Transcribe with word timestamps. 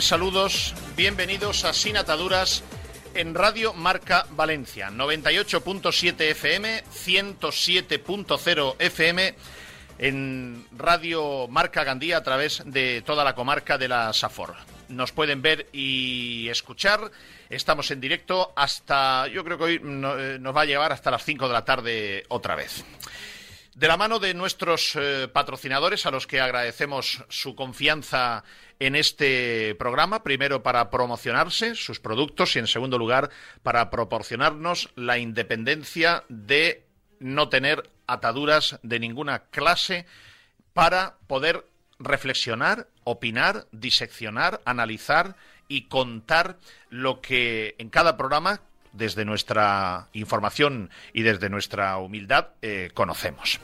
Saludos. 0.00 0.74
Bienvenidos 0.96 1.64
a 1.64 1.72
Sin 1.72 1.96
Ataduras 1.96 2.62
en 3.14 3.34
Radio 3.34 3.72
Marca 3.72 4.26
Valencia, 4.30 4.90
98.7 4.90 6.20
FM, 6.20 6.84
107.0 6.84 8.76
FM, 8.78 9.34
en 9.98 10.66
Radio 10.76 11.48
Marca 11.48 11.84
Gandía 11.84 12.18
a 12.18 12.22
través 12.22 12.62
de 12.66 13.02
toda 13.02 13.24
la 13.24 13.34
comarca 13.34 13.78
de 13.78 13.88
la 13.88 14.12
Safor. 14.12 14.54
Nos 14.88 15.10
pueden 15.10 15.40
ver 15.42 15.66
y 15.72 16.48
escuchar. 16.48 17.10
Estamos 17.48 17.90
en 17.90 18.00
directo 18.00 18.52
hasta, 18.54 19.26
yo 19.28 19.42
creo 19.42 19.58
que 19.58 19.64
hoy 19.64 19.74
eh, 19.76 20.38
nos 20.38 20.54
va 20.54 20.60
a 20.60 20.66
llevar 20.66 20.92
hasta 20.92 21.10
las 21.10 21.24
5 21.24 21.48
de 21.48 21.52
la 21.52 21.64
tarde 21.64 22.24
otra 22.28 22.54
vez. 22.54 22.84
De 23.74 23.88
la 23.88 23.96
mano 23.96 24.18
de 24.18 24.34
nuestros 24.34 24.96
eh, 24.96 25.28
patrocinadores, 25.32 26.04
a 26.04 26.10
los 26.10 26.26
que 26.26 26.40
agradecemos 26.40 27.24
su 27.28 27.54
confianza 27.54 28.44
en 28.80 28.94
este 28.94 29.74
programa, 29.76 30.22
primero 30.22 30.62
para 30.62 30.90
promocionarse 30.90 31.74
sus 31.74 32.00
productos 32.00 32.54
y 32.54 32.58
en 32.58 32.66
segundo 32.66 32.98
lugar 32.98 33.30
para 33.62 33.90
proporcionarnos 33.90 34.90
la 34.94 35.18
independencia 35.18 36.24
de 36.28 36.84
no 37.20 37.48
tener 37.48 37.90
ataduras 38.06 38.78
de 38.82 39.00
ninguna 39.00 39.40
clase 39.50 40.06
para 40.72 41.16
poder 41.26 41.66
reflexionar, 41.98 42.86
opinar, 43.04 43.66
diseccionar, 43.72 44.60
analizar 44.64 45.34
y 45.66 45.82
contar 45.82 46.56
lo 46.88 47.20
que 47.20 47.74
en 47.78 47.90
cada 47.90 48.16
programa 48.16 48.60
desde 48.92 49.24
nuestra 49.24 50.08
información 50.12 50.90
y 51.12 51.22
desde 51.22 51.50
nuestra 51.50 51.96
humildad 51.98 52.48
eh, 52.62 52.90
conocemos. 52.94 53.60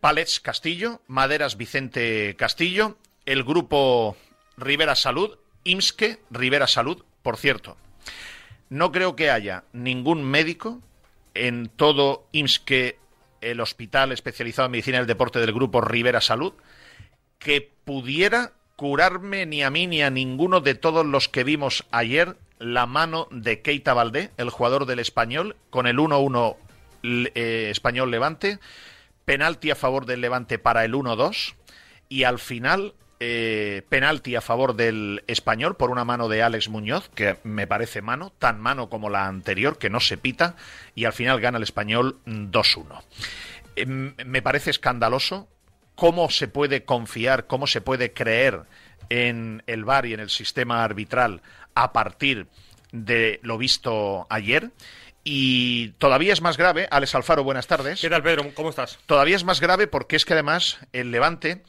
Palets 0.00 0.40
Castillo, 0.40 1.02
Maderas 1.06 1.56
Vicente 1.56 2.36
Castillo, 2.38 2.96
el 3.26 3.44
grupo 3.44 4.16
Rivera 4.56 4.94
Salud, 4.94 5.36
IMSCE 5.64 6.20
Rivera 6.30 6.66
Salud, 6.66 7.04
por 7.22 7.36
cierto. 7.36 7.76
No 8.68 8.92
creo 8.92 9.14
que 9.16 9.30
haya 9.30 9.64
ningún 9.72 10.24
médico 10.24 10.80
en 11.34 11.68
todo 11.68 12.26
IMSCE, 12.32 12.98
el 13.40 13.60
hospital 13.60 14.12
especializado 14.12 14.66
en 14.66 14.72
medicina 14.72 14.98
del 14.98 15.06
deporte 15.06 15.38
del 15.40 15.52
grupo 15.52 15.80
Rivera 15.80 16.20
Salud, 16.20 16.54
que 17.38 17.70
pudiera 17.84 18.52
curarme 18.76 19.46
ni 19.46 19.62
a 19.62 19.70
mí 19.70 19.86
ni 19.86 20.02
a 20.02 20.10
ninguno 20.10 20.60
de 20.60 20.74
todos 20.74 21.04
los 21.04 21.28
que 21.28 21.44
vimos 21.44 21.84
ayer 21.90 22.36
la 22.58 22.86
mano 22.86 23.28
de 23.30 23.60
Keita 23.60 23.94
Valdé, 23.94 24.30
el 24.36 24.50
jugador 24.50 24.86
del 24.86 24.98
español, 24.98 25.56
con 25.70 25.86
el 25.86 25.98
1-1 25.98 26.56
eh, 27.02 27.68
español 27.70 28.10
Levante, 28.10 28.58
penalti 29.24 29.70
a 29.70 29.76
favor 29.76 30.06
del 30.06 30.20
Levante 30.20 30.58
para 30.58 30.84
el 30.84 30.94
1-2 30.94 31.54
y 32.08 32.24
al 32.24 32.38
final 32.38 32.94
eh, 33.20 33.82
penalti 33.88 34.34
a 34.36 34.40
favor 34.40 34.74
del 34.74 35.24
español 35.26 35.76
por 35.76 35.90
una 35.90 36.04
mano 36.04 36.28
de 36.28 36.42
Alex 36.42 36.68
Muñoz, 36.68 37.08
que 37.14 37.36
me 37.44 37.66
parece 37.66 38.02
mano, 38.02 38.32
tan 38.38 38.60
mano 38.60 38.88
como 38.88 39.10
la 39.10 39.26
anterior, 39.26 39.78
que 39.78 39.90
no 39.90 40.00
se 40.00 40.18
pita, 40.18 40.56
y 40.94 41.04
al 41.04 41.12
final 41.12 41.40
gana 41.40 41.56
el 41.56 41.62
español 41.62 42.18
2-1. 42.26 43.02
Em, 43.76 44.14
me 44.24 44.42
parece 44.42 44.70
escandaloso 44.70 45.48
cómo 45.94 46.30
se 46.30 46.48
puede 46.48 46.84
confiar, 46.84 47.46
cómo 47.46 47.66
se 47.66 47.80
puede 47.80 48.12
creer 48.12 48.62
en 49.08 49.62
el 49.66 49.84
VAR 49.84 50.06
y 50.06 50.14
en 50.14 50.20
el 50.20 50.30
sistema 50.30 50.84
arbitral 50.84 51.42
a 51.74 51.92
partir 51.92 52.48
de 52.92 53.40
lo 53.42 53.58
visto 53.58 54.26
ayer. 54.30 54.70
Y 55.28 55.88
todavía 55.98 56.32
es 56.32 56.40
más 56.40 56.56
grave, 56.56 56.86
Alex 56.88 57.16
Alfaro, 57.16 57.42
buenas 57.42 57.66
tardes. 57.66 58.00
¿Qué 58.00 58.08
tal, 58.08 58.22
Pedro? 58.22 58.48
¿Cómo 58.54 58.70
estás? 58.70 59.00
Todavía 59.06 59.34
es 59.34 59.42
más 59.42 59.60
grave 59.60 59.88
porque 59.88 60.14
es 60.14 60.24
que 60.24 60.34
además 60.34 60.78
el 60.92 61.10
Levante 61.10 61.64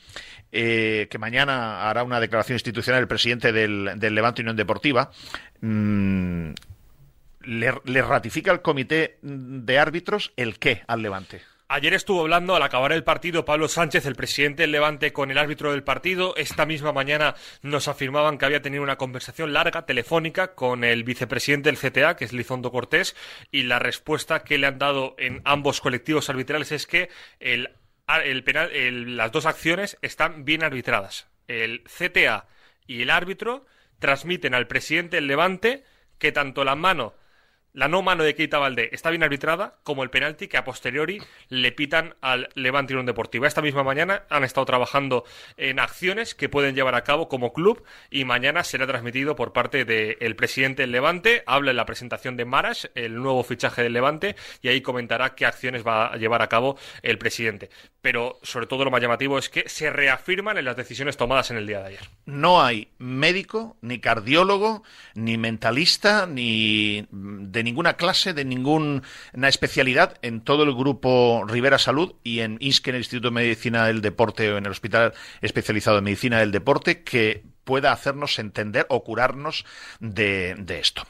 eh, 0.51 1.07
que 1.09 1.17
mañana 1.17 1.89
hará 1.89 2.03
una 2.03 2.19
declaración 2.19 2.55
institucional 2.55 3.01
el 3.01 3.07
presidente 3.07 3.51
del, 3.51 3.97
Levante 3.99 4.41
Unión 4.41 4.55
Deportiva, 4.55 5.11
mm, 5.61 6.51
le, 7.41 8.01
ratifica 8.01 8.51
el 8.51 8.61
comité 8.61 9.17
de 9.21 9.79
árbitros 9.79 10.33
el 10.35 10.59
qué 10.59 10.83
al 10.87 11.01
Levante. 11.01 11.41
Ayer 11.69 11.93
estuvo 11.93 12.21
hablando 12.21 12.55
al 12.55 12.63
acabar 12.63 12.93
el 12.93 13.03
partido 13.03 13.43
Pablo 13.43 13.67
Sánchez, 13.67 14.05
el 14.05 14.15
presidente 14.15 14.63
del 14.63 14.71
Levante, 14.71 15.11
con 15.11 15.31
el 15.31 15.37
árbitro 15.37 15.73
del 15.73 15.83
partido. 15.83 16.33
Esta 16.37 16.65
misma 16.65 16.93
mañana 16.93 17.35
nos 17.61 17.89
afirmaban 17.89 18.37
que 18.37 18.45
había 18.45 18.61
tenido 18.61 18.83
una 18.83 18.95
conversación 18.95 19.51
larga, 19.51 19.85
telefónica, 19.85 20.55
con 20.55 20.85
el 20.85 21.03
vicepresidente 21.03 21.69
del 21.69 21.77
CTA, 21.77 22.15
que 22.15 22.23
es 22.23 22.31
Lizondo 22.31 22.71
Cortés, 22.71 23.17
y 23.51 23.63
la 23.63 23.79
respuesta 23.79 24.45
que 24.45 24.57
le 24.57 24.67
han 24.67 24.79
dado 24.79 25.15
en 25.17 25.41
ambos 25.43 25.81
colectivos 25.81 26.29
arbitrales 26.29 26.71
es 26.71 26.87
que 26.87 27.09
el 27.41 27.69
el 28.07 28.43
penal, 28.43 29.17
las 29.17 29.31
dos 29.31 29.45
acciones 29.45 29.97
están 30.01 30.45
bien 30.45 30.63
arbitradas. 30.63 31.27
El 31.47 31.83
CTA 31.83 32.47
y 32.85 33.01
el 33.01 33.09
árbitro 33.09 33.65
transmiten 33.99 34.53
al 34.53 34.67
presidente 34.67 35.17
del 35.17 35.27
Levante 35.27 35.83
que 36.17 36.31
tanto 36.31 36.63
la 36.63 36.75
mano 36.75 37.13
la 37.73 37.87
no 37.87 38.01
mano 38.01 38.23
de 38.23 38.33
Keita 38.33 38.57
Valdé 38.57 38.89
está 38.91 39.09
bien 39.09 39.23
arbitrada, 39.23 39.75
como 39.83 40.03
el 40.03 40.09
penalti 40.09 40.47
que 40.47 40.57
a 40.57 40.63
posteriori 40.63 41.21
le 41.49 41.71
pitan 41.71 42.15
al 42.21 42.49
Levante 42.55 42.93
Unión 42.93 43.05
Deportiva. 43.05 43.47
Esta 43.47 43.61
misma 43.61 43.83
mañana 43.83 44.23
han 44.29 44.43
estado 44.43 44.65
trabajando 44.65 45.25
en 45.57 45.79
acciones 45.79 46.33
que 46.33 46.49
pueden 46.49 46.75
llevar 46.75 46.95
a 46.95 47.03
cabo 47.03 47.27
como 47.27 47.53
club 47.53 47.83
y 48.09 48.25
mañana 48.25 48.63
será 48.63 48.87
transmitido 48.87 49.35
por 49.35 49.53
parte 49.53 49.85
del 49.85 50.35
presidente 50.35 50.83
del 50.83 50.91
Levante. 50.91 51.43
Habla 51.45 51.71
en 51.71 51.77
la 51.77 51.85
presentación 51.85 52.35
de 52.35 52.45
Maras, 52.45 52.89
el 52.95 53.15
nuevo 53.15 53.43
fichaje 53.43 53.83
del 53.83 53.93
Levante, 53.93 54.35
y 54.61 54.69
ahí 54.69 54.81
comentará 54.81 55.35
qué 55.35 55.45
acciones 55.45 55.85
va 55.85 56.07
a 56.07 56.17
llevar 56.17 56.41
a 56.41 56.49
cabo 56.49 56.77
el 57.03 57.17
presidente. 57.17 57.69
Pero 58.01 58.39
sobre 58.41 58.67
todo 58.67 58.85
lo 58.85 58.91
más 58.91 59.01
llamativo 59.01 59.37
es 59.37 59.49
que 59.49 59.67
se 59.69 59.89
reafirman 59.89 60.57
en 60.57 60.65
las 60.65 60.77
decisiones 60.77 61.17
tomadas 61.17 61.51
en 61.51 61.57
el 61.57 61.67
día 61.67 61.79
de 61.79 61.87
ayer. 61.87 62.09
No 62.25 62.63
hay 62.63 62.89
médico, 62.97 63.77
ni 63.81 63.99
cardiólogo, 63.99 64.83
ni 65.13 65.37
mentalista, 65.37 66.25
ni 66.25 67.05
ninguna 67.67 67.97
clase, 67.97 68.33
de 68.33 68.45
ninguna 68.45 69.01
especialidad 69.47 70.17
en 70.21 70.41
todo 70.41 70.63
el 70.63 70.73
grupo 70.73 71.43
Rivera 71.47 71.77
Salud 71.77 72.15
y 72.23 72.39
en 72.39 72.57
ISKE, 72.59 72.91
en 72.91 72.95
el 72.95 73.01
Instituto 73.01 73.27
de 73.27 73.35
Medicina 73.35 73.85
del 73.85 74.01
Deporte 74.01 74.51
o 74.51 74.57
en 74.57 74.65
el 74.65 74.71
Hospital 74.71 75.13
Especializado 75.41 75.97
de 75.97 76.01
Medicina 76.01 76.39
del 76.39 76.51
Deporte, 76.51 77.03
que 77.03 77.43
pueda 77.67 77.91
hacernos 77.91 78.39
entender 78.39 78.85
o 78.89 79.03
curarnos 79.03 79.65
de, 79.99 80.55
esto. 80.79 81.03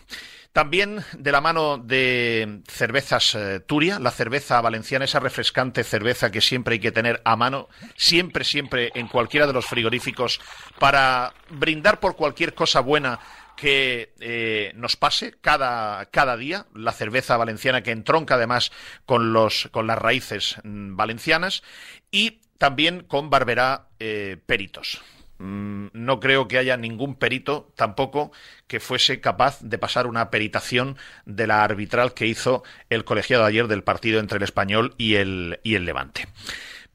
También 0.52 1.06
de 1.16 1.32
la 1.32 1.40
mano 1.40 1.78
de 1.78 2.62
cervezas 2.68 3.36
eh, 3.36 3.60
Turia, 3.60 4.00
la 4.00 4.10
cerveza 4.10 4.60
valenciana, 4.60 5.06
esa 5.06 5.20
refrescante 5.20 5.84
cerveza 5.84 6.32
que 6.32 6.42
siempre 6.42 6.74
hay 6.74 6.80
que 6.80 6.92
tener 6.92 7.22
a 7.26 7.36
mano, 7.36 7.70
siempre, 7.96 8.44
siempre 8.44 8.92
en 8.96 9.08
cualquiera 9.08 9.46
de 9.46 9.54
los 9.54 9.68
frigoríficos, 9.68 10.42
para 10.80 11.32
brindar 11.52 12.00
por 12.00 12.16
cualquier 12.16 12.56
cosa 12.56 12.80
buena 12.80 13.20
que 13.58 14.14
eh, 14.20 14.72
nos 14.76 14.96
pase 14.96 15.34
cada, 15.42 16.06
cada 16.06 16.38
día, 16.38 16.68
la 16.74 16.94
cerveza 16.94 17.36
valenciana 17.36 17.84
que 17.84 17.92
entronca 17.92 18.36
además 18.36 18.72
con, 19.06 19.34
los, 19.34 19.68
con 19.72 19.88
las 19.88 19.98
raíces 19.98 20.56
mm, 20.64 20.96
valencianas 20.96 21.64
y 22.12 22.40
también 22.58 23.04
con 23.04 23.30
Barberá 23.30 23.88
eh, 24.00 24.38
Peritos. 24.46 25.02
Mm, 25.40 25.88
no 25.94 26.20
creo 26.20 26.48
que 26.48 26.58
haya 26.58 26.78
ningún 26.78 27.16
perito 27.16 27.72
tampoco 27.76 28.32
que 28.68 28.80
fuese 28.80 29.22
capaz 29.22 29.60
de 29.62 29.78
pasar 29.78 30.08
una 30.08 30.30
peritación 30.30 30.98
de 31.26 31.48
la 31.48 31.64
arbitral 31.64 32.14
que 32.14 32.28
hizo 32.28 32.64
el 32.90 33.06
colegiado 33.06 33.44
ayer 33.44 33.68
del 33.68 33.84
partido 33.84 34.20
entre 34.20 34.38
el 34.38 34.44
español 34.44 34.96
y 34.98 35.16
el, 35.16 35.60
y 35.64 35.76
el 35.76 35.86
Levante. 35.86 36.28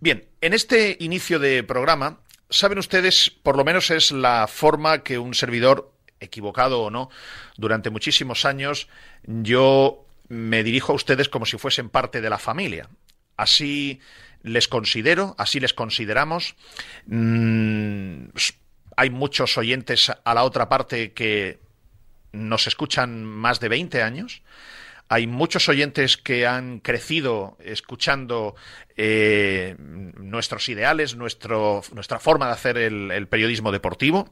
Bien, 0.01 0.27
en 0.41 0.55
este 0.55 0.97
inicio 1.01 1.39
de 1.39 1.63
programa 1.63 2.19
saben 2.53 2.79
ustedes, 2.79 3.31
por 3.31 3.57
lo 3.57 3.65
menos 3.65 3.91
es 3.91 4.13
la 4.13 4.47
forma 4.47 5.03
que 5.03 5.19
un 5.19 5.35
servidor, 5.35 5.92
equivocado 6.23 6.83
o 6.83 6.91
no, 6.91 7.11
durante 7.57 7.91
muchísimos 7.91 8.45
años, 8.45 8.89
yo 9.25 10.07
me 10.29 10.63
dirijo 10.63 10.93
a 10.93 10.95
ustedes 10.95 11.29
como 11.29 11.45
si 11.45 11.59
fuesen 11.59 11.91
parte 11.91 12.21
de 12.21 12.31
la 12.31 12.39
familia. 12.39 12.89
Así 13.37 14.01
les 14.43 14.69
considero, 14.69 15.35
así 15.39 15.61
les 15.61 15.75
consideramos. 15.75 16.55
Mm, 17.07 18.29
hay 18.97 19.11
muchos 19.11 19.59
oyentes 19.59 20.11
a 20.11 20.35
la 20.35 20.45
otra 20.45 20.69
parte 20.69 21.13
que 21.13 21.61
nos 22.33 22.67
escuchan 22.67 23.25
más 23.25 23.61
de 23.61 23.69
20 23.69 24.03
años. 24.03 24.43
Hay 25.09 25.27
muchos 25.27 25.69
oyentes 25.69 26.17
que 26.17 26.47
han 26.47 26.81
crecido 26.81 27.59
escuchando 27.63 28.55
eh, 28.97 29.77
nuestros 29.79 30.69
ideales, 30.71 31.15
nuestro, 31.15 31.83
nuestra 31.93 32.19
forma 32.19 32.47
de 32.47 32.53
hacer 32.53 32.79
el 32.79 33.29
periodismo 33.29 33.71
deportivo. 33.71 34.31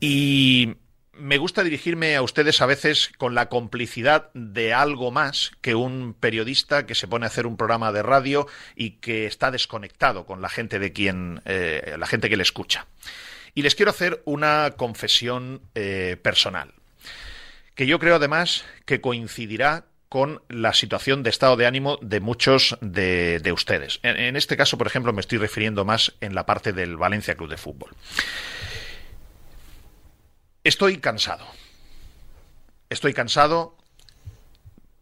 Y 0.00 0.76
me 1.20 1.36
gusta 1.36 1.62
dirigirme 1.62 2.16
a 2.16 2.22
ustedes 2.22 2.62
a 2.62 2.66
veces 2.66 3.10
con 3.18 3.34
la 3.34 3.48
complicidad 3.48 4.30
de 4.32 4.72
algo 4.72 5.10
más 5.10 5.52
que 5.60 5.74
un 5.74 6.14
periodista 6.18 6.86
que 6.86 6.94
se 6.94 7.06
pone 7.06 7.26
a 7.26 7.28
hacer 7.28 7.46
un 7.46 7.58
programa 7.58 7.92
de 7.92 8.02
radio 8.02 8.46
y 8.74 8.92
que 8.92 9.26
está 9.26 9.50
desconectado 9.50 10.24
con 10.24 10.40
la 10.40 10.48
gente 10.48 10.78
de 10.78 10.92
quien 10.92 11.42
eh, 11.44 11.94
la 11.98 12.06
gente 12.06 12.30
que 12.30 12.36
le 12.38 12.42
escucha. 12.42 12.86
Y 13.54 13.62
les 13.62 13.74
quiero 13.74 13.90
hacer 13.90 14.22
una 14.24 14.74
confesión 14.76 15.60
eh, 15.74 16.16
personal, 16.22 16.72
que 17.74 17.86
yo 17.86 17.98
creo 17.98 18.16
además 18.16 18.64
que 18.86 19.00
coincidirá 19.00 19.84
con 20.08 20.42
la 20.48 20.72
situación 20.72 21.22
de 21.22 21.30
estado 21.30 21.56
de 21.56 21.66
ánimo 21.66 21.98
de 22.02 22.20
muchos 22.20 22.76
de, 22.80 23.52
ustedes. 23.52 24.00
en 24.02 24.34
este 24.34 24.56
caso, 24.56 24.76
por 24.76 24.88
ejemplo, 24.88 25.12
me 25.12 25.20
estoy 25.20 25.38
refiriendo 25.38 25.84
más 25.84 26.14
en 26.20 26.34
la 26.34 26.46
parte 26.46 26.72
del 26.72 26.96
Valencia 26.96 27.36
Club 27.36 27.48
de 27.48 27.56
Fútbol. 27.56 27.90
Estoy 30.62 30.98
cansado. 30.98 31.46
Estoy 32.90 33.14
cansado 33.14 33.76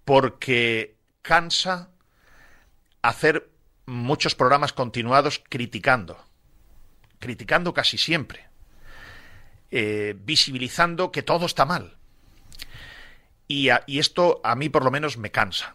porque 0.05 0.97
cansa 1.23 1.89
hacer 3.03 3.51
muchos 3.87 4.35
programas 4.35 4.73
continuados 4.73 5.43
criticando, 5.49 6.23
criticando 7.19 7.75
casi 7.75 7.99
siempre, 7.99 8.47
eh, 9.71 10.15
visibilizando 10.19 11.11
que 11.11 11.23
todo 11.23 11.47
está 11.47 11.65
mal. 11.65 11.97
Y, 13.49 13.71
esto 13.99 14.41
a 14.45 14.55
mí 14.55 14.69
por 14.69 14.85
lo 14.85 14.91
menos 14.91 15.17
me 15.17 15.31
cansa. 15.31 15.75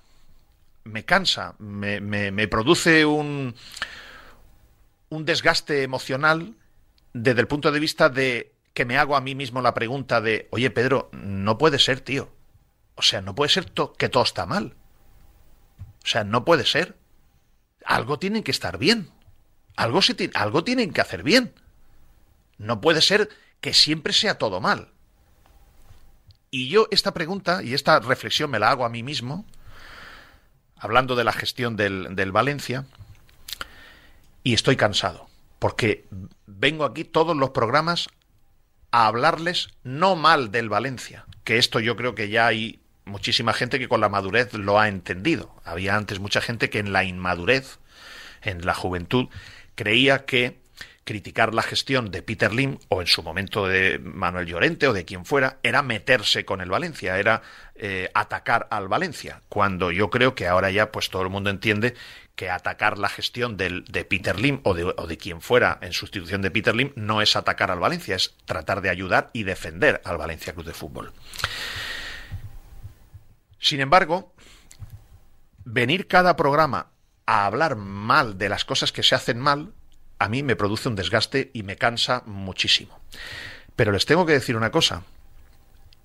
Me 0.86 1.04
cansa, 1.04 1.56
me, 1.60 2.00
me 2.00 2.48
produce 2.48 3.06
un, 3.06 3.56
un 5.10 5.26
desgaste 5.26 5.84
emocional 5.84 6.56
desde 7.14 7.42
el 7.42 7.48
punto 7.48 7.72
de 7.72 7.80
vista 7.80 8.10
de 8.10 8.53
que 8.74 8.86
me 8.86 8.98
hago 8.98 9.16
a 9.16 9.22
mí 9.22 9.36
mismo 9.36 9.62
la 9.62 9.74
pregunta 9.74 10.22
de, 10.22 10.48
oye 10.52 10.70
Pedro, 10.72 11.10
no 11.14 11.58
puede 11.58 11.80
ser, 11.80 12.02
tío. 12.02 12.32
O 12.96 13.02
sea, 13.02 13.22
no 13.22 13.36
puede 13.36 13.50
ser 13.50 13.72
que 13.98 14.10
todo 14.10 14.24
está 14.24 14.46
mal. 14.46 14.76
O 16.04 16.08
sea, 16.08 16.24
no 16.24 16.44
puede 16.46 16.66
ser. 16.66 16.98
Algo 17.86 18.20
tiene 18.20 18.44
que 18.44 18.52
estar 18.52 18.78
bien. 18.78 19.10
Algo, 19.76 20.00
algo 20.36 20.64
tienen 20.64 20.92
que 20.92 21.02
hacer 21.02 21.24
bien. 21.24 21.54
No 22.58 22.82
puede 22.82 23.02
ser 23.02 23.30
que 23.62 23.74
siempre 23.74 24.14
sea 24.14 24.38
todo 24.38 24.60
mal. 24.62 24.90
Y 26.52 26.70
yo 26.70 26.88
esta 26.92 27.14
pregunta 27.14 27.64
y 27.64 27.74
esta 27.74 28.00
reflexión 28.00 28.52
me 28.52 28.60
la 28.60 28.70
hago 28.70 28.86
a 28.86 28.90
mí 28.90 29.02
mismo, 29.02 29.46
hablando 30.78 31.16
de 31.16 31.24
la 31.24 31.34
gestión 31.34 31.76
del, 31.76 32.16
del 32.16 32.32
Valencia, 32.32 32.86
y 34.44 34.54
estoy 34.54 34.76
cansado, 34.76 35.28
porque 35.58 36.06
vengo 36.46 36.86
aquí 36.86 37.06
todos 37.06 37.36
los 37.36 37.52
programas 37.52 38.08
a 38.94 39.08
hablarles 39.08 39.70
no 39.84 40.16
mal 40.16 40.52
del 40.52 40.70
Valencia, 40.70 41.26
que 41.44 41.58
esto 41.58 41.80
yo 41.80 41.96
creo 41.96 42.14
que 42.14 42.30
ya 42.30 42.46
hay 42.46 42.80
muchísima 43.06 43.52
gente 43.52 43.80
que 43.80 43.90
con 43.90 44.00
la 44.00 44.08
madurez 44.08 44.54
lo 44.54 44.80
ha 44.80 44.88
entendido. 44.88 45.52
Había 45.66 45.96
antes 45.96 46.20
mucha 46.20 46.42
gente 46.42 46.70
que 46.70 46.78
en 46.78 46.94
la 46.94 47.04
inmadurez, 47.04 47.80
en 48.44 48.64
la 48.68 48.76
juventud, 48.76 49.30
creía 49.74 50.26
que 50.26 50.60
criticar 51.06 51.56
la 51.56 51.64
gestión 51.64 52.12
de 52.12 52.22
Peter 52.22 52.54
Lim 52.54 52.78
o 52.88 53.02
en 53.02 53.08
su 53.08 53.24
momento 53.24 53.68
de 53.68 54.00
Manuel 54.00 54.46
Llorente 54.46 54.88
o 54.88 54.94
de 54.94 55.06
quien 55.06 55.26
fuera 55.26 55.58
era 55.64 55.82
meterse 55.82 56.46
con 56.46 56.62
el 56.62 56.70
Valencia, 56.70 57.18
era 57.18 57.42
eh, 57.76 58.12
atacar 58.14 58.68
al 58.70 58.88
Valencia, 58.88 59.42
cuando 59.50 59.92
yo 59.92 60.12
creo 60.12 60.36
que 60.36 60.48
ahora 60.48 60.70
ya 60.70 60.92
pues 60.92 61.10
todo 61.10 61.24
el 61.24 61.30
mundo 61.30 61.50
entiende 61.50 61.96
que 62.36 62.50
atacar 62.50 62.98
la 62.98 63.10
gestión 63.10 63.58
del, 63.58 63.86
de 63.86 64.06
Peter 64.06 64.40
Lim 64.40 64.60
o 64.64 64.74
de, 64.74 64.84
o 64.86 65.08
de, 65.08 65.18
quien 65.18 65.42
fuera 65.42 65.78
en 65.82 65.94
sustitución 65.94 66.42
de 66.42 66.52
Peter 66.52 66.76
Lim 66.76 66.92
no 66.96 67.22
es 67.22 67.36
atacar 67.36 67.70
al 67.70 67.80
Valencia, 67.80 68.16
es 68.16 68.36
tratar 68.46 68.82
de 68.82 68.90
ayudar 68.90 69.30
y 69.34 69.44
defender 69.44 70.02
al 70.04 70.18
Valencia 70.18 70.54
Club 70.54 70.66
de 70.66 70.74
Fútbol. 70.74 71.14
Sin 73.60 73.80
embargo, 73.80 74.34
venir 75.64 76.08
cada 76.08 76.36
programa 76.36 76.88
a 77.26 77.46
hablar 77.46 77.76
mal 77.76 78.38
de 78.38 78.50
las 78.50 78.66
cosas 78.66 78.92
que 78.92 79.04
se 79.04 79.16
hacen 79.16 79.40
mal, 79.40 79.72
a 80.20 80.28
mí 80.28 80.44
me 80.44 80.56
produce 80.56 80.90
un 80.90 80.96
desgaste 80.96 81.52
y 81.54 81.64
me 81.64 81.78
cansa 81.78 82.24
muchísimo. 82.26 83.00
Pero 83.76 83.92
les 83.92 84.06
tengo 84.06 84.26
que 84.26 84.34
decir 84.34 84.56
una 84.58 84.72
cosa. 84.72 85.04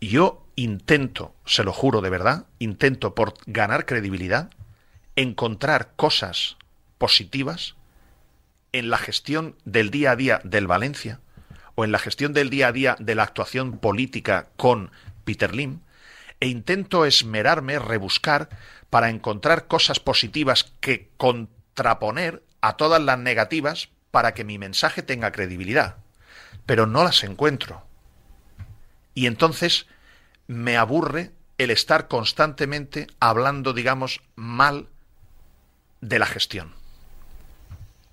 Yo 0.00 0.46
intento, 0.54 1.34
se 1.44 1.64
lo 1.64 1.72
juro 1.72 2.00
de 2.00 2.10
verdad, 2.10 2.46
intento 2.58 3.14
por 3.14 3.34
ganar 3.46 3.86
credibilidad, 3.86 4.50
encontrar 5.18 5.94
cosas 5.96 6.56
positivas 6.96 7.74
en 8.70 8.88
la 8.88 8.98
gestión 8.98 9.56
del 9.64 9.90
día 9.90 10.12
a 10.12 10.16
día 10.16 10.40
del 10.44 10.68
Valencia 10.68 11.18
o 11.74 11.84
en 11.84 11.90
la 11.90 11.98
gestión 11.98 12.32
del 12.32 12.50
día 12.50 12.68
a 12.68 12.72
día 12.72 12.96
de 13.00 13.16
la 13.16 13.24
actuación 13.24 13.78
política 13.78 14.46
con 14.56 14.92
Peter 15.24 15.56
Lim 15.56 15.80
e 16.38 16.46
intento 16.46 17.04
esmerarme, 17.04 17.80
rebuscar 17.80 18.48
para 18.90 19.10
encontrar 19.10 19.66
cosas 19.66 19.98
positivas 19.98 20.72
que 20.78 21.10
contraponer 21.16 22.44
a 22.60 22.76
todas 22.76 23.02
las 23.02 23.18
negativas 23.18 23.88
para 24.12 24.34
que 24.34 24.44
mi 24.44 24.56
mensaje 24.56 25.02
tenga 25.02 25.32
credibilidad. 25.32 25.96
Pero 26.64 26.86
no 26.86 27.02
las 27.02 27.24
encuentro. 27.24 27.84
Y 29.14 29.26
entonces 29.26 29.86
me 30.46 30.76
aburre 30.76 31.32
el 31.58 31.72
estar 31.72 32.06
constantemente 32.06 33.08
hablando, 33.18 33.72
digamos, 33.72 34.20
mal 34.36 34.88
de 36.00 36.18
la 36.18 36.26
gestión. 36.26 36.74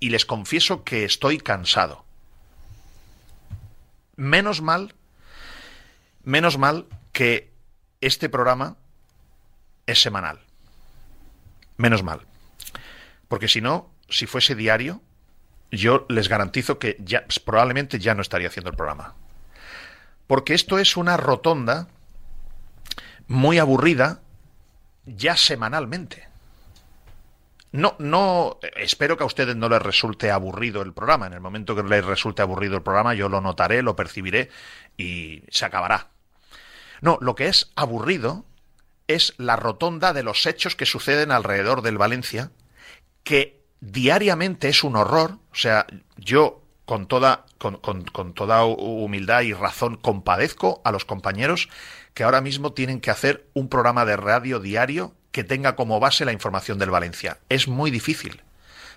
Y 0.00 0.10
les 0.10 0.26
confieso 0.26 0.84
que 0.84 1.04
estoy 1.04 1.38
cansado. 1.38 2.04
Menos 4.16 4.62
mal, 4.62 4.94
menos 6.24 6.58
mal 6.58 6.86
que 7.12 7.52
este 8.00 8.28
programa 8.28 8.76
es 9.86 10.00
semanal. 10.00 10.40
Menos 11.76 12.02
mal. 12.02 12.20
Porque 13.28 13.48
si 13.48 13.60
no, 13.60 13.90
si 14.08 14.26
fuese 14.26 14.54
diario, 14.54 15.02
yo 15.70 16.06
les 16.08 16.28
garantizo 16.28 16.78
que 16.78 16.96
ya, 17.00 17.24
probablemente 17.44 17.98
ya 17.98 18.14
no 18.14 18.22
estaría 18.22 18.48
haciendo 18.48 18.70
el 18.70 18.76
programa. 18.76 19.14
Porque 20.26 20.54
esto 20.54 20.78
es 20.78 20.96
una 20.96 21.16
rotonda 21.16 21.88
muy 23.28 23.58
aburrida 23.58 24.20
ya 25.04 25.36
semanalmente. 25.36 26.28
No, 27.76 27.94
no, 27.98 28.58
espero 28.74 29.18
que 29.18 29.22
a 29.22 29.26
ustedes 29.26 29.54
no 29.54 29.68
les 29.68 29.82
resulte 29.82 30.30
aburrido 30.30 30.80
el 30.80 30.94
programa. 30.94 31.26
En 31.26 31.34
el 31.34 31.42
momento 31.42 31.76
que 31.76 31.82
les 31.82 32.02
resulte 32.02 32.40
aburrido 32.40 32.74
el 32.74 32.82
programa, 32.82 33.12
yo 33.12 33.28
lo 33.28 33.42
notaré, 33.42 33.82
lo 33.82 33.94
percibiré 33.94 34.48
y 34.96 35.42
se 35.50 35.66
acabará. 35.66 36.08
No, 37.02 37.18
lo 37.20 37.34
que 37.34 37.48
es 37.48 37.72
aburrido 37.76 38.46
es 39.08 39.34
la 39.36 39.56
rotonda 39.56 40.14
de 40.14 40.22
los 40.22 40.46
hechos 40.46 40.74
que 40.74 40.86
suceden 40.86 41.30
alrededor 41.30 41.82
del 41.82 41.98
Valencia, 41.98 42.50
que 43.24 43.62
diariamente 43.80 44.68
es 44.68 44.82
un 44.82 44.96
horror. 44.96 45.32
O 45.52 45.54
sea, 45.54 45.86
yo 46.16 46.62
con 46.86 47.06
toda, 47.06 47.44
con, 47.58 47.76
con 47.76 48.32
toda 48.32 48.64
humildad 48.64 49.42
y 49.42 49.52
razón 49.52 49.98
compadezco 49.98 50.80
a 50.82 50.92
los 50.92 51.04
compañeros 51.04 51.68
que 52.14 52.24
ahora 52.24 52.40
mismo 52.40 52.72
tienen 52.72 53.02
que 53.02 53.10
hacer 53.10 53.50
un 53.52 53.68
programa 53.68 54.06
de 54.06 54.16
radio 54.16 54.60
diario 54.60 55.14
que 55.32 55.44
tenga 55.44 55.76
como 55.76 56.00
base 56.00 56.24
la 56.24 56.32
información 56.32 56.78
del 56.78 56.90
Valencia. 56.90 57.38
Es 57.48 57.68
muy 57.68 57.90
difícil. 57.90 58.42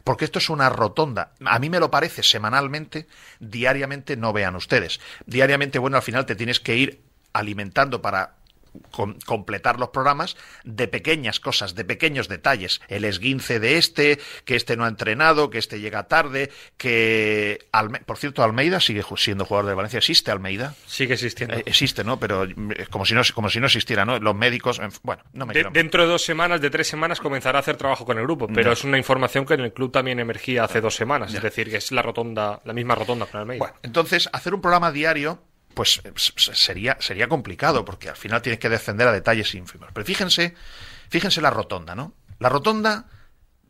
Porque 0.03 0.25
esto 0.25 0.39
es 0.39 0.49
una 0.49 0.69
rotonda. 0.69 1.33
A 1.45 1.59
mí 1.59 1.69
me 1.69 1.79
lo 1.79 1.91
parece 1.91 2.23
semanalmente, 2.23 3.07
diariamente 3.39 4.15
no 4.15 4.31
vean 4.33 4.55
ustedes. 4.55 4.99
Diariamente, 5.25 5.77
bueno, 5.79 5.97
al 5.97 6.03
final 6.03 6.25
te 6.25 6.35
tienes 6.35 6.59
que 6.59 6.75
ir 6.77 7.01
alimentando 7.33 8.01
para 8.01 8.35
completar 9.25 9.79
los 9.79 9.89
programas 9.89 10.35
de 10.63 10.87
pequeñas 10.87 11.39
cosas, 11.39 11.75
de 11.75 11.85
pequeños 11.85 12.27
detalles. 12.27 12.81
El 12.87 13.05
esguince 13.05 13.59
de 13.59 13.77
este, 13.77 14.19
que 14.45 14.55
este 14.55 14.75
no 14.77 14.85
ha 14.85 14.87
entrenado, 14.87 15.49
que 15.49 15.57
este 15.57 15.79
llega 15.79 16.07
tarde, 16.07 16.51
que... 16.77 17.67
Por 18.05 18.17
cierto, 18.17 18.43
Almeida 18.43 18.79
sigue 18.79 19.03
siendo 19.17 19.45
jugador 19.45 19.69
de 19.69 19.75
Valencia. 19.75 19.97
¿Existe 19.97 20.31
Almeida? 20.31 20.75
Sigue 20.85 21.13
existiendo. 21.13 21.55
Eh, 21.55 21.63
existe, 21.65 22.03
¿no? 22.03 22.19
Pero 22.19 22.47
como 22.89 23.05
si 23.05 23.13
no, 23.13 23.21
como 23.33 23.49
si 23.49 23.59
no 23.59 23.67
existiera, 23.67 24.05
¿no? 24.05 24.19
Los 24.19 24.35
médicos... 24.35 24.81
Bueno, 25.03 25.23
no 25.33 25.45
me 25.45 25.53
Dentro 25.53 26.03
de 26.03 26.09
dos 26.09 26.23
semanas, 26.23 26.61
de 26.61 26.69
tres 26.69 26.87
semanas, 26.87 27.19
comenzará 27.19 27.59
a 27.59 27.61
hacer 27.61 27.77
trabajo 27.77 28.05
con 28.05 28.17
el 28.17 28.23
grupo, 28.23 28.47
pero 28.47 28.71
es 28.71 28.83
una 28.83 28.97
información 28.97 29.45
que 29.45 29.53
en 29.53 29.61
el 29.61 29.73
club 29.73 29.91
también 29.91 30.19
emergía 30.19 30.63
hace 30.63 30.81
dos 30.81 30.95
semanas. 30.95 31.33
Es 31.33 31.41
decir, 31.41 31.69
que 31.69 31.77
es 31.77 31.91
la 31.91 32.01
rotonda, 32.01 32.61
la 32.63 32.73
misma 32.73 32.95
rotonda 32.95 33.25
con 33.25 33.41
Almeida. 33.41 33.59
Bueno, 33.59 33.75
entonces, 33.83 34.29
hacer 34.31 34.53
un 34.53 34.61
programa 34.61 34.91
diario 34.91 35.41
pues 35.73 36.01
sería, 36.35 36.97
sería 36.99 37.27
complicado, 37.27 37.85
porque 37.85 38.09
al 38.09 38.15
final 38.15 38.41
tienes 38.41 38.59
que 38.59 38.69
defender 38.69 39.07
a 39.07 39.11
detalles 39.11 39.53
ínfimos. 39.53 39.89
Pero 39.93 40.05
fíjense, 40.05 40.55
fíjense 41.09 41.41
la 41.41 41.49
rotonda, 41.49 41.95
¿no? 41.95 42.13
La 42.39 42.49
rotonda, 42.49 43.05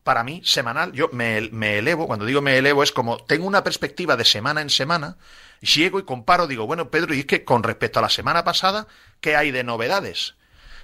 para 0.03 0.24
mí, 0.24 0.41
semanal, 0.44 0.91
yo 0.94 1.10
me, 1.12 1.50
me 1.51 1.79
elevo, 1.79 2.08
cuando 2.08 2.25
digo 2.25 2.41
me 2.41 2.58
elevo, 2.58 2.84
es 2.84 2.91
como 2.91 3.18
tengo 3.18 3.46
una 3.46 3.63
perspectiva 3.63 4.15
de 4.15 4.25
semana 4.25 4.62
en 4.62 4.70
semana, 4.70 5.18
y 5.62 5.68
llego 5.68 6.00
y 6.00 6.03
comparo, 6.03 6.48
digo, 6.48 6.65
bueno, 6.65 6.89
Pedro, 6.89 7.13
y 7.13 7.20
es 7.20 7.25
que 7.25 7.44
con 7.44 7.63
respecto 7.63 8.00
a 8.00 8.01
la 8.01 8.10
semana 8.10 8.44
pasada, 8.44 8.88
¿qué 9.22 9.36
hay 9.36 9.51
de 9.51 9.63
novedades? 9.63 10.36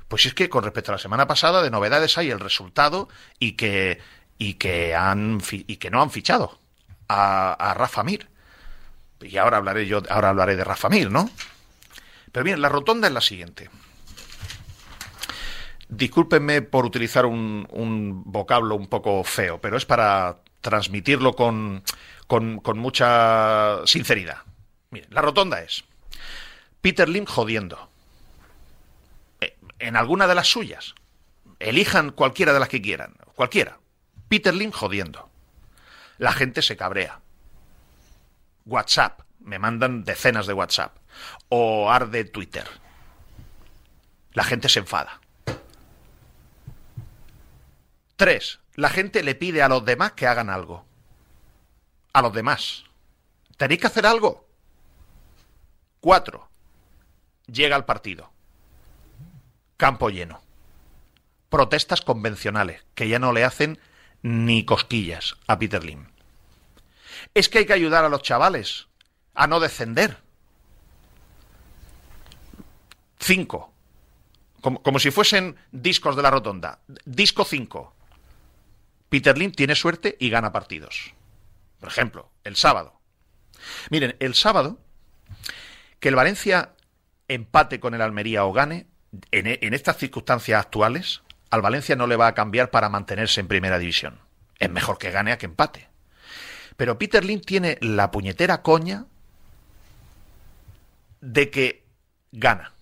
Pues 0.08 0.26
es 0.26 0.34
que 0.34 0.50
con 0.50 0.64
respecto 0.64 0.92
a 0.92 0.96
la 0.96 1.00
semana 1.00 1.28
pasada, 1.28 1.64
de 1.64 1.72
novedades 1.72 2.18
hay 2.18 2.30
el 2.30 2.40
resultado 2.40 3.10
y 3.40 3.54
que, 3.54 4.00
y 4.38 4.56
que, 4.56 4.94
han, 4.94 5.42
y 5.52 5.78
que 5.78 5.90
no 5.90 6.02
han 6.02 6.12
fichado 6.12 6.60
a, 7.08 7.54
a 7.54 7.74
Rafa 7.74 8.04
Mir 8.04 8.35
y 9.22 9.38
ahora 9.38 9.58
hablaré 9.58 9.86
yo, 9.88 10.02
ahora 10.10 10.30
hablaré 10.30 10.56
de 10.56 10.64
Rafa 10.64 10.90
Mir, 10.90 11.12
¿no? 11.12 11.30
Pero 12.32 12.44
bien, 12.44 12.62
la 12.62 12.70
rotonda 12.70 13.08
es 13.08 13.14
la 13.14 13.22
siguiente. 13.22 13.70
Discúlpenme 15.88 16.62
por 16.62 16.86
utilizar 16.86 17.26
un, 17.26 17.68
un 17.72 18.24
vocablo 18.26 18.76
un 18.76 18.88
poco 18.88 19.24
feo, 19.24 19.62
pero 19.62 19.78
es 19.78 19.86
para 19.86 20.40
transmitirlo 20.62 21.34
con, 21.34 21.84
con, 22.28 22.60
con 22.60 22.78
mucha 22.80 23.86
sinceridad. 23.86 24.40
Miren, 24.90 25.10
la 25.12 25.22
rotonda 25.22 25.62
es 25.62 25.84
Peter 26.82 27.08
Lim 27.08 27.26
jodiendo. 27.26 27.90
Eh, 29.42 29.58
en 29.80 29.96
alguna 29.96 30.28
de 30.28 30.36
las 30.36 30.48
suyas. 30.48 30.96
Elijan 31.60 32.12
cualquiera 32.12 32.54
de 32.54 32.60
las 32.60 32.70
que 32.70 32.82
quieran. 32.82 33.16
Cualquiera. 33.36 33.80
Peter 34.28 34.54
Lim 34.54 34.72
jodiendo. 34.72 35.30
La 36.18 36.34
gente 36.34 36.62
se 36.62 36.76
cabrea. 36.78 37.22
WhatsApp. 38.66 39.22
Me 39.40 39.60
mandan 39.60 40.04
decenas 40.04 40.48
de 40.48 40.54
WhatsApp. 40.54 40.98
O 41.50 41.90
arde 41.90 42.26
Twitter. 42.26 42.68
La 44.34 44.44
gente 44.44 44.70
se 44.70 44.80
enfada. 44.80 45.22
Tres. 48.16 48.60
La 48.76 48.90
gente 48.90 49.24
le 49.24 49.36
pide 49.36 49.62
a 49.62 49.70
los 49.70 49.86
demás 49.86 50.14
que 50.14 50.28
hagan 50.28 50.50
algo. 50.50 50.86
A 52.14 52.22
los 52.22 52.34
demás. 52.34 52.86
¿Tenéis 53.58 53.80
que 53.80 53.88
hacer 53.88 54.06
algo? 54.06 54.48
Cuatro. 56.02 56.50
Llega 57.48 57.76
al 57.76 57.86
partido. 57.86 58.32
Campo 59.78 60.10
lleno. 60.10 60.42
Protestas 61.50 62.02
convencionales, 62.02 62.84
que 62.96 63.08
ya 63.08 63.20
no 63.20 63.32
le 63.32 63.44
hacen 63.44 63.80
ni 64.22 64.66
cosquillas 64.66 65.38
a 65.48 65.60
Peter 65.60 65.84
Lim 65.84 66.08
es 67.36 67.50
que 67.50 67.60
hay 67.60 67.66
que 67.66 67.74
ayudar 67.74 68.04
a 68.04 68.10
los 68.10 68.24
chavales 68.24 68.88
a 69.36 69.46
no 69.46 69.60
descender. 69.60 70.18
Cinco. 73.20 73.72
Como, 74.62 74.98
si 74.98 75.12
fuesen 75.12 75.58
discos 75.72 76.16
de 76.16 76.24
la 76.24 76.32
rotonda. 76.32 76.80
Disco 77.06 77.44
cinco. 77.44 77.94
Peter 79.10 79.38
Lim 79.38 79.52
tiene 79.52 79.76
suerte 79.76 80.18
y 80.20 80.30
gana 80.30 80.52
partidos. 80.52 81.14
Por 81.80 81.90
ejemplo, 81.90 82.32
el 82.44 82.56
sábado. 82.56 83.00
Miren, 83.92 84.16
el 84.20 84.34
sábado, 84.34 84.80
que 86.00 86.10
el 86.10 86.16
Valencia 86.16 86.74
empate 87.28 87.80
con 87.80 87.94
el 87.94 88.02
Almería 88.02 88.46
o 88.46 88.54
gane, 88.54 88.88
en, 89.32 89.46
en 89.46 89.74
estas 89.74 89.98
circunstancias 89.98 90.60
actuales, 90.60 91.22
al 91.52 91.62
Valencia 91.62 91.96
no 91.96 92.08
le 92.08 92.16
va 92.16 92.28
a 92.28 92.34
cambiar 92.34 92.72
para 92.72 92.90
mantenerse 92.90 93.42
en 93.42 93.48
primera 93.48 93.78
división. 93.78 94.20
Es 94.58 94.70
mejor 94.70 94.98
que 94.98 95.12
gane 95.12 95.32
a 95.32 95.38
que 95.38 95.46
empate. 95.46 95.90
Pero 96.78 96.98
Peter 96.98 97.24
Lim 97.24 97.42
tiene 97.42 97.78
la 97.82 98.12
puñetera 98.12 98.62
coña 98.62 99.06
de 101.22 101.50
que 101.50 101.86
gana. 102.32 102.74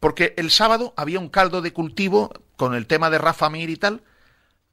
Porque 0.00 0.34
el 0.36 0.50
sábado 0.50 0.94
había 0.96 1.20
un 1.20 1.28
caldo 1.28 1.62
de 1.62 1.72
cultivo 1.72 2.32
con 2.56 2.74
el 2.74 2.86
tema 2.86 3.10
de 3.10 3.18
Rafa 3.18 3.50
Mir 3.50 3.70
y 3.70 3.76
tal, 3.76 4.02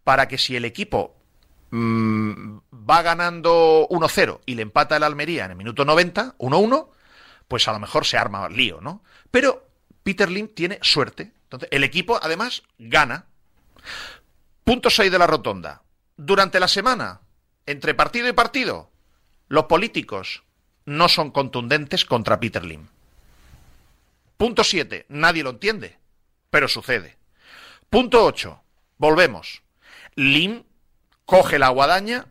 para 0.04 0.28
que 0.28 0.38
si 0.38 0.56
el 0.56 0.66
equipo 0.66 1.16
mm, 1.72 2.58
va 2.90 3.02
ganando 3.02 3.88
1-0 3.90 4.40
y 4.46 4.56
le 4.56 4.62
empata 4.62 4.98
el 4.98 5.04
Almería 5.04 5.46
en 5.46 5.52
el 5.52 5.58
minuto 5.58 5.86
90, 5.86 6.36
1-1, 6.38 6.90
pues 7.48 7.68
a 7.68 7.74
lo 7.74 7.80
mejor 7.80 8.06
se 8.06 8.18
arma 8.18 8.50
lío, 8.50 8.80
¿no? 8.82 9.04
Pero 9.32 9.68
Peter 10.04 10.30
Lim 10.30 10.48
tiene 10.48 10.80
suerte. 10.82 11.34
Entonces, 11.44 11.70
el 11.72 11.84
equipo 11.84 12.20
además 12.22 12.64
gana. 12.78 13.26
Punto 14.64 14.90
6 14.90 15.12
de 15.12 15.20
la 15.20 15.28
rotonda. 15.28 15.84
Durante 16.16 16.60
la 16.60 16.68
semana, 16.68 17.22
entre 17.68 17.94
partido 17.94 18.28
y 18.28 18.34
partido, 18.34 18.90
los 19.48 19.66
políticos 19.66 20.44
no 20.86 21.10
son 21.10 21.32
contundentes 21.32 22.06
contra 22.06 22.40
Peter 22.40 22.66
Lim. 22.66 22.88
Punto 24.38 24.64
7. 24.64 25.06
Nadie 25.10 25.44
lo 25.44 25.52
entiende, 25.52 26.00
pero 26.50 26.68
sucede. 26.68 27.18
Punto 27.90 28.24
8. 28.26 28.64
Volvemos. 28.98 29.62
Lim 30.16 30.64
coge 31.26 31.60
la 31.60 31.70
guadaña, 31.70 32.28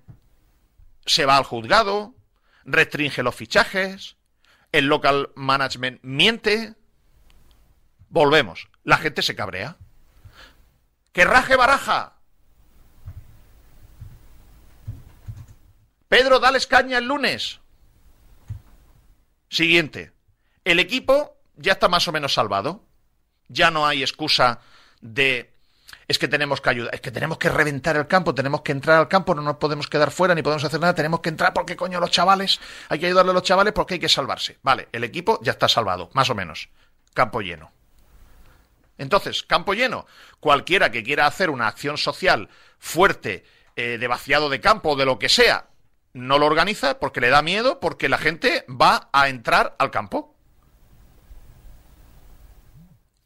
se 1.05 1.27
va 1.27 1.37
al 1.37 1.45
juzgado, 1.45 2.15
restringe 2.65 3.23
los 3.23 3.35
fichajes, 3.35 4.17
el 4.73 4.87
local 4.87 5.31
management 5.37 6.01
miente. 6.03 6.75
Volvemos. 8.09 8.69
La 8.85 8.97
gente 8.97 9.23
se 9.23 9.37
cabrea. 9.37 9.77
¡Que 11.13 11.25
raje 11.25 11.57
baraja! 11.57 12.16
Pedro, 16.09 16.39
dales 16.39 16.67
caña 16.67 16.99
el 16.99 17.07
lunes. 17.07 17.61
Siguiente. 19.49 20.13
El 20.65 20.79
equipo 20.79 21.37
ya 21.57 21.73
está 21.73 21.89
más 21.89 22.07
o 22.09 22.13
menos 22.13 22.35
salvado. 22.35 22.85
Ya 23.49 23.71
no 23.71 23.87
hay 23.87 24.03
excusa 24.03 24.61
de 25.01 25.53
es 26.09 26.19
que 26.19 26.29
tenemos 26.29 26.61
que 26.61 26.71
ayudar, 26.71 26.95
es 26.95 27.01
que 27.01 27.11
tenemos 27.11 27.39
que 27.39 27.49
reventar 27.49 27.97
el 27.97 28.07
campo, 28.07 28.35
tenemos 28.35 28.63
que 28.63 28.73
entrar 28.73 28.99
al 28.99 29.09
campo, 29.09 29.35
no 29.35 29.43
nos 29.43 29.57
podemos 29.57 29.89
quedar 29.89 30.13
fuera 30.13 30.35
ni 30.35 30.43
podemos 30.43 30.63
hacer 30.63 30.79
nada, 30.81 30.95
tenemos 30.95 31.21
que 31.21 31.29
entrar 31.29 31.53
porque 31.53 31.77
coño 31.77 31.99
los 31.99 32.11
chavales, 32.11 32.61
hay 32.89 33.01
que 33.01 33.07
ayudarle 33.07 33.33
a 33.33 33.35
los 33.35 33.43
chavales 33.43 33.73
porque 33.73 33.95
hay 33.95 34.01
que 34.01 34.09
salvarse. 34.09 34.59
Vale, 34.63 34.89
el 34.93 35.03
equipo 35.03 35.41
ya 35.43 35.53
está 35.53 35.69
salvado, 35.69 36.11
más 36.13 36.31
o 36.31 36.35
menos. 36.35 36.69
Campo 37.13 37.41
lleno. 37.41 37.73
Entonces, 38.99 39.43
campo 39.43 39.75
lleno. 39.75 40.07
Cualquiera 40.39 40.91
que 40.91 41.03
quiera 41.03 41.27
hacer 41.27 41.51
una 41.51 41.67
acción 41.67 41.99
social 41.99 42.49
fuerte, 42.79 43.45
eh, 43.75 43.99
de 43.99 44.09
vaciado 44.09 44.49
de 44.49 44.61
campo 44.61 44.97
de 44.97 45.07
lo 45.07 45.19
que 45.19 45.29
sea, 45.29 45.67
no 46.17 46.39
lo 46.39 46.47
organiza 46.47 46.99
porque 46.99 47.21
le 47.21 47.29
da 47.29 47.43
miedo, 47.43 47.79
porque 47.79 48.09
la 48.09 48.17
gente 48.17 48.65
va 48.69 49.11
a 49.13 49.29
entrar 49.29 49.77
al 49.79 49.91
campo. 49.91 50.35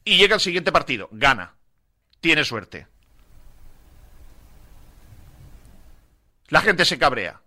Y 0.05 0.19
llega 0.19 0.35
el 0.35 0.41
siguiente 0.41 0.73
partido, 0.73 1.09
gana, 1.13 1.55
tiene 2.21 2.45
suerte. 2.45 2.89
La 6.49 6.61
gente 6.63 6.85
se 6.85 6.99
cabrea. 6.99 7.41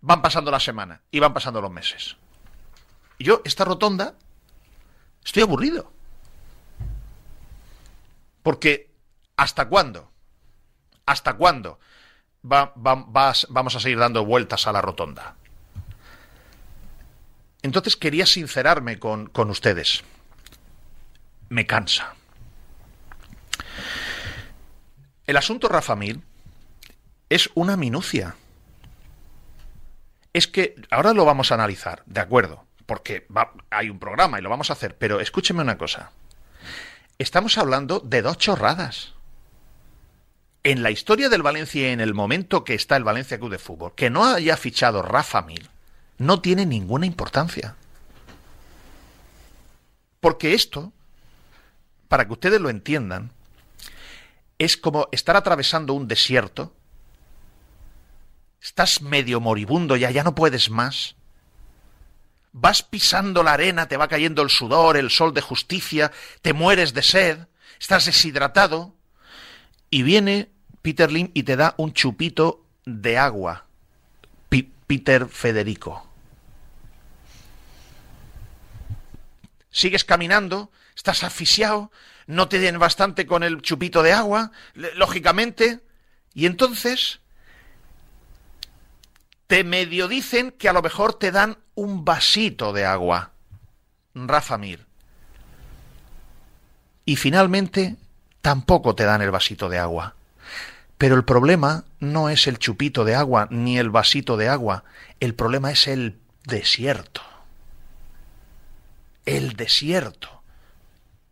Van 0.00 0.22
pasando 0.22 0.50
las 0.50 0.64
semanas 0.64 1.00
y 1.12 1.20
van 1.20 1.32
pasando 1.32 1.60
los 1.60 1.70
meses. 1.70 2.16
Y 3.18 3.24
yo, 3.24 3.42
esta 3.44 3.64
rotonda, 3.64 4.16
estoy 5.24 5.44
aburrido. 5.44 5.92
Porque, 8.42 8.90
¿hasta 9.36 9.68
cuándo? 9.68 10.15
¿Hasta 11.06 11.34
cuándo 11.34 11.78
vamos 12.42 13.76
a 13.76 13.80
seguir 13.80 13.98
dando 13.98 14.24
vueltas 14.24 14.66
a 14.66 14.72
la 14.72 14.82
rotonda? 14.82 15.36
Entonces 17.62 17.96
quería 17.96 18.26
sincerarme 18.26 18.98
con, 18.98 19.28
con 19.28 19.50
ustedes. 19.50 20.02
Me 21.48 21.66
cansa. 21.66 22.14
El 25.26 25.36
asunto 25.36 25.68
Rafa 25.68 25.96
Mir 25.96 26.20
es 27.28 27.50
una 27.54 27.76
minucia. 27.76 28.36
Es 30.32 30.46
que 30.46 30.74
ahora 30.90 31.12
lo 31.14 31.24
vamos 31.24 31.50
a 31.50 31.54
analizar, 31.54 32.02
de 32.06 32.20
acuerdo, 32.20 32.66
porque 32.84 33.26
hay 33.70 33.90
un 33.90 33.98
programa 33.98 34.38
y 34.38 34.42
lo 34.42 34.50
vamos 34.50 34.70
a 34.70 34.74
hacer, 34.74 34.96
pero 34.96 35.20
escúcheme 35.20 35.62
una 35.62 35.78
cosa. 35.78 36.12
Estamos 37.18 37.58
hablando 37.58 38.00
de 38.00 38.22
dos 38.22 38.38
chorradas 38.38 39.15
en 40.66 40.82
la 40.82 40.90
historia 40.90 41.28
del 41.28 41.44
Valencia 41.44 41.88
y 41.88 41.92
en 41.92 42.00
el 42.00 42.12
momento 42.12 42.64
que 42.64 42.74
está 42.74 42.96
el 42.96 43.04
Valencia 43.04 43.38
Club 43.38 43.52
de 43.52 43.58
Fútbol, 43.58 43.94
que 43.94 44.10
no 44.10 44.24
haya 44.24 44.56
fichado 44.56 45.00
Rafa 45.00 45.42
Mir, 45.42 45.70
no 46.18 46.40
tiene 46.40 46.66
ninguna 46.66 47.06
importancia. 47.06 47.76
Porque 50.18 50.54
esto, 50.54 50.92
para 52.08 52.26
que 52.26 52.32
ustedes 52.32 52.60
lo 52.60 52.68
entiendan, 52.68 53.30
es 54.58 54.76
como 54.76 55.08
estar 55.12 55.36
atravesando 55.36 55.92
un 55.92 56.08
desierto. 56.08 56.74
Estás 58.60 59.02
medio 59.02 59.40
moribundo 59.40 59.94
ya, 59.94 60.10
ya 60.10 60.24
no 60.24 60.34
puedes 60.34 60.68
más. 60.68 61.14
Vas 62.50 62.82
pisando 62.82 63.44
la 63.44 63.52
arena, 63.52 63.86
te 63.86 63.96
va 63.96 64.08
cayendo 64.08 64.42
el 64.42 64.50
sudor, 64.50 64.96
el 64.96 65.10
sol 65.10 65.32
de 65.32 65.42
justicia, 65.42 66.10
te 66.42 66.54
mueres 66.54 66.92
de 66.92 67.02
sed, 67.04 67.46
estás 67.78 68.06
deshidratado. 68.06 68.96
Y 69.90 70.02
viene 70.02 70.55
Peter 70.86 71.10
Lim 71.10 71.32
y 71.34 71.42
te 71.42 71.56
da 71.56 71.74
un 71.78 71.92
chupito 71.92 72.64
de 72.84 73.18
agua. 73.18 73.66
Peter 74.86 75.26
Federico. 75.26 76.06
Sigues 79.68 80.04
caminando, 80.04 80.70
estás 80.94 81.24
asfixiado, 81.24 81.90
no 82.28 82.46
te 82.46 82.60
den 82.60 82.78
bastante 82.78 83.26
con 83.26 83.42
el 83.42 83.62
chupito 83.62 84.04
de 84.04 84.12
agua, 84.12 84.52
lógicamente, 84.94 85.80
y 86.34 86.46
entonces 86.46 87.18
te 89.48 89.64
medio 89.64 90.06
dicen 90.06 90.52
que 90.52 90.68
a 90.68 90.72
lo 90.72 90.82
mejor 90.82 91.14
te 91.14 91.32
dan 91.32 91.58
un 91.74 92.04
vasito 92.04 92.72
de 92.72 92.84
agua. 92.84 93.32
Rafa 94.14 94.56
Mir. 94.56 94.86
Y 97.04 97.16
finalmente 97.16 97.96
tampoco 98.40 98.94
te 98.94 99.02
dan 99.02 99.20
el 99.20 99.32
vasito 99.32 99.68
de 99.68 99.78
agua. 99.78 100.15
Pero 100.98 101.14
el 101.14 101.24
problema 101.24 101.84
no 102.00 102.30
es 102.30 102.46
el 102.46 102.58
chupito 102.58 103.04
de 103.04 103.14
agua 103.14 103.48
ni 103.50 103.78
el 103.78 103.90
vasito 103.90 104.36
de 104.36 104.48
agua, 104.48 104.84
el 105.20 105.34
problema 105.34 105.70
es 105.70 105.88
el 105.88 106.18
desierto. 106.44 107.22
El 109.26 109.54
desierto. 109.54 110.42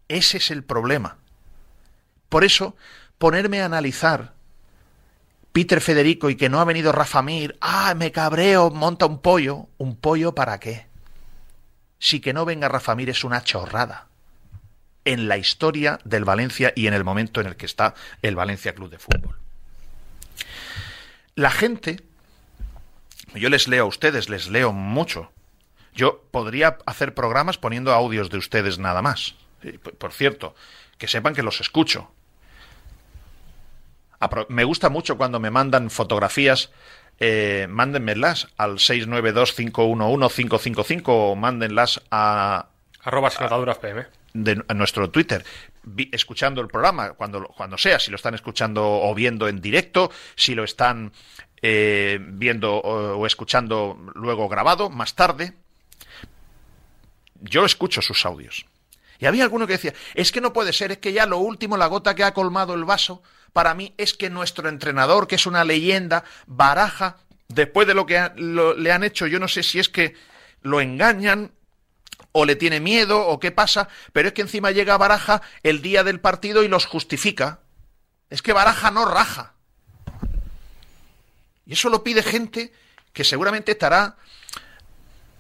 Ese 0.09 0.37
es 0.37 0.51
el 0.51 0.65
problema. 0.65 1.17
Por 2.29 2.45
eso, 2.45 2.77
ponerme 3.19 3.63
a 3.63 3.67
analizar 3.67 4.35
Peter 5.53 5.81
Federico 5.81 6.29
y 6.31 6.37
que 6.37 6.49
no 6.49 6.61
ha 6.61 6.65
venido 6.65 6.93
Rafa 6.93 7.23
Mir, 7.23 7.57
ah, 7.61 7.95
me 7.97 8.13
cabreo, 8.13 8.71
monta 8.71 9.07
un 9.07 9.21
pollo. 9.21 9.69
¿Un 9.79 9.97
pollo 9.97 10.35
para 10.35 10.59
qué? 10.59 10.87
Si 11.99 12.21
que 12.21 12.33
no 12.33 12.45
venga 12.45 12.69
Rafa 12.69 12.95
Mir 12.97 13.09
es 13.09 13.25
una 13.25 13.45
chorrada 13.45 14.09
en 15.05 15.29
la 15.29 15.39
historia 15.39 16.01
del 16.05 16.25
Valencia 16.25 16.73
y 16.75 16.87
en 16.87 16.95
el 16.95 17.05
momento 17.05 17.41
en 17.41 17.47
el 17.47 17.57
que 17.57 17.67
está 17.67 17.95
el 18.21 18.35
Valencia 18.35 18.75
Club 18.75 18.91
de 18.91 18.99
Fútbol. 18.99 19.44
La 21.37 21.51
gente, 21.51 22.01
yo 23.35 23.49
les 23.49 23.67
leo 23.67 23.85
a 23.85 23.89
ustedes, 23.89 24.29
les 24.29 24.49
leo 24.49 24.73
mucho. 24.73 25.33
Yo 25.93 26.23
podría 26.31 26.79
hacer 26.87 27.13
programas 27.15 27.59
poniendo 27.59 27.93
audios 27.93 28.31
de 28.31 28.39
ustedes 28.39 28.79
nada 28.79 29.03
más. 29.03 29.35
Por 29.99 30.13
cierto, 30.13 30.55
que 30.99 31.09
sepan 31.09 31.35
que 31.35 31.43
los 31.43 31.61
escucho. 31.61 32.13
Me 34.49 34.63
gusta 34.65 34.89
mucho 34.91 35.19
cuando 35.19 35.41
me 35.41 35.51
mandan 35.51 35.91
fotografías, 35.91 36.71
eh, 37.19 37.67
mándenmelas 37.69 38.47
al 38.57 38.77
692-511-555 38.77 41.03
o 41.07 41.35
mándenlas 41.35 42.01
a... 42.11 42.69
Arroba 43.03 43.31
PM. 43.81 44.07
De, 44.35 44.57
nuestro 44.75 45.11
Twitter, 45.11 45.45
escuchando 46.11 46.61
el 46.61 46.67
programa, 46.67 47.13
cuando, 47.13 47.45
cuando 47.47 47.79
sea, 47.79 48.01
si 48.01 48.11
lo 48.11 48.17
están 48.17 48.35
escuchando 48.35 48.85
o 48.85 49.15
viendo 49.15 49.47
en 49.47 49.61
directo, 49.61 50.11
si 50.35 50.57
lo 50.57 50.65
están 50.65 51.13
eh, 51.63 52.19
viendo 52.21 52.75
o, 52.75 53.17
o 53.17 53.27
escuchando 53.27 53.97
luego 54.17 54.49
grabado, 54.49 54.91
más 54.91 55.15
tarde. 55.15 55.55
Yo 57.41 57.65
escucho 57.65 58.03
sus 58.03 58.27
audios. 58.27 58.67
Y 59.21 59.27
había 59.27 59.45
alguno 59.45 59.67
que 59.67 59.75
decía, 59.75 59.95
es 60.15 60.33
que 60.33 60.41
no 60.41 60.53
puede 60.53 60.73
ser, 60.73 60.93
es 60.93 60.99
que 60.99 61.13
ya 61.13 61.27
lo 61.27 61.39
último, 61.39 61.77
la 61.77 61.87
gota 61.87 62.15
que 62.15 62.25
ha 62.25 62.35
colmado 62.35 62.75
el 62.75 62.85
vaso, 62.85 63.23
para 63.53 63.73
mí 63.75 63.95
es 63.97 64.15
que 64.15 64.31
nuestro 64.31 64.69
entrenador, 64.69 65.29
que 65.29 65.37
es 65.37 65.47
una 65.47 65.65
leyenda, 65.65 66.25
baraja, 66.47 67.19
después 67.49 67.87
de 67.87 67.95
lo 67.95 68.05
que 68.05 68.31
le 68.37 68.93
han 68.93 69.05
hecho, 69.05 69.27
yo 69.27 69.39
no 69.39 69.49
sé 69.49 69.63
si 69.63 69.79
es 69.79 69.89
que 69.89 70.15
lo 70.63 70.81
engañan 70.81 71.53
o 72.37 72.45
le 72.45 72.57
tiene 72.57 72.81
miedo 72.81 73.25
o 73.29 73.39
qué 73.39 73.53
pasa, 73.53 73.89
pero 74.13 74.29
es 74.29 74.35
que 74.35 74.43
encima 74.43 74.73
llega 74.73 74.97
Baraja 74.97 75.41
el 75.63 75.83
día 75.83 76.03
del 76.03 76.19
partido 76.19 76.65
y 76.65 76.69
los 76.69 76.85
justifica. 76.85 77.61
Es 78.29 78.43
que 78.43 78.53
Baraja 78.53 78.91
no 78.91 79.05
raja. 79.05 79.55
Y 81.65 81.75
eso 81.75 81.89
lo 81.89 82.03
pide 82.03 82.25
gente 82.25 82.73
que 83.13 83.23
seguramente 83.23 83.71
estará 83.71 84.17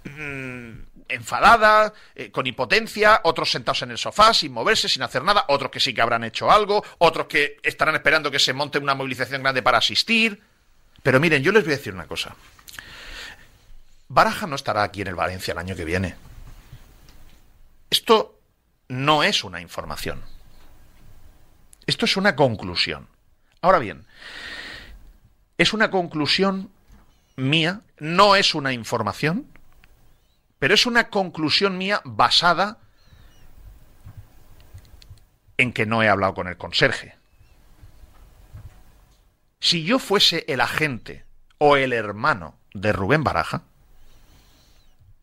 mm, 0.04 0.70
enfadada, 1.08 1.92
eh, 2.14 2.30
con 2.30 2.46
impotencia, 2.46 3.22
otros 3.24 3.50
sentados 3.50 3.82
en 3.82 3.90
el 3.90 3.98
sofá 3.98 4.32
sin 4.32 4.52
moverse, 4.52 4.88
sin 4.88 5.02
hacer 5.02 5.24
nada, 5.24 5.46
otros 5.48 5.72
que 5.72 5.80
sí 5.80 5.92
que 5.92 6.00
habrán 6.00 6.22
hecho 6.22 6.48
algo, 6.48 6.84
otros 6.98 7.26
que 7.26 7.56
estarán 7.64 7.96
esperando 7.96 8.30
que 8.30 8.38
se 8.38 8.52
monte 8.52 8.78
una 8.78 8.94
movilización 8.94 9.42
grande 9.42 9.62
para 9.62 9.78
asistir. 9.78 10.40
Pero 11.02 11.18
miren, 11.18 11.42
yo 11.42 11.50
les 11.50 11.64
voy 11.64 11.72
a 11.72 11.76
decir 11.76 11.92
una 11.92 12.06
cosa. 12.06 12.36
Baraja 14.06 14.46
no 14.46 14.54
estará 14.54 14.84
aquí 14.84 15.02
en 15.02 15.08
el 15.08 15.16
Valencia 15.16 15.50
el 15.50 15.58
año 15.58 15.74
que 15.74 15.84
viene. 15.84 16.14
Esto 17.94 18.40
no 18.88 19.22
es 19.22 19.44
una 19.44 19.60
información. 19.60 20.20
Esto 21.86 22.06
es 22.06 22.16
una 22.16 22.34
conclusión. 22.34 23.06
Ahora 23.60 23.78
bien, 23.78 24.04
es 25.58 25.72
una 25.72 25.92
conclusión 25.92 26.72
mía, 27.36 27.82
no 28.00 28.34
es 28.34 28.56
una 28.56 28.72
información, 28.72 29.46
pero 30.58 30.74
es 30.74 30.86
una 30.86 31.08
conclusión 31.08 31.78
mía 31.78 32.00
basada 32.04 32.78
en 35.56 35.72
que 35.72 35.86
no 35.86 36.02
he 36.02 36.08
hablado 36.08 36.34
con 36.34 36.48
el 36.48 36.56
conserje. 36.56 37.16
Si 39.60 39.84
yo 39.84 40.00
fuese 40.00 40.44
el 40.48 40.60
agente 40.60 41.26
o 41.58 41.76
el 41.76 41.92
hermano 41.92 42.58
de 42.72 42.92
Rubén 42.92 43.22
Baraja, 43.22 43.62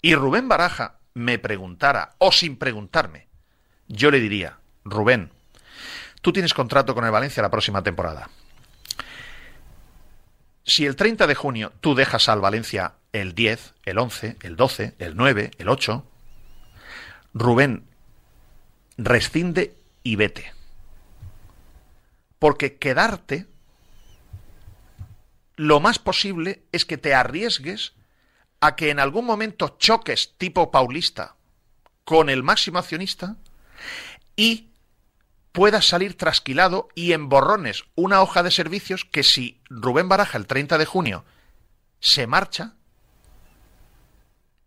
y 0.02 0.16
Rubén 0.16 0.48
Baraja 0.48 1.01
me 1.14 1.40
preguntara, 1.40 2.16
o 2.18 2.32
sin 2.32 2.58
preguntarme, 2.58 3.28
yo 3.88 4.12
le 4.12 4.20
diría, 4.20 4.58
Rubén, 4.86 5.32
tú 6.22 6.32
tienes 6.32 6.54
contrato 6.54 6.94
con 6.94 7.06
el 7.06 7.12
Valencia 7.12 7.44
la 7.44 7.52
próxima 7.52 7.84
temporada. 7.84 8.30
Si 10.64 10.86
el 10.86 10.96
30 10.96 11.28
de 11.28 11.36
junio 11.36 11.74
tú 11.82 11.96
dejas 11.96 12.30
al 12.30 12.40
Valencia 12.40 12.94
el 13.12 13.36
10, 13.36 13.74
el 13.84 13.98
11, 13.98 14.38
el 14.42 14.56
12, 14.56 14.96
el 15.00 15.18
9, 15.18 15.52
el 15.58 15.70
8. 15.70 16.06
Rubén, 17.34 17.84
rescinde 18.98 19.76
y 20.04 20.16
vete. 20.16 20.54
Porque 22.40 22.78
quedarte, 22.78 23.48
lo 25.56 25.80
más 25.80 26.00
posible 26.00 26.64
es 26.72 26.86
que 26.86 26.98
te 26.98 27.14
arriesgues 27.14 27.94
a 28.62 28.76
que 28.76 28.92
en 28.92 29.00
algún 29.00 29.26
momento 29.26 29.76
choques 29.78 30.36
tipo 30.38 30.72
paulista 30.72 31.36
con 32.06 32.30
el 32.30 32.44
máximo 32.44 32.80
accionista 32.80 33.36
y 34.36 34.70
puedas 35.52 35.86
salir 35.88 36.16
trasquilado 36.16 36.88
y 36.96 37.12
en 37.12 37.28
borrones 37.28 37.84
una 37.96 38.22
hoja 38.22 38.44
de 38.44 38.52
servicios 38.52 39.04
que 39.04 39.24
si 39.24 39.60
Rubén 39.70 40.08
Baraja 40.08 40.38
el 40.38 40.48
30 40.48 40.78
de 40.78 40.86
junio 40.86 41.26
se 42.00 42.28
marcha, 42.28 42.76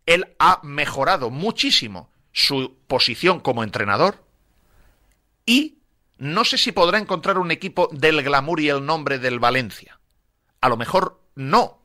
él 0.06 0.34
ha 0.38 0.60
mejorado 0.62 1.30
muchísimo 1.30 2.10
su 2.32 2.76
posición 2.86 3.40
como 3.40 3.62
entrenador 3.62 4.24
y 5.46 5.78
no 6.18 6.44
sé 6.44 6.58
si 6.58 6.72
podrá 6.72 6.98
encontrar 6.98 7.38
un 7.38 7.50
equipo 7.50 7.88
del 7.92 8.22
glamour 8.22 8.60
y 8.60 8.68
el 8.68 8.84
nombre 8.84 9.18
del 9.18 9.38
Valencia. 9.38 10.00
A 10.60 10.68
lo 10.68 10.76
mejor 10.76 11.20
no. 11.34 11.83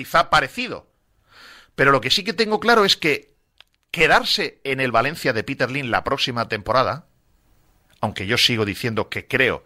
Quizá 0.00 0.30
parecido. 0.30 0.86
Pero 1.74 1.92
lo 1.92 2.00
que 2.00 2.08
sí 2.08 2.24
que 2.24 2.32
tengo 2.32 2.58
claro 2.58 2.86
es 2.86 2.96
que 2.96 3.34
quedarse 3.90 4.58
en 4.64 4.80
el 4.80 4.92
Valencia 4.92 5.34
de 5.34 5.44
Peter 5.44 5.70
Lin 5.70 5.90
la 5.90 6.04
próxima 6.04 6.48
temporada, 6.48 7.04
aunque 8.00 8.26
yo 8.26 8.38
sigo 8.38 8.64
diciendo 8.64 9.10
que 9.10 9.28
creo, 9.28 9.62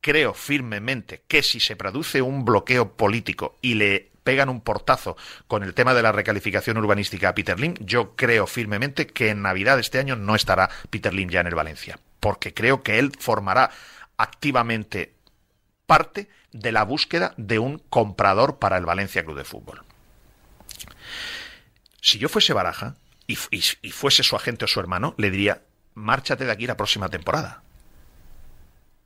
creo 0.00 0.32
firmemente 0.32 1.24
que 1.28 1.42
si 1.42 1.60
se 1.60 1.76
produce 1.76 2.22
un 2.22 2.46
bloqueo 2.46 2.96
político 2.96 3.58
y 3.60 3.74
le 3.74 4.12
pegan 4.24 4.48
un 4.48 4.62
portazo 4.62 5.18
con 5.46 5.62
el 5.62 5.74
tema 5.74 5.92
de 5.92 6.00
la 6.00 6.12
recalificación 6.12 6.78
urbanística 6.78 7.28
a 7.28 7.34
Peter 7.34 7.60
Lim, 7.60 7.74
yo 7.80 8.16
creo 8.16 8.46
firmemente 8.46 9.06
que 9.06 9.28
en 9.28 9.42
Navidad 9.42 9.74
de 9.74 9.82
este 9.82 9.98
año 9.98 10.16
no 10.16 10.34
estará 10.34 10.70
Peter 10.88 11.12
Lim 11.12 11.28
ya 11.28 11.40
en 11.40 11.48
el 11.48 11.54
Valencia, 11.54 11.98
porque 12.18 12.54
creo 12.54 12.82
que 12.82 12.98
él 12.98 13.12
formará 13.18 13.70
activamente 14.16 15.12
parte 15.84 16.30
de 16.60 16.72
la 16.72 16.84
búsqueda 16.84 17.34
de 17.36 17.58
un 17.58 17.78
comprador 17.78 18.58
para 18.58 18.76
el 18.76 18.86
Valencia 18.86 19.24
Club 19.24 19.36
de 19.36 19.44
Fútbol. 19.44 19.82
Si 22.00 22.18
yo 22.18 22.28
fuese 22.28 22.52
Baraja 22.52 22.96
y, 23.26 23.38
y 23.82 23.90
fuese 23.90 24.22
su 24.22 24.36
agente 24.36 24.64
o 24.64 24.68
su 24.68 24.80
hermano, 24.80 25.14
le 25.18 25.30
diría, 25.30 25.62
márchate 25.94 26.44
de 26.44 26.52
aquí 26.52 26.66
la 26.66 26.76
próxima 26.76 27.08
temporada. 27.08 27.62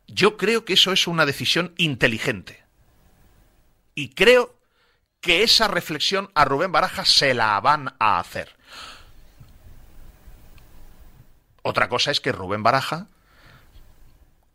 Yo 0.07 0.37
creo 0.37 0.65
que 0.65 0.75
eso 0.75 0.93
es 0.93 1.07
una 1.07 1.25
decisión 1.25 1.73
inteligente. 1.77 2.63
Y 3.95 4.11
creo 4.11 4.57
que 5.21 5.43
esa 5.43 5.69
reflexión 5.69 6.31
a 6.35 6.45
Rubén 6.45 6.73
Baraja 6.73 7.05
se 7.05 7.35
la 7.35 7.61
van 7.61 7.95
a 7.99 8.19
hacer. 8.19 8.57
Otra 11.63 11.89
cosa 11.89 12.11
es 12.11 12.21
que 12.21 12.33
Rubén 12.33 12.63
Baraja, 12.63 13.09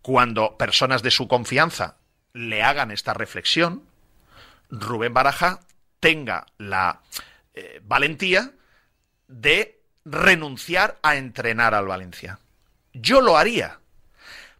cuando 0.01 0.57
personas 0.57 1.03
de 1.03 1.11
su 1.11 1.27
confianza 1.27 1.97
le 2.35 2.63
hagan 2.63 2.91
esta 2.91 3.13
reflexión, 3.13 3.83
Rubén 4.69 5.13
Baraja 5.13 5.61
tenga 6.01 6.45
la 6.57 7.01
eh, 7.53 7.79
valentía 7.83 8.51
de 9.29 9.79
renunciar 10.03 10.99
a 11.01 11.15
entrenar 11.15 11.73
al 11.73 11.87
Valencia. 11.87 12.39
Yo 12.91 13.21
lo 13.21 13.37
haría. 13.37 13.79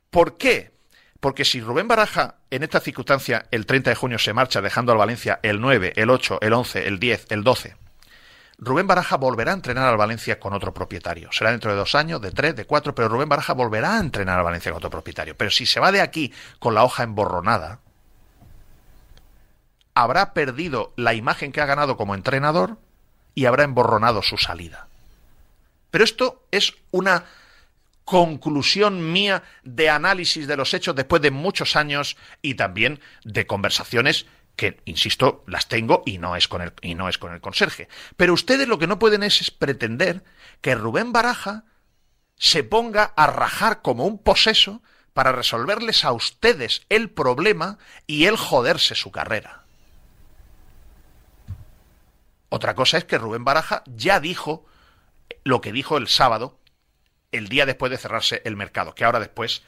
¿Por 0.09 0.38
qué? 0.38 0.71
Porque 1.19 1.43
si 1.43 1.59
Rubén 1.59 1.89
Baraja 1.89 2.35
en 2.49 2.63
esta 2.63 2.79
circunstancia 2.79 3.45
el 3.51 3.65
30 3.65 3.89
de 3.89 3.95
junio 3.95 4.19
se 4.19 4.33
marcha 4.33 4.61
dejando 4.61 4.93
al 4.93 4.97
Valencia 4.97 5.41
el 5.43 5.59
9, 5.59 5.93
el 5.97 6.09
8, 6.09 6.39
el 6.41 6.53
11, 6.53 6.88
el 6.88 6.97
10, 6.97 7.25
el 7.29 7.43
12, 7.43 7.75
Rubén 8.57 8.87
Baraja 8.87 9.17
volverá 9.17 9.51
a 9.51 9.55
entrenar 9.55 9.89
al 9.89 9.97
Valencia 9.97 10.39
con 10.39 10.53
otro 10.53 10.73
propietario. 10.73 11.29
Será 11.31 11.51
dentro 11.51 11.71
de 11.71 11.77
dos 11.77 11.93
años, 11.93 12.21
de 12.21 12.31
tres, 12.31 12.55
de 12.55 12.65
cuatro, 12.65 12.95
pero 12.95 13.09
Rubén 13.09 13.27
Baraja 13.27 13.53
volverá 13.53 13.97
a 13.97 13.99
entrenar 13.99 14.39
al 14.39 14.45
Valencia 14.45 14.71
con 14.71 14.77
otro 14.77 14.89
propietario. 14.89 15.35
Pero 15.35 15.51
si 15.51 15.65
se 15.65 15.79
va 15.79 15.91
de 15.91 16.01
aquí 16.01 16.33
con 16.59 16.73
la 16.73 16.83
hoja 16.83 17.03
emborronada, 17.03 17.79
habrá 19.93 20.33
perdido 20.33 20.93
la 20.95 21.13
imagen 21.13 21.51
que 21.51 21.61
ha 21.61 21.65
ganado 21.65 21.97
como 21.97 22.15
entrenador 22.15 22.77
y 23.33 23.45
habrá 23.45 23.63
emborronado 23.63 24.21
su 24.21 24.37
salida. 24.37 24.87
Pero 25.91 26.03
esto 26.03 26.43
es 26.51 26.75
una 26.91 27.25
conclusión 28.05 29.11
mía 29.11 29.43
de 29.63 29.89
análisis 29.89 30.47
de 30.47 30.55
los 30.55 30.73
hechos 30.73 30.95
después 30.95 31.21
de 31.21 31.31
muchos 31.31 31.75
años 31.75 32.15
y 32.41 32.53
también 32.53 33.01
de 33.23 33.47
conversaciones 33.47 34.27
que, 34.55 34.81
insisto, 34.85 35.43
las 35.47 35.67
tengo 35.67 36.03
y 36.05 36.17
no 36.17 36.35
es 36.35 36.47
con 36.47 36.61
el, 36.61 36.73
y 36.81 36.95
no 36.95 37.09
es 37.09 37.17
con 37.17 37.33
el 37.33 37.41
conserje. 37.41 37.87
Pero 38.17 38.33
ustedes 38.33 38.67
lo 38.67 38.79
que 38.79 38.87
no 38.87 38.99
pueden 38.99 39.23
es, 39.23 39.41
es 39.41 39.51
pretender 39.51 40.23
que 40.61 40.75
Rubén 40.75 41.11
Baraja 41.11 41.65
se 42.37 42.63
ponga 42.63 43.13
a 43.15 43.27
rajar 43.27 43.81
como 43.81 44.05
un 44.05 44.17
poseso 44.17 44.81
para 45.13 45.31
resolverles 45.31 46.03
a 46.03 46.11
ustedes 46.11 46.85
el 46.89 47.09
problema 47.09 47.77
y 48.07 48.25
él 48.25 48.35
joderse 48.35 48.95
su 48.95 49.11
carrera. 49.11 49.63
Otra 52.49 52.75
cosa 52.75 52.97
es 52.97 53.05
que 53.05 53.17
Rubén 53.17 53.43
Baraja 53.43 53.83
ya 53.85 54.19
dijo 54.19 54.65
lo 55.43 55.61
que 55.61 55.71
dijo 55.71 55.97
el 55.97 56.07
sábado, 56.07 56.59
el 57.31 57.47
día 57.47 57.65
después 57.65 57.91
de 57.91 57.97
cerrarse 57.97 58.41
el 58.45 58.55
mercado, 58.55 58.95
que 58.95 59.05
ahora 59.05 59.19
después, 59.19 59.63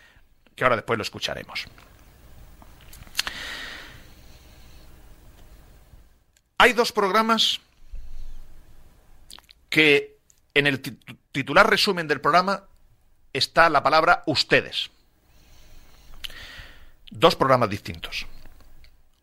que 0.55 0.63
ahora 0.63 0.75
después 0.75 0.97
lo 0.97 1.03
escucharemos. 1.03 1.65
Hay 6.57 6.73
dos 6.73 6.91
programas 6.91 7.59
que 9.69 10.17
en 10.53 10.67
el 10.67 10.81
titular 11.31 11.69
resumen 11.69 12.07
del 12.07 12.21
programa 12.21 12.63
está 13.33 13.69
la 13.69 13.83
palabra 13.83 14.23
ustedes. 14.25 14.89
Dos 17.11 17.35
programas 17.35 17.69
distintos. 17.69 18.25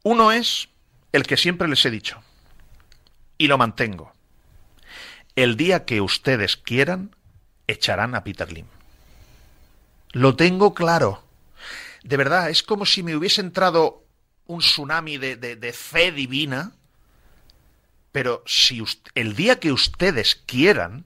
Uno 0.02 0.32
es 0.32 0.68
el 1.12 1.24
que 1.24 1.36
siempre 1.36 1.68
les 1.68 1.84
he 1.84 1.90
dicho, 1.90 2.22
y 3.38 3.48
lo 3.48 3.58
mantengo. 3.58 4.12
El 5.36 5.56
día 5.56 5.84
que 5.84 6.00
ustedes 6.00 6.56
quieran, 6.56 7.14
echarán 7.66 8.14
a 8.14 8.22
Peter 8.22 8.52
Lim. 8.52 8.66
Lo 10.12 10.36
tengo 10.36 10.74
claro. 10.74 11.24
De 12.02 12.16
verdad, 12.16 12.50
es 12.50 12.62
como 12.62 12.86
si 12.86 13.02
me 13.02 13.16
hubiese 13.16 13.40
entrado 13.40 14.04
un 14.46 14.60
tsunami 14.60 15.18
de, 15.18 15.36
de, 15.36 15.72
fe 15.72 16.12
divina. 16.12 16.72
Pero 18.14 18.44
si 18.46 18.80
el 19.16 19.34
día 19.34 19.58
que 19.58 19.72
ustedes 19.72 20.36
quieran, 20.36 21.04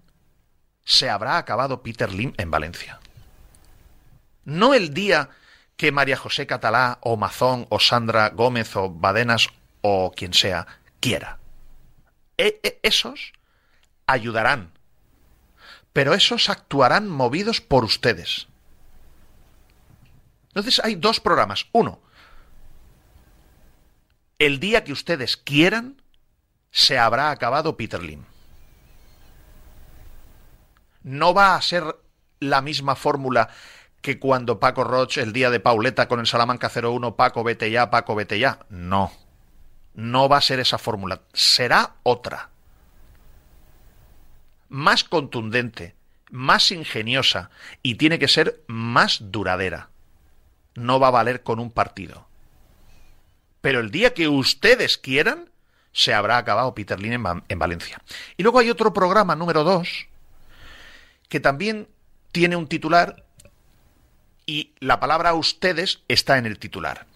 se 0.85 1.09
habrá 1.09 1.39
acabado 1.39 1.83
Peter 1.83 2.13
Lim 2.13 2.35
en 2.37 2.51
Valencia. 2.51 3.01
No 4.45 4.75
el 4.75 4.93
día 4.93 5.31
que 5.79 5.91
María 5.91 6.19
José 6.19 6.47
Catalá 6.47 6.99
o 7.01 7.17
Mazón 7.17 7.67
o 7.71 7.81
Sandra 7.81 8.29
Gómez 8.29 8.77
o 8.77 8.91
Badenas 8.91 9.49
o 9.81 10.13
quien 10.15 10.35
sea 10.35 10.67
quiera. 11.01 11.39
E, 12.37 12.61
e, 12.63 12.79
esos 12.83 13.33
ayudarán, 14.07 14.73
pero 15.95 16.13
esos 16.13 16.51
actuarán 16.51 17.09
movidos 17.09 17.63
por 17.63 17.85
ustedes. 17.85 18.49
Entonces 20.49 20.79
hay 20.85 20.97
dos 20.97 21.21
programas. 21.21 21.69
Uno, 21.73 22.03
el 24.39 24.61
día 24.61 24.85
que 24.85 24.93
ustedes 24.93 25.39
quieran, 25.39 25.98
se 26.71 26.99
habrá 26.99 27.31
acabado 27.31 27.77
Peter 27.77 28.03
Lim. 28.03 28.25
No 31.03 31.35
va 31.35 31.55
a 31.55 31.63
ser 31.63 31.97
la 32.41 32.61
misma 32.61 32.97
fórmula 32.97 33.49
que 34.01 34.19
cuando 34.19 34.61
Paco 34.61 34.85
Roche, 34.85 35.23
el 35.23 35.33
día 35.33 35.51
de 35.51 35.61
Pauleta 35.61 36.09
con 36.09 36.21
el 36.21 36.27
Salamanca 36.27 36.71
01, 36.75 37.17
Paco 37.17 37.43
vete 37.45 37.71
ya, 37.71 37.91
Paco 37.91 38.15
vete 38.15 38.39
ya. 38.39 38.61
No. 38.69 39.13
No 39.95 40.29
va 40.29 40.37
a 40.37 40.43
ser 40.43 40.61
esa 40.61 40.79
fórmula. 40.79 41.23
Será 41.33 41.95
otra 42.03 42.51
más 44.69 45.05
contundente, 45.05 45.95
más 46.31 46.71
ingeniosa 46.73 47.51
y 47.83 47.97
tiene 47.97 48.19
que 48.19 48.29
ser 48.29 48.63
más 48.67 49.19
duradera. 49.33 49.91
No 50.75 51.01
va 51.01 51.09
a 51.09 51.13
valer 51.13 51.43
con 51.43 51.59
un 51.59 51.71
partido. 51.71 52.29
Pero 53.61 53.81
el 53.81 53.91
día 53.91 54.15
que 54.15 54.29
ustedes 54.29 54.99
quieran, 54.99 55.51
se 55.93 56.15
habrá 56.15 56.39
acabado 56.39 56.75
Peter 56.75 57.01
Lin 57.01 57.13
en, 57.49 57.59
Valencia. 57.59 58.01
Y 58.37 58.43
luego 58.43 58.59
hay 58.59 58.71
otro 58.71 58.93
programa 58.93 59.35
número 59.35 59.65
dos 59.65 60.07
que 61.29 61.41
también 61.41 61.89
tiene 62.33 62.57
un 62.57 62.69
titular 62.69 63.25
y 64.47 64.73
la 64.81 65.01
palabra 65.01 65.35
ustedes 65.35 66.03
está 66.09 66.39
en 66.39 66.47
el 66.47 66.59
titular. 66.59 67.07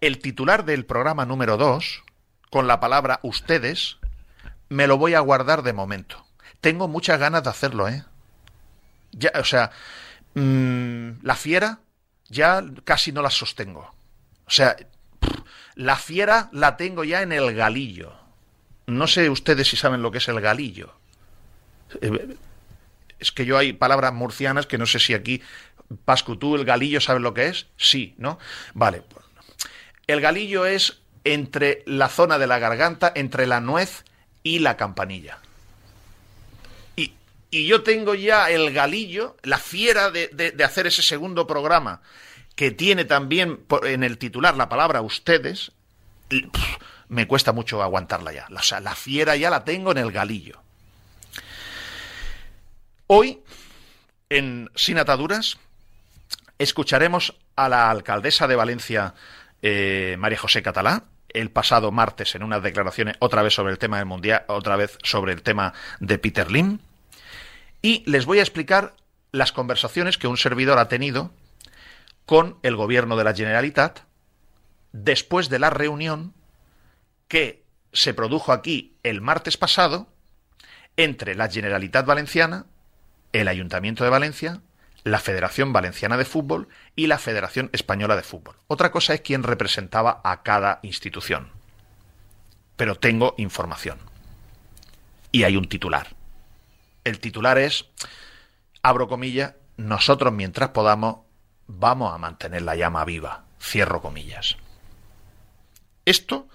El 0.00 0.18
titular 0.18 0.64
del 0.64 0.84
programa 0.84 1.26
número 1.26 1.56
dos, 1.56 2.04
con 2.50 2.68
la 2.68 2.78
palabra 2.78 3.18
ustedes, 3.22 3.96
me 4.68 4.86
lo 4.86 4.96
voy 4.96 5.14
a 5.14 5.20
guardar 5.20 5.62
de 5.62 5.72
momento. 5.72 6.24
Tengo 6.60 6.86
muchas 6.86 7.18
ganas 7.18 7.42
de 7.42 7.50
hacerlo, 7.50 7.88
¿eh? 7.88 8.04
Ya, 9.12 9.32
o 9.34 9.44
sea, 9.44 9.70
mm, 10.34 11.22
la 11.22 11.34
fiera 11.34 11.80
ya 12.28 12.62
casi 12.84 13.10
no 13.10 13.22
la 13.22 13.30
sostengo. 13.30 13.92
O 14.46 14.50
sea, 14.50 14.76
la 15.78 15.94
fiera 15.94 16.48
la 16.52 16.76
tengo 16.76 17.04
ya 17.04 17.22
en 17.22 17.30
el 17.30 17.54
galillo. 17.54 18.12
No 18.86 19.06
sé 19.06 19.30
ustedes 19.30 19.68
si 19.68 19.76
saben 19.76 20.02
lo 20.02 20.10
que 20.10 20.18
es 20.18 20.26
el 20.26 20.40
galillo. 20.40 20.92
Eh, 22.00 22.36
es 23.20 23.30
que 23.30 23.46
yo 23.46 23.56
hay 23.56 23.72
palabras 23.72 24.12
murcianas 24.12 24.66
que 24.66 24.76
no 24.76 24.86
sé 24.86 24.98
si 24.98 25.14
aquí, 25.14 25.40
Pascu, 26.04 26.36
tú 26.36 26.56
el 26.56 26.64
galillo 26.64 27.00
sabes 27.00 27.22
lo 27.22 27.32
que 27.32 27.46
es. 27.46 27.66
Sí, 27.76 28.16
¿no? 28.18 28.40
Vale. 28.74 29.04
El 30.08 30.20
galillo 30.20 30.66
es 30.66 30.98
entre 31.22 31.84
la 31.86 32.08
zona 32.08 32.38
de 32.38 32.48
la 32.48 32.58
garganta, 32.58 33.12
entre 33.14 33.46
la 33.46 33.60
nuez 33.60 34.04
y 34.42 34.58
la 34.58 34.76
campanilla. 34.76 35.38
Y, 36.96 37.12
yo 37.66 37.84
tengo 37.84 38.14
ya 38.14 38.50
el 38.50 38.72
galillo, 38.72 39.36
la 39.44 39.58
fiera 39.58 40.10
de, 40.10 40.54
hacer 40.64 40.88
ese 40.88 41.02
segundo 41.02 41.46
programa, 41.46 42.02
que 42.58 42.72
tiene 42.72 43.04
también 43.04 43.60
en 43.84 44.02
el 44.02 44.18
titular 44.18 44.56
la 44.56 44.68
palabra 44.68 45.00
ustedes, 45.00 45.70
me 47.08 47.28
cuesta 47.28 47.52
mucho 47.52 47.80
aguantarla 47.84 48.32
ya. 48.32 48.48
O 48.52 48.62
sea, 48.62 48.80
la 48.80 48.96
fiera 48.96 49.36
ya 49.36 49.48
la 49.48 49.64
tengo 49.64 49.92
en 49.92 49.98
el 49.98 50.10
galillo. 50.10 50.60
Hoy, 53.06 53.44
en 54.28 54.72
Sin 54.74 54.98
Ataduras, 54.98 55.56
escucharemos 56.58 57.36
a 57.54 57.68
la 57.68 57.90
alcaldesa 57.90 58.48
de 58.48 58.56
Valencia, 58.56 59.14
eh, 59.62 60.16
María 60.18 60.38
José 60.38 60.60
Catalá, 60.60 61.04
el 61.28 61.52
pasado 61.52 61.92
martes 61.92 62.34
en 62.34 62.42
unas 62.42 62.64
declaraciones 62.64 63.14
otra 63.20 63.42
vez 63.42 63.54
sobre 63.54 63.70
el 63.70 63.78
tema 63.78 63.98
del 63.98 64.06
mundial, 64.06 64.42
otra 64.48 64.74
vez 64.74 64.98
sobre 65.04 65.32
el 65.32 65.42
tema 65.42 65.74
de 66.00 66.18
Peter 66.18 66.50
Lim. 66.50 66.80
Y 67.82 68.02
les 68.10 68.26
voy 68.26 68.40
a 68.40 68.42
explicar 68.42 68.96
las 69.30 69.52
conversaciones 69.52 70.18
que 70.18 70.26
un 70.26 70.36
servidor 70.36 70.80
ha 70.80 70.88
tenido 70.88 71.30
con 72.28 72.58
el 72.62 72.76
gobierno 72.76 73.16
de 73.16 73.24
la 73.24 73.34
Generalitat 73.34 74.00
después 74.92 75.48
de 75.48 75.58
la 75.58 75.70
reunión 75.70 76.34
que 77.26 77.64
se 77.94 78.12
produjo 78.12 78.52
aquí 78.52 78.98
el 79.02 79.22
martes 79.22 79.56
pasado 79.56 80.08
entre 80.98 81.34
la 81.34 81.48
Generalitat 81.48 82.04
Valenciana, 82.04 82.66
el 83.32 83.48
Ayuntamiento 83.48 84.04
de 84.04 84.10
Valencia, 84.10 84.60
la 85.04 85.20
Federación 85.20 85.72
Valenciana 85.72 86.18
de 86.18 86.26
Fútbol 86.26 86.68
y 86.94 87.06
la 87.06 87.16
Federación 87.16 87.70
Española 87.72 88.14
de 88.14 88.22
Fútbol. 88.22 88.56
Otra 88.66 88.90
cosa 88.90 89.14
es 89.14 89.22
quién 89.22 89.42
representaba 89.42 90.20
a 90.22 90.42
cada 90.42 90.80
institución. 90.82 91.48
Pero 92.76 92.96
tengo 92.96 93.36
información. 93.38 94.00
Y 95.32 95.44
hay 95.44 95.56
un 95.56 95.66
titular. 95.66 96.08
El 97.04 97.20
titular 97.20 97.56
es, 97.56 97.86
abro 98.82 99.08
comillas, 99.08 99.54
nosotros 99.78 100.30
mientras 100.34 100.70
podamos 100.70 101.27
vamos 101.68 102.12
a 102.12 102.18
mantener 102.18 102.62
la 102.62 102.74
llama 102.74 103.04
viva. 103.04 103.44
Cierro 103.60 104.02
comillas. 104.02 104.56
Esto 106.04 106.48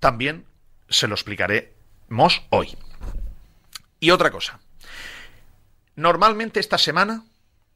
también 0.00 0.44
se 0.88 1.08
lo 1.08 1.14
explicaremos 1.14 2.42
hoy. 2.50 2.76
Y 4.00 4.10
otra 4.10 4.30
cosa. 4.30 4.60
Normalmente 5.96 6.60
esta 6.60 6.76
semana 6.78 7.24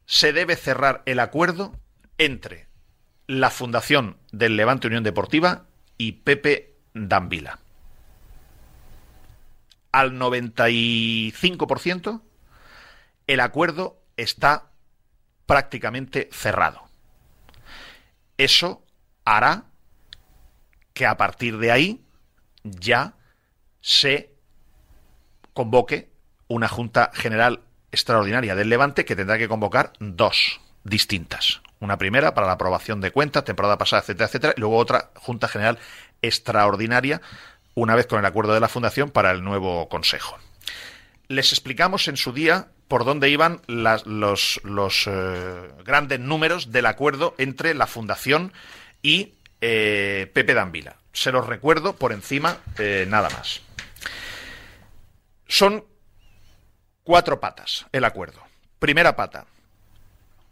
se 0.05 0.33
debe 0.33 0.57
cerrar 0.57 1.03
el 1.07 1.21
acuerdo 1.21 1.79
entre 2.18 2.66
la 3.27 3.51
Fundación 3.51 4.18
del 4.31 4.57
Levante 4.57 4.88
Unión 4.88 5.05
Deportiva 5.05 5.64
y 5.97 6.12
Pepe 6.12 6.75
Danvila. 6.95 7.59
Al 9.92 10.12
95% 10.12 12.21
el 13.27 13.40
acuerdo 13.40 14.03
está 14.16 14.71
prácticamente 15.53 16.31
cerrado. 16.33 16.88
Eso 18.38 18.87
hará 19.27 19.65
que 20.95 21.05
a 21.05 21.19
partir 21.19 21.59
de 21.59 21.71
ahí 21.71 22.07
ya 22.65 23.17
se 23.83 24.35
convoque 25.53 26.11
una 26.49 26.69
Junta 26.69 27.11
General 27.12 27.61
Extraordinaria 27.91 28.55
del 28.55 28.71
Levante 28.71 29.05
que 29.05 29.15
tendrá 29.15 29.37
que 29.37 29.47
convocar 29.47 29.93
dos 29.99 30.62
distintas. 30.85 31.61
Una 31.81 31.99
primera 31.99 32.33
para 32.33 32.47
la 32.47 32.55
aprobación 32.55 33.03
de 33.03 33.11
cuentas, 33.11 33.45
temporada 33.45 33.77
pasada, 33.77 34.01
etcétera, 34.01 34.29
etcétera, 34.29 34.55
y 34.57 34.61
luego 34.61 34.79
otra 34.79 35.11
Junta 35.17 35.49
General 35.49 35.79
Extraordinaria, 36.23 37.21
una 37.75 37.95
vez 37.95 38.07
con 38.07 38.19
el 38.19 38.25
acuerdo 38.25 38.55
de 38.55 38.61
la 38.61 38.69
Fundación, 38.69 39.11
para 39.11 39.33
el 39.33 39.45
nuevo 39.45 39.91
Consejo. 39.91 40.38
Les 41.28 41.52
explicamos 41.52 42.08
en 42.08 42.16
su 42.16 42.32
día 42.32 42.68
por 42.88 43.04
dónde 43.04 43.30
iban 43.30 43.62
los, 43.66 44.61
eh, 45.06 45.70
grandes 45.85 46.20
números 46.20 46.72
del 46.72 46.87
acuerdo 46.87 47.35
entre 47.38 47.74
la 47.74 47.87
Fundación 47.87 48.52
y 49.02 49.35
eh, 49.61 50.30
Pepe 50.35 50.54
Danvila. 50.54 50.96
Se 51.12 51.32
los 51.32 51.46
recuerdo 51.46 51.94
por 51.96 52.12
encima, 52.12 52.58
eh, 52.78 53.06
nada 53.08 53.30
más. 53.30 53.62
Son 55.46 55.85
cuatro 57.02 57.40
patas 57.40 57.87
el 57.92 58.04
acuerdo. 58.04 58.42
Primera 58.78 59.16
pata, 59.16 59.46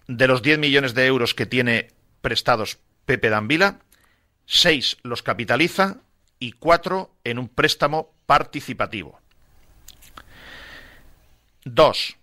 de 0.06 0.26
los 0.26 0.42
10 0.42 0.58
millones 0.58 0.94
de 0.94 1.06
euros 1.06 1.34
que 1.34 1.46
tiene 1.46 1.88
prestados 2.20 2.78
Pepe 3.04 3.30
Danvila, 3.30 3.80
6 4.46 4.98
los 5.02 5.22
capitaliza 5.22 5.98
y 6.38 6.52
4 6.52 7.14
en 7.24 7.38
un 7.38 7.48
préstamo 7.48 8.14
participativo. 8.26 9.20
2 11.64 12.16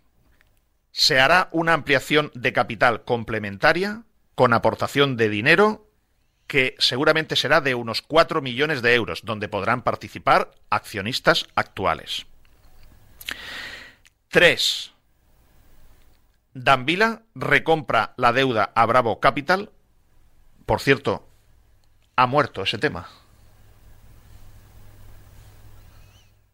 se 0.98 1.20
hará 1.20 1.48
una 1.52 1.74
ampliación 1.74 2.32
de 2.34 2.54
capital 2.54 3.04
complementaria 3.04 4.02
con 4.34 4.52
aportación 4.52 5.16
de 5.16 5.30
dinero 5.30 5.88
que 6.48 6.76
seguramente 6.80 7.36
será 7.36 7.62
de 7.62 7.76
unos 7.76 8.02
4 8.02 8.42
millones 8.42 8.82
de 8.82 8.96
euros, 8.96 9.22
donde 9.24 9.48
podrán 9.48 9.84
participar 9.84 10.50
accionistas 10.72 11.46
actuales. 11.54 12.26
3. 14.30 14.92
Danvila 16.56 17.22
recompra 17.36 18.14
la 18.18 18.34
deuda 18.34 18.72
a 18.74 18.86
Bravo 18.88 19.20
Capital. 19.20 19.70
Por 20.66 20.80
cierto, 20.80 21.28
ha 22.16 22.26
muerto 22.26 22.64
ese 22.64 22.80
tema. 22.80 23.08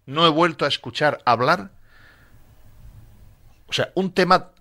No 0.05 0.25
he 0.27 0.29
vuelto 0.29 0.65
a 0.65 0.67
escuchar 0.67 1.21
hablar 1.23 1.71
o 3.73 3.75
sea, 3.75 3.91
un 3.95 4.13
tema, 4.13 4.51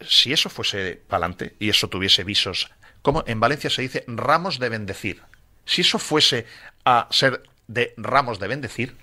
si 0.00 0.32
eso 0.32 0.48
fuese 0.48 1.02
para 1.06 1.26
adelante 1.26 1.54
y 1.58 1.68
eso 1.68 1.88
tuviese 1.88 2.24
visos, 2.24 2.70
como 3.02 3.24
en 3.26 3.40
Valencia 3.40 3.68
se 3.68 3.82
dice 3.82 4.04
ramos 4.06 4.58
de 4.58 4.70
bendecir, 4.70 5.20
si 5.66 5.82
eso 5.82 5.98
fuese 5.98 6.46
a 6.86 7.08
ser 7.10 7.42
de 7.66 7.92
ramos 7.98 8.38
de 8.38 8.48
bendecir, 8.48 8.96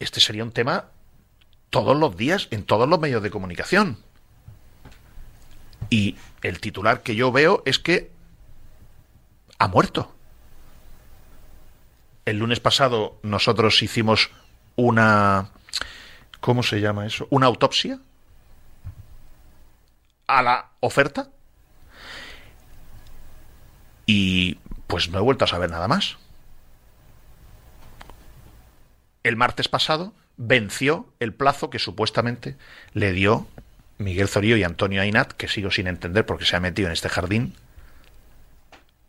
este 0.00 0.18
sería 0.18 0.42
un 0.42 0.50
tema 0.50 0.86
todos 1.70 1.96
los 1.96 2.16
días 2.16 2.48
en 2.50 2.64
todos 2.64 2.88
los 2.88 2.98
medios 2.98 3.22
de 3.22 3.30
comunicación. 3.30 4.02
Y 5.90 6.16
el 6.42 6.58
titular 6.58 7.04
que 7.04 7.14
yo 7.14 7.30
veo 7.30 7.62
es 7.64 7.78
que 7.78 8.10
ha 9.56 9.68
muerto. 9.68 10.12
El 12.24 12.38
lunes 12.38 12.58
pasado 12.58 13.20
nosotros 13.22 13.84
hicimos 13.84 14.30
una 14.74 15.52
¿cómo 16.40 16.62
se 16.62 16.80
llama 16.80 17.06
eso? 17.06 17.26
¿Una 17.30 17.46
autopsia? 17.46 18.00
A 20.26 20.42
la 20.42 20.70
oferta. 20.80 21.30
Y 24.06 24.54
pues 24.86 25.10
no 25.10 25.18
he 25.18 25.22
vuelto 25.22 25.44
a 25.44 25.48
saber 25.48 25.70
nada 25.70 25.88
más. 25.88 26.16
El 29.22 29.36
martes 29.36 29.68
pasado 29.68 30.14
venció 30.36 31.12
el 31.20 31.34
plazo 31.34 31.68
que 31.68 31.78
supuestamente 31.78 32.56
le 32.94 33.12
dio 33.12 33.46
Miguel 33.98 34.28
Zorío 34.28 34.56
y 34.56 34.62
Antonio 34.62 35.02
Ainat, 35.02 35.32
que 35.32 35.48
sigo 35.48 35.70
sin 35.70 35.88
entender 35.88 36.24
porque 36.24 36.44
se 36.44 36.56
ha 36.56 36.60
metido 36.60 36.86
en 36.86 36.92
este 36.92 37.08
jardín, 37.08 37.54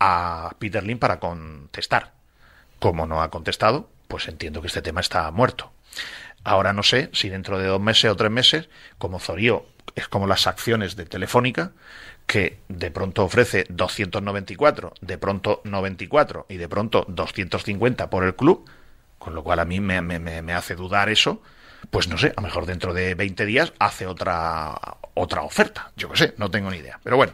a 0.00 0.56
Peter 0.58 0.82
Lin 0.82 0.98
para 0.98 1.20
contestar. 1.20 2.12
Como 2.80 3.06
no 3.06 3.22
ha 3.22 3.30
contestado, 3.30 3.88
pues 4.08 4.26
entiendo 4.28 4.60
que 4.60 4.66
este 4.66 4.82
tema 4.82 5.00
está 5.00 5.30
muerto. 5.30 5.72
Ahora 6.44 6.72
no 6.72 6.82
sé 6.82 7.10
si 7.12 7.28
dentro 7.28 7.58
de 7.58 7.66
dos 7.66 7.80
meses 7.80 8.10
o 8.10 8.16
tres 8.16 8.30
meses, 8.30 8.68
como 8.98 9.20
Zorío 9.20 9.66
es 9.94 10.08
como 10.08 10.26
las 10.26 10.46
acciones 10.46 10.96
de 10.96 11.04
Telefónica, 11.04 11.72
que 12.26 12.60
de 12.68 12.90
pronto 12.90 13.24
ofrece 13.24 13.66
294, 13.68 14.94
de 15.00 15.18
pronto 15.18 15.60
94 15.64 16.46
y 16.48 16.56
de 16.56 16.68
pronto 16.68 17.04
250 17.08 18.08
por 18.08 18.24
el 18.24 18.36
club, 18.36 18.64
con 19.18 19.34
lo 19.34 19.42
cual 19.42 19.58
a 19.58 19.64
mí 19.64 19.80
me, 19.80 20.00
me, 20.00 20.52
hace 20.52 20.76
dudar 20.76 21.08
eso, 21.08 21.42
pues 21.90 22.08
no 22.08 22.16
sé, 22.18 22.28
a 22.28 22.40
lo 22.40 22.42
mejor 22.42 22.66
dentro 22.66 22.94
de 22.94 23.14
20 23.14 23.44
días 23.46 23.72
hace 23.78 24.06
otra, 24.06 24.78
otra 25.14 25.42
oferta. 25.42 25.92
Yo 25.96 26.08
qué 26.10 26.16
sé, 26.16 26.34
no 26.36 26.50
tengo 26.50 26.70
ni 26.70 26.78
idea. 26.78 27.00
Pero 27.02 27.16
bueno, 27.16 27.32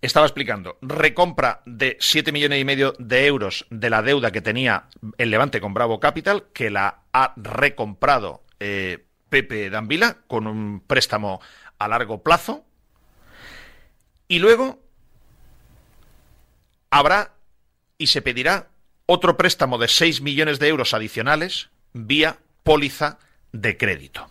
estaba 0.00 0.26
explicando, 0.26 0.78
recompra 0.80 1.62
de 1.66 1.96
7 2.00 2.30
millones 2.30 2.60
y 2.60 2.64
medio 2.64 2.94
de 2.98 3.26
euros 3.26 3.66
de 3.70 3.90
la 3.90 4.02
deuda 4.02 4.30
que 4.30 4.40
tenía 4.40 4.84
el 5.16 5.30
Levante 5.30 5.60
con 5.60 5.74
Bravo 5.74 5.98
Capital, 5.98 6.44
que 6.52 6.70
la 6.70 7.00
ha 7.12 7.32
recomprado 7.36 8.44
eh, 8.60 9.04
Pepe 9.28 9.70
Danvila 9.70 10.18
con 10.28 10.46
un 10.46 10.80
préstamo 10.80 11.40
a 11.78 11.88
largo 11.88 12.22
plazo. 12.22 12.64
Y 14.28 14.38
luego 14.38 14.78
habrá 16.90 17.34
y 17.96 18.08
se 18.08 18.22
pedirá 18.22 18.68
otro 19.06 19.36
préstamo 19.36 19.78
de 19.78 19.88
6 19.88 20.20
millones 20.20 20.58
de 20.58 20.68
euros 20.68 20.94
adicionales 20.94 21.70
vía 21.92 22.38
póliza 22.62 23.18
de 23.52 23.76
crédito. 23.76 24.28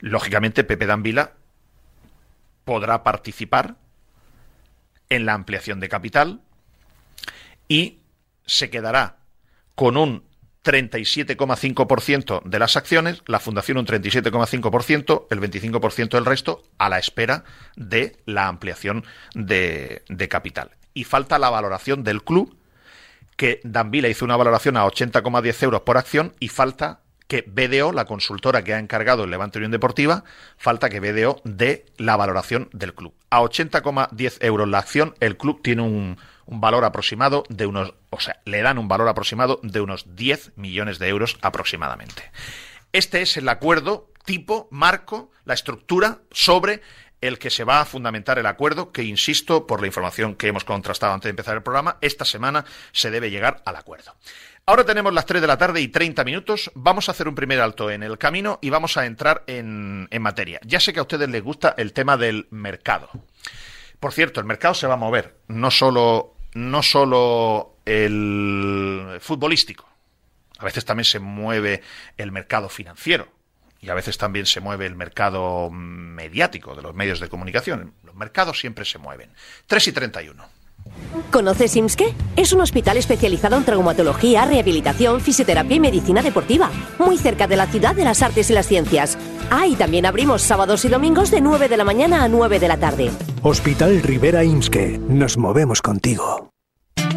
Lógicamente, 0.00 0.64
Pepe 0.64 0.86
Danvila 0.86 1.32
podrá 2.64 3.02
participar 3.02 3.76
en 5.08 5.26
la 5.26 5.34
ampliación 5.34 5.80
de 5.80 5.88
capital 5.88 6.40
y 7.68 8.00
se 8.46 8.70
quedará 8.70 9.16
con 9.74 9.96
un 9.96 10.24
37,5% 10.64 12.42
de 12.42 12.58
las 12.58 12.76
acciones, 12.76 13.22
la 13.26 13.38
fundación 13.38 13.78
un 13.78 13.86
37,5%, 13.86 15.26
el 15.30 15.40
25% 15.40 16.08
del 16.08 16.24
resto, 16.24 16.62
a 16.78 16.88
la 16.88 16.98
espera 16.98 17.44
de 17.76 18.16
la 18.24 18.48
ampliación 18.48 19.04
de, 19.34 20.02
capital. 20.30 20.70
Y 20.94 21.04
falta 21.04 21.38
la 21.38 21.50
valoración 21.50 22.02
del 22.02 22.24
club, 22.24 22.56
que 23.36 23.60
Danvila 23.62 24.08
hizo 24.08 24.24
una 24.24 24.36
valoración 24.36 24.76
a 24.76 24.86
80,10 24.86 25.62
euros 25.64 25.82
por 25.82 25.98
acción 25.98 26.34
y 26.40 26.48
falta 26.48 27.00
que 27.26 27.44
BDO, 27.46 27.92
la 27.92 28.04
consultora 28.04 28.64
que 28.64 28.74
ha 28.74 28.78
encargado 28.78 29.24
el 29.24 29.30
Levante 29.30 29.58
Unión 29.58 29.72
Deportiva, 29.72 30.24
falta 30.56 30.90
que 30.90 31.00
BDO 31.00 31.40
dé 31.44 31.86
la 31.96 32.16
valoración 32.16 32.68
del 32.72 32.94
club. 32.94 33.14
A 33.30 33.40
80,10 33.40 34.38
euros 34.40 34.68
la 34.68 34.78
acción, 34.78 35.14
el 35.20 35.36
club 35.36 35.62
tiene 35.62 35.82
un, 35.82 36.18
un, 36.46 36.60
valor 36.60 36.84
aproximado 36.84 37.44
de 37.48 37.66
unos, 37.66 37.94
o 38.10 38.20
sea, 38.20 38.40
le 38.44 38.62
dan 38.62 38.78
un 38.78 38.88
valor 38.88 39.08
aproximado 39.08 39.60
de 39.62 39.80
unos 39.80 40.16
10 40.16 40.52
millones 40.56 40.98
de 40.98 41.08
euros 41.08 41.38
aproximadamente. 41.40 42.30
Este 42.92 43.22
es 43.22 43.36
el 43.36 43.48
acuerdo 43.48 44.10
tipo, 44.24 44.68
marco, 44.70 45.30
la 45.44 45.54
estructura 45.54 46.20
sobre 46.30 46.82
el 47.20 47.38
que 47.38 47.50
se 47.50 47.64
va 47.64 47.80
a 47.80 47.84
fundamentar 47.86 48.38
el 48.38 48.46
acuerdo, 48.46 48.92
que 48.92 49.02
insisto, 49.02 49.66
por 49.66 49.80
la 49.80 49.86
información 49.86 50.34
que 50.34 50.48
hemos 50.48 50.64
contrastado 50.64 51.14
antes 51.14 51.24
de 51.24 51.30
empezar 51.30 51.56
el 51.56 51.62
programa, 51.62 51.96
esta 52.02 52.26
semana 52.26 52.66
se 52.92 53.10
debe 53.10 53.30
llegar 53.30 53.62
al 53.64 53.76
acuerdo. 53.76 54.14
Ahora 54.66 54.86
tenemos 54.86 55.12
las 55.12 55.26
3 55.26 55.42
de 55.42 55.46
la 55.46 55.58
tarde 55.58 55.82
y 55.82 55.88
30 55.88 56.24
minutos. 56.24 56.70
Vamos 56.74 57.08
a 57.08 57.12
hacer 57.12 57.28
un 57.28 57.34
primer 57.34 57.60
alto 57.60 57.90
en 57.90 58.02
el 58.02 58.16
camino 58.16 58.58
y 58.62 58.70
vamos 58.70 58.96
a 58.96 59.04
entrar 59.04 59.44
en, 59.46 60.08
materia. 60.20 60.58
Ya 60.64 60.80
sé 60.80 60.94
que 60.94 61.00
a 61.00 61.02
ustedes 61.02 61.28
les 61.28 61.42
gusta 61.42 61.74
el 61.76 61.92
tema 61.92 62.16
del 62.16 62.48
mercado. 62.50 63.10
Por 64.00 64.14
cierto, 64.14 64.40
el 64.40 64.46
mercado 64.46 64.72
se 64.72 64.86
va 64.86 64.94
a 64.94 64.96
mover, 64.96 65.36
no 65.48 65.70
solo, 65.70 66.34
no 66.54 66.82
solo 66.82 67.76
el 67.84 69.18
futbolístico. 69.20 69.86
A 70.58 70.64
veces 70.64 70.86
también 70.86 71.04
se 71.04 71.18
mueve 71.18 71.82
el 72.16 72.32
mercado 72.32 72.70
financiero 72.70 73.28
y 73.82 73.90
a 73.90 73.94
veces 73.94 74.16
también 74.16 74.46
se 74.46 74.60
mueve 74.60 74.86
el 74.86 74.96
mercado 74.96 75.68
mediático 75.70 76.74
de 76.74 76.80
los 76.80 76.94
medios 76.94 77.20
de 77.20 77.28
comunicación. 77.28 77.92
Los 78.02 78.14
mercados 78.14 78.60
siempre 78.60 78.86
se 78.86 78.96
mueven. 78.96 79.30
3 79.66 79.88
y 79.88 79.92
31. 79.92 80.53
¿Conoces 81.30 81.76
IMSKE? 81.76 82.14
Es 82.36 82.52
un 82.52 82.60
hospital 82.60 82.96
especializado 82.96 83.56
en 83.56 83.64
traumatología, 83.64 84.44
rehabilitación, 84.44 85.20
fisioterapia 85.20 85.76
y 85.76 85.80
medicina 85.80 86.22
deportiva, 86.22 86.70
muy 86.98 87.18
cerca 87.18 87.46
de 87.46 87.56
la 87.56 87.66
ciudad 87.66 87.94
de 87.94 88.04
las 88.04 88.22
artes 88.22 88.50
y 88.50 88.52
las 88.52 88.66
ciencias. 88.66 89.18
Ah, 89.50 89.66
y 89.66 89.76
también 89.76 90.06
abrimos 90.06 90.42
sábados 90.42 90.84
y 90.84 90.88
domingos 90.88 91.30
de 91.30 91.40
9 91.40 91.68
de 91.68 91.76
la 91.76 91.84
mañana 91.84 92.24
a 92.24 92.28
9 92.28 92.58
de 92.60 92.68
la 92.68 92.76
tarde. 92.78 93.10
Hospital 93.42 94.02
Rivera 94.02 94.44
IMSKE. 94.44 94.98
Nos 95.08 95.36
movemos 95.36 95.82
contigo. 95.82 96.53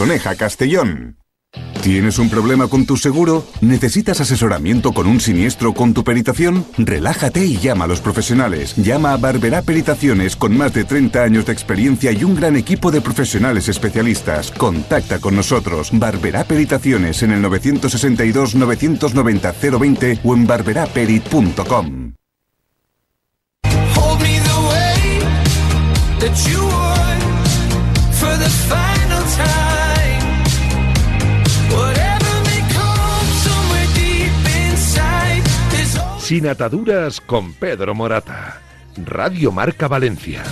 Soneja, 0.00 0.34
Castellón. 0.34 1.18
¿Tienes 1.82 2.18
un 2.18 2.30
problema 2.30 2.68
con 2.68 2.86
tu 2.86 2.96
seguro? 2.96 3.46
¿Necesitas 3.60 4.18
asesoramiento 4.18 4.92
con 4.92 5.06
un 5.06 5.20
siniestro 5.20 5.74
con 5.74 5.92
tu 5.92 6.04
peritación? 6.04 6.64
Relájate 6.78 7.44
y 7.44 7.58
llama 7.58 7.84
a 7.84 7.88
los 7.88 8.00
profesionales. 8.00 8.74
Llama 8.76 9.12
a 9.12 9.18
Barberá 9.18 9.60
Peritaciones 9.60 10.36
con 10.36 10.56
más 10.56 10.72
de 10.72 10.84
30 10.84 11.22
años 11.22 11.44
de 11.44 11.52
experiencia 11.52 12.12
y 12.12 12.24
un 12.24 12.34
gran 12.34 12.56
equipo 12.56 12.90
de 12.90 13.02
profesionales 13.02 13.68
especialistas. 13.68 14.50
Contacta 14.52 15.18
con 15.18 15.36
nosotros. 15.36 15.90
Barberá 15.92 16.44
Peritaciones 16.44 17.22
en 17.22 17.32
el 17.32 17.42
962 17.42 18.54
990 18.54 19.52
020 19.52 20.20
o 20.24 20.34
en 20.34 20.46
barberaperit.com. 20.46 22.14
Sin 36.30 36.46
ataduras 36.46 37.20
con 37.20 37.54
Pedro 37.54 37.92
Morata. 37.92 38.60
Radio 38.96 39.50
Marca 39.50 39.88
Valencia. 39.88 40.44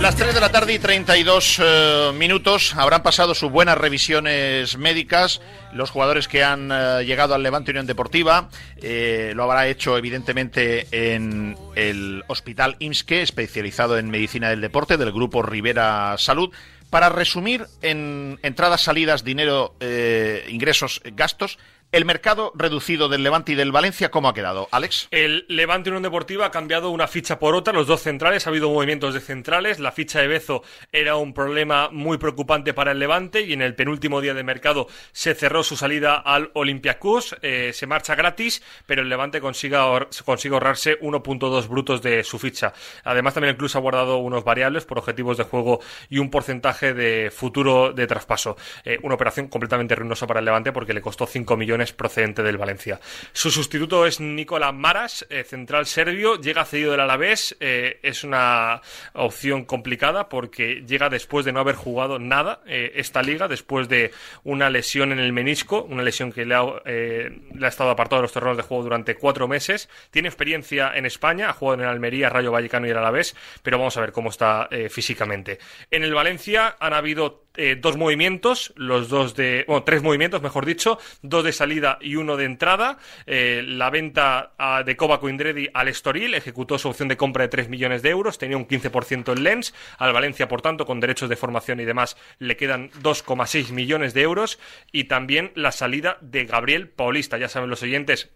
Las 0.00 0.14
3 0.14 0.34
de 0.34 0.40
la 0.40 0.52
tarde 0.52 0.74
y 0.74 0.78
32 0.78 1.60
eh, 1.60 2.12
minutos 2.14 2.76
habrán 2.76 3.02
pasado 3.02 3.34
sus 3.34 3.50
buenas 3.50 3.76
revisiones 3.76 4.78
médicas. 4.78 5.40
Los 5.72 5.90
jugadores 5.90 6.28
que 6.28 6.44
han 6.44 6.70
eh, 6.70 7.04
llegado 7.04 7.34
al 7.34 7.42
Levante 7.42 7.72
Unión 7.72 7.86
Deportiva 7.86 8.50
eh, 8.80 9.32
lo 9.34 9.42
habrá 9.42 9.66
hecho 9.66 9.98
evidentemente 9.98 10.86
en 10.92 11.56
el 11.74 12.22
Hospital 12.28 12.76
IMSKE, 12.78 13.22
especializado 13.22 13.98
en 13.98 14.10
medicina 14.10 14.48
del 14.48 14.60
deporte, 14.60 14.96
del 14.96 15.10
grupo 15.10 15.42
Rivera 15.42 16.14
Salud. 16.18 16.54
Para 16.90 17.08
resumir 17.08 17.66
en 17.82 18.38
entradas, 18.42 18.82
salidas, 18.82 19.24
dinero, 19.24 19.74
eh, 19.80 20.46
ingresos, 20.48 21.02
gastos, 21.04 21.58
el 21.92 22.04
mercado 22.04 22.52
reducido 22.54 23.08
del 23.08 23.22
Levante 23.22 23.52
y 23.52 23.54
del 23.54 23.72
Valencia, 23.72 24.10
¿cómo 24.10 24.28
ha 24.28 24.34
quedado? 24.34 24.68
Alex. 24.70 25.08
El 25.12 25.46
Levante 25.48 25.88
Unión 25.88 26.02
Deportiva 26.02 26.44
ha 26.46 26.50
cambiado 26.50 26.90
una 26.90 27.06
ficha 27.06 27.38
por 27.38 27.54
otra, 27.54 27.72
los 27.72 27.86
dos 27.86 28.02
centrales, 28.02 28.46
ha 28.46 28.50
habido 28.50 28.68
movimientos 28.70 29.14
de 29.14 29.20
centrales, 29.20 29.78
la 29.78 29.92
ficha 29.92 30.20
de 30.20 30.26
Bezo 30.26 30.62
era 30.92 31.16
un 31.16 31.32
problema 31.32 31.88
muy 31.90 32.18
preocupante 32.18 32.74
para 32.74 32.92
el 32.92 32.98
Levante 32.98 33.42
y 33.42 33.52
en 33.54 33.62
el 33.62 33.74
penúltimo 33.74 34.20
día 34.20 34.34
de 34.34 34.42
mercado 34.42 34.88
se 35.12 35.34
cerró 35.34 35.62
su 35.62 35.76
salida 35.76 36.16
al 36.16 36.50
Olympiacos, 36.54 37.36
eh, 37.40 37.70
se 37.72 37.86
marcha 37.86 38.14
gratis, 38.14 38.62
pero 38.84 39.00
el 39.02 39.08
Levante 39.08 39.40
consigue, 39.40 39.76
ahor- 39.76 40.08
consigue 40.24 40.54
ahorrarse 40.54 40.98
1.2 41.00 41.68
brutos 41.68 42.02
de 42.02 42.24
su 42.24 42.38
ficha. 42.38 42.74
Además 43.04 43.32
también 43.34 43.50
el 43.52 43.56
club 43.56 43.70
ha 43.72 43.78
guardado 43.78 44.18
unos 44.18 44.44
variables 44.44 44.84
por 44.84 44.98
objetivos 44.98 45.38
de 45.38 45.44
juego 45.44 45.80
y 46.10 46.18
un 46.18 46.30
porcentaje 46.30 46.92
de 46.92 47.30
futuro 47.30 47.92
de 47.92 48.06
traspaso. 48.06 48.56
Eh, 48.84 48.98
una 49.02 49.14
operación 49.14 49.48
completamente 49.48 49.94
ruinosa 49.94 50.26
para 50.26 50.40
el 50.40 50.44
Levante 50.44 50.72
porque 50.72 50.92
le 50.92 51.00
costó 51.00 51.26
5 51.26 51.56
millones 51.56 51.75
procedente 51.92 52.42
del 52.42 52.56
Valencia. 52.56 53.00
Su 53.32 53.50
sustituto 53.50 54.06
es 54.06 54.20
Nicola 54.20 54.72
Maras, 54.72 55.26
eh, 55.30 55.44
central 55.44 55.86
serbio, 55.86 56.40
llega 56.40 56.64
cedido 56.64 56.92
del 56.92 57.00
Alavés, 57.00 57.56
eh, 57.60 57.98
es 58.02 58.24
una 58.24 58.80
opción 59.12 59.64
complicada 59.64 60.28
porque 60.28 60.84
llega 60.86 61.08
después 61.08 61.44
de 61.44 61.52
no 61.52 61.60
haber 61.60 61.74
jugado 61.74 62.18
nada 62.18 62.60
eh, 62.66 62.92
esta 62.96 63.22
liga, 63.22 63.48
después 63.48 63.88
de 63.88 64.12
una 64.44 64.70
lesión 64.70 65.12
en 65.12 65.18
el 65.18 65.32
menisco, 65.32 65.82
una 65.82 66.02
lesión 66.02 66.32
que 66.32 66.44
le 66.44 66.54
ha, 66.54 66.64
le 66.84 67.66
ha 67.66 67.68
estado 67.68 67.90
apartado 67.90 68.20
de 68.20 68.24
los 68.24 68.32
terrenos 68.32 68.56
de 68.56 68.62
juego 68.62 68.84
durante 68.84 69.14
cuatro 69.14 69.48
meses. 69.48 69.88
Tiene 70.10 70.28
experiencia 70.28 70.92
en 70.94 71.06
España, 71.06 71.50
ha 71.50 71.52
jugado 71.52 71.82
en 71.82 71.88
Almería, 71.88 72.30
Rayo 72.30 72.52
Vallecano 72.52 72.86
y 72.86 72.90
el 72.90 72.98
Alavés, 72.98 73.36
pero 73.62 73.78
vamos 73.78 73.96
a 73.96 74.00
ver 74.00 74.12
cómo 74.12 74.30
está 74.30 74.68
físicamente. 74.90 75.58
En 75.90 76.02
el 76.02 76.14
Valencia 76.14 76.76
han 76.78 76.92
habido 76.92 77.45
eh, 77.56 77.76
dos 77.80 77.96
movimientos, 77.96 78.72
los 78.76 79.08
dos 79.08 79.34
de, 79.34 79.64
bueno, 79.66 79.82
tres 79.84 80.02
movimientos, 80.02 80.42
mejor 80.42 80.66
dicho, 80.66 80.98
dos 81.22 81.44
de 81.44 81.52
salida 81.52 81.98
y 82.00 82.16
uno 82.16 82.36
de 82.36 82.44
entrada. 82.44 82.98
Eh, 83.26 83.62
la 83.66 83.90
venta 83.90 84.52
ah, 84.58 84.82
de 84.84 84.96
Kovac 84.96 85.22
Indredi 85.24 85.68
al 85.72 85.88
Estoril 85.88 86.34
ejecutó 86.34 86.78
su 86.78 86.88
opción 86.88 87.08
de 87.08 87.16
compra 87.16 87.44
de 87.44 87.48
3 87.48 87.68
millones 87.68 88.02
de 88.02 88.10
euros, 88.10 88.38
tenía 88.38 88.56
un 88.56 88.66
15% 88.66 89.32
en 89.32 89.44
Lens. 89.44 89.74
Al 89.98 90.12
Valencia, 90.12 90.48
por 90.48 90.62
tanto, 90.62 90.86
con 90.86 91.00
derechos 91.00 91.28
de 91.28 91.36
formación 91.36 91.80
y 91.80 91.84
demás, 91.84 92.16
le 92.38 92.56
quedan 92.56 92.90
2,6 93.02 93.72
millones 93.72 94.14
de 94.14 94.22
euros. 94.22 94.58
Y 94.92 95.04
también 95.04 95.52
la 95.54 95.72
salida 95.72 96.18
de 96.20 96.44
Gabriel 96.44 96.88
Paulista. 96.88 97.38
Ya 97.38 97.48
saben 97.48 97.70
los 97.70 97.82
oyentes 97.82 98.30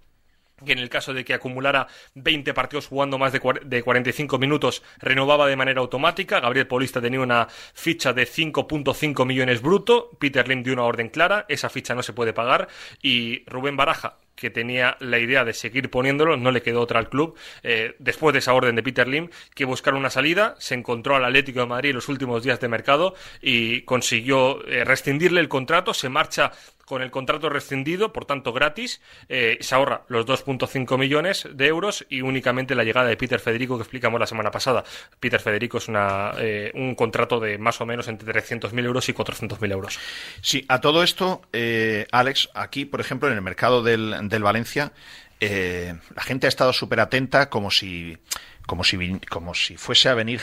que 0.65 0.73
en 0.73 0.79
el 0.79 0.89
caso 0.89 1.15
de 1.15 1.25
que 1.25 1.35
acumulara 1.35 1.87
20 2.15 2.55
partidos 2.55 2.87
jugando 2.87 3.19
más 3.19 3.33
de, 3.33 3.41
de 3.65 3.83
45 3.83 4.39
minutos 4.39 4.83
renovaba 4.99 5.47
de 5.47 5.57
manera 5.57 5.81
automática. 5.81 6.41
Gabriel 6.41 6.67
Paulista 6.67 7.01
tenía 7.01 7.21
una 7.21 7.49
ficha 7.75 8.13
de 8.13 8.27
5.5 8.27 9.27
millones 9.27 9.63
bruto. 9.63 10.11
Peter 10.19 10.47
Lim 10.49 10.63
dio 10.63 10.73
una 10.73 10.85
orden 10.85 11.09
clara. 11.09 11.47
Esa 11.49 11.69
ficha 11.69 11.95
no 11.95 12.03
se 12.03 12.13
puede 12.13 12.33
pagar. 12.33 12.69
Y 13.03 13.45
Rubén 13.47 13.77
Baraja, 13.77 14.19
que 14.35 14.51
tenía 14.51 14.97
la 15.01 15.19
idea 15.19 15.45
de 15.45 15.53
seguir 15.53 15.91
poniéndolo, 15.91 16.37
no 16.37 16.51
le 16.51 16.63
quedó 16.63 16.81
otra 16.81 16.99
al 16.99 17.09
club. 17.09 17.37
Eh, 17.63 17.95
después 17.99 18.33
de 18.33 18.41
esa 18.41 18.55
orden 18.55 18.75
de 18.75 18.83
Peter 18.83 19.07
Lim, 19.07 19.29
que 19.55 19.65
buscar 19.65 19.95
una 19.95 20.11
salida, 20.11 20.57
se 20.59 20.75
encontró 20.75 21.17
al 21.17 21.25
Atlético 21.25 21.61
de 21.61 21.67
Madrid 21.67 21.91
en 21.91 21.97
los 21.97 22.09
últimos 22.09 22.43
días 22.43 22.59
de 22.61 22.69
mercado 22.69 23.15
y 23.43 23.83
consiguió 23.83 24.67
eh, 24.67 24.85
rescindirle 24.85 25.41
el 25.41 25.49
contrato. 25.49 25.95
Se 25.95 26.09
marcha 26.09 26.53
con 26.91 27.03
el 27.03 27.13
contrato 27.13 27.49
rescindido, 27.49 28.13
por 28.13 28.25
tanto 28.25 28.53
gratis, 28.53 29.01
eh, 29.29 29.59
se 29.61 29.77
ahorra 29.77 30.03
los 30.09 30.27
2.5 30.27 30.99
millones 30.99 31.47
de 31.53 31.69
euros 31.69 32.05
y 32.09 32.23
únicamente 32.23 32.75
la 32.75 32.83
llegada 32.83 33.09
de 33.09 33.17
Peter 33.17 33.39
Federico 33.39 33.77
que 33.77 33.83
explicamos 33.83 34.19
la 34.19 34.27
semana 34.27 34.51
pasada. 34.51 34.83
Peter 35.21 35.41
Federico 35.41 35.79
es 35.79 35.87
una, 35.87 36.33
eh, 36.39 36.73
un 36.75 36.97
contrato 36.97 37.39
de 37.39 37.59
más 37.59 37.81
o 37.81 37.87
menos 37.87 38.09
entre 38.09 38.35
300.000 38.35 38.85
euros 38.85 39.09
y 39.09 39.15
400.000 39.15 39.71
euros. 39.71 40.01
Sí, 40.41 40.65
a 40.67 40.81
todo 40.81 41.05
esto, 41.05 41.43
eh, 41.53 42.09
Alex, 42.11 42.49
aquí, 42.55 42.87
por 42.87 43.01
ejemplo, 43.01 43.29
en 43.29 43.37
el 43.37 43.43
mercado 43.43 43.85
del, 43.85 44.29
del 44.29 44.43
Valencia, 44.43 44.91
eh, 45.39 45.95
la 46.17 46.23
gente 46.25 46.49
ha 46.49 46.49
estado 46.49 46.73
súper 46.73 46.99
atenta 46.99 47.51
como 47.51 47.71
si, 47.71 48.19
como 48.67 48.83
si, 48.83 49.21
como 49.31 49.55
si 49.55 49.77
fuese 49.77 50.09
a 50.09 50.15
venir, 50.15 50.41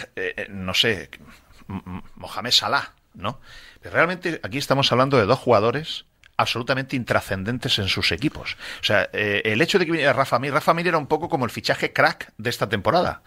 no 0.48 0.74
sé, 0.74 1.10
Mohamed 2.16 2.52
Salah, 2.52 2.94
¿no? 3.16 3.42
Pero 3.82 3.96
realmente 3.96 4.40
aquí 4.44 4.58
estamos 4.58 4.90
hablando 4.94 5.18
de 5.18 5.26
dos 5.26 5.40
jugadores 5.40 6.06
absolutamente 6.38 6.96
intrascendentes 6.96 7.80
en 7.80 7.88
sus 7.88 8.12
equipos. 8.12 8.58
O 8.80 8.84
sea, 8.84 9.10
eh, 9.12 9.42
el 9.46 9.62
hecho 9.62 9.80
de 9.80 9.86
que 9.86 9.92
viniera 9.92 10.14
Rafa 10.14 10.40
Mir, 10.40 10.54
Rafa 10.54 10.74
Mir 10.74 10.88
era 10.88 10.98
un 10.98 11.08
poco 11.08 11.28
como 11.28 11.46
el 11.46 11.52
fichaje 11.52 11.92
crack 11.92 12.32
de 12.38 12.50
esta 12.50 12.70
temporada. 12.70 13.22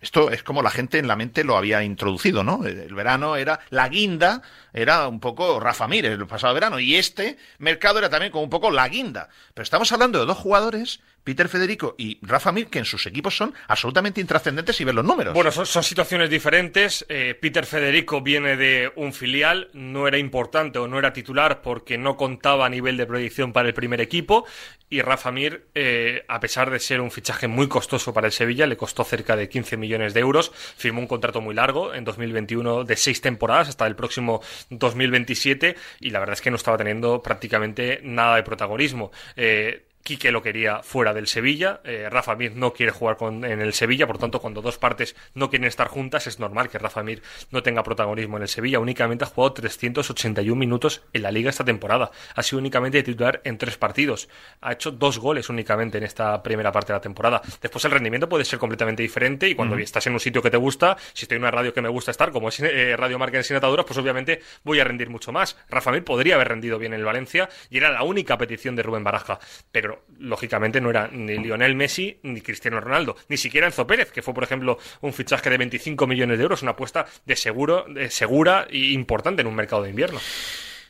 Esto 0.00 0.30
es 0.30 0.44
como 0.44 0.62
la 0.62 0.70
gente 0.70 0.98
en 0.98 1.08
la 1.08 1.16
mente 1.16 1.42
lo 1.42 1.56
había 1.56 1.82
introducido, 1.82 2.44
¿no? 2.44 2.64
El 2.64 2.94
verano 2.94 3.34
era 3.34 3.60
la 3.70 3.88
guinda, 3.88 4.42
era 4.72 5.08
un 5.08 5.18
poco 5.18 5.58
Rafa 5.58 5.88
Mir 5.88 6.06
el 6.06 6.24
pasado 6.28 6.54
verano, 6.54 6.78
y 6.78 6.94
este 6.94 7.36
mercado 7.58 7.98
era 7.98 8.08
también 8.08 8.30
como 8.30 8.44
un 8.44 8.50
poco 8.50 8.70
la 8.70 8.88
guinda. 8.88 9.28
Pero 9.54 9.64
estamos 9.64 9.90
hablando 9.90 10.20
de 10.20 10.26
dos 10.26 10.38
jugadores, 10.38 11.00
Peter 11.28 11.46
Federico 11.50 11.94
y 11.98 12.18
Rafa 12.22 12.52
Mir, 12.52 12.68
que 12.68 12.78
en 12.78 12.86
sus 12.86 13.06
equipos 13.06 13.36
son 13.36 13.52
absolutamente 13.66 14.18
intrascendentes 14.18 14.80
y 14.80 14.84
ven 14.84 14.96
los 14.96 15.04
números. 15.04 15.34
Bueno, 15.34 15.52
son, 15.52 15.66
son 15.66 15.82
situaciones 15.82 16.30
diferentes. 16.30 17.04
Eh, 17.06 17.36
Peter 17.38 17.66
Federico 17.66 18.22
viene 18.22 18.56
de 18.56 18.90
un 18.96 19.12
filial, 19.12 19.68
no 19.74 20.08
era 20.08 20.16
importante 20.16 20.78
o 20.78 20.88
no 20.88 20.98
era 20.98 21.12
titular 21.12 21.60
porque 21.60 21.98
no 21.98 22.16
contaba 22.16 22.64
a 22.64 22.70
nivel 22.70 22.96
de 22.96 23.04
proyección 23.04 23.52
para 23.52 23.68
el 23.68 23.74
primer 23.74 24.00
equipo. 24.00 24.46
Y 24.88 25.02
Rafa 25.02 25.30
Mir, 25.30 25.66
eh, 25.74 26.24
a 26.28 26.40
pesar 26.40 26.70
de 26.70 26.80
ser 26.80 27.02
un 27.02 27.10
fichaje 27.10 27.46
muy 27.46 27.68
costoso 27.68 28.14
para 28.14 28.26
el 28.26 28.32
Sevilla, 28.32 28.66
le 28.66 28.78
costó 28.78 29.04
cerca 29.04 29.36
de 29.36 29.50
15 29.50 29.76
millones 29.76 30.14
de 30.14 30.20
euros. 30.20 30.50
Firmó 30.78 31.02
un 31.02 31.06
contrato 31.06 31.42
muy 31.42 31.54
largo 31.54 31.92
en 31.92 32.04
2021 32.04 32.84
de 32.84 32.96
seis 32.96 33.20
temporadas 33.20 33.68
hasta 33.68 33.86
el 33.86 33.96
próximo 33.96 34.40
2027 34.70 35.76
y 36.00 36.08
la 36.08 36.20
verdad 36.20 36.32
es 36.32 36.40
que 36.40 36.50
no 36.50 36.56
estaba 36.56 36.78
teniendo 36.78 37.20
prácticamente 37.20 38.00
nada 38.02 38.36
de 38.36 38.44
protagonismo. 38.44 39.12
Eh, 39.36 39.87
Quique 40.08 40.32
lo 40.32 40.40
quería 40.40 40.82
fuera 40.82 41.12
del 41.12 41.26
Sevilla, 41.26 41.82
eh, 41.84 42.08
Rafa 42.08 42.34
Mir 42.34 42.56
no 42.56 42.72
quiere 42.72 42.92
jugar 42.92 43.18
con, 43.18 43.44
en 43.44 43.60
el 43.60 43.74
Sevilla, 43.74 44.06
por 44.06 44.16
tanto, 44.16 44.40
cuando 44.40 44.62
dos 44.62 44.78
partes 44.78 45.14
no 45.34 45.50
quieren 45.50 45.68
estar 45.68 45.88
juntas, 45.88 46.26
es 46.26 46.40
normal 46.40 46.70
que 46.70 46.78
Rafa 46.78 47.02
Mir 47.02 47.20
no 47.50 47.62
tenga 47.62 47.82
protagonismo 47.82 48.38
en 48.38 48.44
el 48.44 48.48
Sevilla. 48.48 48.80
Únicamente 48.80 49.24
ha 49.24 49.26
jugado 49.26 49.52
381 49.52 50.58
minutos 50.58 51.02
en 51.12 51.20
la 51.20 51.30
liga 51.30 51.50
esta 51.50 51.62
temporada. 51.62 52.10
Ha 52.34 52.42
sido 52.42 52.58
únicamente 52.58 53.02
titular 53.02 53.42
en 53.44 53.58
tres 53.58 53.76
partidos. 53.76 54.30
Ha 54.62 54.72
hecho 54.72 54.92
dos 54.92 55.18
goles 55.18 55.50
únicamente 55.50 55.98
en 55.98 56.04
esta 56.04 56.42
primera 56.42 56.72
parte 56.72 56.94
de 56.94 56.96
la 56.96 57.02
temporada. 57.02 57.42
Después 57.60 57.84
el 57.84 57.90
rendimiento 57.90 58.30
puede 58.30 58.46
ser 58.46 58.58
completamente 58.58 59.02
diferente 59.02 59.46
y 59.46 59.54
cuando 59.54 59.76
estás 59.76 60.06
en 60.06 60.14
un 60.14 60.20
sitio 60.20 60.40
que 60.40 60.50
te 60.50 60.56
gusta, 60.56 60.96
si 61.12 61.26
estoy 61.26 61.36
en 61.36 61.42
una 61.42 61.50
radio 61.50 61.74
que 61.74 61.82
me 61.82 61.90
gusta 61.90 62.12
estar, 62.12 62.32
como 62.32 62.48
es 62.48 62.58
eh, 62.60 62.96
Radio 62.96 63.18
Marca 63.18 63.36
en 63.36 63.44
Sin 63.44 63.56
Ataduras, 63.56 63.84
pues 63.84 63.98
obviamente 63.98 64.40
voy 64.64 64.80
a 64.80 64.84
rendir 64.84 65.10
mucho 65.10 65.32
más. 65.32 65.58
Rafa 65.68 65.92
Mir 65.92 66.02
podría 66.02 66.36
haber 66.36 66.48
rendido 66.48 66.78
bien 66.78 66.94
en 66.94 67.00
el 67.00 67.04
Valencia 67.04 67.50
y 67.68 67.76
era 67.76 67.90
la 67.90 68.04
única 68.04 68.38
petición 68.38 68.74
de 68.74 68.82
Rubén 68.82 69.04
Baraja, 69.04 69.38
pero 69.70 69.97
lógicamente 70.18 70.80
no 70.80 70.90
era 70.90 71.08
ni 71.08 71.38
Lionel 71.38 71.74
Messi 71.74 72.18
ni 72.22 72.40
Cristiano 72.40 72.80
Ronaldo, 72.80 73.16
ni 73.28 73.36
siquiera 73.36 73.66
Enzo 73.66 73.86
Pérez, 73.86 74.10
que 74.10 74.22
fue 74.22 74.34
por 74.34 74.44
ejemplo 74.44 74.78
un 75.00 75.12
fichaje 75.12 75.50
de 75.50 75.58
25 75.58 76.06
millones 76.06 76.38
de 76.38 76.42
euros, 76.42 76.62
una 76.62 76.72
apuesta 76.72 77.06
de 77.24 77.36
seguro, 77.36 77.84
de 77.88 78.10
segura 78.10 78.66
e 78.70 78.92
importante 78.92 79.42
en 79.42 79.48
un 79.48 79.54
mercado 79.54 79.82
de 79.82 79.90
invierno. 79.90 80.20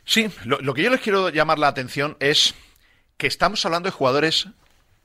Sí, 0.04 0.30
lo, 0.44 0.58
lo 0.60 0.74
que 0.74 0.82
yo 0.82 0.90
les 0.90 1.00
quiero 1.00 1.28
llamar 1.28 1.58
la 1.58 1.68
atención 1.68 2.16
es 2.20 2.54
que 3.16 3.26
estamos 3.26 3.64
hablando 3.66 3.88
de 3.88 3.92
jugadores 3.92 4.48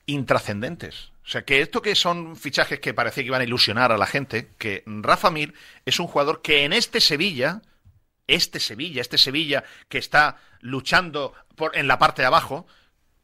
intrascendentes. 0.05 1.11
O 1.25 1.29
sea, 1.29 1.43
que 1.43 1.61
esto 1.61 1.81
que 1.81 1.95
son 1.95 2.35
fichajes 2.35 2.79
que 2.79 2.93
parecía 2.93 3.23
que 3.23 3.27
iban 3.27 3.41
a 3.41 3.45
ilusionar 3.45 3.91
a 3.91 3.97
la 3.97 4.05
gente, 4.05 4.49
que 4.57 4.83
Rafa 4.85 5.31
Mir 5.31 5.53
es 5.85 5.99
un 5.99 6.07
jugador 6.07 6.41
que 6.41 6.65
en 6.65 6.73
este 6.73 6.99
Sevilla, 6.99 7.61
este 8.27 8.59
Sevilla, 8.59 9.01
este 9.01 9.17
Sevilla 9.17 9.63
que 9.87 9.97
está 9.97 10.37
luchando 10.59 11.33
por, 11.55 11.77
en 11.77 11.87
la 11.87 11.97
parte 11.97 12.21
de 12.21 12.27
abajo, 12.27 12.67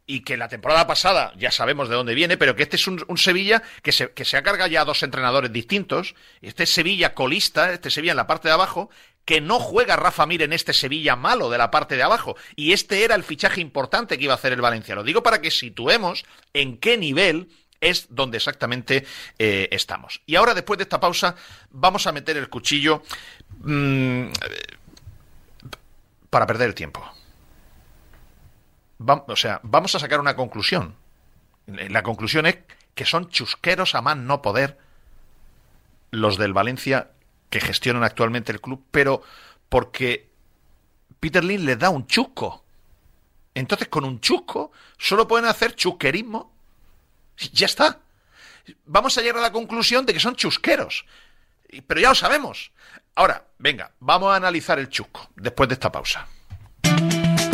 y 0.09 0.21
que 0.21 0.37
la 0.37 0.47
temporada 0.47 0.87
pasada 0.87 1.33
ya 1.37 1.51
sabemos 1.51 1.87
de 1.87 1.93
dónde 1.93 2.15
viene, 2.15 2.35
pero 2.35 2.55
que 2.55 2.63
este 2.63 2.77
es 2.77 2.87
un, 2.87 3.05
Sevilla 3.15 3.61
que 3.83 3.91
se, 3.91 4.09
que 4.11 4.25
se 4.25 4.37
ha 4.37 4.41
cargado 4.41 4.67
ya 4.67 4.81
a 4.81 4.85
dos 4.85 5.03
entrenadores 5.03 5.53
distintos, 5.53 6.15
este 6.41 6.65
Sevilla 6.65 7.13
colista, 7.13 7.71
este 7.71 7.91
Sevilla 7.91 8.13
en 8.13 8.17
la 8.17 8.25
parte 8.25 8.47
de 8.47 8.55
abajo, 8.55 8.89
que 9.23 9.39
no 9.39 9.59
juega 9.59 9.97
Rafa 9.97 10.25
Mir 10.25 10.41
en 10.41 10.51
este 10.51 10.73
Sevilla 10.73 11.15
malo 11.15 11.51
de 11.51 11.59
la 11.59 11.69
parte 11.69 11.95
de 11.95 12.01
abajo. 12.01 12.35
Y 12.55 12.73
este 12.73 13.03
era 13.03 13.13
el 13.13 13.23
fichaje 13.23 13.61
importante 13.61 14.17
que 14.17 14.23
iba 14.23 14.33
a 14.33 14.37
hacer 14.37 14.51
el 14.51 14.61
Valencia. 14.61 14.95
Lo 14.95 15.03
digo 15.03 15.21
para 15.21 15.41
que 15.41 15.51
situemos 15.51 16.25
en 16.53 16.79
qué 16.79 16.97
nivel 16.97 17.47
es 17.79 18.07
donde 18.09 18.37
exactamente 18.37 19.05
eh, 19.37 19.67
estamos. 19.69 20.23
Y 20.25 20.37
ahora, 20.37 20.55
después 20.55 20.79
de 20.79 20.83
esta 20.85 20.99
pausa, 20.99 21.35
vamos 21.69 22.07
a 22.07 22.11
meter 22.11 22.35
el 22.35 22.49
cuchillo 22.49 23.03
mm, 23.59 24.29
para 26.31 26.47
perder 26.47 26.69
el 26.69 26.73
tiempo. 26.73 27.18
O 29.05 29.35
sea, 29.35 29.59
vamos 29.63 29.95
a 29.95 29.99
sacar 29.99 30.19
una 30.19 30.35
conclusión. 30.35 30.95
La 31.67 32.03
conclusión 32.03 32.45
es 32.45 32.57
que 32.95 33.05
son 33.05 33.29
chusqueros 33.29 33.95
a 33.95 34.01
más 34.01 34.17
no 34.17 34.41
poder 34.41 34.77
los 36.11 36.37
del 36.37 36.53
Valencia 36.53 37.11
que 37.49 37.61
gestionan 37.61 38.03
actualmente 38.03 38.51
el 38.51 38.61
club, 38.61 38.83
pero 38.91 39.23
porque 39.69 40.29
Peter 41.19 41.43
Lin 41.43 41.65
les 41.65 41.79
da 41.79 41.89
un 41.89 42.07
chusco. 42.07 42.63
Entonces, 43.53 43.87
con 43.87 44.05
un 44.05 44.19
chusco, 44.19 44.71
solo 44.97 45.27
pueden 45.27 45.45
hacer 45.45 45.75
chusquerismo. 45.75 46.51
Ya 47.53 47.65
está. 47.65 47.99
Vamos 48.85 49.17
a 49.17 49.21
llegar 49.21 49.37
a 49.37 49.41
la 49.41 49.51
conclusión 49.51 50.05
de 50.05 50.13
que 50.13 50.19
son 50.19 50.35
chusqueros. 50.35 51.05
Pero 51.87 52.01
ya 52.01 52.09
lo 52.09 52.15
sabemos. 52.15 52.71
Ahora, 53.15 53.45
venga, 53.57 53.91
vamos 53.99 54.31
a 54.31 54.35
analizar 54.35 54.79
el 54.79 54.89
chusco 54.89 55.29
después 55.35 55.69
de 55.69 55.73
esta 55.73 55.91
pausa. 55.91 56.27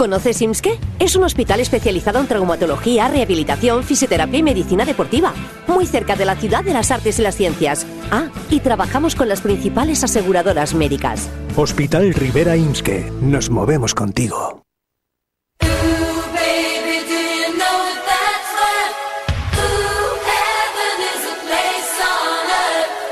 ¿Conoces 0.00 0.40
IMSKE? 0.40 0.78
Es 0.98 1.14
un 1.14 1.24
hospital 1.24 1.60
especializado 1.60 2.20
en 2.20 2.26
traumatología, 2.26 3.08
rehabilitación, 3.08 3.84
fisioterapia 3.84 4.38
y 4.38 4.42
medicina 4.42 4.86
deportiva. 4.86 5.34
Muy 5.66 5.84
cerca 5.84 6.16
de 6.16 6.24
la 6.24 6.36
ciudad 6.36 6.64
de 6.64 6.72
las 6.72 6.90
artes 6.90 7.18
y 7.18 7.22
las 7.22 7.36
ciencias. 7.36 7.86
Ah, 8.10 8.30
y 8.48 8.60
trabajamos 8.60 9.14
con 9.14 9.28
las 9.28 9.42
principales 9.42 10.02
aseguradoras 10.02 10.72
médicas. 10.72 11.28
Hospital 11.54 12.14
Rivera 12.14 12.56
Imske. 12.56 13.12
Nos 13.20 13.50
movemos 13.50 13.94
contigo. 13.94 14.62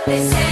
Ooh, 0.06 0.47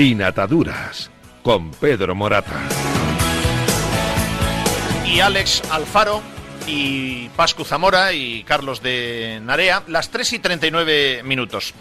Sin 0.00 0.22
ataduras, 0.22 1.10
con 1.42 1.72
Pedro 1.72 2.14
Morata. 2.14 2.58
y 5.04 5.20
Alex 5.20 5.62
Alfaro 5.70 6.22
y 6.66 7.28
Pascu 7.36 7.66
Zamora 7.66 8.14
y 8.14 8.42
Carlos 8.44 8.82
de 8.82 9.40
Narea, 9.42 9.82
las 9.88 10.08
3 10.08 10.32
y 10.32 10.38
39 10.38 11.20
minutos. 11.22 11.74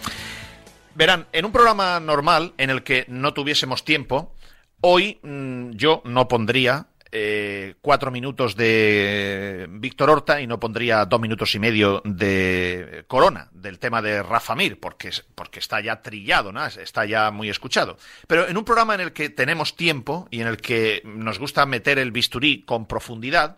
Verán, 0.95 1.27
en 1.31 1.45
un 1.45 1.53
programa 1.53 2.01
normal 2.01 2.53
en 2.57 2.69
el 2.69 2.83
que 2.83 3.05
no 3.07 3.33
tuviésemos 3.33 3.85
tiempo, 3.85 4.35
hoy 4.81 5.19
mm, 5.23 5.69
yo 5.75 6.01
no 6.03 6.27
pondría 6.27 6.87
eh, 7.11 7.75
cuatro 7.81 8.11
minutos 8.11 8.55
de 8.55 9.67
Víctor 9.69 10.09
Horta 10.09 10.41
y 10.41 10.47
no 10.47 10.59
pondría 10.59 11.05
dos 11.05 11.19
minutos 11.19 11.55
y 11.55 11.59
medio 11.59 12.01
de 12.05 13.05
Corona, 13.07 13.49
del 13.51 13.79
tema 13.79 14.01
de 14.01 14.21
Rafa 14.21 14.55
Mir, 14.55 14.79
porque, 14.79 15.11
porque 15.35 15.59
está 15.59 15.81
ya 15.81 16.01
trillado, 16.01 16.51
está 16.67 17.05
ya 17.05 17.31
muy 17.31 17.49
escuchado. 17.49 17.97
Pero 18.27 18.47
en 18.47 18.57
un 18.57 18.65
programa 18.65 18.95
en 18.95 19.01
el 19.01 19.13
que 19.13 19.29
tenemos 19.29 19.75
tiempo 19.75 20.27
y 20.29 20.41
en 20.41 20.47
el 20.47 20.57
que 20.57 21.01
nos 21.03 21.39
gusta 21.39 21.65
meter 21.65 21.97
el 21.97 22.11
bisturí 22.11 22.63
con 22.63 22.85
profundidad, 22.85 23.57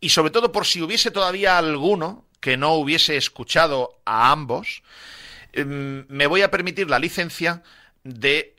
y 0.00 0.10
sobre 0.10 0.30
todo 0.30 0.52
por 0.52 0.66
si 0.66 0.80
hubiese 0.80 1.10
todavía 1.10 1.58
alguno 1.58 2.26
que 2.40 2.56
no 2.56 2.74
hubiese 2.74 3.16
escuchado 3.16 4.00
a 4.04 4.30
ambos, 4.30 4.82
em, 5.52 6.06
me 6.08 6.26
voy 6.26 6.42
a 6.42 6.50
permitir 6.50 6.88
la 6.88 6.98
licencia 6.98 7.62
de 8.04 8.54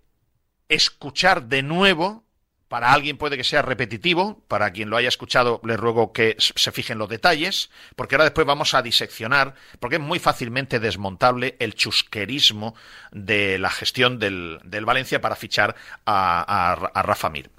escuchar 0.67 1.45
de 1.45 1.63
nuevo. 1.63 2.23
Para 2.69 2.93
alguien 2.93 3.17
puede 3.17 3.35
que 3.35 3.43
sea 3.43 3.61
repetitivo, 3.63 4.41
para 4.47 4.71
quien 4.71 4.89
lo 4.89 4.95
haya 4.95 5.07
escuchado 5.09 5.59
le 5.65 5.75
ruego 5.75 6.13
que 6.13 6.35
se 6.37 6.71
fijen 6.71 6.99
los 6.99 7.09
detalles, 7.09 7.71
porque 7.95 8.15
ahora 8.15 8.25
después 8.25 8.45
vamos 8.47 8.73
a 8.75 8.81
diseccionar, 8.83 9.55
porque 9.79 9.95
es 9.97 10.01
muy 10.01 10.19
fácilmente 10.19 10.79
desmontable 10.79 11.57
el 11.59 11.73
chusquerismo 11.73 12.75
de 13.11 13.57
la 13.59 13.71
gestión 13.71 14.19
del, 14.19 14.59
Valencia 14.85 15.19
para 15.19 15.35
fichar 15.35 15.75
a, 16.05 16.75
a- 16.93 17.01
Rafa 17.01 17.29
Mir 17.29 17.49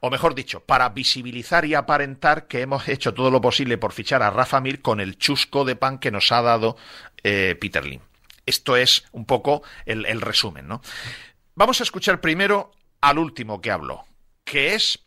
o 0.00 0.10
mejor 0.10 0.34
dicho, 0.34 0.60
para 0.60 0.88
visibilizar 0.90 1.64
y 1.64 1.74
aparentar 1.74 2.46
que 2.46 2.60
hemos 2.60 2.86
hecho 2.88 3.12
todo 3.14 3.30
lo 3.30 3.40
posible 3.40 3.78
por 3.78 3.92
fichar 3.92 4.22
a 4.22 4.30
Rafa 4.30 4.60
Mir 4.60 4.82
con 4.82 5.00
el 5.00 5.16
chusco 5.18 5.64
de 5.64 5.76
pan 5.76 5.98
que 5.98 6.10
nos 6.10 6.30
ha 6.30 6.42
dado 6.42 6.76
eh, 7.22 7.56
Peter. 7.60 7.82
Esto 8.46 8.76
es 8.76 9.04
un 9.12 9.24
poco 9.24 9.62
el, 9.86 10.04
el 10.06 10.20
resumen, 10.20 10.68
¿no? 10.68 10.82
Vamos 11.54 11.80
a 11.80 11.84
escuchar 11.84 12.20
primero 12.20 12.70
al 13.00 13.18
último 13.18 13.60
que 13.62 13.70
habló, 13.70 14.04
que 14.44 14.74
es 14.74 15.00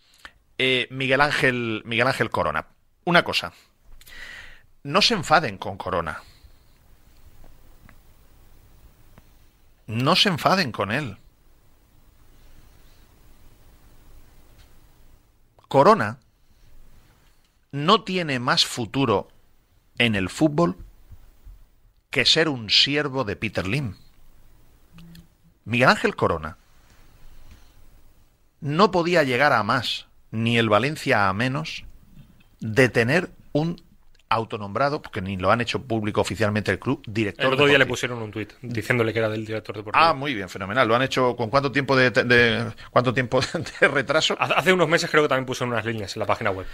eh, 0.57 0.87
Miguel 0.89 1.21
Ángel 1.21 1.81
Miguel 1.85 2.07
Ángel 2.07 2.29
Corona. 2.29 2.67
Una 3.05 3.23
cosa, 3.23 3.53
no 4.83 5.01
se 5.01 5.13
enfaden 5.13 5.57
con 5.57 5.77
Corona. 5.77 6.21
No 9.85 10.15
se 10.15 10.29
enfaden 10.29 10.71
con 10.71 10.91
él. 10.91 11.17
Corona 15.67 16.19
no 17.71 18.03
tiene 18.03 18.39
más 18.39 18.65
futuro 18.65 19.29
en 19.97 20.15
el 20.15 20.29
fútbol 20.29 20.77
que 22.09 22.25
ser 22.25 22.49
un 22.49 22.69
siervo 22.69 23.23
de 23.23 23.35
Peter 23.35 23.67
Lim. 23.67 23.95
Miguel 25.65 25.89
Ángel 25.89 26.15
Corona 26.15 26.57
no 28.67 28.91
podía 28.91 29.23
llegar 29.23 29.53
a 29.53 29.63
más, 29.63 30.07
ni 30.31 30.57
el 30.57 30.69
Valencia 30.69 31.29
a 31.29 31.33
menos, 31.33 31.85
de 32.59 32.89
tener 32.89 33.29
un 33.53 33.81
autonombrado, 34.29 35.01
porque 35.01 35.21
ni 35.21 35.37
lo 35.37 35.51
han 35.51 35.61
hecho 35.61 35.81
público 35.83 36.19
oficialmente 36.19 36.69
el 36.71 36.79
club, 36.79 37.01
director 37.07 37.45
El 37.45 37.53
otro 37.53 37.65
día 37.65 37.77
le 37.77 37.85
pusieron 37.85 38.21
un 38.21 38.29
tuit 38.29 38.51
diciéndole 38.61 39.13
que 39.13 39.19
era 39.19 39.29
del 39.29 39.45
director 39.45 39.73
deportivo. 39.75 40.03
Ah, 40.03 40.13
muy 40.13 40.33
bien, 40.33 40.49
fenomenal. 40.49 40.85
¿Lo 40.85 40.95
han 40.95 41.01
hecho 41.03 41.33
con 41.37 41.49
cuánto 41.49 41.71
tiempo 41.71 41.95
de, 41.95 42.09
de- 42.11 42.65
cuánto 42.91 43.13
tiempo 43.13 43.39
de 43.79 43.87
retraso? 43.87 44.35
Hace 44.37 44.53
hace 44.53 44.73
unos 44.73 44.89
meses 44.89 45.09
creo 45.09 45.23
que 45.23 45.29
también 45.29 45.45
pusieron 45.45 45.71
unas 45.71 45.85
líneas 45.85 46.13
en 46.15 46.19
la 46.19 46.25
página 46.25 46.51
web. 46.51 46.65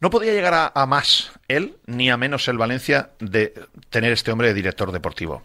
No 0.00 0.08
podía 0.08 0.32
llegar 0.32 0.54
a, 0.54 0.72
a 0.74 0.86
más 0.86 1.30
él, 1.46 1.76
ni 1.86 2.08
a 2.10 2.16
menos 2.16 2.48
el 2.48 2.56
Valencia, 2.56 3.10
de 3.20 3.52
tener 3.90 4.10
este 4.12 4.32
hombre 4.32 4.48
de 4.48 4.54
director 4.54 4.92
deportivo. 4.92 5.42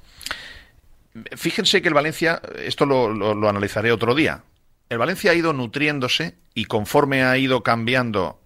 Fíjense 1.36 1.82
que 1.82 1.88
el 1.88 1.94
Valencia, 1.94 2.42
esto 2.64 2.86
lo, 2.86 3.10
lo- 3.14 3.34
lo 3.36 3.50
analizaré 3.50 3.92
otro 3.92 4.14
día, 4.16 4.44
el 4.90 4.98
Valencia 4.98 5.32
ha 5.32 5.36
ido 5.36 5.54
nutriéndose 5.54 6.38
y 6.54 6.66
conforme 6.66 7.24
ha 7.24 7.38
ido 7.38 7.64
cambiando, 7.64 8.42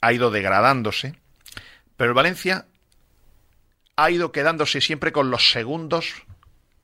ha 0.00 0.12
ido 0.12 0.30
degradándose, 0.30 1.18
pero 1.96 2.10
el 2.10 2.14
Valencia 2.14 2.66
ha 3.96 4.10
ido 4.10 4.32
quedándose 4.32 4.80
siempre 4.80 5.12
con 5.12 5.30
los 5.30 5.50
segundos 5.50 6.24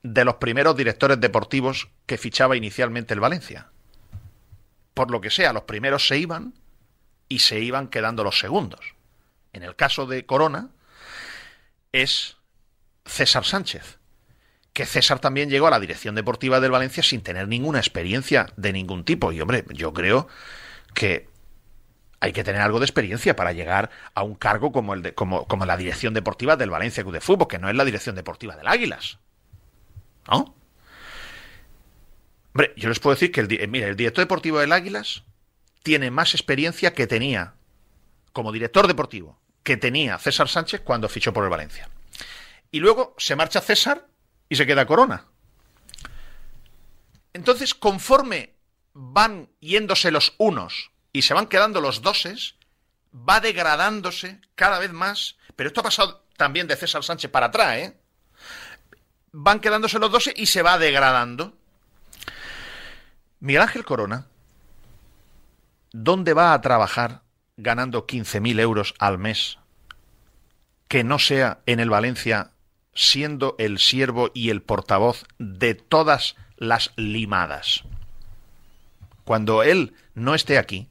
de 0.03 0.25
los 0.25 0.37
primeros 0.37 0.77
directores 0.77 1.21
deportivos 1.21 1.89
que 2.07 2.19
fichaba 2.19 2.57
inicialmente 2.57 3.15
el 3.15 3.21
Valencia. 3.21 3.69
Por 4.95 5.11
lo 5.11 5.21
que 5.21 5.31
sea, 5.31 5.53
los 5.53 5.65
primeros 5.65 6.07
se 6.07 6.19
iban 6.19 6.55
y 7.29 7.41
se 7.41 7.61
iban 7.61 7.89
quedando 7.89 8.25
los 8.25 8.39
segundos. 8.39 8.95
En 9.53 9.63
el 9.63 9.77
caso 9.77 10.07
de 10.07 10.27
Corona 10.27 10.71
es 11.93 12.37
César 13.05 13.45
Sánchez, 13.45 14.00
que 14.73 14.87
César 14.87 15.19
también 15.19 15.51
llegó 15.51 15.67
a 15.67 15.71
la 15.71 15.81
dirección 15.81 16.15
deportiva 16.15 16.61
del 16.61 16.71
Valencia 16.71 17.03
sin 17.03 17.23
tener 17.23 17.49
ninguna 17.49 17.79
experiencia 17.79 18.53
de 18.57 18.73
ningún 18.73 19.05
tipo. 19.05 19.33
Y 19.33 19.41
hombre, 19.41 19.65
yo 19.71 19.93
creo 19.93 20.29
que 20.95 21.29
hay 22.21 22.33
que 22.33 22.45
tener 22.45 22.61
algo 22.61 22.79
de 22.79 22.85
experiencia 22.85 23.35
para 23.35 23.53
llegar 23.53 23.91
a 24.15 24.23
un 24.23 24.35
cargo 24.35 24.73
como 24.73 24.95
el 24.95 25.03
de, 25.03 25.15
como, 25.15 25.47
como 25.47 25.67
la 25.67 25.77
dirección 25.77 26.15
deportiva 26.15 26.57
del 26.57 26.71
Valencia 26.71 27.03
Club 27.03 27.15
de 27.15 27.21
Fútbol, 27.21 27.49
que 27.49 27.59
no 27.59 27.69
es 27.69 27.75
la 27.75 27.85
dirección 27.85 28.15
deportiva 28.15 28.57
del 28.57 28.69
Águilas. 28.69 29.19
¿No? 30.29 30.55
Hombre, 32.53 32.75
yo 32.77 32.89
les 32.89 33.01
puedo 33.01 33.15
decir 33.15 33.33
que 33.33 33.41
el, 33.41 33.53
eh, 33.53 33.95
director 33.95 34.23
deportivo 34.25 34.59
del 34.59 34.73
Águilas 34.73 35.25
tiene 35.83 36.11
más 36.11 36.35
experiencia 36.35 36.93
que 36.93 37.07
tenía 37.07 37.55
como 38.33 38.53
director 38.53 38.87
deportivo 38.87 39.39
que 39.63 39.77
tenía 39.77 40.19
César 40.19 40.49
Sánchez 40.49 40.81
cuando 40.83 41.09
fichó 41.09 41.33
por 41.33 41.45
el 41.45 41.51
Valencia. 41.51 41.89
Y 42.71 42.81
luego 42.81 43.15
se 43.19 43.37
marcha 43.37 43.61
César 43.61 44.07
y 44.51 44.57
se 44.57 44.67
queda 44.67 44.85
Corona. 44.85 45.25
Entonces, 47.33 47.75
conforme 47.75 48.57
van 48.93 49.49
yéndose 49.61 50.11
los 50.11 50.35
unos 50.37 50.91
y 51.13 51.23
se 51.23 51.33
van 51.33 51.47
quedando 51.47 51.81
los 51.81 52.03
doses, 52.03 52.57
va 53.15 53.41
degradándose 53.41 54.41
cada 54.57 54.79
vez 54.79 54.93
más. 54.93 55.37
Pero 55.57 55.69
esto 55.69 55.81
ha 55.81 55.85
pasado 55.85 56.27
también 56.37 56.67
de 56.67 56.77
César 56.77 57.05
Sánchez 57.05 57.31
para 57.31 57.47
atrás, 57.47 57.77
¿eh? 57.77 57.97
Van 59.33 59.61
quedándose 59.61 60.01
los 60.01 60.11
doses 60.11 60.35
y 60.37 60.47
se 60.47 60.63
va 60.63 60.77
degradando. 60.79 61.57
Miguel 63.39 63.63
Ángel 63.63 63.85
Corona, 63.85 64.27
¿dónde 65.93 66.35
va 66.35 66.53
a 66.53 66.61
trabajar 66.61 67.23
ganando 67.57 68.07
15.000 68.07 68.59
euros 68.59 68.95
al 68.99 69.19
mes 69.19 69.59
que 70.89 71.05
no 71.05 71.21
sea 71.21 71.61
en 71.67 71.79
el 71.79 71.89
Valencia 71.89 72.50
siendo 72.95 73.55
el 73.59 73.79
siervo 73.79 74.31
y 74.35 74.51
el 74.51 74.63
portavoz 74.63 75.25
de 75.39 75.75
todas 75.75 76.37
las 76.57 76.93
limadas? 76.97 77.85
Cuando 79.25 79.63
él 79.63 79.95
no 80.15 80.35
esté 80.35 80.59
aquí, 80.59 80.89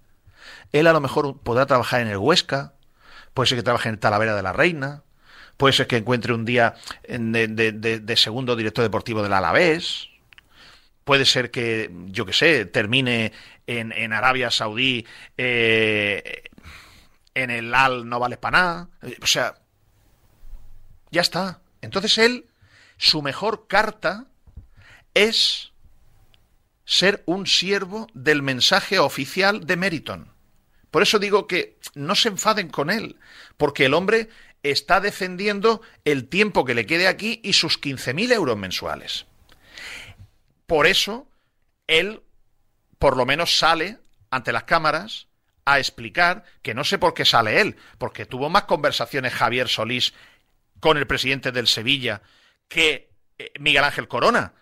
él 0.71 0.87
a 0.87 0.93
lo 0.93 1.01
mejor 1.01 1.37
podrá 1.39 1.65
trabajar 1.65 2.01
en 2.01 2.07
el 2.07 2.17
Huesca, 2.17 2.73
puede 3.33 3.47
ser 3.47 3.57
que 3.57 3.63
trabaje 3.63 3.89
en 3.89 3.97
Talavera 3.99 4.35
de 4.35 4.43
la 4.43 4.53
Reina, 4.53 5.03
puede 5.57 5.73
ser 5.73 5.87
que 5.87 5.97
encuentre 5.97 6.33
un 6.33 6.45
día 6.45 6.75
de, 7.07 7.47
de- 7.47 8.15
segundo 8.17 8.55
director 8.55 8.83
deportivo 8.83 9.21
del 9.21 9.33
Alavés, 9.33 10.09
puede 11.03 11.25
ser 11.25 11.51
que, 11.51 11.91
yo 12.07 12.25
que 12.25 12.33
sé, 12.33 12.65
termine 12.65 13.33
en, 13.67 14.13
Arabia 14.13 14.51
Saudí 14.51 15.05
eh, 15.37 16.43
en 17.33 17.49
el 17.51 17.73
Al 17.73 18.07
no 18.07 18.19
vale 18.19 18.37
para 18.37 18.57
nada. 18.57 18.89
O 19.21 19.27
sea, 19.27 19.55
ya 21.11 21.21
está. 21.21 21.59
Entonces 21.81 22.17
él, 22.17 22.49
su 22.97 23.21
mejor 23.21 23.67
carta 23.67 24.27
es 25.13 25.71
ser 26.85 27.23
un 27.25 27.45
siervo 27.45 28.07
del 28.13 28.41
mensaje 28.41 28.99
oficial 28.99 29.65
de 29.65 29.77
Meriton. 29.77 30.33
Por 30.91 31.03
eso 31.03 31.19
digo 31.19 31.45
que 31.45 31.77
no 31.93 32.15
se 32.15 32.29
enfaden 32.29 32.69
con 32.69 32.89
él, 32.89 33.17
porque 33.57 33.85
el 33.85 33.93
hombre 33.93 34.29
está 34.63 34.99
defendiendo 34.99 35.81
el 36.03 36.27
tiempo 36.27 36.65
que 36.65 36.73
le 36.73 36.85
quede 36.85 37.07
aquí 37.07 37.41
y 37.43 37.53
sus 37.53 37.79
15.000 37.79 38.33
euros 38.33 38.57
mensuales. 38.57 39.25
Por 40.65 40.87
eso, 40.87 41.27
él, 41.87 42.21
por 42.97 43.17
lo 43.17 43.25
menos, 43.25 43.57
sale 43.57 43.99
ante 44.31 44.51
las 44.51 44.63
cámaras 44.63 45.27
a 45.65 45.79
explicar 45.79 46.43
que 46.61 46.73
no 46.73 46.83
sé 46.83 46.97
por 46.97 47.13
qué 47.13 47.25
sale 47.25 47.61
él, 47.61 47.75
porque 47.97 48.25
tuvo 48.25 48.49
más 48.49 48.63
conversaciones 48.63 49.33
Javier 49.33 49.67
Solís 49.67 50.13
con 50.79 50.97
el 50.97 51.07
presidente 51.07 51.51
del 51.51 51.67
Sevilla 51.67 52.21
que 52.67 53.09
eh, 53.37 53.51
Miguel 53.59 53.83
Ángel 53.83 54.07
Corona. 54.07 54.53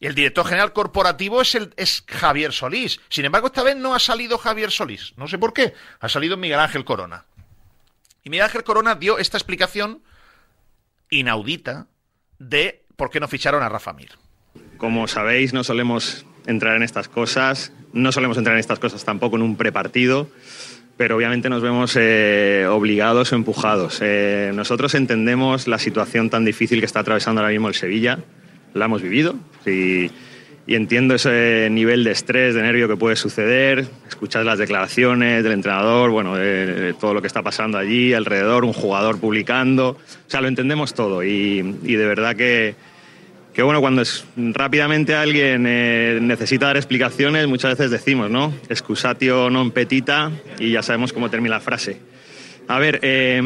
Y 0.00 0.06
el 0.06 0.14
director 0.14 0.46
general 0.46 0.72
corporativo 0.72 1.42
es, 1.42 1.54
el, 1.54 1.74
es 1.76 2.04
Javier 2.06 2.52
Solís. 2.52 3.00
Sin 3.08 3.24
embargo, 3.24 3.48
esta 3.48 3.64
vez 3.64 3.76
no 3.76 3.94
ha 3.94 3.98
salido 3.98 4.38
Javier 4.38 4.70
Solís. 4.70 5.12
No 5.16 5.26
sé 5.26 5.38
por 5.38 5.52
qué. 5.52 5.74
Ha 5.98 6.08
salido 6.08 6.36
Miguel 6.36 6.60
Ángel 6.60 6.84
Corona. 6.84 7.24
Y 8.22 8.30
Miguel 8.30 8.44
Ángel 8.44 8.62
Corona 8.62 8.94
dio 8.94 9.18
esta 9.18 9.36
explicación 9.36 10.02
inaudita 11.10 11.88
de 12.38 12.84
por 12.96 13.10
qué 13.10 13.20
no 13.20 13.28
ficharon 13.28 13.62
a 13.62 13.68
Rafa 13.68 13.92
Mir. 13.92 14.10
Como 14.76 15.08
sabéis, 15.08 15.52
no 15.52 15.64
solemos 15.64 16.24
entrar 16.46 16.76
en 16.76 16.82
estas 16.82 17.08
cosas, 17.08 17.72
no 17.92 18.12
solemos 18.12 18.38
entrar 18.38 18.54
en 18.54 18.60
estas 18.60 18.78
cosas 18.78 19.04
tampoco 19.04 19.36
en 19.36 19.42
un 19.42 19.56
prepartido, 19.56 20.30
pero 20.98 21.16
obviamente 21.16 21.48
nos 21.48 21.62
vemos 21.62 21.96
eh, 21.96 22.66
obligados 22.68 23.32
o 23.32 23.36
empujados. 23.36 24.00
Eh, 24.02 24.50
nosotros 24.52 24.94
entendemos 24.96 25.68
la 25.68 25.78
situación 25.78 26.28
tan 26.28 26.44
difícil 26.44 26.80
que 26.80 26.86
está 26.86 27.00
atravesando 27.00 27.40
ahora 27.40 27.52
mismo 27.52 27.68
el 27.68 27.74
Sevilla, 27.74 28.18
la 28.74 28.86
hemos 28.86 29.00
vivido 29.00 29.36
y, 29.64 30.10
entiendo 30.66 31.14
ese 31.14 31.68
nivel 31.70 32.04
de 32.04 32.10
estrés, 32.10 32.54
de 32.54 32.62
nervio 32.62 32.88
que 32.88 32.96
puede 32.96 33.16
suceder, 33.16 33.86
escuchar 34.06 34.44
las 34.44 34.58
declaraciones 34.58 35.42
del 35.42 35.52
entrenador, 35.52 36.10
bueno, 36.10 36.34
todo 37.00 37.14
lo 37.14 37.22
que 37.22 37.26
está 37.26 37.42
pasando 37.42 37.78
allí 37.78 38.12
alrededor, 38.12 38.66
un 38.66 38.74
jugador 38.74 39.18
publicando, 39.18 39.90
o 39.90 39.96
sea, 40.26 40.42
lo 40.42 40.48
entendemos 40.48 40.92
todo 40.92 41.22
y 41.22 41.62
de 41.62 42.06
verdad 42.06 42.36
que 42.36 42.74
que 43.58 43.64
bueno, 43.64 43.80
cuando 43.80 44.02
es, 44.02 44.24
rápidamente 44.36 45.16
alguien 45.16 45.64
eh, 45.66 46.20
necesita 46.22 46.66
dar 46.66 46.76
explicaciones, 46.76 47.48
muchas 47.48 47.76
veces 47.76 47.90
decimos, 47.90 48.30
¿no? 48.30 48.54
Excusatio 48.68 49.50
non 49.50 49.74
petita 49.74 50.30
y 50.62 50.70
ya 50.70 50.86
sabemos 50.86 51.10
cómo 51.10 51.26
termina 51.26 51.58
la 51.58 51.60
frase. 51.60 51.98
A 52.70 52.78
ver, 52.78 53.00
eh, 53.02 53.42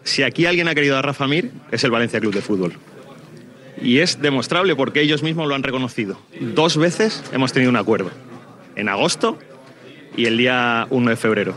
si 0.00 0.22
aquí 0.22 0.46
alguien 0.46 0.66
ha 0.68 0.74
querido 0.74 0.96
a 0.96 1.02
Rafa 1.02 1.28
Mir, 1.28 1.52
es 1.70 1.84
el 1.84 1.90
Valencia 1.90 2.20
Club 2.20 2.32
de 2.32 2.40
Fútbol. 2.40 2.72
Y 3.82 3.98
es 3.98 4.16
demostrable 4.16 4.74
porque 4.74 5.02
ellos 5.02 5.22
mismos 5.22 5.46
lo 5.46 5.54
han 5.54 5.62
reconocido. 5.62 6.18
Dos 6.40 6.78
veces 6.78 7.22
hemos 7.30 7.52
tenido 7.52 7.68
un 7.68 7.76
acuerdo. 7.76 8.10
En 8.76 8.88
agosto 8.88 9.38
y 10.16 10.24
el 10.24 10.38
día 10.38 10.86
1 10.88 11.10
de 11.10 11.16
febrero. 11.16 11.54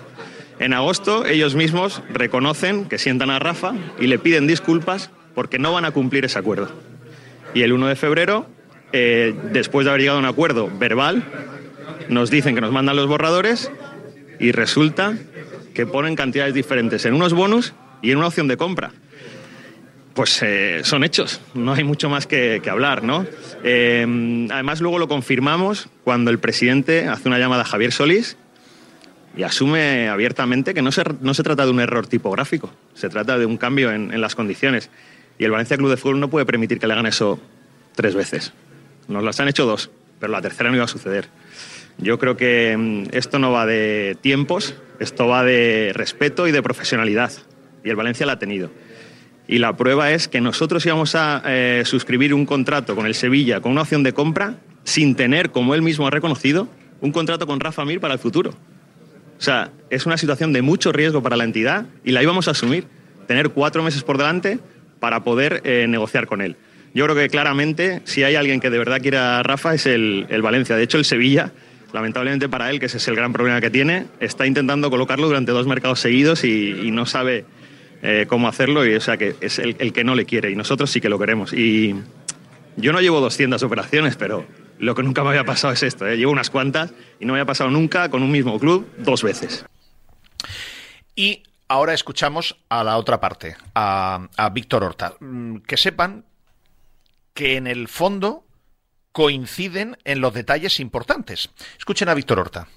En 0.59 0.74
agosto 0.74 1.26
ellos 1.26 1.55
mismos 1.55 2.03
reconocen 2.11 2.89
que 2.89 2.97
sientan 2.97 3.30
a 3.30 3.39
Rafa 3.39 3.72
y 3.97 4.07
le 4.07 4.19
piden 4.19 4.45
disculpas 4.45 5.09
porque 5.34 5.57
no 5.57 5.72
van 5.72 5.86
a 5.86 5.91
cumplir 5.91 6.26
ese 6.26 6.38
acuerdo. 6.38 6.91
Y 7.54 7.64
el 7.64 7.74
1 7.74 7.88
de 7.88 7.95
febrero, 7.95 8.47
eh, 8.93 9.36
después 9.52 9.86
de 9.86 9.91
haber 9.91 10.02
llegado 10.02 10.18
a 10.20 10.22
un 10.22 10.28
acuerdo 10.28 10.70
verbal, 10.80 11.24
nos 12.10 12.30
dicen 12.30 12.56
que 12.56 12.62
nos 12.62 12.72
mandan 12.72 12.95
los 12.95 13.08
borradores 13.08 13.72
y 14.39 14.52
resulta 14.52 15.18
que 15.74 15.86
ponen 15.86 16.16
cantidades 16.16 16.54
diferentes 16.54 17.06
en 17.06 17.14
unos 17.14 17.34
bonus 17.34 17.74
y 18.02 18.12
en 18.12 18.18
una 18.18 18.28
opción 18.28 18.47
de 18.47 18.58
compra. 18.58 18.91
Pues 20.14 20.41
eh, 20.43 20.82
son 20.84 21.06
hechos, 21.06 21.39
no 21.54 21.74
hay 21.74 21.86
mucho 21.86 22.10
más 22.10 22.28
que, 22.28 22.62
hablar, 22.70 23.04
¿no? 23.04 23.26
Eh, 23.64 24.47
además, 24.52 24.82
luego 24.82 24.99
lo 24.99 25.08
confirmamos 25.08 25.88
cuando 26.04 26.32
el 26.32 26.39
presidente 26.39 27.08
hace 27.08 27.30
una 27.30 27.39
llamada 27.39 27.62
a 27.62 27.66
Javier 27.66 27.93
Solís 27.93 28.36
y 29.38 29.43
asume 29.43 30.10
abiertamente 30.10 30.74
que 30.74 30.82
no 30.82 30.91
se, 30.91 31.04
no 31.22 31.34
se 31.34 31.43
trata 31.43 31.64
de 31.64 31.72
un 31.72 31.80
error 31.80 32.08
tipográfico, 32.08 32.74
se 32.93 33.08
trata 33.08 33.38
de 33.38 33.45
un 33.45 33.56
cambio 33.56 33.91
en 33.91 34.20
las 34.20 34.36
condiciones. 34.36 34.89
Y 35.38 35.46
el 35.46 35.52
Valencia 35.52 35.78
Club 35.78 35.90
de 35.90 35.98
Fútbol 35.98 36.20
no 36.20 36.30
puede 36.30 36.46
permitir 36.46 36.80
que 36.80 36.88
le 36.88 36.94
hagan 36.94 37.06
eso 37.06 37.40
tres 37.96 38.16
veces. 38.16 38.54
Nos 39.08 39.24
las 39.24 39.40
han 39.40 39.48
hecho 39.48 39.66
dos, 39.66 39.90
pero 40.20 40.32
la 40.32 40.42
tercera 40.42 40.70
no 40.70 40.76
iba 40.76 40.86
a 40.86 40.90
suceder. 40.90 41.28
Yo 41.98 42.18
creo 42.20 42.38
que 42.38 42.76
mm, 42.78 43.16
esto 43.16 43.40
no 43.40 43.52
va 43.52 43.66
de 43.66 44.18
tiempos, 44.22 44.76
esto 45.00 45.28
va 45.28 45.44
de 45.44 45.92
respeto 45.94 46.48
y 46.48 46.52
de 46.52 46.62
profesionalidad. 46.62 47.32
Y 47.84 47.90
el 47.90 47.96
Valencia 47.96 48.26
la 48.26 48.34
ha 48.34 48.40
tenido. 48.40 48.72
Y 49.48 49.58
la 49.58 49.76
prueba 49.76 50.12
es 50.12 50.28
que 50.28 50.40
nosotros 50.40 50.86
íbamos 50.86 51.16
a 51.16 51.42
eh, 51.46 51.84
suscribir 51.86 52.34
un 52.34 52.46
contrato 52.46 52.96
con 52.96 53.06
el 53.06 53.16
Sevilla 53.16 53.60
con 53.60 53.72
una 53.72 53.82
opción 53.82 54.04
de 54.04 54.14
compra 54.14 54.56
sin 54.84 55.16
tener, 55.16 55.52
como 55.52 55.76
él 55.76 55.82
mismo 55.82 56.08
ha 56.08 56.10
reconocido, 56.10 56.68
un 57.02 57.12
contrato 57.12 57.48
con 57.48 57.60
Rafa 57.60 57.84
Mir 57.84 58.00
para 58.00 58.14
el 58.14 58.20
futuro. 58.20 58.52
O 58.52 58.56
O 59.38 59.42
sea, 59.42 59.72
es 59.90 60.06
una 60.06 60.18
situación 60.18 60.54
de 60.54 60.62
mucho 60.62 60.92
riesgo 60.92 61.22
para 61.22 61.36
la 61.36 61.44
entidad 61.44 61.86
y 62.04 62.12
la 62.12 62.24
íbamos 62.24 62.48
a 62.48 62.52
asumir. 62.52 62.86
Tener 63.28 63.50
cuatro 63.50 63.84
meses 63.84 64.04
por 64.04 64.18
delante 64.18 64.60
para 65.02 65.26
poder 65.26 65.62
eh, 65.66 65.88
negociar 65.89 66.28
con 66.28 66.39
él. 66.41 66.56
Yo 66.93 67.06
creo 67.06 67.18
que 67.18 67.28
claramente, 67.28 68.02
si 68.06 68.24
hay 68.24 68.36
alguien 68.36 68.62
que 68.62 68.70
de 68.70 68.78
verdad 68.78 69.02
quiera 69.02 69.39
a 69.39 69.43
Rafa, 69.43 69.74
es 69.74 69.86
el, 69.86 70.28
el 70.30 70.41
Valencia. 70.41 70.78
De 70.78 70.84
hecho, 70.84 70.97
el 70.97 71.06
Sevilla, 71.06 71.52
lamentablemente 71.91 72.47
para 72.47 72.70
él, 72.70 72.80
que 72.80 72.86
ese 72.86 72.97
es 72.97 73.08
el 73.10 73.16
gran 73.16 73.34
problema 73.34 73.60
que 73.60 73.70
tiene, 73.70 74.06
está 74.20 74.45
intentando 74.45 74.89
colocarlo 74.89 75.28
durante 75.28 75.52
dos 75.52 75.68
mercados 75.68 75.99
seguidos 75.99 76.43
y, 76.43 76.72
y 76.84 76.91
no 76.91 77.06
sabe 77.06 77.45
eh, 78.04 78.26
cómo 78.28 78.47
hacerlo. 78.47 78.86
Y, 78.86 78.93
o 78.93 79.02
sea, 79.02 79.18
que 79.18 79.36
es 79.41 79.60
el, 79.60 79.76
el 79.80 79.91
que 79.91 80.04
no 80.04 80.16
le 80.16 80.26
quiere 80.26 80.52
y 80.52 80.56
nosotros 80.56 80.91
sí 80.91 81.02
que 81.02 81.10
lo 81.10 81.18
queremos. 81.18 81.54
Y 81.54 81.95
yo 82.78 82.93
no 82.93 83.02
llevo 83.02 83.20
200 83.20 83.62
operaciones, 83.64 84.16
pero 84.16 84.45
lo 84.80 84.95
que 84.95 85.04
nunca 85.04 85.24
me 85.24 85.30
había 85.30 85.45
pasado 85.45 85.74
es 85.74 85.84
esto. 85.84 86.08
¿eh? 86.08 86.18
Llevo 86.18 86.32
unas 86.32 86.49
cuantas 86.49 86.93
y 87.20 87.26
no 87.26 87.34
me 87.34 87.39
había 87.39 87.47
pasado 87.47 87.70
nunca 87.70 88.10
con 88.10 88.22
un 88.24 88.32
mismo 88.32 88.60
club 88.60 88.88
dos 88.97 89.24
veces. 89.24 89.66
Y 91.16 91.43
ahora 91.72 91.93
escuchamos 91.93 92.57
a 92.67 92.84
la 92.84 92.97
otra 92.97 93.22
parte, 93.22 93.55
a, 93.76 94.28
Víctor 94.53 94.84
Horta. 94.84 95.13
Mm, 95.19 95.57
Que 95.59 95.78
sepan 95.78 96.26
que 97.34 97.55
en 97.55 97.65
el 97.65 97.88
fondo 97.88 98.43
coinciden 99.13 99.97
en 100.03 100.19
los 100.19 100.34
detalles 100.34 100.82
importantes. 100.82 101.49
Escuchen 101.78 102.09
a 102.09 102.13
Víctor 102.13 102.39
Horta. 102.39 102.67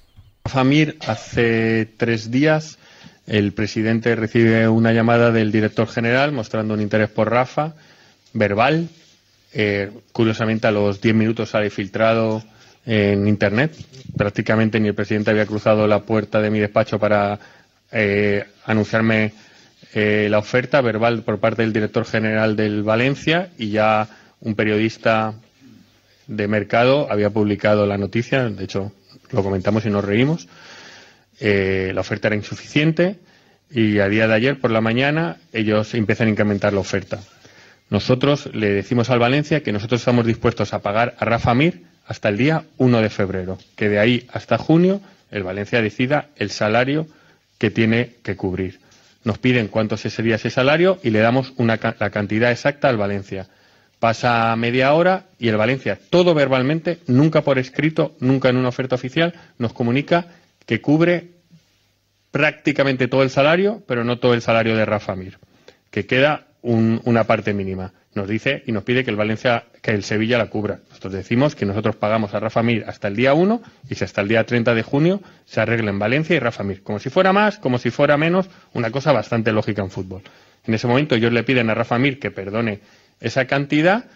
Famir, 0.44 0.96
hace 1.06 1.86
tres 1.96 2.30
días 2.30 2.78
el 3.26 3.52
presidente 3.52 4.14
recibe 4.14 4.68
una 4.68 4.92
llamada 4.92 5.32
del 5.32 5.50
director 5.50 5.88
general 5.88 6.30
mostrando 6.30 6.74
un 6.74 6.80
interés 6.80 7.08
por 7.10 7.30
Rafa, 7.30 7.74
verbal. 8.32 8.88
Eh, 9.52 9.90
curiosamente, 10.12 10.66
a 10.66 10.70
los 10.70 11.00
diez 11.00 11.14
minutos 11.14 11.50
sale 11.50 11.70
filtrado 11.70 12.44
en 12.86 13.26
internet. 13.26 13.74
Prácticamente 14.16 14.78
ni 14.78 14.88
el 14.88 14.94
presidente 14.94 15.30
había 15.30 15.46
cruzado 15.46 15.88
la 15.88 16.02
puerta 16.02 16.40
de 16.40 16.50
mi 16.50 16.60
despacho 16.60 16.98
para 16.98 17.40
eh, 17.94 18.44
anunciarme 18.66 19.32
eh, 19.94 20.26
la 20.28 20.38
oferta 20.38 20.80
verbal 20.80 21.22
por 21.22 21.38
parte 21.38 21.62
del 21.62 21.72
director 21.72 22.04
general 22.04 22.56
del 22.56 22.82
Valencia 22.82 23.50
y 23.56 23.70
ya 23.70 24.08
un 24.40 24.56
periodista 24.56 25.34
de 26.26 26.48
mercado 26.48 27.06
había 27.10 27.30
publicado 27.30 27.86
la 27.86 27.96
noticia, 27.96 28.48
de 28.48 28.64
hecho 28.64 28.92
lo 29.30 29.44
comentamos 29.44 29.86
y 29.86 29.90
nos 29.90 30.04
reímos. 30.04 30.48
Eh, 31.38 31.92
la 31.94 32.00
oferta 32.00 32.26
era 32.26 32.36
insuficiente 32.36 33.16
y 33.70 34.00
a 34.00 34.08
día 34.08 34.26
de 34.26 34.34
ayer 34.34 34.60
por 34.60 34.72
la 34.72 34.80
mañana 34.80 35.36
ellos 35.52 35.94
empiezan 35.94 36.26
a 36.26 36.30
incrementar 36.30 36.72
la 36.72 36.80
oferta. 36.80 37.20
Nosotros 37.90 38.50
le 38.52 38.70
decimos 38.70 39.10
al 39.10 39.20
Valencia 39.20 39.62
que 39.62 39.72
nosotros 39.72 40.00
estamos 40.00 40.26
dispuestos 40.26 40.74
a 40.74 40.80
pagar 40.80 41.14
a 41.18 41.24
Rafa 41.24 41.54
Mir 41.54 41.82
hasta 42.06 42.28
el 42.28 42.38
día 42.38 42.64
1 42.78 43.00
de 43.00 43.10
febrero, 43.10 43.58
que 43.76 43.88
de 43.88 44.00
ahí 44.00 44.26
hasta 44.32 44.58
junio 44.58 45.00
el 45.30 45.44
Valencia 45.44 45.80
decida 45.80 46.30
el 46.34 46.50
salario 46.50 47.06
que 47.64 47.70
tiene 47.70 48.16
que 48.22 48.36
cubrir. 48.36 48.78
Nos 49.24 49.38
piden 49.38 49.68
cuánto 49.68 49.96
sería 49.96 50.34
ese 50.34 50.50
salario 50.50 50.98
y 51.02 51.08
le 51.08 51.20
damos 51.20 51.54
una, 51.56 51.80
la 51.98 52.10
cantidad 52.10 52.50
exacta 52.50 52.90
al 52.90 52.98
Valencia. 52.98 53.46
Pasa 53.98 54.54
media 54.54 54.92
hora 54.92 55.24
y 55.38 55.48
el 55.48 55.56
Valencia, 55.56 55.98
todo 56.10 56.34
verbalmente, 56.34 56.98
nunca 57.06 57.40
por 57.40 57.58
escrito, 57.58 58.16
nunca 58.20 58.50
en 58.50 58.58
una 58.58 58.68
oferta 58.68 58.96
oficial, 58.96 59.32
nos 59.56 59.72
comunica 59.72 60.26
que 60.66 60.82
cubre 60.82 61.28
prácticamente 62.30 63.08
todo 63.08 63.22
el 63.22 63.30
salario, 63.30 63.82
pero 63.88 64.04
no 64.04 64.18
todo 64.18 64.34
el 64.34 64.42
salario 64.42 64.76
de 64.76 64.84
Rafa 64.84 65.16
Mir, 65.16 65.38
que 65.90 66.04
queda 66.04 66.48
un- 66.60 67.00
una 67.06 67.24
parte 67.24 67.54
mínima. 67.54 67.94
Nos 68.14 68.28
dice 68.28 68.62
y 68.66 68.72
nos 68.72 68.84
pide 68.84 69.04
que 69.04 69.10
el 69.10 69.16
Valencia, 69.16 69.64
que 69.84 69.90
el 69.90 70.02
Sevilla 70.02 70.38
la 70.38 70.46
cubra. 70.46 70.80
Nosotros 70.88 71.12
decimos 71.12 71.54
que 71.54 71.66
nosotros 71.66 71.94
pagamos 71.96 72.32
a 72.32 72.40
Rafa 72.40 72.62
Mir 72.62 72.86
hasta 72.88 73.08
el 73.08 73.16
día 73.16 73.34
1 73.34 73.60
y 73.90 73.94
si 73.94 74.02
hasta 74.02 74.22
el 74.22 74.28
día 74.28 74.42
30 74.46 74.74
de 74.74 74.82
junio 74.82 75.20
se 75.44 75.60
arregla 75.60 75.90
en 75.90 75.98
Valencia 75.98 76.34
y 76.34 76.38
Rafa 76.38 76.64
Mir. 76.64 76.82
Como 76.82 76.98
si 76.98 77.10
fuera 77.10 77.34
más, 77.34 77.58
como 77.58 77.76
si 77.76 77.90
fuera 77.90 78.16
menos, 78.16 78.48
una 78.72 78.90
cosa 78.90 79.12
bastante 79.12 79.52
lógica 79.52 79.82
en 79.82 79.90
fútbol. 79.90 80.22
En 80.66 80.72
ese 80.72 80.86
momento 80.86 81.16
ellos 81.16 81.34
le 81.34 81.44
piden 81.44 81.68
a 81.68 81.74
Rafa 81.74 81.98
Mir 81.98 82.18
que 82.18 82.30
perdone 82.30 82.80
esa 83.20 83.44
cantidad 83.44 84.06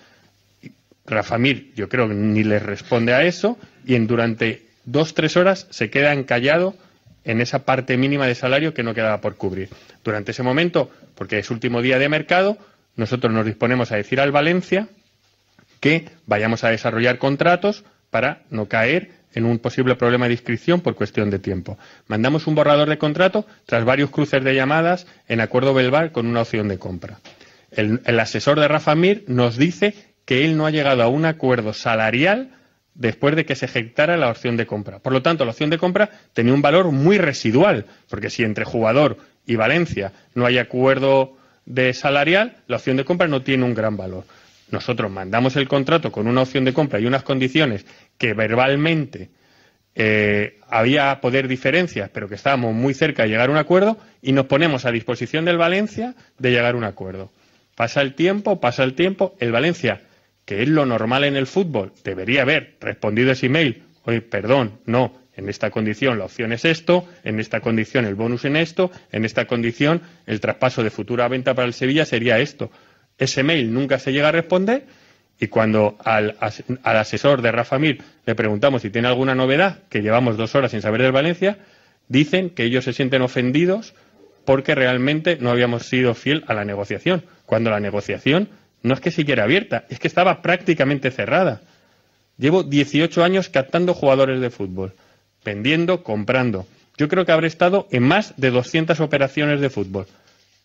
Rafa 1.05 1.37
Mir, 1.37 1.71
yo 1.75 1.91
creo 1.91 2.09
que 2.09 2.15
ni 2.15 2.45
les 2.45 2.63
responde 2.63 3.13
a 3.13 3.25
eso 3.25 3.59
y 3.85 3.95
en 3.95 4.07
durante 4.07 4.63
dos, 4.87 5.13
tres 5.13 5.37
horas 5.37 5.67
se 5.69 5.91
queda 5.91 6.15
encallado 6.15 6.77
en 7.25 7.43
esa 7.43 7.67
parte 7.67 7.99
mínima 7.99 8.27
de 8.27 8.35
salario 8.35 8.73
que 8.73 8.83
no 8.83 8.95
quedaba 8.95 9.21
por 9.21 9.37
cubrir. 9.37 9.69
Durante 10.03 10.31
ese 10.31 10.43
momento, 10.43 10.91
porque 11.15 11.39
es 11.39 11.51
último 11.51 11.83
día 11.83 11.99
de 11.99 12.09
mercado, 12.09 12.57
nosotros 12.97 13.35
nos 13.35 13.45
disponemos 13.45 13.93
a 13.93 13.97
decir 13.97 14.19
al 14.19 14.33
Valencia 14.33 14.89
que 15.81 16.09
vayamos 16.27 16.65
a 16.65 16.71
desarrollar 16.71 17.19
contratos 17.19 17.85
para 18.11 18.43
no 18.51 18.67
caer 18.67 19.11
en 19.35 19.45
un 19.45 19.59
posible 19.59 19.95
problema 19.97 20.27
de 20.27 20.35
inscripción 20.35 20.81
por 20.81 20.95
cuestión 20.95 21.31
de 21.31 21.39
tiempo. 21.39 21.79
Mandamos 22.07 22.47
un 22.47 22.55
borrador 22.55 22.89
de 22.89 22.99
contrato 22.99 23.47
tras 23.67 23.85
varios 23.85 24.11
cruces 24.11 24.43
de 24.43 24.55
llamadas 24.55 25.07
en 25.29 25.41
acuerdo 25.41 25.75
verbal 25.75 26.13
con 26.13 26.27
una 26.27 26.43
opción 26.43 26.69
de 26.69 26.79
compra. 26.79 27.19
El, 27.71 28.01
asesor 28.19 28.59
de 28.59 28.69
Rafa 28.69 28.95
Mir 28.95 29.25
nos 29.27 29.57
dice 29.57 29.95
que 30.25 30.45
él 30.45 30.57
no 30.57 30.67
ha 30.67 30.71
llegado 30.71 31.03
a 31.03 31.09
un 31.09 31.27
acuerdo 31.27 31.73
salarial 31.73 32.51
después 32.95 33.37
de 33.37 33.45
que 33.45 33.55
se 33.55 33.67
ejecutara 33.67 34.17
la 34.17 34.31
opción 34.31 34.57
de 34.57 34.67
compra. 34.67 34.99
Por 34.99 35.13
lo 35.13 35.23
tanto, 35.23 35.45
la 35.45 35.53
opción 35.53 35.71
de 35.71 35.79
compra 35.79 36.11
tenía 36.33 36.55
un 36.55 36.63
valor 36.63 36.91
muy 36.91 37.19
residual, 37.19 37.87
porque 38.09 38.31
si 38.31 38.43
entre 38.43 38.65
jugador 38.65 39.19
y 39.47 39.57
Valencia 39.57 40.13
no 40.35 40.47
hay 40.47 40.59
acuerdo 40.59 41.37
de 41.65 41.93
salarial, 41.93 42.57
la 42.67 42.77
opción 42.77 42.97
de 42.97 43.05
compra 43.05 43.29
no 43.29 43.43
tiene 43.43 43.65
un 43.65 43.75
gran 43.75 43.97
valor. 43.97 44.25
Nosotros 44.71 45.11
mandamos 45.11 45.57
el 45.57 45.69
contrato 45.69 46.13
con 46.13 46.27
una 46.27 46.43
opción 46.43 46.65
de 46.65 46.73
compra 46.73 47.01
y 47.01 47.07
unas 47.07 47.23
condiciones 47.23 47.87
que 48.19 48.35
verbalmente 48.35 49.31
eh, 49.95 50.59
había 50.69 51.21
poder 51.21 51.49
diferencias, 51.49 52.11
pero 52.11 52.29
que 52.29 52.37
estábamos 52.37 52.75
muy 52.75 52.95
cerca 52.95 53.25
de 53.25 53.31
llegar 53.31 53.49
a 53.49 53.53
un 53.53 53.59
acuerdo 53.59 53.99
y 54.23 54.33
nos 54.33 54.47
ponemos 54.47 54.85
a 54.85 54.93
disposición 54.93 55.45
del 55.45 55.57
Valencia 55.57 56.15
de 56.39 56.51
llegar 56.51 56.75
a 56.75 56.79
un 56.79 56.85
acuerdo. 56.85 57.33
Pasa 57.75 58.01
el 58.01 58.15
tiempo, 58.15 58.61
pasa 58.61 58.85
el 58.85 58.95
tiempo, 58.95 59.37
el 59.41 59.53
Valencia, 59.53 60.03
que 60.45 60.63
es 60.63 60.69
lo 60.69 60.87
normal 60.87 61.25
en 61.25 61.37
el 61.37 61.47
fútbol, 61.47 61.93
debería 62.05 62.43
haber 62.43 62.77
respondido 62.81 63.33
ese 63.33 63.47
email, 63.47 63.83
oye, 64.05 64.21
perdón, 64.21 64.81
no, 64.87 65.15
en 65.37 65.49
esta 65.49 65.71
condición 65.71 66.19
la 66.19 66.25
opción 66.25 66.53
es 66.53 66.65
esto, 66.65 67.09
en 67.23 67.39
esta 67.39 67.61
condición 67.61 68.05
el 68.05 68.17
bonus 68.17 68.45
en 68.45 68.57
esto, 68.57 68.91
en 69.13 69.25
esta 69.25 69.47
condición 69.47 70.03
el 70.27 70.41
traspaso 70.41 70.83
de 70.83 70.91
futura 70.91 71.29
venta 71.29 71.55
para 71.55 71.67
el 71.67 71.75
Sevilla 71.75 72.05
sería 72.05 72.39
esto. 72.41 72.71
Ese 73.19 73.43
mail 73.43 73.73
nunca 73.73 73.99
se 73.99 74.13
llega 74.13 74.29
a 74.29 74.33
responder 74.33 74.87
y 75.41 75.49
cuando 75.49 75.97
al, 76.05 76.37
as- 76.41 76.65
al 76.83 76.97
asesor 76.97 77.43
de 77.43 77.53
Rafa 77.53 77.79
Mir 77.79 78.03
le 78.27 78.35
preguntamos 78.35 78.83
si 78.83 78.91
tiene 78.91 79.09
alguna 79.09 79.35
novedad, 79.35 79.81
que 79.89 80.03
llevamos 80.03 80.37
dos 80.37 80.55
horas 80.55 80.71
sin 80.71 80.83
saber 80.83 81.03
del 81.03 81.13
Valencia, 81.13 81.59
dicen 82.09 82.51
que 82.51 82.65
ellos 82.65 82.85
se 82.85 82.93
sienten 82.93 83.23
ofendidos 83.23 83.95
porque 84.45 84.75
realmente 84.75 85.37
no 85.41 85.51
habíamos 85.51 85.85
sido 85.87 86.15
fiel 86.15 86.45
a 86.47 86.55
la 86.55 86.65
negociación, 86.65 87.25
cuando 87.45 87.71
la 87.71 87.81
negociación 87.81 88.49
no 88.83 88.95
es 88.95 89.01
que 89.01 89.11
siguiera 89.11 89.45
abierta, 89.45 89.85
es 89.91 89.99
que 89.99 90.09
estaba 90.09 90.41
prácticamente 90.41 91.11
cerrada. 91.11 91.61
Llevo 92.39 92.63
18 92.63 93.25
años 93.25 93.49
captando 93.49 93.95
jugadores 93.95 94.41
de 94.41 94.51
fútbol, 94.51 94.95
vendiendo, 95.45 96.03
comprando. 96.05 96.67
Yo 96.97 97.09
creo 97.09 97.27
que 97.27 97.33
habré 97.33 97.49
estado 97.49 97.89
en 97.91 98.05
más 98.05 98.35
de 98.37 98.51
200 98.51 99.01
operaciones 99.01 99.61
de 99.61 99.71
fútbol. 99.71 100.07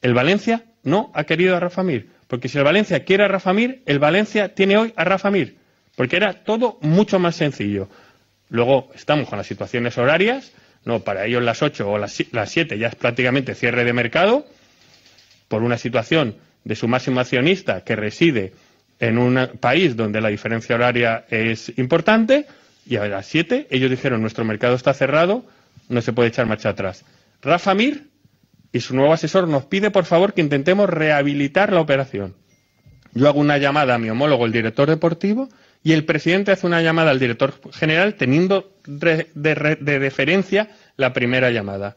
El 0.01 0.13
Valencia 0.13 0.63
no 0.83 1.11
ha 1.13 1.23
querido 1.25 1.55
a 1.55 1.59
Rafa 1.59 1.83
Mir, 1.83 2.07
porque 2.27 2.47
si 2.49 2.57
el 2.57 2.63
Valencia 2.63 3.03
quiere 3.03 3.25
a 3.25 3.27
Rafa 3.27 3.53
Mir, 3.53 3.81
el 3.85 3.99
Valencia 3.99 4.53
tiene 4.55 4.77
hoy 4.77 4.93
a 4.95 5.03
Rafa 5.03 5.31
Mir, 5.31 5.57
porque 5.95 6.15
era 6.17 6.43
todo 6.43 6.77
mucho 6.81 7.19
más 7.19 7.35
sencillo. 7.35 7.89
Luego 8.49 8.89
estamos 8.95 9.29
con 9.29 9.37
las 9.37 9.47
situaciones 9.47 9.97
horarias, 9.97 10.51
no, 10.85 10.99
para 10.99 11.25
ellos 11.25 11.41
las 11.43 11.61
8 11.61 11.89
o 11.89 11.97
las 11.97 12.11
si- 12.13 12.27
las 12.31 12.49
7 12.51 12.77
ya 12.77 12.87
es 12.87 12.95
prácticamente 12.95 13.55
cierre 13.55 13.83
de 13.83 13.93
mercado, 13.93 14.45
por 15.47 15.63
una 15.63 15.77
situación 15.77 16.35
de 16.63 16.75
su 16.75 16.87
máximo 16.87 17.19
accionista 17.19 17.81
que 17.83 17.95
reside 17.95 18.53
en 18.99 19.17
un 19.17 19.49
país 19.59 19.95
donde 19.95 20.21
la 20.21 20.29
diferencia 20.29 20.75
horaria 20.75 21.25
es 21.29 21.71
importante, 21.77 22.45
y 22.85 22.97
a 22.97 23.05
las 23.07 23.25
7 23.27 23.67
ellos 23.69 23.89
dijeron 23.89 24.21
nuestro 24.21 24.43
mercado 24.45 24.75
está 24.75 24.93
cerrado, 24.93 25.45
no 25.89 26.01
se 26.01 26.13
puede 26.13 26.29
echar 26.29 26.45
marcha 26.47 26.69
atrás. 26.69 27.05
Rafa 27.41 27.73
Mir 27.73 28.07
y 28.73 28.81
su 28.81 28.95
nuevo 28.95 29.13
asesor 29.13 29.47
nos 29.47 29.65
pide 29.65 29.91
por 29.91 30.03
favor 30.03 30.33
que 30.33 30.41
intentemos 30.41 30.89
rehabilitar 30.89 31.71
la 31.71 31.79
operación. 31.79 32.35
Yo 33.13 33.27
hago 33.29 33.39
una 33.39 33.59
llamada 33.59 33.93
a 33.95 33.99
mi 33.99 34.09
homólogo, 34.09 34.45
el 34.45 34.51
director 34.51 34.89
deportivo, 34.89 35.47
y 35.83 35.91
el 35.93 36.05
presidente 36.05 36.51
hace 36.51 36.65
una 36.65 36.81
llamada 36.81 37.11
al 37.11 37.19
director 37.19 37.53
general 37.71 38.15
teniendo 38.15 38.73
de, 38.85 39.27
re- 39.55 39.77
de 39.79 39.99
deferencia 39.99 40.69
la 40.97 41.13
primera 41.13 41.51
llamada. 41.51 41.95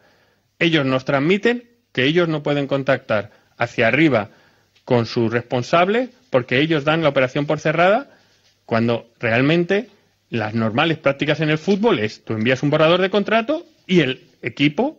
Ellos 0.58 0.84
nos 0.84 1.04
transmiten 1.04 1.64
que 1.92 2.04
ellos 2.04 2.28
no 2.28 2.42
pueden 2.42 2.66
contactar 2.66 3.30
hacia 3.56 3.88
arriba 3.88 4.28
con 4.84 5.06
su 5.06 5.30
responsable 5.30 6.10
porque 6.30 6.60
ellos 6.60 6.84
dan 6.84 7.02
la 7.02 7.08
operación 7.08 7.46
por 7.46 7.58
cerrada 7.60 8.10
cuando 8.66 9.06
realmente 9.18 9.88
las 10.28 10.54
normales 10.54 10.98
prácticas 10.98 11.40
en 11.40 11.48
el 11.50 11.58
fútbol 11.58 12.00
es 12.00 12.22
tú 12.24 12.34
envías 12.34 12.62
un 12.62 12.70
borrador 12.70 13.00
de 13.00 13.10
contrato 13.10 13.64
y 13.86 14.00
el 14.00 14.24
equipo 14.42 14.98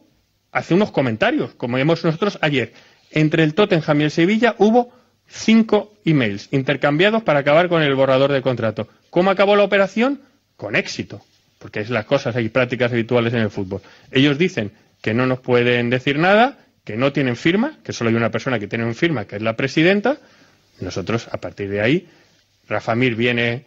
hace 0.52 0.74
unos 0.74 0.92
comentarios, 0.92 1.54
como 1.56 1.78
vimos 1.78 2.04
nosotros 2.04 2.38
ayer. 2.42 2.74
Entre 3.12 3.44
el 3.44 3.54
Tottenham 3.54 4.02
y 4.02 4.04
el 4.06 4.12
Sevilla 4.12 4.56
hubo 4.58 4.92
cinco 5.28 5.94
emails 6.06 6.48
intercambiados 6.52 7.24
para 7.24 7.40
acabar 7.40 7.70
con 7.70 7.82
el 7.82 7.96
borrador 7.96 8.32
de 8.32 8.42
contrato. 8.42 8.88
¿Cómo 9.10 9.30
acabó 9.30 9.56
la 9.56 9.64
operación? 9.64 10.22
Con 10.56 10.76
éxito. 10.76 11.22
porque 11.60 11.80
es 11.80 11.90
las 11.90 12.06
cosas, 12.06 12.36
hay 12.36 12.50
prácticas 12.50 12.92
habituales 12.92 13.34
en 13.34 13.40
el 13.40 13.50
fútbol. 13.50 13.82
Ellos 14.12 14.38
dicen 14.38 14.72
que 15.02 15.14
no 15.16 15.26
nos 15.26 15.40
pueden 15.40 15.90
decir 15.90 16.20
nada, 16.20 16.60
que 16.84 16.98
no 16.98 17.12
tienen 17.12 17.36
firma, 17.36 17.80
que 17.84 17.94
solo 17.94 18.10
hay 18.10 18.16
una 18.16 18.30
persona 18.30 18.60
que 18.60 18.68
tiene 18.68 18.86
una 18.86 18.94
firma, 18.94 19.26
que 19.26 19.38
es 19.38 19.42
la 19.42 19.56
presidenta. 19.56 20.18
Nosotros, 20.80 21.28
a 21.32 21.38
partir 21.38 21.70
de 21.70 21.82
ahí, 21.82 22.08
Rafa 22.68 22.94
Mir 22.96 23.16
viene 23.16 23.66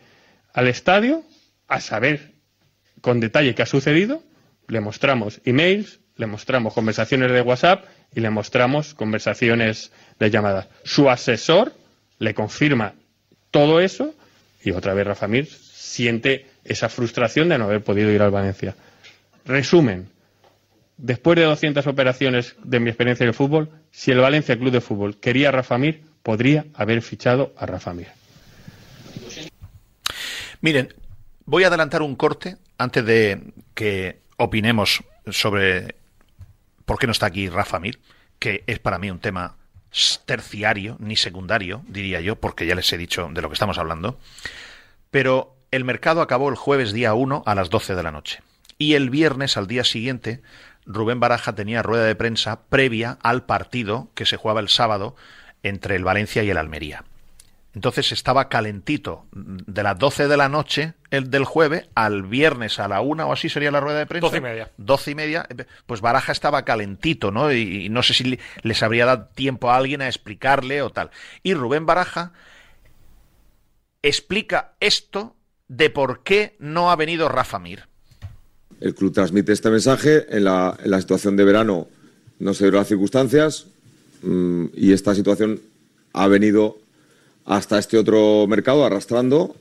al 0.52 0.68
estadio 0.68 1.24
a 1.66 1.80
saber 1.80 2.32
con 3.00 3.20
detalle 3.20 3.54
qué 3.54 3.62
ha 3.62 3.66
sucedido, 3.66 4.22
le 4.68 4.80
mostramos 4.80 5.40
emails, 5.44 6.00
le 6.20 6.26
mostramos 6.26 6.74
conversaciones 6.74 7.32
de 7.32 7.40
WhatsApp 7.40 7.86
y 8.14 8.20
le 8.20 8.28
mostramos 8.28 8.92
conversaciones 8.92 9.90
de 10.18 10.30
llamadas. 10.30 10.68
Su 10.84 11.08
asesor 11.08 11.72
le 12.18 12.34
confirma 12.34 12.92
todo 13.50 13.80
eso 13.80 14.14
y 14.62 14.72
otra 14.72 14.92
vez 14.92 15.06
Rafa 15.06 15.26
Mir 15.28 15.46
siente 15.46 16.44
esa 16.62 16.90
frustración 16.90 17.48
de 17.48 17.56
no 17.56 17.64
haber 17.64 17.82
podido 17.82 18.12
ir 18.12 18.20
al 18.20 18.30
Valencia. 18.30 18.74
Resumen, 19.46 20.10
después 20.98 21.36
de 21.36 21.44
200 21.44 21.86
operaciones 21.86 22.54
de 22.64 22.80
mi 22.80 22.90
experiencia 22.90 23.24
en 23.24 23.28
el 23.28 23.34
fútbol, 23.34 23.70
si 23.90 24.10
el 24.10 24.18
Valencia 24.18 24.58
Club 24.58 24.72
de 24.72 24.82
Fútbol 24.82 25.16
quería 25.16 25.48
a 25.48 25.52
Rafa 25.52 25.78
Mir, 25.78 26.02
podría 26.22 26.66
haber 26.74 27.00
fichado 27.00 27.54
a 27.56 27.64
Rafa 27.64 27.94
Mir. 27.94 28.08
Miren, 30.60 30.92
voy 31.46 31.64
a 31.64 31.68
adelantar 31.68 32.02
un 32.02 32.14
corte 32.14 32.58
antes 32.76 33.06
de 33.06 33.54
que 33.72 34.20
opinemos 34.36 35.02
sobre 35.30 35.99
por 36.90 36.98
qué 36.98 37.06
no 37.06 37.12
está 37.12 37.26
aquí 37.26 37.48
Rafa 37.48 37.78
Mir, 37.78 38.00
que 38.40 38.64
es 38.66 38.80
para 38.80 38.98
mí 38.98 39.12
un 39.12 39.20
tema 39.20 39.54
terciario, 40.24 40.96
ni 40.98 41.14
secundario, 41.14 41.84
diría 41.86 42.20
yo, 42.20 42.34
porque 42.34 42.66
ya 42.66 42.74
les 42.74 42.92
he 42.92 42.98
dicho 42.98 43.28
de 43.32 43.40
lo 43.40 43.48
que 43.48 43.52
estamos 43.52 43.78
hablando. 43.78 44.18
Pero 45.12 45.54
el 45.70 45.84
mercado 45.84 46.20
acabó 46.20 46.48
el 46.48 46.56
jueves 46.56 46.92
día 46.92 47.14
1 47.14 47.44
a 47.46 47.54
las 47.54 47.70
12 47.70 47.94
de 47.94 48.02
la 48.02 48.10
noche. 48.10 48.40
Y 48.76 48.94
el 48.94 49.08
viernes, 49.08 49.56
al 49.56 49.68
día 49.68 49.84
siguiente, 49.84 50.42
Rubén 50.84 51.20
Baraja 51.20 51.54
tenía 51.54 51.84
rueda 51.84 52.02
de 52.02 52.16
prensa 52.16 52.62
previa 52.62 53.18
al 53.22 53.44
partido 53.44 54.08
que 54.16 54.26
se 54.26 54.36
jugaba 54.36 54.58
el 54.58 54.68
sábado 54.68 55.14
entre 55.62 55.94
el 55.94 56.02
Valencia 56.02 56.42
y 56.42 56.50
el 56.50 56.58
Almería. 56.58 57.04
Entonces 57.74 58.10
estaba 58.10 58.48
calentito 58.48 59.26
de 59.32 59.82
las 59.84 59.96
12 59.96 60.26
de 60.26 60.36
la 60.36 60.48
noche 60.48 60.94
el 61.10 61.30
del 61.30 61.44
jueves 61.44 61.86
al 61.94 62.24
viernes 62.24 62.80
a 62.80 62.88
la 62.88 63.00
una 63.00 63.26
o 63.26 63.32
así 63.32 63.48
sería 63.48 63.70
la 63.70 63.78
rueda 63.78 63.98
de 64.00 64.06
prensa. 64.06 64.26
Doce 64.26 64.38
y 64.38 64.40
media. 64.40 64.70
12 64.76 65.10
y 65.10 65.14
media, 65.14 65.48
pues 65.86 66.00
Baraja 66.00 66.32
estaba 66.32 66.64
calentito, 66.64 67.30
¿no? 67.30 67.52
Y, 67.52 67.86
y 67.86 67.88
no 67.88 68.02
sé 68.02 68.12
si 68.14 68.24
le- 68.24 68.38
les 68.62 68.82
habría 68.82 69.06
dado 69.06 69.26
tiempo 69.34 69.70
a 69.70 69.76
alguien 69.76 70.02
a 70.02 70.08
explicarle 70.08 70.82
o 70.82 70.90
tal. 70.90 71.10
Y 71.44 71.54
Rubén 71.54 71.86
Baraja 71.86 72.32
explica 74.02 74.72
esto 74.80 75.36
de 75.68 75.90
por 75.90 76.22
qué 76.22 76.56
no 76.58 76.90
ha 76.90 76.96
venido 76.96 77.28
Rafa 77.28 77.58
Mir. 77.58 77.84
El 78.80 78.94
club 78.94 79.12
transmite 79.12 79.52
este 79.52 79.70
mensaje. 79.70 80.26
En 80.36 80.44
la, 80.44 80.76
en 80.82 80.90
la 80.90 81.00
situación 81.00 81.36
de 81.36 81.44
verano 81.44 81.86
no 82.38 82.54
se 82.54 82.64
dieron 82.64 82.78
las 82.80 82.88
circunstancias 82.88 83.66
mm, 84.22 84.66
y 84.74 84.92
esta 84.92 85.14
situación 85.14 85.60
ha 86.14 86.26
venido 86.26 86.78
hasta 87.46 87.78
este 87.78 87.98
otro 87.98 88.46
mercado 88.46 88.84
arrastrando 88.84 89.56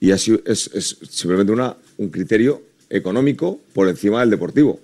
y 0.00 0.10
así 0.12 0.40
es, 0.46 0.70
es 0.74 0.98
simplemente 1.10 1.52
una, 1.52 1.76
un 1.96 2.10
criterio 2.10 2.62
económico 2.88 3.60
por 3.74 3.88
encima 3.88 4.20
del 4.20 4.30
deportivo. 4.30 4.80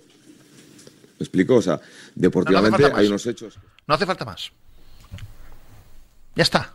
¿Me 1.18 1.24
explico? 1.24 1.56
O 1.56 1.62
sea, 1.62 1.80
deportivamente 2.14 2.90
hay 2.92 3.06
unos 3.06 3.26
hechos. 3.26 3.58
No 3.86 3.94
hace 3.94 4.06
falta 4.06 4.24
más. 4.24 4.50
Ya 6.34 6.42
está. 6.42 6.74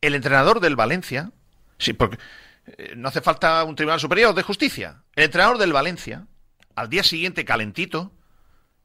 El 0.00 0.14
entrenador 0.14 0.60
del 0.60 0.76
Valencia, 0.76 1.32
sí, 1.78 1.94
porque 1.94 2.18
eh, 2.66 2.92
no 2.96 3.08
hace 3.08 3.22
falta 3.22 3.64
un 3.64 3.74
tribunal 3.74 4.00
superior 4.00 4.34
de 4.34 4.42
justicia. 4.42 5.02
El 5.14 5.24
entrenador 5.24 5.56
del 5.56 5.72
Valencia, 5.72 6.26
al 6.74 6.90
día 6.90 7.02
siguiente 7.02 7.46
calentito, 7.46 8.12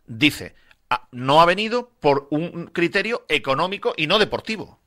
dice, 0.08 0.56
"Ah, 0.56 0.69
no 1.12 1.42
ha 1.42 1.46
venido 1.46 1.90
por 2.00 2.28
un 2.32 2.68
criterio 2.68 3.26
económico 3.30 3.94
y 3.96 4.08
no 4.08 4.20
deportivo. 4.20 4.80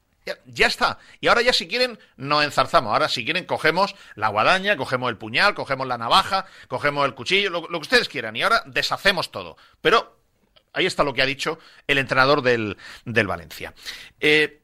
Ya, 0.46 0.68
está. 0.68 0.98
Y 1.20 1.26
ahora 1.26 1.42
ya 1.42 1.52
si 1.52 1.66
quieren, 1.66 1.98
nos 2.16 2.44
enzarzamos. 2.44 2.92
Ahora 2.92 3.08
si 3.08 3.24
quieren, 3.24 3.44
cogemos 3.44 3.96
la 4.14 4.28
guadaña, 4.28 4.76
cogemos 4.76 5.10
el 5.10 5.16
puñal, 5.16 5.54
cogemos 5.54 5.86
la 5.86 5.98
navaja, 5.98 6.46
cogemos 6.68 7.04
el 7.06 7.14
cuchillo, 7.14 7.50
lo, 7.50 7.60
lo 7.62 7.78
que 7.80 7.82
ustedes 7.82 8.08
quieran. 8.08 8.36
Y 8.36 8.42
ahora 8.42 8.62
deshacemos 8.66 9.32
todo. 9.32 9.56
Pero 9.80 10.16
ahí 10.72 10.86
está 10.86 11.02
lo 11.02 11.12
que 11.12 11.22
ha 11.22 11.26
dicho 11.26 11.58
el 11.88 11.98
entrenador 11.98 12.42
del, 12.42 12.76
del 13.04 13.26
Valencia. 13.26 13.74
Eh, 14.20 14.62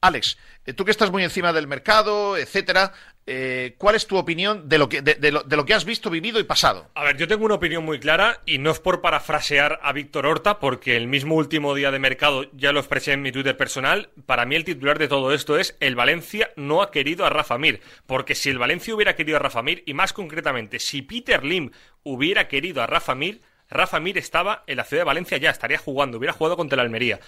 Alex, 0.00 0.36
eh, 0.66 0.72
tú 0.72 0.84
que 0.84 0.90
estás 0.90 1.10
muy 1.10 1.24
encima 1.24 1.52
del 1.52 1.66
mercado, 1.66 2.36
etcétera, 2.36 2.92
eh, 3.24 3.76
¿cuál 3.78 3.94
es 3.94 4.06
tu 4.06 4.16
opinión 4.16 4.68
de 4.68 4.78
lo, 4.78 4.88
que, 4.88 5.00
de, 5.00 5.30
lo, 5.30 5.64
que 5.64 5.74
has 5.74 5.84
visto, 5.84 6.10
vivido 6.10 6.40
y 6.40 6.44
pasado? 6.44 6.90
A 6.94 7.04
ver, 7.04 7.16
yo 7.16 7.28
tengo 7.28 7.44
una 7.44 7.54
opinión 7.54 7.84
muy 7.84 8.00
clara 8.00 8.40
y 8.46 8.58
no 8.58 8.70
es 8.70 8.80
por 8.80 9.00
parafrasear 9.00 9.78
a 9.82 9.92
Víctor 9.92 10.26
Horta, 10.26 10.58
porque 10.58 10.96
el 10.96 11.06
mismo 11.06 11.36
último 11.36 11.74
día 11.74 11.92
de 11.92 12.00
mercado 12.00 12.46
ya 12.52 12.72
lo 12.72 12.80
expresé 12.80 13.12
en 13.12 13.22
mi 13.22 13.30
Twitter 13.30 13.56
personal. 13.56 14.10
Para 14.26 14.44
mí 14.44 14.56
el 14.56 14.64
titular 14.64 14.98
de 14.98 15.08
todo 15.08 15.32
esto 15.32 15.56
es 15.56 15.76
el 15.78 15.94
Valencia 15.94 16.50
no 16.56 16.82
ha 16.82 16.90
querido 16.90 17.24
a 17.24 17.30
Rafa 17.30 17.58
Mir, 17.58 17.80
porque 18.06 18.34
si 18.34 18.50
el 18.50 18.58
Valencia 18.58 18.94
hubiera 18.94 19.14
querido 19.14 19.36
a 19.36 19.40
Rafa 19.40 19.62
Mir, 19.62 19.84
y 19.86 19.94
más 19.94 20.12
concretamente, 20.12 20.80
si 20.80 21.02
Peter 21.02 21.44
Lim 21.44 21.70
hubiera 22.02 22.48
querido 22.48 22.82
a 22.82 22.86
Rafa 22.88 23.14
Mir, 23.14 23.40
Rafa 23.70 24.00
Mir 24.00 24.18
estaba 24.18 24.64
en 24.66 24.76
la 24.76 24.84
ciudad 24.84 25.02
de 25.02 25.06
Valencia 25.06 25.38
ya, 25.38 25.50
estaría 25.50 25.78
jugando, 25.78 26.18
hubiera 26.18 26.32
jugado 26.32 26.56
contra 26.56 26.74
el 26.74 26.86
Almería. 26.86 27.20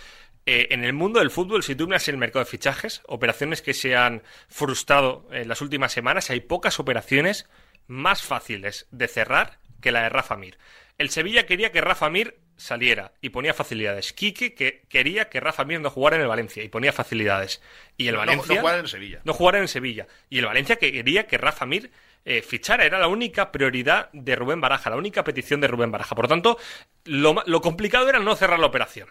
Eh, 0.47 0.69
en 0.71 0.85
el 0.85 0.93
mundo 0.93 1.21
del 1.21 1.31
fútbol, 1.31 1.63
si 1.63 1.75
tú 1.75 1.87
miras 1.87 2.07
el 2.09 2.19
mercado 2.19 2.45
de 2.45 2.51
fichajes, 2.51 3.01
operaciones 3.07 3.63
que 3.63 3.73
se 3.75 3.97
han 3.97 4.23
frustrado 4.49 5.27
en 5.33 5.49
las 5.49 5.61
últimas 5.63 5.93
semanas, 5.93 6.31
hay 6.31 6.41
pocas 6.41 6.79
operaciones 6.79 7.49
más 7.87 8.23
fáciles 8.23 8.87
de 8.91 9.09
cerrar 9.09 9.59
que 9.81 9.91
la 9.93 10.03
de 10.03 10.09
Rafa 10.11 10.37
Mir. 10.37 10.59
El 10.99 11.11
Sevilla 11.11 11.47
quería 11.47 11.73
que 11.73 11.81
Rafa 11.81 12.09
Mir 12.11 12.37
saliera 12.57 13.13
y 13.21 13.31
ponía 13.31 13.53
facilidades. 13.53 14.13
Quique 14.13 14.55
que 14.55 14.85
quería 14.89 15.29
que 15.29 15.41
Rafa 15.41 15.65
Mir 15.65 15.81
no 15.81 15.91
jugara 15.91 16.17
en 16.17 16.23
el 16.23 16.29
Valencia 16.29 16.63
y 16.63 16.69
ponía 16.69 16.93
facilidades. 16.93 17.61
Y 17.97 18.07
el 18.09 18.15
No- 18.15 18.21
no 18.21 18.27
Valencia 18.27 18.61
jugara 18.61 18.79
en 18.79 18.89
Sevilla. 18.89 19.21
no 19.25 19.33
jugara 19.33 19.59
en 19.59 19.69
Sevilla. 19.69 20.07
Y 20.31 20.39
el 20.39 20.47
Valencia 20.47 20.77
que 20.77 20.93
quería 20.93 21.27
que 21.27 21.37
Rafa 21.39 21.67
Mir 21.67 21.91
eh, 22.27 22.41
fichara. 22.43 22.85
Era 22.87 22.99
la 22.99 23.09
única 23.09 23.51
prioridad 23.53 24.09
de 24.15 24.35
Rubén 24.37 24.61
Baraja, 24.61 24.89
la 24.89 24.97
única 24.97 25.25
petición 25.25 25.61
de 25.61 25.69
Rubén 25.69 25.91
Baraja. 25.91 26.15
Por 26.15 26.25
lo 26.27 26.29
tanto, 26.29 26.59
lo, 27.05 27.43
lo 27.45 27.61
complicado 27.61 28.09
era 28.09 28.19
no 28.19 28.35
cerrar 28.37 28.59
la 28.59 28.67
operación. 28.67 29.09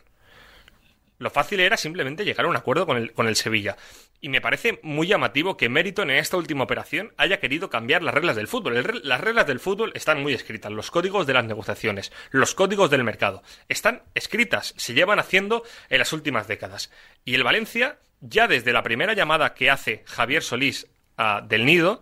Lo 1.23 1.29
fácil 1.29 1.61
era 1.61 1.77
simplemente 1.77 2.25
llegar 2.25 2.45
a 2.45 2.49
un 2.49 2.57
acuerdo 2.57 2.85
con 2.85 2.97
el, 2.97 3.13
con 3.13 3.29
el 3.29 3.37
Sevilla. 3.37 3.77
Y 4.19 4.27
me 4.27 4.41
parece 4.41 4.81
muy 4.83 5.07
llamativo 5.07 5.55
que 5.55 5.69
Meriton 5.69 6.11
en 6.11 6.17
esta 6.17 6.35
última 6.35 6.65
operación 6.65 7.13
haya 7.15 7.39
querido 7.39 7.69
cambiar 7.69 8.03
las 8.03 8.13
reglas 8.13 8.35
del 8.35 8.49
fútbol. 8.49 9.01
Las 9.03 9.21
reglas 9.21 9.47
del 9.47 9.61
fútbol 9.61 9.93
están 9.95 10.21
muy 10.21 10.33
escritas, 10.33 10.69
los 10.69 10.91
códigos 10.91 11.25
de 11.25 11.33
las 11.33 11.45
negociaciones, 11.45 12.11
los 12.31 12.53
códigos 12.55 12.89
del 12.89 13.05
mercado. 13.05 13.41
Están 13.69 14.03
escritas, 14.15 14.73
se 14.75 14.93
llevan 14.93 15.17
haciendo 15.17 15.63
en 15.87 15.99
las 15.99 16.11
últimas 16.11 16.49
décadas. 16.49 16.91
Y 17.23 17.35
el 17.35 17.43
Valencia, 17.45 17.99
ya 18.19 18.49
desde 18.49 18.73
la 18.73 18.83
primera 18.83 19.13
llamada 19.13 19.53
que 19.53 19.69
hace 19.69 20.03
Javier 20.05 20.43
Solís 20.43 20.87
a 21.15 21.39
Del 21.39 21.65
Nido, 21.65 22.01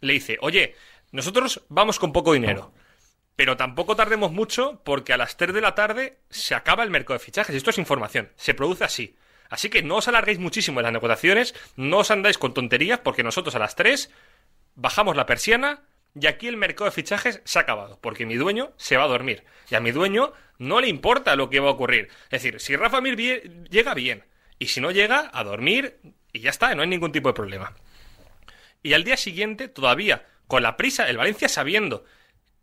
le 0.00 0.14
dice, 0.14 0.38
oye, 0.40 0.74
nosotros 1.12 1.60
vamos 1.68 1.98
con 1.98 2.14
poco 2.14 2.32
dinero. 2.32 2.72
Pero 3.36 3.56
tampoco 3.56 3.96
tardemos 3.96 4.32
mucho 4.32 4.80
porque 4.84 5.12
a 5.12 5.16
las 5.16 5.36
3 5.36 5.54
de 5.54 5.60
la 5.60 5.74
tarde 5.74 6.18
se 6.30 6.54
acaba 6.54 6.84
el 6.84 6.90
mercado 6.90 7.18
de 7.18 7.24
fichajes. 7.24 7.56
Esto 7.56 7.70
es 7.70 7.78
información. 7.78 8.30
Se 8.36 8.54
produce 8.54 8.84
así. 8.84 9.16
Así 9.50 9.68
que 9.68 9.82
no 9.82 9.96
os 9.96 10.08
alarguéis 10.08 10.38
muchísimo 10.38 10.80
en 10.80 10.84
las 10.84 10.92
negociaciones, 10.92 11.54
no 11.76 11.98
os 11.98 12.10
andáis 12.10 12.38
con 12.38 12.54
tonterías 12.54 13.00
porque 13.00 13.22
nosotros 13.22 13.54
a 13.54 13.58
las 13.58 13.76
3 13.76 14.10
bajamos 14.74 15.16
la 15.16 15.26
persiana 15.26 15.82
y 16.18 16.26
aquí 16.26 16.46
el 16.46 16.56
mercado 16.56 16.86
de 16.86 16.94
fichajes 16.94 17.42
se 17.44 17.58
ha 17.58 17.62
acabado. 17.62 17.98
Porque 18.00 18.26
mi 18.26 18.36
dueño 18.36 18.72
se 18.76 18.96
va 18.96 19.04
a 19.04 19.08
dormir. 19.08 19.44
Y 19.68 19.74
a 19.74 19.80
mi 19.80 19.90
dueño 19.90 20.32
no 20.58 20.80
le 20.80 20.88
importa 20.88 21.36
lo 21.36 21.50
que 21.50 21.60
va 21.60 21.68
a 21.68 21.72
ocurrir. 21.72 22.08
Es 22.24 22.42
decir, 22.42 22.60
si 22.60 22.76
Rafa 22.76 23.00
Mir 23.00 23.16
llega 23.68 23.94
bien 23.94 24.24
y 24.58 24.68
si 24.68 24.80
no 24.80 24.92
llega, 24.92 25.30
a 25.32 25.42
dormir 25.42 25.98
y 26.32 26.40
ya 26.40 26.50
está, 26.50 26.74
no 26.74 26.82
hay 26.82 26.88
ningún 26.88 27.12
tipo 27.12 27.28
de 27.28 27.34
problema. 27.34 27.74
Y 28.82 28.92
al 28.92 29.02
día 29.02 29.16
siguiente, 29.16 29.68
todavía, 29.68 30.26
con 30.46 30.62
la 30.62 30.76
prisa, 30.76 31.08
el 31.08 31.16
Valencia 31.16 31.48
sabiendo 31.48 32.04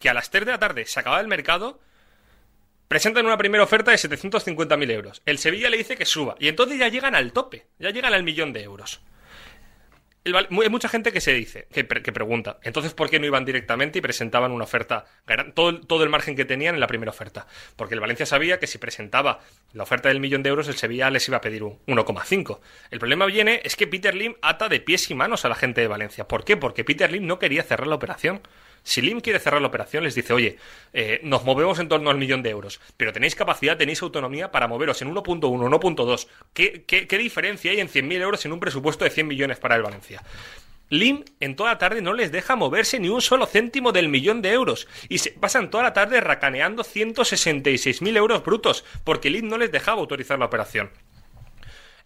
que 0.02 0.10
a 0.10 0.14
las 0.14 0.30
3 0.30 0.46
de 0.46 0.52
la 0.52 0.60
tarde 0.60 0.86
se 0.86 1.00
acaba 1.00 1.22
el 1.22 1.28
mercado, 1.30 1.80
presentan 2.90 3.26
una 3.26 3.38
primera 3.38 3.64
oferta 3.64 3.92
de 3.92 3.98
750.000 3.98 4.92
euros. 4.92 5.22
El 5.26 5.38
Sevilla 5.38 5.70
le 5.70 5.78
dice 5.78 5.96
que 5.96 6.06
suba. 6.06 6.36
Y 6.40 6.50
entonces 6.50 6.78
ya 6.78 6.90
llegan 6.90 7.16
al 7.16 7.32
tope, 7.32 7.68
ya 7.80 7.92
llegan 7.92 8.14
al 8.14 8.24
millón 8.24 8.52
de 8.52 8.64
euros. 8.64 9.02
Hay 10.24 10.70
mucha 10.70 10.88
gente 10.88 11.12
que 11.12 11.20
se 11.20 11.34
dice, 11.34 11.68
que, 11.74 11.84
pre- 11.84 12.04
que 12.04 12.12
pregunta, 12.12 12.60
entonces 12.62 12.94
¿por 12.94 13.10
qué 13.10 13.20
no 13.20 13.26
iban 13.26 13.44
directamente 13.44 13.98
y 13.98 14.02
presentaban 14.04 14.52
una 14.52 14.66
oferta, 14.66 15.06
todo, 15.56 15.80
todo 15.82 16.04
el 16.04 16.12
margen 16.12 16.36
que 16.36 16.46
tenían 16.46 16.76
en 16.76 16.80
la 16.80 16.86
primera 16.86 17.10
oferta? 17.10 17.48
Porque 17.76 17.96
el 17.96 18.02
Valencia 18.02 18.28
sabía 18.28 18.60
que 18.60 18.68
si 18.68 18.78
presentaba 18.78 19.40
la 19.74 19.82
oferta 19.82 20.10
del 20.10 20.20
millón 20.20 20.44
de 20.44 20.50
euros, 20.50 20.68
el 20.68 20.76
Sevilla 20.76 21.10
les 21.10 21.28
iba 21.28 21.38
a 21.38 21.42
pedir 21.42 21.64
un 21.64 21.80
1,5. 21.88 22.60
El 22.92 23.00
problema 23.00 23.26
viene 23.26 23.62
es 23.64 23.76
que 23.76 23.88
Peter 23.88 24.14
Lim 24.14 24.36
ata 24.44 24.70
de 24.70 24.80
pies 24.80 25.10
y 25.10 25.16
manos 25.16 25.44
a 25.44 25.50
la 25.50 25.56
gente 25.56 25.82
de 25.82 25.88
Valencia. 25.88 26.28
¿Por 26.28 26.46
qué? 26.46 26.56
Porque 26.56 26.84
Peter 26.84 27.12
Lim 27.12 27.26
no 27.26 27.40
quería 27.40 27.64
cerrar 27.64 27.88
la 27.88 27.96
operación. 27.96 28.42
Si 28.84 29.02
Lim 29.02 29.20
quiere 29.22 29.40
cerrar 29.40 29.62
la 29.62 29.68
operación, 29.68 30.04
les 30.04 30.16
dice, 30.16 30.34
oye, 30.34 30.58
eh, 30.94 31.20
nos 31.24 31.44
movemos 31.44 31.80
en 31.80 31.88
torno 31.88 32.10
al 32.10 32.18
millón 32.18 32.42
de 32.42 32.50
euros, 32.50 32.82
pero 32.98 33.14
tenéis 33.14 33.36
capacidad, 33.36 33.78
tenéis 33.78 34.02
autonomía 34.02 34.52
para 34.52 34.68
moveros 34.68 35.02
en 35.02 35.14
1.1, 35.14 35.40
1.2. 35.40 36.28
¿Qué, 36.54 36.84
qué, 36.86 37.08
qué 37.08 37.18
diferencia 37.18 37.72
hay 37.72 37.80
en 37.80 37.88
100.000 37.88 38.22
euros 38.22 38.46
en 38.46 38.54
un 38.54 38.60
presupuesto 38.60 39.04
de 39.04 39.12
100 39.12 39.28
millones 39.28 39.60
para 39.60 39.76
el 39.76 39.84
Valencia? 39.84 40.24
Lim 40.92 41.24
en 41.40 41.56
toda 41.56 41.72
la 41.72 41.78
tarde 41.78 42.02
no 42.02 42.14
les 42.14 42.34
deja 42.34 42.58
moverse 42.58 43.00
ni 43.00 43.08
un 43.08 43.22
solo 43.22 43.46
céntimo 43.46 43.94
del 43.94 44.10
millón 44.10 44.42
de 44.42 44.52
euros 44.52 44.90
y 45.08 45.20
se 45.20 45.32
pasan 45.32 45.70
toda 45.70 45.84
la 45.84 45.94
tarde 45.94 46.20
racaneando 46.20 46.84
166.000 46.84 48.18
euros 48.18 48.44
brutos 48.44 48.84
porque 49.06 49.30
Lim 49.30 49.48
no 49.48 49.58
les 49.58 49.72
dejaba 49.72 50.02
autorizar 50.02 50.38
la 50.38 50.46
operación. 50.46 50.92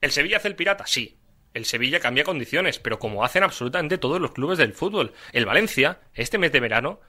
¿El 0.01 0.11
Sevilla 0.11 0.37
hace 0.37 0.49
el 0.49 0.55
pirata? 0.55 0.85
Sí. 0.85 1.17
El 1.55 1.63
Sevilla 1.63 2.01
cambia 2.01 2.25
condiciones, 2.25 2.79
pero 2.79 2.99
como 2.99 3.23
hacen 3.23 3.41
absolutamente 3.41 3.97
todos 3.97 4.19
los 4.19 4.33
clubes 4.33 4.57
del 4.57 4.73
fútbol. 4.73 5.13
El 5.31 5.45
Valencia, 5.45 5.99
este 6.13 6.37
mes 6.37 6.51
de 6.51 6.59
verano, 6.59 6.99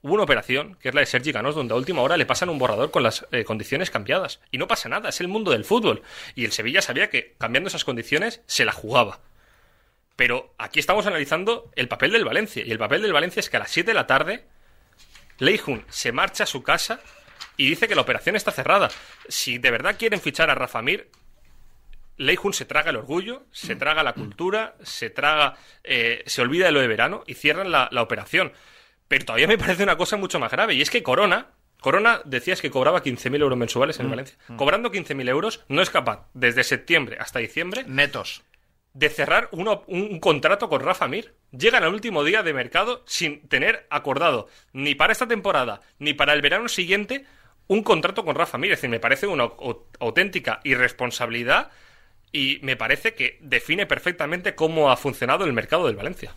hubo 0.00 0.14
una 0.14 0.22
operación, 0.22 0.78
que 0.80 0.88
es 0.88 0.94
la 0.94 1.02
de 1.02 1.06
Sergi 1.06 1.34
Canós, 1.34 1.54
donde 1.54 1.74
a 1.74 1.76
última 1.76 2.00
hora 2.00 2.16
le 2.16 2.24
pasan 2.24 2.48
un 2.48 2.58
borrador 2.58 2.90
con 2.90 3.02
las 3.02 3.26
eh, 3.30 3.44
condiciones 3.44 3.90
cambiadas. 3.90 4.40
Y 4.50 4.56
no 4.56 4.66
pasa 4.66 4.88
nada, 4.88 5.10
es 5.10 5.20
el 5.20 5.28
mundo 5.28 5.50
del 5.50 5.66
fútbol. 5.66 6.00
Y 6.34 6.46
el 6.46 6.52
Sevilla 6.52 6.80
sabía 6.80 7.10
que 7.10 7.34
cambiando 7.36 7.68
esas 7.68 7.84
condiciones 7.84 8.40
se 8.46 8.64
la 8.64 8.72
jugaba. 8.72 9.20
Pero 10.16 10.54
aquí 10.56 10.80
estamos 10.80 11.06
analizando 11.06 11.70
el 11.76 11.86
papel 11.86 12.12
del 12.12 12.24
Valencia. 12.24 12.64
Y 12.64 12.70
el 12.70 12.78
papel 12.78 13.02
del 13.02 13.12
Valencia 13.12 13.40
es 13.40 13.50
que 13.50 13.58
a 13.58 13.60
las 13.60 13.70
7 13.70 13.90
de 13.90 13.94
la 13.94 14.06
tarde, 14.06 14.46
Leijun 15.36 15.84
se 15.90 16.10
marcha 16.12 16.44
a 16.44 16.46
su 16.46 16.62
casa 16.62 17.00
y 17.58 17.68
dice 17.68 17.86
que 17.86 17.94
la 17.94 18.00
operación 18.00 18.34
está 18.34 18.50
cerrada. 18.50 18.88
Si 19.28 19.58
de 19.58 19.70
verdad 19.70 19.96
quieren 19.98 20.22
fichar 20.22 20.48
a 20.48 20.54
Rafa 20.54 20.80
Mir, 20.80 21.10
Leijun 22.20 22.52
se 22.52 22.64
traga 22.64 22.90
el 22.90 22.96
orgullo, 22.96 23.44
se 23.50 23.76
traga 23.76 24.02
la 24.02 24.12
cultura, 24.12 24.74
se 24.82 25.10
traga, 25.10 25.56
eh, 25.84 26.22
se 26.26 26.42
olvida 26.42 26.66
de 26.66 26.72
lo 26.72 26.80
de 26.80 26.88
verano 26.88 27.24
y 27.26 27.34
cierran 27.34 27.70
la, 27.72 27.88
la 27.92 28.02
operación. 28.02 28.52
Pero 29.08 29.24
todavía 29.24 29.46
me 29.48 29.58
parece 29.58 29.82
una 29.82 29.96
cosa 29.96 30.16
mucho 30.16 30.38
más 30.38 30.52
grave 30.52 30.74
y 30.74 30.82
es 30.82 30.90
que 30.90 31.02
Corona, 31.02 31.48
Corona 31.80 32.20
decías 32.24 32.60
que 32.60 32.70
cobraba 32.70 33.02
15.000 33.02 33.40
euros 33.40 33.58
mensuales 33.58 33.98
en 34.00 34.06
Mm, 34.06 34.10
Valencia. 34.10 34.36
mm. 34.48 34.56
Cobrando 34.56 34.92
15.000 34.92 35.28
euros 35.28 35.64
no 35.68 35.80
es 35.82 35.90
capaz, 35.90 36.28
desde 36.34 36.62
septiembre 36.62 37.16
hasta 37.18 37.38
diciembre, 37.38 37.84
Netos. 37.86 38.42
de 38.92 39.08
cerrar 39.08 39.48
uno- 39.52 39.84
un, 39.86 40.02
un 40.02 40.20
contrato 40.20 40.68
con 40.68 40.80
Rafa 40.82 41.08
Mir. 41.08 41.34
Llegan 41.52 41.84
al 41.84 41.94
último 41.94 42.22
día 42.22 42.42
de 42.42 42.52
mercado 42.52 43.02
sin 43.06 43.48
tener 43.48 43.86
acordado 43.88 44.48
ni 44.72 44.94
para 44.94 45.12
esta 45.12 45.26
temporada 45.26 45.80
ni 45.98 46.12
para 46.12 46.32
el 46.34 46.42
verano 46.42 46.68
siguiente 46.68 47.24
un 47.66 47.82
contrato 47.82 48.24
con 48.24 48.34
Rafa 48.36 48.58
Mir. 48.58 48.72
Es 48.72 48.78
decir, 48.78 48.90
me 48.90 49.00
parece 49.00 49.26
una 49.26 49.44
au- 49.44 49.86
auténtica 50.00 50.60
irresponsabilidad 50.64 51.70
y 52.32 52.58
me 52.62 52.76
parece 52.76 53.14
que 53.14 53.38
define 53.40 53.86
perfectamente 53.86 54.54
cómo 54.54 54.90
ha 54.90 54.96
funcionado 54.96 55.44
el 55.44 55.52
mercado 55.52 55.86
del 55.86 55.96
Valencia. 55.96 56.34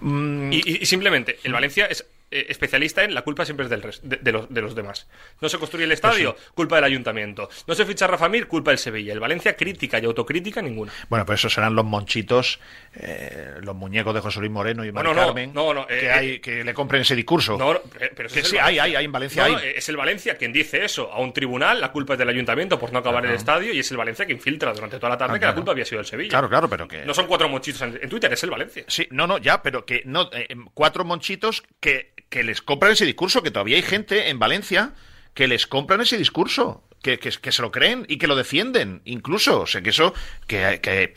Mm, 0.00 0.52
Y, 0.52 0.56
y- 0.64 0.78
y 0.82 0.86
simplemente, 0.86 1.38
el 1.44 1.52
Valencia 1.52 1.86
es 1.86 2.04
eh, 2.32 2.46
especialista 2.48 3.04
en 3.04 3.14
la 3.14 3.22
culpa 3.22 3.44
siempre 3.44 3.64
es 3.64 3.70
del 3.70 3.82
res- 3.82 4.00
de, 4.02 4.16
de 4.16 4.32
los, 4.32 4.52
de 4.52 4.60
los 4.62 4.74
demás. 4.74 5.06
No 5.40 5.48
se 5.48 5.58
construye 5.58 5.84
el 5.84 5.92
estadio, 5.92 6.36
culpa 6.54 6.76
del 6.76 6.84
ayuntamiento. 6.84 7.48
No 7.66 7.74
se 7.74 7.84
ficha 7.84 8.06
Rafa 8.06 8.28
Mir, 8.28 8.48
culpa 8.48 8.70
del 8.70 8.78
Sevilla. 8.78 9.12
El 9.12 9.20
Valencia 9.20 9.56
crítica 9.56 9.98
y 9.98 10.04
autocrítica 10.04 10.62
ninguna. 10.62 10.92
Bueno, 11.08 11.24
pues 11.26 11.40
esos 11.40 11.52
serán 11.52 11.74
los 11.74 11.84
monchitos, 11.84 12.58
eh, 12.94 13.56
los 13.60 13.74
muñecos 13.76 14.14
de 14.14 14.20
José 14.20 14.40
Luis 14.40 14.50
Moreno 14.50 14.84
y 14.84 14.92
Mari 14.92 15.06
Bueno, 15.08 15.20
no, 15.20 15.26
Carmen, 15.26 15.52
no, 15.54 15.74
no, 15.74 15.86
que, 15.86 16.06
eh, 16.06 16.10
hay, 16.10 16.38
que 16.40 16.64
le 16.64 16.74
compren 16.74 17.02
ese 17.02 17.14
discurso. 17.14 17.56
No, 17.58 17.80
pero 18.16 18.28
que 18.28 18.42
sí, 18.42 18.56
hay, 18.58 18.78
hay, 18.78 18.94
hay 18.96 19.04
en 19.04 19.12
Valencia. 19.12 19.44
Hay. 19.44 19.56
es 19.76 19.88
el 19.88 19.96
Valencia 19.96 20.36
quien 20.36 20.52
dice 20.52 20.84
eso 20.84 21.12
a 21.12 21.20
un 21.20 21.32
tribunal, 21.32 21.80
la 21.80 21.92
culpa 21.92 22.14
es 22.14 22.18
del 22.18 22.28
ayuntamiento 22.28 22.78
por 22.78 22.92
no 22.92 22.98
acabar 23.00 23.24
el 23.26 23.32
estadio, 23.32 23.72
y 23.72 23.78
es 23.80 23.90
el 23.90 23.96
Valencia 23.96 24.24
quien 24.26 24.40
filtra 24.40 24.72
durante 24.72 24.96
toda 24.96 25.10
la 25.10 25.18
tarde 25.18 25.38
que 25.38 25.46
la 25.46 25.54
culpa 25.54 25.72
había 25.72 25.84
sido 25.84 26.00
el 26.00 26.06
Sevilla. 26.06 26.30
Claro, 26.30 26.48
claro, 26.48 26.68
pero 26.68 26.88
que... 26.88 27.04
No 27.04 27.14
son 27.14 27.26
cuatro 27.26 27.48
mochitos 27.48 27.82
en, 27.82 27.98
en 28.02 28.08
Twitter, 28.08 28.32
es 28.32 28.42
el 28.42 28.50
Valencia. 28.50 28.84
Sí, 28.88 29.06
no, 29.10 29.26
no, 29.26 29.38
ya, 29.38 29.62
pero 29.62 29.84
que 29.84 30.02
no, 30.04 30.30
eh, 30.32 30.48
cuatro 30.74 31.04
monchitos 31.04 31.62
que, 31.80 32.12
que 32.32 32.42
les 32.42 32.62
compran 32.62 32.92
ese 32.92 33.04
discurso, 33.04 33.42
que 33.42 33.50
todavía 33.50 33.76
hay 33.76 33.82
gente 33.82 34.30
en 34.30 34.38
Valencia 34.38 34.94
que 35.34 35.46
les 35.46 35.66
compran 35.66 36.00
ese 36.00 36.16
discurso, 36.16 36.82
que, 37.02 37.18
que, 37.18 37.52
se 37.52 37.62
lo 37.62 37.70
creen 37.70 38.06
y 38.08 38.16
que 38.16 38.26
lo 38.26 38.36
defienden, 38.36 39.02
incluso. 39.04 39.60
O 39.60 39.66
sea, 39.66 39.82
que 39.82 39.90
eso, 39.90 40.14
que, 40.46 40.80
que 40.82 41.14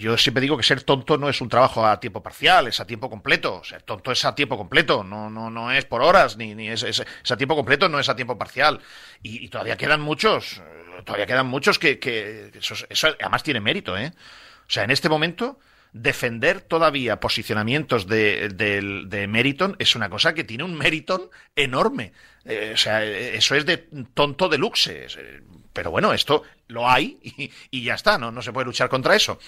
yo 0.00 0.18
siempre 0.18 0.40
digo 0.40 0.56
que 0.56 0.64
ser 0.64 0.82
tonto 0.82 1.18
no 1.18 1.28
es 1.28 1.40
un 1.40 1.48
trabajo 1.48 1.86
a 1.86 2.00
tiempo 2.00 2.20
parcial, 2.20 2.66
es 2.66 2.80
a 2.80 2.84
tiempo 2.84 3.08
completo. 3.08 3.62
Ser 3.62 3.82
tonto 3.82 4.10
es 4.10 4.24
a 4.24 4.34
tiempo 4.34 4.56
completo, 4.56 5.04
no, 5.04 5.30
no, 5.30 5.50
no 5.50 5.70
es 5.70 5.84
por 5.84 6.02
horas, 6.02 6.36
ni, 6.36 6.56
ni 6.56 6.68
es, 6.68 6.84
a 7.30 7.36
tiempo 7.36 7.54
completo, 7.54 7.88
no 7.88 8.00
es 8.00 8.08
a 8.08 8.16
tiempo 8.16 8.36
parcial. 8.38 8.80
Y, 9.22 9.48
todavía 9.50 9.76
quedan 9.76 10.00
muchos, 10.00 10.60
todavía 11.04 11.26
quedan 11.26 11.46
muchos 11.46 11.78
que, 11.78 12.00
que 12.00 12.50
eso, 12.54 12.74
eso 12.88 13.08
además 13.20 13.44
tiene 13.44 13.60
mérito, 13.60 13.96
¿eh? 13.96 14.12
O 14.66 14.72
sea, 14.72 14.82
en 14.82 14.90
este 14.90 15.08
momento, 15.08 15.60
defender 15.92 16.60
todavía 16.60 17.20
posicionamientos 17.20 18.06
de, 18.06 18.48
de 18.48 19.26
Meriton 19.26 19.76
es 19.78 19.94
una 19.96 20.08
cosa 20.08 20.34
que 20.34 20.44
tiene 20.44 20.64
un 20.64 20.74
Meriton 20.74 21.28
enorme. 21.56 22.12
Eh, 22.44 22.72
o 22.74 22.76
sea, 22.76 23.04
eh, 23.04 23.36
eso 23.36 23.54
es 23.54 23.66
de 23.66 23.78
tonto 24.14 24.48
de 24.48 24.58
luxe. 24.58 25.06
Pero 25.72 25.90
bueno, 25.90 26.12
esto 26.12 26.42
lo 26.68 26.88
hay 26.88 27.18
y, 27.70 27.82
ya 27.82 27.94
está, 27.94 28.18
¿no? 28.18 28.32
No 28.32 28.42
se 28.42 28.52
puede 28.52 28.66
luchar 28.66 28.88
contra 28.88 29.14
eso. 29.14 29.38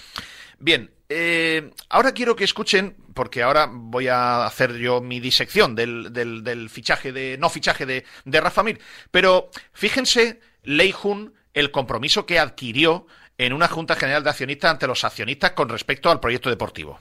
Bien, 0.59 0.91
eh, 1.09 1.71
ahora 1.89 2.13
quiero 2.13 2.35
que 2.35 2.43
escuchen, 2.45 2.95
porque 3.13 3.43
ahora 3.43 3.67
voy 3.69 4.07
a 4.07 4.45
hacer 4.45 4.77
yo 4.77 5.01
mi 5.01 5.19
disección 5.19 5.75
del, 5.75 6.13
del- 6.13 6.43
del 6.43 6.69
fichaje 6.69 7.11
de, 7.11 7.37
no 7.39 7.49
fichaje 7.49 7.85
de, 7.85 8.05
de 8.23 8.41
Rafa 8.41 8.63
Mir, 8.63 8.79
pero 9.11 9.49
fíjense, 9.73 10.39
Leijun, 10.63 11.33
el 11.53 11.71
compromiso 11.71 12.25
que 12.25 12.39
adquirió 12.39 13.05
en 13.37 13.53
una 13.53 13.67
Junta 13.67 13.95
General 13.95 14.23
de 14.23 14.29
Accionistas 14.29 14.71
ante 14.71 14.87
los 14.87 15.03
accionistas 15.03 15.51
con 15.51 15.69
respecto 15.69 16.09
al 16.09 16.19
proyecto 16.19 16.49
deportivo. 16.49 16.99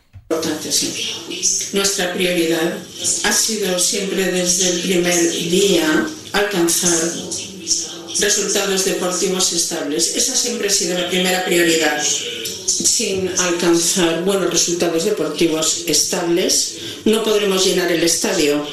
Nuestra 1.72 2.12
prioridad 2.14 2.78
ha 3.24 3.32
sido 3.32 3.78
siempre 3.78 4.30
desde 4.30 4.70
el 4.70 4.82
primer 4.82 5.14
día 5.14 6.06
alcanzar 6.32 6.98
resultados 8.20 8.84
deportivos 8.84 9.52
estables. 9.52 10.16
Esa 10.16 10.34
siempre 10.34 10.68
ha 10.68 10.70
sido 10.70 10.98
la 10.98 11.08
primera 11.08 11.44
prioridad. 11.44 12.02
Sin 12.02 13.28
alcanzar 13.28 14.22
buenos 14.22 14.50
resultados 14.50 15.04
deportivos 15.04 15.84
estables, 15.86 17.02
no 17.04 17.22
podremos 17.22 17.64
llenar 17.64 17.90
el 17.92 18.02
estadio. 18.02 18.66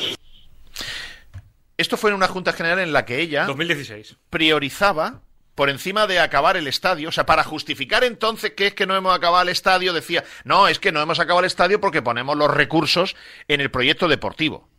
Esto 1.78 1.97
fue 1.97 2.12
en 2.12 2.18
una 2.18 2.28
Junta 2.28 2.53
General 2.53 2.80
en 2.80 2.93
la 2.93 3.05
que 3.05 3.22
ella 3.22 3.45
2016. 3.45 4.16
priorizaba 4.30 5.22
por 5.60 5.70
encima 5.70 6.07
de 6.07 6.22
acabar 6.22 6.55
el 6.55 6.68
estadio, 6.68 7.10
o 7.10 7.12
sea, 7.12 7.26
para 7.26 7.43
justificar 7.43 8.05
entonces 8.05 8.53
que 8.53 8.68
es 8.68 8.74
que 8.74 8.88
no 8.88 8.95
hemos 8.95 9.14
acabado 9.14 9.43
el 9.43 9.49
estadio, 9.49 9.91
decía, 9.91 10.24
no, 10.45 10.70
es 10.70 10.80
que 10.80 10.93
no 10.93 11.01
hemos 11.01 11.20
acabado 11.20 11.41
el 11.41 11.47
estadio 11.47 11.82
porque 11.82 12.01
ponemos 12.01 12.38
los 12.38 12.49
recursos 12.49 13.18
en 13.49 13.60
el 13.60 13.70
proyecto 13.70 14.07
deportivo. 14.07 14.70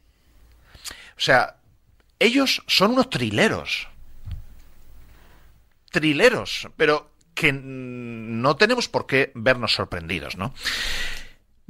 O 1.18 1.20
sea, 1.20 1.56
ellos 2.18 2.62
son 2.66 2.92
unos 2.92 3.10
trileros. 3.10 3.88
Trileros, 5.90 6.70
pero 6.78 7.10
que 7.34 7.52
no 7.52 8.56
tenemos 8.56 8.88
por 8.88 9.06
qué 9.06 9.32
vernos 9.34 9.74
sorprendidos, 9.74 10.38
¿no? 10.38 10.54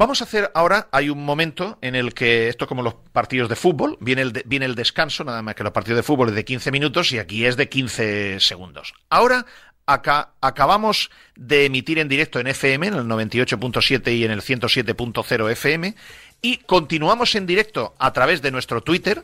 Vamos 0.00 0.22
a 0.22 0.24
hacer 0.24 0.50
ahora, 0.54 0.88
hay 0.92 1.10
un 1.10 1.22
momento 1.22 1.76
en 1.82 1.94
el 1.94 2.14
que, 2.14 2.48
esto 2.48 2.64
es 2.64 2.68
como 2.70 2.82
los 2.82 2.94
partidos 3.12 3.50
de 3.50 3.54
fútbol, 3.54 3.98
viene 4.00 4.22
el, 4.22 4.32
de- 4.32 4.44
viene 4.46 4.64
el 4.64 4.74
descanso, 4.74 5.24
nada 5.24 5.42
más 5.42 5.54
que 5.54 5.62
los 5.62 5.74
partidos 5.74 5.98
de 5.98 6.02
fútbol 6.02 6.30
es 6.30 6.34
de 6.34 6.42
15 6.46 6.70
minutos 6.72 7.12
y 7.12 7.18
aquí 7.18 7.44
es 7.44 7.58
de 7.58 7.68
15 7.68 8.40
segundos. 8.40 8.94
Ahora 9.10 9.44
acá, 9.84 10.30
acabamos 10.40 11.10
de 11.36 11.66
emitir 11.66 11.98
en 11.98 12.08
directo 12.08 12.40
en 12.40 12.46
FM, 12.46 12.86
en 12.86 12.94
el 12.94 13.04
98.7 13.04 14.16
y 14.16 14.24
en 14.24 14.30
el 14.30 14.40
107.0 14.40 15.50
FM, 15.50 15.94
y 16.40 16.56
continuamos 16.56 17.34
en 17.34 17.44
directo 17.44 17.94
a 17.98 18.10
través 18.14 18.40
de 18.40 18.52
nuestro 18.52 18.80
Twitter, 18.82 19.22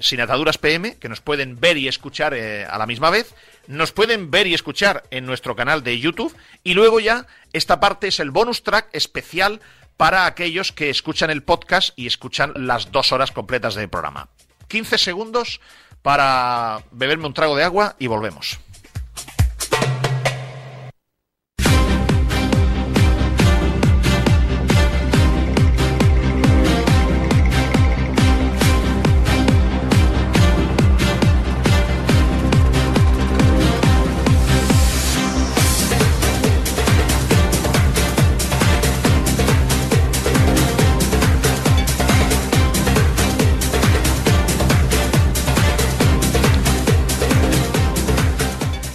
sin 0.00 0.20
ataduras 0.20 0.58
PM, 0.58 0.96
que 0.96 1.08
nos 1.08 1.20
pueden 1.20 1.60
ver 1.60 1.76
y 1.76 1.86
escuchar 1.86 2.34
eh, 2.34 2.64
a 2.68 2.78
la 2.78 2.86
misma 2.86 3.10
vez. 3.10 3.32
Nos 3.68 3.92
pueden 3.92 4.32
ver 4.32 4.48
y 4.48 4.54
escuchar 4.54 5.04
en 5.12 5.24
nuestro 5.24 5.54
canal 5.54 5.84
de 5.84 6.00
YouTube. 6.00 6.34
Y 6.64 6.74
luego 6.74 6.98
ya, 6.98 7.28
esta 7.52 7.78
parte 7.78 8.08
es 8.08 8.18
el 8.18 8.32
bonus 8.32 8.64
track 8.64 8.88
especial 8.92 9.60
para 9.96 10.26
aquellos 10.26 10.72
que 10.72 10.90
escuchan 10.90 11.30
el 11.30 11.42
podcast 11.42 11.90
y 11.96 12.06
escuchan 12.06 12.52
las 12.56 12.92
dos 12.92 13.12
horas 13.12 13.32
completas 13.32 13.74
del 13.74 13.88
programa. 13.88 14.28
15 14.68 14.98
segundos 14.98 15.60
para 16.02 16.82
beberme 16.92 17.26
un 17.26 17.34
trago 17.34 17.56
de 17.56 17.64
agua 17.64 17.96
y 17.98 18.06
volvemos. 18.06 18.58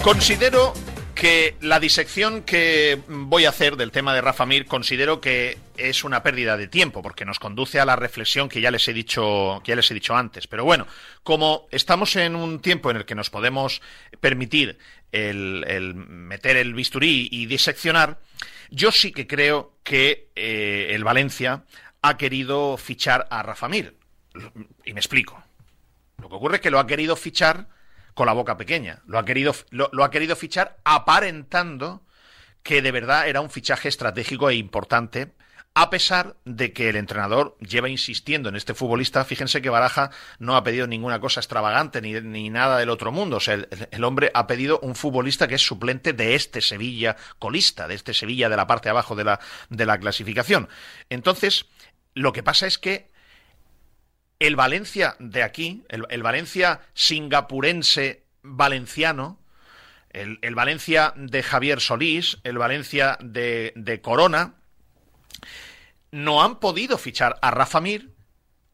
Considero 0.04 0.74
que 1.14 1.56
la 1.62 1.80
disección 1.80 2.42
que 2.42 3.00
voy 3.08 3.46
a 3.46 3.50
hacer 3.50 3.76
del 3.76 3.92
tema 3.92 4.16
de 4.16 4.22
Rafa 4.22 4.48
Mir 4.48 4.66
considero 4.66 5.22
que 5.22 5.60
es 5.78 6.04
una 6.04 6.24
pérdida 6.24 6.58
de 6.58 6.68
tiempo 6.68 7.04
porque 7.04 7.24
nos 7.24 7.38
conduce 7.38 7.80
a 7.80 7.86
la 7.86 7.96
reflexión 7.96 8.50
que 8.50 8.62
ya 8.62 8.72
les 8.72 8.88
he 8.88 8.94
dicho 8.94 9.62
que 9.64 9.70
ya 9.70 9.76
les 9.76 9.92
he 9.92 9.94
dicho 9.94 10.16
antes. 10.16 10.48
Pero 10.48 10.66
bueno, 10.66 10.88
como 11.22 11.68
estamos 11.70 12.16
en 12.16 12.36
un 12.36 12.62
tiempo 12.62 12.90
en 12.90 12.98
el 12.98 13.06
que 13.06 13.14
nos 13.14 13.30
podemos 13.30 13.84
permitir 14.20 14.80
el, 15.12 15.94
meter 15.94 16.58
el 16.58 16.74
bisturí 16.74 17.30
y 17.32 17.46
diseccionar, 17.46 18.20
Yo 18.72 18.92
sí 18.92 19.12
que 19.12 19.28
creo 19.28 19.76
que 19.84 20.32
eh, 20.36 20.88
el 20.92 21.04
Valencia 21.04 21.64
ha 22.02 22.18
querido 22.18 22.76
fichar 22.78 23.28
a 23.30 23.44
Rafa 23.44 23.70
Mir. 23.70 23.96
Y 24.84 24.94
me 24.94 25.00
explico. 25.00 25.44
Lo 26.18 26.28
que 26.28 26.36
ocurre 26.36 26.56
es 26.56 26.62
que 26.62 26.72
lo 26.72 26.80
ha 26.80 26.88
querido 26.88 27.16
fichar 27.16 27.68
con 28.14 28.26
la 28.26 28.34
boca 28.34 28.58
pequeña. 28.58 29.02
Lo 29.06 29.18
ha 29.18 29.26
querido, 29.26 29.56
lo, 29.70 30.04
ha 30.04 30.12
querido 30.12 30.36
fichar 30.36 30.78
aparentando 30.84 32.04
que 32.64 32.82
de 32.82 32.92
verdad 32.92 33.28
era 33.28 33.42
un 33.42 33.50
fichaje 33.50 33.90
estratégico 33.90 34.50
e 34.50 34.56
importante 34.56 35.34
a 35.74 35.90
pesar 35.90 36.36
de 36.44 36.74
que 36.74 36.90
el 36.90 36.98
entrenador 36.98 37.58
lleva 37.62 37.88
insistiendo 37.88 38.50
en 38.50 38.58
este 38.58 38.74
futbolista, 38.74 39.24
fíjense 39.24 39.62
que 39.62 39.70
Baraja 39.70 40.12
no 40.38 40.58
ha 40.58 40.64
pedido 40.66 40.86
ninguna 40.86 41.22
cosa 41.22 41.40
extravagante 41.40 42.02
ni, 42.02 42.20
ni 42.20 42.50
nada 42.50 42.78
del 42.78 42.90
otro 42.90 43.14
mundo. 43.14 43.38
O 43.38 43.40
sea, 43.40 43.54
el, 43.54 43.70
el, 43.90 44.04
hombre 44.04 44.32
ha 44.34 44.48
pedido 44.48 44.80
un 44.82 44.96
futbolista 44.96 45.48
que 45.48 45.56
es 45.56 45.62
suplente 45.62 46.12
de 46.12 46.36
este 46.36 46.60
Sevilla 46.60 47.16
colista, 47.40 47.88
de 47.88 47.96
este 47.96 48.14
Sevilla 48.14 48.50
de 48.50 48.58
la 48.58 48.68
parte 48.68 48.88
de 48.88 48.92
abajo 48.92 49.16
de 49.16 49.24
la, 49.24 49.40
de 49.70 49.86
la 49.86 49.98
clasificación. 49.98 50.68
Entonces, 51.10 51.68
lo 52.14 52.34
que 52.34 52.44
pasa 52.44 52.68
es 52.68 52.78
que 52.78 53.11
el 54.42 54.56
Valencia 54.56 55.16
de 55.20 55.44
aquí, 55.44 55.84
el, 55.88 56.24
Valencia 56.24 56.82
singapurense 56.96 58.24
valenciano, 58.42 59.40
el, 60.10 60.56
Valencia 60.56 61.14
de 61.16 61.44
Javier 61.44 61.80
Solís, 61.80 62.40
el 62.44 62.58
Valencia 62.58 63.20
de, 63.22 63.72
de 63.76 64.02
Corona, 64.02 64.56
no 66.10 66.44
han 66.44 66.60
podido 66.60 66.98
fichar 66.98 67.38
a 67.44 67.52
Rafa 67.52 67.82
Mir 67.82 68.10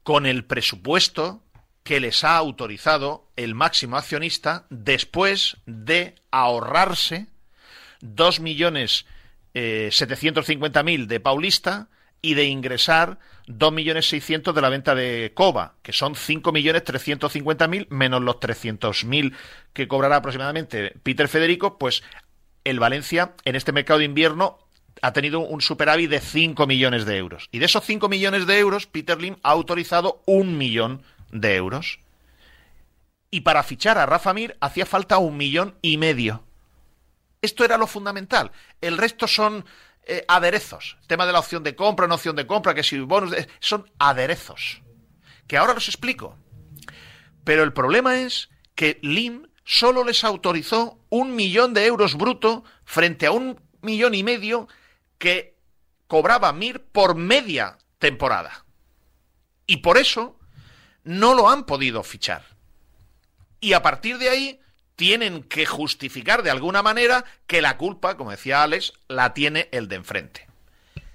con 0.04 0.26
el 0.26 0.46
presupuesto 0.46 1.44
que 1.84 2.00
les 2.00 2.24
ha 2.24 2.38
autorizado 2.38 3.30
el 3.36 3.54
máximo 3.54 3.98
accionista 3.98 4.68
después 4.70 5.58
de 5.66 6.16
ahorrarse 6.32 7.28
dos 8.00 8.40
millones 8.40 9.06
eh, 9.54 9.90
setecientos 9.92 10.48
mil 10.86 11.08
de 11.10 11.20
Paulista 11.20 11.90
y 12.22 12.36
de 12.36 12.46
ingresar 12.46 13.20
dos 13.48 13.74
millones 13.74 14.08
seiscientos 14.10 14.54
de 14.54 14.62
la 14.62 14.70
venta 14.70 14.94
de 14.94 15.32
Cova, 15.34 15.76
que 15.82 15.94
son 15.94 16.16
cinco 16.16 16.52
millones 16.52 16.84
trescientos 16.84 17.34
mil 17.68 17.88
menos 17.90 18.22
los 18.22 18.40
trescientos 18.40 19.06
mil 19.06 19.34
que 19.74 19.88
cobrará 19.88 20.18
aproximadamente 20.18 20.94
Peter 21.02 21.28
Federico, 21.28 21.78
pues 21.78 22.04
el 22.66 22.80
Valencia 22.80 23.34
en 23.46 23.56
este 23.56 23.72
mercado 23.72 24.00
de 24.00 24.06
invierno 24.06 24.60
ha 25.02 25.14
tenido 25.14 25.40
un 25.40 25.62
superávit 25.62 26.10
de 26.10 26.20
5 26.20 26.68
millones 26.68 27.06
de 27.06 27.18
euros. 27.18 27.50
Y 27.52 27.60
de 27.60 27.66
esos 27.66 27.86
5 27.86 28.10
millones 28.10 28.48
de 28.48 28.60
euros, 28.60 28.88
Peter 28.88 29.22
Lim 29.22 29.38
ha 29.44 29.52
autorizado 29.52 30.22
un 30.26 30.58
millón 30.58 31.04
de 31.32 31.56
euros. 31.56 32.00
Y 33.30 33.42
para 33.42 33.64
fichar 33.64 33.98
a 33.98 34.06
Rafa 34.06 34.34
Mir 34.34 34.58
hacía 34.60 34.86
falta 34.86 35.18
un 35.20 35.38
millón 35.38 35.76
y 35.82 35.98
medio. 35.98 36.44
Esto 37.42 37.64
era 37.64 37.78
lo 37.78 37.88
fundamental. 37.88 38.52
El 38.82 38.98
resto 38.98 39.28
son 39.28 39.66
eh, 40.08 40.26
aderezos. 40.28 40.98
Tema 41.08 41.26
de 41.26 41.34
la 41.34 41.40
opción 41.40 41.64
de 41.64 41.76
compra, 41.76 42.08
no 42.08 42.16
opción 42.16 42.36
de 42.36 42.48
compra, 42.48 42.74
que 42.74 42.84
si 42.84 42.98
bonus, 43.00 43.34
eh, 43.34 43.48
son 43.60 43.92
aderezos. 44.00 44.82
Que 45.48 45.58
ahora 45.58 45.74
los 45.74 45.88
explico. 45.88 46.38
Pero 47.44 47.64
el 47.64 47.74
problema 47.74 48.20
es 48.20 48.50
que 48.76 49.00
Lim 49.02 49.48
solo 49.64 50.04
les 50.04 50.24
autorizó 50.24 51.00
un 51.10 51.36
millón 51.36 51.74
de 51.74 51.86
euros 51.86 52.16
bruto 52.16 52.64
frente 52.86 53.26
a 53.26 53.32
un 53.32 53.62
millón 53.82 54.16
y 54.16 54.24
medio 54.24 54.68
que 55.18 55.58
cobraba 56.08 56.54
Mir 56.54 56.86
por 56.86 57.16
media 57.16 57.78
temporada. 58.00 58.66
Y 59.66 59.78
por 59.78 59.98
eso 59.98 60.40
no 61.04 61.34
lo 61.34 61.50
han 61.50 61.66
podido 61.66 62.04
fichar. 62.04 62.44
Y 63.60 63.74
a 63.74 63.82
partir 63.82 64.18
de 64.18 64.30
ahí 64.30 64.60
tienen 64.98 65.44
que 65.44 65.66
justificar 65.66 66.42
de 66.42 66.50
alguna 66.50 66.82
manera 66.82 67.24
que 67.46 67.62
la 67.62 67.78
culpa, 67.78 68.18
como 68.18 68.32
decía 68.32 68.64
Alex, 68.64 68.94
la 69.08 69.34
tiene 69.34 69.70
el 69.72 69.88
de 69.88 69.96
enfrente. 69.96 70.48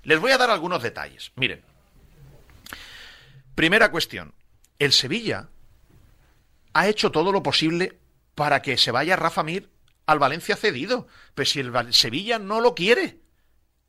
Les 0.04 0.20
voy 0.20 0.30
a 0.30 0.38
dar 0.38 0.50
algunos 0.50 0.82
detalles. 0.82 1.32
Miren. 1.34 1.62
Primera 3.56 3.90
cuestión. 3.90 4.34
El 4.78 4.92
Sevilla 4.92 5.48
ha 6.72 6.88
hecho 6.88 7.10
todo 7.10 7.32
lo 7.32 7.42
posible 7.42 7.98
para 8.36 8.62
que 8.62 8.78
se 8.78 8.92
vaya 8.92 9.16
Rafa 9.16 9.42
Mir 9.42 9.68
al 10.06 10.20
Valencia 10.20 10.56
cedido. 10.56 11.08
Pero 11.34 11.46
si 11.46 11.58
el 11.58 11.92
Sevilla 11.92 12.38
no 12.38 12.60
lo 12.60 12.76
quiere. 12.76 13.18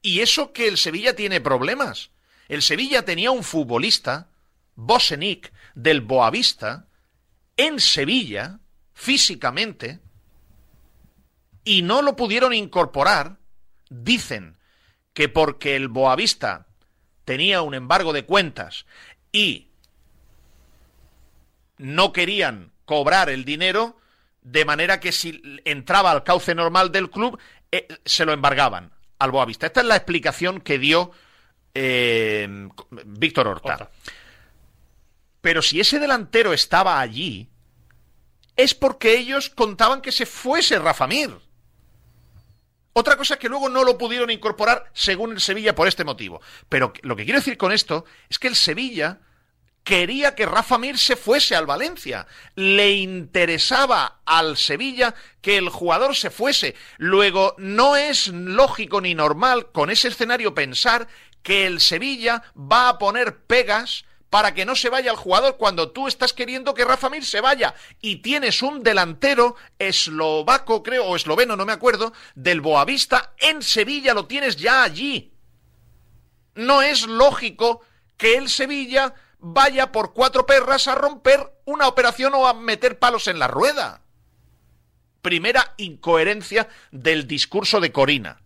Y 0.02 0.22
eso 0.22 0.54
que 0.54 0.68
el 0.68 0.80
Sevilla 0.80 1.16
tiene 1.16 1.40
problemas. 1.40 2.10
El 2.48 2.64
Sevilla 2.64 3.06
tenía 3.06 3.30
un 3.30 3.44
futbolista, 3.44 4.32
Bosenic, 4.74 5.54
del 5.76 6.02
Boavista, 6.02 6.88
en 7.58 7.80
Sevilla, 7.80 8.60
físicamente, 8.94 10.00
y 11.64 11.82
no 11.82 12.02
lo 12.02 12.16
pudieron 12.16 12.54
incorporar, 12.54 13.38
dicen 13.90 14.58
que 15.14 15.30
porque 15.30 15.76
el 15.76 15.88
Boavista 15.88 16.68
tenía 17.26 17.62
un 17.62 17.74
embargo 17.74 18.14
de 18.14 18.26
cuentas 18.26 18.86
y 19.32 19.70
no 21.78 22.14
querían 22.14 22.72
cobrar 22.86 23.30
el 23.30 23.46
dinero, 23.46 23.98
de 24.42 24.66
manera 24.66 25.00
que 25.00 25.12
si 25.12 25.42
entraba 25.66 26.12
al 26.12 26.24
cauce 26.24 26.54
normal 26.54 26.92
del 26.92 27.10
club, 27.10 27.40
eh, 27.72 27.88
se 28.06 28.26
lo 28.26 28.34
embargaban 28.34 28.92
al 29.20 29.32
Boavista. 29.32 29.68
Esta 29.68 29.82
es 29.82 29.88
la 29.88 29.96
explicación 29.96 30.60
que 30.60 30.80
dio 30.80 31.12
eh, 31.74 32.70
Víctor 33.06 33.48
Horta. 33.48 33.74
Horta. 33.74 33.92
Pero 35.42 35.62
si 35.62 35.80
ese 35.80 36.00
delantero 36.00 36.54
estaba 36.54 37.00
allí, 37.00 37.50
es 38.56 38.74
porque 38.76 39.18
ellos 39.18 39.50
contaban 39.50 40.02
que 40.02 40.12
se 40.12 40.26
fuese 40.26 40.80
Rafa 40.80 41.08
Mir. 41.08 41.32
Otra 42.94 43.18
cosa 43.18 43.38
que 43.38 43.50
luego 43.50 43.70
no 43.70 43.84
lo 43.84 43.98
pudieron 43.98 44.30
incorporar 44.30 44.86
según 44.94 45.32
el 45.32 45.42
Sevilla 45.42 45.74
por 45.74 45.88
este 45.88 46.04
motivo. 46.04 46.42
Pero 46.70 46.94
lo 47.02 47.16
que 47.16 47.24
quiero 47.26 47.40
decir 47.40 47.58
con 47.58 47.72
esto 47.72 48.06
es 48.30 48.38
que 48.38 48.48
el 48.48 48.56
Sevilla 48.56 49.20
quería 49.84 50.36
que 50.36 50.46
Rafa 50.46 50.78
Mir 50.78 51.00
se 51.00 51.16
fuese 51.16 51.56
al 51.56 51.66
Valencia. 51.66 52.28
Le 52.56 52.92
interesaba 52.92 54.22
al 54.26 54.58
Sevilla 54.58 55.16
que 55.42 55.58
el 55.58 55.70
jugador 55.70 56.16
se 56.16 56.30
fuese. 56.30 56.76
Luego, 56.98 57.56
no 57.58 57.96
es 57.96 58.28
lógico 58.28 59.02
ni 59.02 59.16
normal 59.16 59.72
con 59.72 59.90
ese 59.90 60.10
escenario 60.10 60.54
pensar 60.54 61.08
que 61.42 61.66
el 61.66 61.82
Sevilla 61.82 62.44
va 62.56 62.90
a 62.90 62.98
poner 63.00 63.44
pegas 63.46 64.06
para 64.34 64.56
que 64.56 64.66
no 64.66 64.76
se 64.76 64.90
vaya 64.90 65.12
el 65.12 65.16
jugador 65.16 65.58
cuando 65.58 65.92
tú 65.92 66.08
estás 66.08 66.34
queriendo 66.34 66.74
que 66.74 66.84
Rafa 66.84 67.08
Mir 67.08 67.24
se 67.24 67.40
vaya 67.40 67.76
y 68.02 68.16
tienes 68.16 68.64
un 68.64 68.82
delantero 68.82 69.56
eslovaco, 69.78 70.82
creo, 70.82 71.06
o 71.06 71.16
esloveno, 71.16 71.56
no 71.56 71.68
me 71.68 71.72
acuerdo, 71.72 72.14
del 72.34 72.60
Boavista 72.60 73.34
en 73.38 73.62
Sevilla, 73.62 74.16
lo 74.16 74.26
tienes 74.26 74.56
ya 74.56 74.82
allí. 74.82 75.36
No 76.56 76.82
es 76.82 77.06
lógico 77.06 77.82
que 78.18 78.36
el 78.36 78.50
Sevilla 78.50 79.14
vaya 79.38 79.92
por 79.92 80.14
cuatro 80.14 80.48
perras 80.48 80.88
a 80.88 80.96
romper 80.96 81.54
una 81.66 81.88
operación 81.88 82.34
o 82.34 82.48
a 82.48 82.56
meter 82.56 82.98
palos 82.98 83.28
en 83.28 83.38
la 83.38 83.48
rueda. 83.48 84.02
Primera 85.22 85.76
incoherencia 85.78 86.68
del 86.90 87.28
discurso 87.28 87.80
de 87.80 87.92
Corina. 87.92 88.43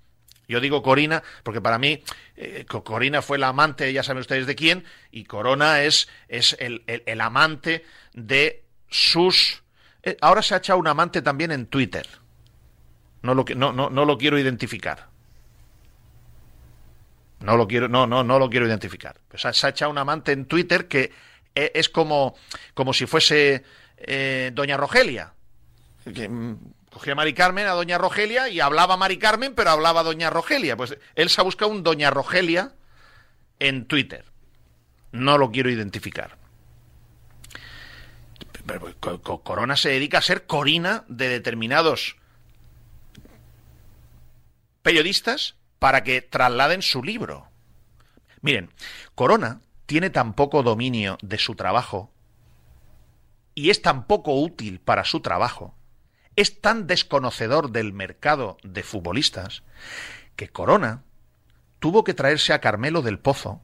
Yo 0.48 0.60
digo 0.62 0.82
Corina 0.82 1.24
porque 1.44 1.62
para 1.62 1.78
mí 1.78 2.02
eh, 2.36 2.66
Corina 2.68 3.22
fue 3.22 3.38
la 3.38 3.50
amante, 3.50 3.92
ya 3.92 4.04
saben 4.04 4.22
ustedes 4.22 4.48
de 4.48 4.56
quién, 4.56 4.86
y 5.12 5.26
Corona 5.26 5.84
es, 5.84 6.08
es 6.28 6.56
el, 6.60 6.84
el, 6.88 7.22
amante 7.22 7.84
de 8.14 8.64
sus... 8.90 9.64
Eh, 10.04 10.18
ahora 10.22 10.42
se 10.42 10.54
ha 10.54 10.58
echado 10.58 10.80
un 10.80 10.88
amante 10.88 11.22
también 11.22 11.52
en 11.52 11.68
Twitter. 11.68 12.08
No 13.22 13.34
lo, 13.34 13.44
no, 13.56 13.74
no, 13.74 13.90
no 13.90 14.06
lo 14.06 14.18
quiero 14.18 14.40
identificar. 14.40 15.10
No 17.42 17.58
lo 17.58 17.68
quiero, 17.68 17.88
no, 17.88 18.08
no, 18.08 18.24
no 18.24 18.40
lo 18.40 18.50
quiero 18.50 18.68
identificar. 18.68 19.20
Se 19.36 19.48
ha 19.48 19.70
echado 19.70 19.92
un 19.92 19.98
amante 19.98 20.32
en 20.32 20.46
Twitter 20.46 20.88
que 20.88 21.12
es 21.54 21.90
como, 21.90 22.36
como 22.74 22.94
si 22.94 23.06
fuese 23.06 23.64
eh, 23.98 24.52
Doña 24.54 24.78
Rogelia. 24.78 25.34
Mm, 26.06 26.54
cogía 26.98 27.14
a 27.14 27.16
Mari 27.16 27.36
Carmen, 27.36 27.68
a 27.68 27.74
Doña 27.74 28.00
Rogelia, 28.00 28.50
y 28.50 28.60
hablaba 28.60 28.98
Mari 28.98 29.20
Carmen, 29.20 29.54
pero 29.54 29.70
hablaba 29.70 30.02
Doña 30.02 30.32
Rogelia. 30.32 30.76
Pues 30.76 30.98
él 31.14 31.30
se 31.30 31.40
ha 31.40 31.44
buscado 31.44 31.70
un 31.70 31.84
Doña 31.84 32.10
Rogelia 32.10 32.74
en 33.60 33.86
Twitter. 33.86 34.26
No 35.12 35.38
lo 35.38 35.52
quiero 35.52 35.70
identificar. 35.70 36.38
Corona 39.44 39.78
se 39.78 39.90
dedica 39.90 40.18
a 40.18 40.24
ser 40.24 40.48
corina 40.48 41.06
de 41.08 41.30
determinados 41.30 42.18
periodistas 44.82 45.56
para 45.78 46.04
que 46.04 46.24
trasladen 46.24 46.82
su 46.82 47.04
libro. 47.04 47.48
Miren, 48.42 48.72
Corona 49.14 49.62
tiene 49.86 50.10
tan 50.10 50.34
poco 50.34 50.64
dominio 50.64 51.20
de 51.22 51.38
su 51.38 51.54
trabajo 51.54 52.12
y 53.54 53.70
es 53.70 53.84
tan 53.84 54.08
poco 54.08 54.34
útil 54.42 54.80
para 54.80 55.06
su 55.06 55.22
trabajo, 55.22 55.77
es 56.38 56.62
tan 56.62 56.88
desconocedor 56.88 57.72
del 57.72 57.92
mercado 57.92 58.58
de 58.64 58.84
futbolistas, 58.84 59.64
que 60.36 60.48
Corona 60.48 61.04
tuvo 61.80 62.04
que 62.04 62.14
traerse 62.14 62.54
a 62.54 62.62
Carmelo 62.62 63.02
del 63.02 63.20
Pozo. 63.20 63.62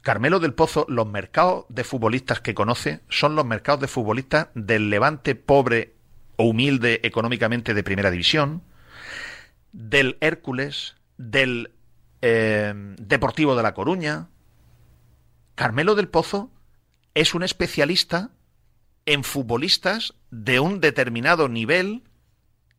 Carmelo 0.00 0.40
del 0.40 0.54
Pozo, 0.54 0.86
los 0.88 1.06
mercados 1.06 1.66
de 1.68 1.84
futbolistas 1.84 2.40
que 2.40 2.54
conoce 2.54 3.00
son 3.10 3.36
los 3.36 3.44
mercados 3.44 3.82
de 3.82 3.88
futbolistas 3.88 4.48
del 4.54 4.88
levante 4.88 5.34
pobre 5.34 5.94
o 6.36 6.44
humilde 6.44 7.00
económicamente 7.02 7.74
de 7.74 7.82
primera 7.82 8.10
división, 8.10 8.62
del 9.72 10.16
Hércules, 10.20 10.96
del 11.18 11.72
eh, 12.22 12.72
Deportivo 12.98 13.54
de 13.54 13.62
La 13.62 13.74
Coruña. 13.74 14.28
Carmelo 15.54 15.94
del 15.94 16.08
Pozo 16.08 16.50
es 17.12 17.34
un 17.34 17.42
especialista 17.42 18.30
en 19.08 19.24
futbolistas 19.24 20.12
de 20.30 20.60
un 20.60 20.80
determinado 20.80 21.48
nivel 21.48 22.02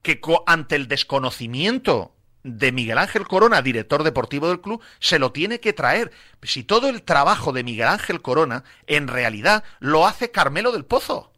que 0.04 0.22
ante 0.46 0.76
el 0.76 0.88
desconocimiento 0.88 2.16
de 2.44 2.72
Miguel 2.72 3.00
Ángel 3.00 3.28
Corona, 3.28 3.64
director 3.64 4.04
deportivo 4.04 4.48
del 4.48 4.62
club, 4.62 4.80
se 5.00 5.18
lo 5.18 5.32
tiene 5.32 5.60
que 5.60 5.74
traer. 5.74 6.12
Si 6.44 6.64
todo 6.64 6.88
el 6.88 7.02
trabajo 7.02 7.52
de 7.52 7.64
Miguel 7.64 7.88
Ángel 7.88 8.22
Corona, 8.22 8.64
en 8.86 9.08
realidad, 9.08 9.64
lo 9.80 10.06
hace 10.06 10.30
Carmelo 10.30 10.72
del 10.72 10.86
Pozo. 10.86 11.34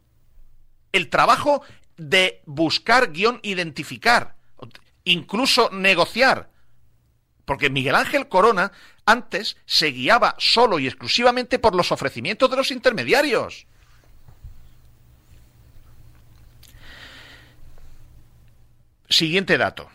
El 0.92 1.08
trabajo 1.08 1.62
de 1.96 2.42
buscar, 2.44 3.12
guion, 3.12 3.40
identificar, 3.42 4.36
incluso 5.04 5.70
negociar. 5.70 6.50
Porque 7.46 7.70
Miguel 7.70 7.94
Ángel 7.94 8.28
Corona 8.28 8.72
antes 9.06 9.56
se 9.64 9.86
guiaba 9.86 10.36
solo 10.38 10.78
y 10.78 10.86
exclusivamente 10.86 11.58
por 11.58 11.74
los 11.74 11.92
ofrecimientos 11.92 12.50
de 12.50 12.56
los 12.56 12.70
intermediarios. 12.70 13.66
Siguiente 19.12 19.58
dato. 19.58 19.90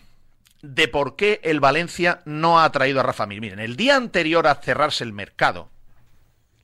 De 0.62 0.88
por 0.88 1.16
qué 1.16 1.40
el 1.44 1.60
Valencia 1.60 2.22
no 2.26 2.62
ha 2.62 2.72
traído 2.72 3.00
a 3.00 3.04
Rafa 3.04 3.26
Mir. 3.26 3.42
Miren, 3.42 3.60
el 3.60 3.76
día 3.76 3.96
anterior 3.96 4.46
a 4.46 4.56
cerrarse 4.56 5.04
el 5.04 5.12
mercado, 5.12 5.72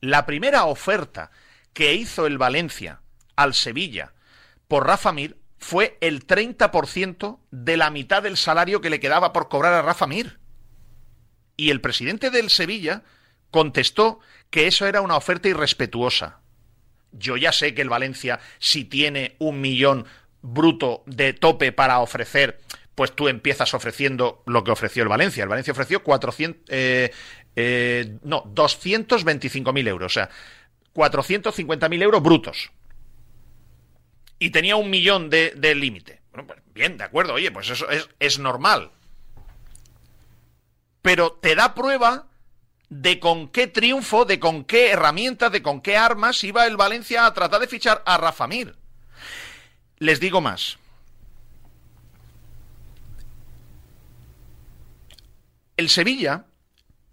la 0.01 0.27
primera 0.27 0.65
oferta 0.65 1.31
que 1.73 1.95
hizo 1.95 2.27
el 2.27 2.37
Valencia 2.37 3.01
al 3.35 3.55
Sevilla 3.55 4.13
por 4.67 4.85
Rafa 4.85 5.11
Mir 5.13 5.37
fue 5.57 5.97
el 5.99 6.27
30% 6.27 7.39
de 7.49 7.77
la 7.77 7.89
mitad 7.89 8.21
del 8.21 8.37
salario 8.37 8.81
que 8.81 8.91
le 8.91 8.99
quedaba 8.99 9.33
por 9.33 9.49
cobrar 9.49 9.73
a 9.73 9.81
Rafa 9.81 10.05
Mir. 10.05 10.39
Y 11.57 11.71
el 11.71 11.81
presidente 11.81 12.29
del 12.29 12.51
Sevilla 12.51 13.03
contestó 13.49 14.19
que 14.51 14.67
eso 14.67 14.85
era 14.85 15.01
una 15.01 15.15
oferta 15.15 15.47
irrespetuosa. 15.47 16.39
Yo 17.11 17.35
ya 17.37 17.51
sé 17.51 17.73
que 17.73 17.81
el 17.81 17.89
Valencia, 17.89 18.39
si 18.59 18.85
tiene 18.85 19.35
un 19.39 19.61
millón 19.61 20.05
bruto 20.43 21.03
de 21.07 21.33
tope 21.33 21.71
para 21.71 21.99
ofrecer, 21.99 22.59
pues 22.93 23.13
tú 23.13 23.27
empiezas 23.27 23.73
ofreciendo 23.73 24.43
lo 24.45 24.63
que 24.63 24.71
ofreció 24.71 25.01
el 25.01 25.09
Valencia. 25.09 25.41
El 25.41 25.49
Valencia 25.49 25.71
ofreció 25.71 26.03
400, 26.03 26.61
eh, 26.67 27.11
eh, 27.55 28.17
no, 28.23 28.43
225.000 28.53 29.87
euros, 29.87 30.11
o 30.11 30.13
sea, 30.13 30.29
450.000 30.93 32.03
euros 32.03 32.21
brutos. 32.21 32.71
Y 34.37 34.51
tenía 34.51 34.75
un 34.75 34.89
millón 34.89 35.29
de, 35.29 35.53
límite. 35.75 36.21
Bueno, 36.31 36.47
pues 36.47 36.59
bien, 36.73 36.97
de 36.97 37.05
acuerdo, 37.05 37.33
oye, 37.33 37.49
pues 37.51 37.69
eso 37.69 37.89
es, 37.89 38.09
es 38.19 38.37
normal. 38.37 38.91
Pero 41.01 41.31
te 41.31 41.55
da 41.55 41.73
prueba 41.73 42.27
de 42.89 43.19
con 43.19 43.47
qué 43.47 43.67
triunfo, 43.67 44.25
de 44.25 44.39
con 44.39 44.65
qué 44.65 44.91
herramientas, 44.91 45.51
de 45.51 45.63
con 45.63 45.81
qué 45.81 45.95
armas 45.95 46.43
iba 46.43 46.67
el 46.67 46.75
Valencia 46.75 47.25
a 47.25 47.33
tratar 47.33 47.61
de 47.61 47.67
fichar 47.67 48.03
a 48.05 48.17
Rafa 48.17 48.47
Mir. 48.47 48.75
Les 49.99 50.19
digo 50.19 50.41
más. 50.41 50.77
El 55.77 55.89
Sevilla 55.89 56.45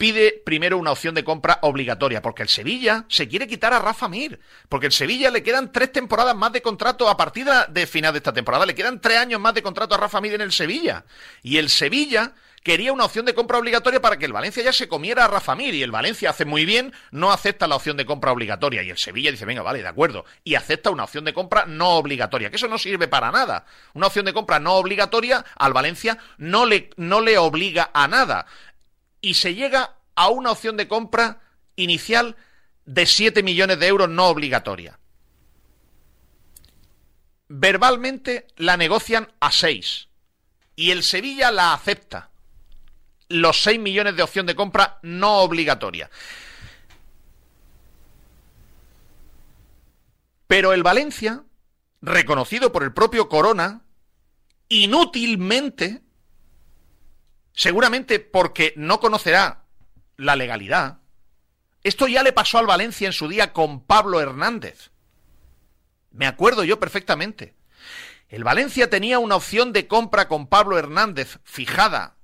pide 0.00 0.40
primero 0.46 0.78
una 0.78 0.92
opción 0.92 1.14
de 1.14 1.24
compra 1.24 1.58
obligatoria, 1.60 2.22
porque 2.22 2.42
el 2.42 2.48
Sevilla 2.48 3.04
se 3.08 3.28
quiere 3.28 3.46
quitar 3.46 3.74
a 3.74 3.78
Rafa 3.78 4.08
Mir, 4.08 4.40
porque 4.70 4.86
el 4.86 4.92
Sevilla 4.92 5.30
le 5.30 5.42
quedan 5.42 5.72
tres 5.72 5.92
temporadas 5.92 6.34
más 6.34 6.52
de 6.52 6.62
contrato 6.62 7.06
a 7.06 7.18
partir 7.18 7.46
de, 7.68 7.86
final 7.86 8.14
de 8.14 8.18
esta 8.18 8.32
temporada, 8.32 8.64
le 8.64 8.74
quedan 8.74 9.00
tres 9.00 9.18
años 9.18 9.40
más 9.40 9.52
de 9.52 9.62
contrato 9.62 9.94
a 9.94 9.98
Rafa 9.98 10.22
Mir 10.22 10.32
en 10.32 10.40
el 10.40 10.52
Sevilla. 10.52 11.04
Y 11.42 11.58
el 11.58 11.68
Sevilla 11.68 12.32
quería 12.62 12.92
una 12.92 13.04
opción 13.04 13.24
de 13.24 13.34
compra 13.34 13.58
obligatoria 13.58 14.00
para 14.00 14.18
que 14.18 14.26
el 14.26 14.32
Valencia 14.32 14.62
ya 14.62 14.72
se 14.72 14.88
comiera 14.88 15.24
a 15.24 15.28
Rafa 15.28 15.54
Mir, 15.54 15.74
y 15.74 15.82
el 15.82 15.90
Valencia 15.90 16.30
hace 16.30 16.44
muy 16.44 16.64
bien, 16.64 16.92
no 17.10 17.32
acepta 17.32 17.66
la 17.66 17.76
opción 17.76 17.96
de 17.96 18.06
compra 18.06 18.32
obligatoria, 18.32 18.82
y 18.82 18.90
el 18.90 18.98
Sevilla 18.98 19.30
dice, 19.30 19.46
venga, 19.46 19.62
vale, 19.62 19.82
de 19.82 19.88
acuerdo, 19.88 20.24
y 20.44 20.54
acepta 20.54 20.90
una 20.90 21.04
opción 21.04 21.24
de 21.24 21.32
compra 21.32 21.66
no 21.66 21.90
obligatoria, 21.90 22.50
que 22.50 22.56
eso 22.56 22.68
no 22.68 22.78
sirve 22.78 23.08
para 23.08 23.30
nada. 23.30 23.66
Una 23.94 24.08
opción 24.08 24.24
de 24.24 24.32
compra 24.32 24.60
no 24.60 24.74
obligatoria 24.74 25.44
al 25.56 25.72
Valencia 25.72 26.18
no 26.38 26.66
le, 26.66 26.90
no 26.96 27.20
le 27.20 27.38
obliga 27.38 27.90
a 27.94 28.08
nada 28.08 28.46
y 29.20 29.34
se 29.34 29.54
llega 29.54 29.96
a 30.14 30.28
una 30.28 30.50
opción 30.50 30.76
de 30.76 30.88
compra 30.88 31.40
inicial 31.76 32.36
de 32.84 33.06
7 33.06 33.42
millones 33.42 33.78
de 33.78 33.86
euros 33.86 34.08
no 34.08 34.28
obligatoria. 34.28 34.98
Verbalmente 37.48 38.46
la 38.56 38.76
negocian 38.76 39.32
a 39.40 39.50
6 39.50 40.08
y 40.76 40.90
el 40.90 41.02
Sevilla 41.02 41.50
la 41.50 41.72
acepta. 41.72 42.29
Los 43.30 43.62
6 43.62 43.78
millones 43.80 44.16
de 44.16 44.22
opción 44.22 44.44
de 44.44 44.56
compra 44.56 44.98
no 45.02 45.38
obligatoria. 45.38 46.10
Pero 50.48 50.72
el 50.72 50.82
Valencia, 50.82 51.44
reconocido 52.02 52.72
por 52.72 52.82
el 52.82 52.92
propio 52.92 53.28
Corona, 53.28 53.84
inútilmente 54.68 56.02
seguramente 57.52 58.18
porque 58.18 58.74
no 58.76 58.98
conocerá 58.98 59.64
la 60.16 60.34
legalidad. 60.34 60.98
Esto 61.84 62.08
ya 62.08 62.24
le 62.24 62.32
pasó 62.32 62.58
al 62.58 62.66
Valencia 62.66 63.06
en 63.06 63.12
su 63.12 63.28
día 63.28 63.52
con 63.52 63.84
Pablo 63.84 64.20
Hernández. 64.20 64.90
Me 66.10 66.26
acuerdo 66.26 66.64
yo 66.64 66.80
perfectamente. 66.80 67.54
El 68.28 68.42
Valencia 68.42 68.90
tenía 68.90 69.20
una 69.20 69.36
opción 69.36 69.72
de 69.72 69.86
compra 69.86 70.26
con 70.26 70.48
Pablo 70.48 70.78
Hernández 70.78 71.38
fijada, 71.44 72.16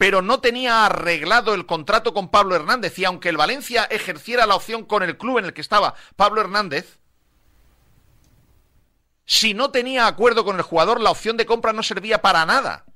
pero 0.00 0.22
no 0.22 0.40
tenía 0.40 0.86
arreglado 0.86 1.52
el 1.52 1.66
contrato 1.66 2.14
con 2.14 2.30
Pablo 2.30 2.56
Hernández 2.56 2.98
y 2.98 3.04
aunque 3.04 3.28
el 3.28 3.36
Valencia 3.36 3.84
ejerciera 3.84 4.46
la 4.46 4.54
opción 4.54 4.86
con 4.86 5.02
el 5.02 5.18
club 5.18 5.36
en 5.36 5.44
el 5.44 5.52
que 5.52 5.60
estaba 5.60 5.94
Pablo 6.16 6.40
Hernández, 6.40 6.98
si 9.26 9.52
no 9.52 9.70
tenía 9.70 10.06
acuerdo 10.06 10.42
con 10.42 10.56
el 10.56 10.62
jugador, 10.62 11.02
la 11.02 11.10
opción 11.10 11.36
de 11.36 11.44
compra 11.44 11.74
no 11.74 11.82
servía 11.82 12.22
para 12.22 12.46
nada. 12.46 12.86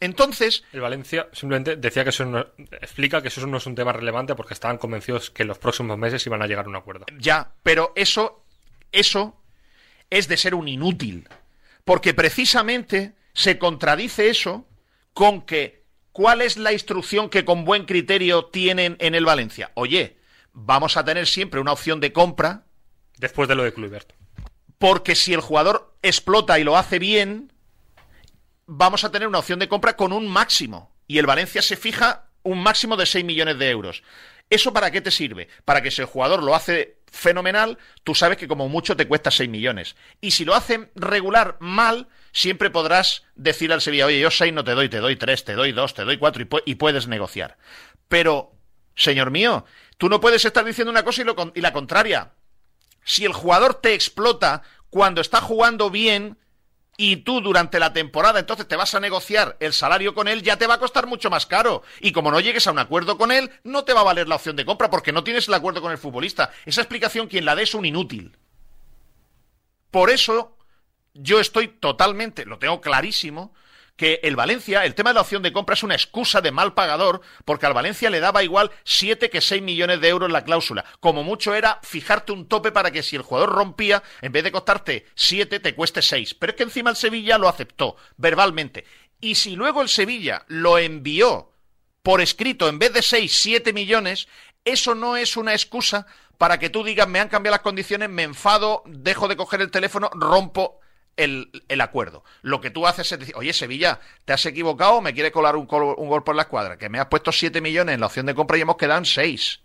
Entonces, 0.00 0.64
El 0.72 0.80
Valencia 0.80 1.28
simplemente 1.34 1.76
decía 1.76 2.02
que 2.02 2.08
eso 2.08 2.24
no, 2.24 2.46
explica 2.80 3.20
que 3.20 3.28
eso 3.28 3.46
no 3.46 3.58
es 3.58 3.66
un 3.66 3.74
tema 3.74 3.92
relevante 3.92 4.34
porque 4.34 4.54
estaban 4.54 4.78
convencidos 4.78 5.28
que 5.28 5.42
en 5.42 5.48
los 5.48 5.58
próximos 5.58 5.98
meses 5.98 6.26
iban 6.26 6.40
a 6.40 6.46
llegar 6.46 6.64
a 6.64 6.68
un 6.70 6.76
acuerdo. 6.76 7.04
Ya, 7.18 7.52
pero 7.62 7.92
eso, 7.94 8.42
eso 8.90 9.38
es 10.08 10.28
de 10.28 10.38
ser 10.38 10.54
un 10.54 10.66
inútil. 10.66 11.28
Porque 11.84 12.14
precisamente 12.14 13.16
se 13.34 13.58
contradice 13.58 14.30
eso 14.30 14.66
con 15.12 15.42
que 15.42 15.81
¿cuál 16.12 16.42
es 16.42 16.56
la 16.56 16.72
instrucción 16.72 17.28
que 17.28 17.44
con 17.44 17.64
buen 17.64 17.84
criterio 17.84 18.44
tienen 18.46 18.96
en 19.00 19.14
el 19.14 19.24
Valencia? 19.24 19.72
Oye, 19.74 20.18
vamos 20.52 20.96
a 20.96 21.04
tener 21.04 21.26
siempre 21.26 21.60
una 21.60 21.72
opción 21.72 22.00
de 22.00 22.12
compra. 22.12 22.64
Después 23.18 23.48
de 23.48 23.54
lo 23.54 23.64
de 23.64 23.72
Kluivert. 23.72 24.12
Porque 24.78 25.14
si 25.14 25.32
el 25.32 25.40
jugador 25.40 25.94
explota 26.02 26.58
y 26.58 26.64
lo 26.64 26.76
hace 26.76 26.98
bien, 26.98 27.52
vamos 28.66 29.04
a 29.04 29.10
tener 29.10 29.28
una 29.28 29.38
opción 29.38 29.58
de 29.58 29.68
compra 29.68 29.96
con 29.96 30.12
un 30.12 30.28
máximo. 30.28 30.92
Y 31.06 31.18
el 31.18 31.26
Valencia 31.26 31.62
se 31.62 31.76
fija 31.76 32.30
un 32.42 32.62
máximo 32.62 32.96
de 32.96 33.06
6 33.06 33.24
millones 33.24 33.58
de 33.58 33.70
euros. 33.70 34.02
¿Eso 34.50 34.72
para 34.72 34.90
qué 34.90 35.00
te 35.00 35.10
sirve? 35.10 35.48
Para 35.64 35.82
que 35.82 35.90
si 35.90 36.02
el 36.02 36.06
jugador 36.06 36.42
lo 36.42 36.54
hace 36.54 36.98
fenomenal, 37.10 37.78
tú 38.04 38.14
sabes 38.14 38.36
que 38.36 38.48
como 38.48 38.68
mucho 38.68 38.96
te 38.96 39.06
cuesta 39.06 39.30
6 39.30 39.48
millones. 39.48 39.96
Y 40.20 40.32
si 40.32 40.44
lo 40.44 40.54
hace 40.54 40.90
regular 40.94 41.56
mal, 41.60 42.08
siempre 42.32 42.70
podrás 42.70 43.22
decir 43.34 43.72
al 43.72 43.80
Sevilla, 43.80 44.06
oye, 44.06 44.20
yo 44.20 44.30
6 44.30 44.52
no 44.52 44.64
te 44.64 44.72
doy, 44.72 44.88
te 44.88 44.98
doy 44.98 45.16
3, 45.16 45.44
te 45.44 45.54
doy 45.54 45.72
2, 45.72 45.94
te 45.94 46.04
doy 46.04 46.18
4 46.18 46.42
y, 46.42 46.46
pu- 46.46 46.62
y 46.64 46.74
puedes 46.76 47.06
negociar. 47.06 47.58
Pero, 48.08 48.52
señor 48.96 49.30
mío, 49.30 49.64
tú 49.98 50.08
no 50.08 50.20
puedes 50.20 50.44
estar 50.44 50.64
diciendo 50.64 50.90
una 50.90 51.04
cosa 51.04 51.22
y, 51.22 51.26
y 51.58 51.60
la 51.60 51.72
contraria. 51.72 52.32
Si 53.04 53.24
el 53.24 53.32
jugador 53.32 53.74
te 53.74 53.94
explota 53.94 54.62
cuando 54.90 55.20
está 55.20 55.40
jugando 55.40 55.90
bien 55.90 56.38
y 56.98 57.16
tú 57.16 57.40
durante 57.40 57.80
la 57.80 57.92
temporada 57.94 58.38
entonces 58.38 58.68
te 58.68 58.76
vas 58.76 58.94
a 58.94 59.00
negociar 59.00 59.56
el 59.60 59.72
salario 59.72 60.14
con 60.14 60.28
él, 60.28 60.42
ya 60.42 60.56
te 60.58 60.66
va 60.66 60.74
a 60.74 60.78
costar 60.78 61.06
mucho 61.06 61.30
más 61.30 61.46
caro. 61.46 61.82
Y 62.00 62.12
como 62.12 62.30
no 62.30 62.38
llegues 62.40 62.66
a 62.66 62.70
un 62.70 62.78
acuerdo 62.78 63.16
con 63.18 63.32
él, 63.32 63.50
no 63.64 63.84
te 63.84 63.92
va 63.92 64.00
a 64.00 64.04
valer 64.04 64.28
la 64.28 64.36
opción 64.36 64.56
de 64.56 64.64
compra 64.66 64.90
porque 64.90 65.10
no 65.12 65.24
tienes 65.24 65.48
el 65.48 65.54
acuerdo 65.54 65.80
con 65.80 65.90
el 65.90 65.98
futbolista. 65.98 66.50
Esa 66.66 66.82
explicación 66.82 67.26
quien 67.28 67.44
la 67.44 67.56
dé 67.56 67.62
es 67.64 67.74
un 67.74 67.86
inútil. 67.86 68.36
Por 69.90 70.10
eso 70.10 70.56
yo 71.14 71.40
estoy 71.40 71.68
totalmente, 71.68 72.44
lo 72.44 72.58
tengo 72.58 72.80
clarísimo, 72.80 73.54
que 73.96 74.20
el 74.22 74.36
Valencia, 74.36 74.84
el 74.84 74.94
tema 74.94 75.10
de 75.10 75.14
la 75.14 75.20
opción 75.20 75.42
de 75.42 75.52
compra 75.52 75.74
es 75.74 75.82
una 75.82 75.94
excusa 75.94 76.40
de 76.40 76.50
mal 76.50 76.74
pagador, 76.74 77.20
porque 77.44 77.66
al 77.66 77.74
Valencia 77.74 78.10
le 78.10 78.20
daba 78.20 78.42
igual 78.42 78.70
7 78.84 79.30
que 79.30 79.40
6 79.40 79.62
millones 79.62 80.00
de 80.00 80.08
euros 80.08 80.30
la 80.30 80.44
cláusula. 80.44 80.84
Como 80.98 81.22
mucho 81.22 81.54
era 81.54 81.78
fijarte 81.82 82.32
un 82.32 82.48
tope 82.48 82.72
para 82.72 82.90
que 82.90 83.02
si 83.02 83.16
el 83.16 83.22
jugador 83.22 83.50
rompía, 83.50 84.02
en 84.20 84.32
vez 84.32 84.44
de 84.44 84.52
costarte 84.52 85.06
7, 85.14 85.60
te 85.60 85.74
cueste 85.74 86.02
6. 86.02 86.34
Pero 86.34 86.50
es 86.50 86.56
que 86.56 86.62
encima 86.64 86.90
el 86.90 86.96
Sevilla 86.96 87.38
lo 87.38 87.48
aceptó, 87.48 87.96
verbalmente. 88.16 88.86
Y 89.20 89.36
si 89.36 89.54
luego 89.54 89.82
el 89.82 89.88
Sevilla 89.88 90.44
lo 90.48 90.78
envió 90.78 91.52
por 92.02 92.20
escrito, 92.20 92.68
en 92.68 92.78
vez 92.78 92.92
de 92.92 93.02
6, 93.02 93.32
7 93.32 93.72
millones, 93.72 94.26
eso 94.64 94.94
no 94.94 95.16
es 95.16 95.36
una 95.36 95.52
excusa 95.52 96.06
para 96.38 96.58
que 96.58 96.70
tú 96.70 96.82
digas, 96.82 97.06
me 97.06 97.20
han 97.20 97.28
cambiado 97.28 97.54
las 97.54 97.62
condiciones, 97.62 98.08
me 98.08 98.24
enfado, 98.24 98.82
dejo 98.86 99.28
de 99.28 99.36
coger 99.36 99.60
el 99.60 99.70
teléfono, 99.70 100.10
rompo 100.12 100.80
el, 101.16 101.64
el 101.68 101.80
acuerdo. 101.80 102.24
Lo 102.42 102.60
que 102.60 102.70
tú 102.70 102.86
haces 102.86 103.10
es 103.12 103.18
decir, 103.18 103.34
oye, 103.36 103.52
Sevilla, 103.52 104.00
te 104.24 104.32
has 104.32 104.44
equivocado, 104.46 105.00
me 105.00 105.14
quiere 105.14 105.32
colar 105.32 105.56
un, 105.56 105.66
un 105.70 106.08
gol 106.08 106.24
por 106.24 106.34
la 106.34 106.42
escuadra, 106.42 106.78
que 106.78 106.88
me 106.88 106.98
has 106.98 107.06
puesto 107.06 107.32
7 107.32 107.60
millones 107.60 107.94
en 107.94 108.00
la 108.00 108.06
opción 108.06 108.26
de 108.26 108.34
compra 108.34 108.58
y 108.58 108.62
hemos 108.62 108.76
quedado 108.76 108.98
en 108.98 109.06
6. 109.06 109.60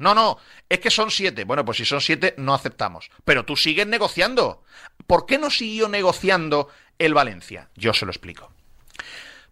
No, 0.00 0.14
no, 0.14 0.38
es 0.68 0.80
que 0.80 0.90
son 0.90 1.10
7. 1.10 1.44
Bueno, 1.44 1.64
pues 1.64 1.76
si 1.76 1.84
son 1.84 2.00
7, 2.00 2.34
no 2.38 2.54
aceptamos. 2.54 3.10
Pero 3.24 3.44
tú 3.44 3.54
sigues 3.54 3.86
negociando. 3.86 4.64
¿Por 5.06 5.26
qué 5.26 5.36
no 5.36 5.50
siguió 5.50 5.88
negociando 5.88 6.68
el 6.98 7.12
Valencia? 7.12 7.68
Yo 7.74 7.92
se 7.92 8.06
lo 8.06 8.10
explico. 8.10 8.50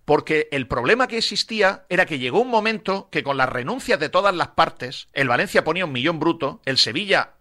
Porque 0.06 0.48
el 0.50 0.66
problema 0.66 1.06
que 1.06 1.18
existía 1.18 1.84
era 1.90 2.06
que 2.06 2.18
llegó 2.18 2.40
un 2.40 2.48
momento 2.48 3.10
que 3.12 3.22
con 3.22 3.36
las 3.36 3.50
renuncias 3.50 4.00
de 4.00 4.08
todas 4.08 4.34
las 4.34 4.48
partes, 4.48 5.08
el 5.12 5.28
Valencia 5.28 5.64
ponía 5.64 5.84
un 5.84 5.92
millón 5.92 6.18
bruto, 6.18 6.62
el 6.64 6.78
Sevilla 6.78 7.34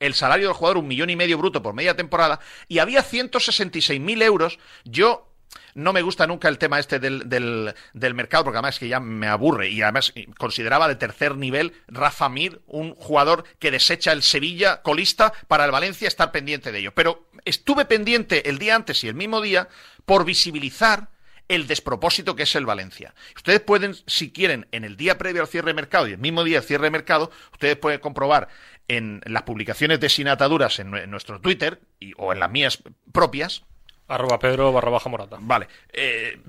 el 0.00 0.14
salario 0.14 0.48
del 0.48 0.56
jugador 0.56 0.78
un 0.78 0.88
millón 0.88 1.10
y 1.10 1.16
medio 1.16 1.38
bruto 1.38 1.62
por 1.62 1.74
media 1.74 1.96
temporada 1.96 2.40
y 2.68 2.78
había 2.78 3.04
166.000 3.04 4.22
euros. 4.22 4.58
Yo 4.84 5.28
no 5.74 5.92
me 5.92 6.02
gusta 6.02 6.26
nunca 6.26 6.48
el 6.48 6.58
tema 6.58 6.78
este 6.78 6.98
del, 6.98 7.28
del, 7.28 8.14
mercado 8.14 8.44
porque 8.44 8.58
además 8.58 8.74
es 8.74 8.80
que 8.80 8.88
ya 8.88 9.00
me 9.00 9.28
aburre 9.28 9.70
y 9.70 9.80
además 9.82 10.12
consideraba 10.36 10.88
de 10.88 10.96
tercer 10.96 11.36
nivel 11.36 11.72
Rafa 11.86 12.28
Mir, 12.28 12.60
un 12.66 12.94
jugador 12.94 13.44
que 13.58 13.70
desecha 13.70 14.12
el 14.12 14.22
Sevilla 14.22 14.82
colista 14.82 15.32
para 15.46 15.64
el 15.64 15.70
Valencia 15.70 16.08
estar 16.08 16.32
pendiente 16.32 16.72
de 16.72 16.80
ello. 16.80 16.94
Pero 16.94 17.28
estuve 17.44 17.84
pendiente 17.84 18.48
el 18.48 18.58
día 18.58 18.74
antes 18.74 19.02
y 19.04 19.08
el 19.08 19.14
mismo 19.14 19.40
día 19.40 19.68
por 20.04 20.24
visibilizar 20.24 21.08
el 21.48 21.66
despropósito 21.66 22.36
que 22.36 22.42
es 22.42 22.54
el 22.54 22.66
Valencia. 22.66 23.14
Ustedes 23.34 23.60
pueden, 23.60 23.94
si 24.06 24.30
quieren, 24.30 24.68
en 24.70 24.84
el 24.84 24.96
día 24.96 25.16
previo 25.16 25.42
al 25.42 25.48
cierre 25.48 25.68
de 25.68 25.74
mercado 25.74 26.06
y 26.06 26.12
el 26.12 26.18
mismo 26.18 26.44
día 26.44 26.58
del 26.58 26.68
cierre 26.68 26.84
de 26.84 26.90
mercado, 26.90 27.30
ustedes 27.52 27.76
pueden 27.76 28.00
comprobar 28.00 28.48
en 28.88 29.20
las 29.26 29.42
publicaciones 29.42 30.00
de 30.00 30.08
Sin 30.08 30.28
Ataduras 30.28 30.78
en, 30.78 30.90
nue- 30.90 31.04
en 31.04 31.10
nuestro 31.10 31.40
Twitter 31.40 31.80
y- 32.00 32.12
o 32.16 32.32
en 32.32 32.40
las 32.40 32.50
mías 32.50 32.82
propias, 33.12 33.62
Arroba 34.08 34.38
Pedro 34.38 34.72
barra 34.72 34.90
baja 34.90 35.10
morata. 35.10 35.36
Vale. 35.40 35.68
Eh, 35.92 36.40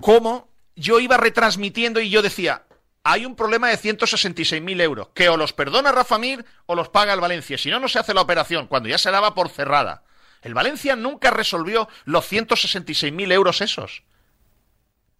cómo 0.00 0.48
yo 0.76 1.00
iba 1.00 1.16
retransmitiendo 1.16 2.00
y 2.00 2.08
yo 2.10 2.22
decía, 2.22 2.62
hay 3.04 3.26
un 3.26 3.34
problema 3.34 3.68
de 3.68 3.76
166.000 3.78 4.80
euros, 4.80 5.08
que 5.14 5.28
o 5.28 5.36
los 5.36 5.52
perdona 5.52 5.90
Rafa 5.92 6.18
Mir 6.18 6.44
o 6.66 6.74
los 6.76 6.88
paga 6.88 7.12
el 7.14 7.20
Valencia. 7.20 7.58
Si 7.58 7.68
no, 7.70 7.80
no 7.80 7.88
se 7.88 7.98
hace 7.98 8.14
la 8.14 8.20
operación, 8.20 8.68
cuando 8.68 8.88
ya 8.88 8.98
se 8.98 9.10
daba 9.10 9.34
por 9.34 9.48
cerrada. 9.48 10.04
El 10.42 10.54
Valencia 10.54 10.94
nunca 10.96 11.30
resolvió 11.30 11.88
los 12.04 12.24
166.000 12.30 13.32
euros 13.32 13.60
esos. 13.60 14.02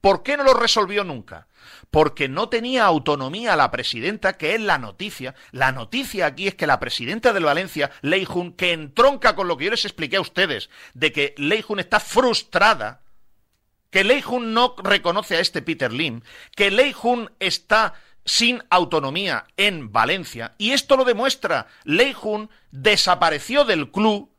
¿Por 0.03 0.25
qué 0.25 0.37
no 0.37 0.43
lo 0.43 0.53
resolvió 0.53 1.05
nunca? 1.05 1.47
Porque 1.93 2.29
no 2.29 2.49
tenía 2.49 2.85
autonomía 2.85 3.55
la 3.55 3.71
presidenta, 3.71 4.33
que 4.33 4.57
es 4.57 4.61
la 4.61 4.77
noticia. 4.77 5.37
La 5.53 5.71
noticia 5.71 6.27
aquí 6.27 6.49
es 6.49 6.57
que 6.57 6.67
la 6.67 6.81
presidenta 6.81 7.33
del 7.33 7.45
Valencia, 7.45 7.93
Lei 8.01 8.25
Jun, 8.25 8.53
que 8.53 8.73
entronca 8.73 9.37
con 9.37 9.47
lo 9.47 9.57
que 9.57 9.67
yo 9.67 9.71
les 9.71 9.85
expliqué 9.85 10.17
a 10.17 10.21
ustedes, 10.21 10.71
de 10.93 11.13
que 11.13 11.37
Lei 11.39 11.63
Jun 11.63 11.79
está 11.79 12.01
frustrada, 12.01 13.03
que 13.91 14.03
Lei 14.03 14.23
Jun 14.23 14.53
no 14.53 14.75
reconoce 14.83 15.37
a 15.37 15.41
este 15.41 15.63
Peter 15.63 15.93
Lim, 15.93 16.23
que 16.57 16.73
Lei 16.73 16.93
Jun 16.93 17.31
está 17.39 17.95
sin 18.25 18.61
autonomía 18.71 19.45
en 19.57 19.93
Valencia, 19.93 20.57
y 20.59 20.73
esto 20.73 20.97
lo 20.97 21.05
demuestra. 21.05 21.69
Lei 21.85 22.13
Jun 22.13 22.51
desapareció 22.73 23.65
del 23.65 23.93
club 23.93 24.33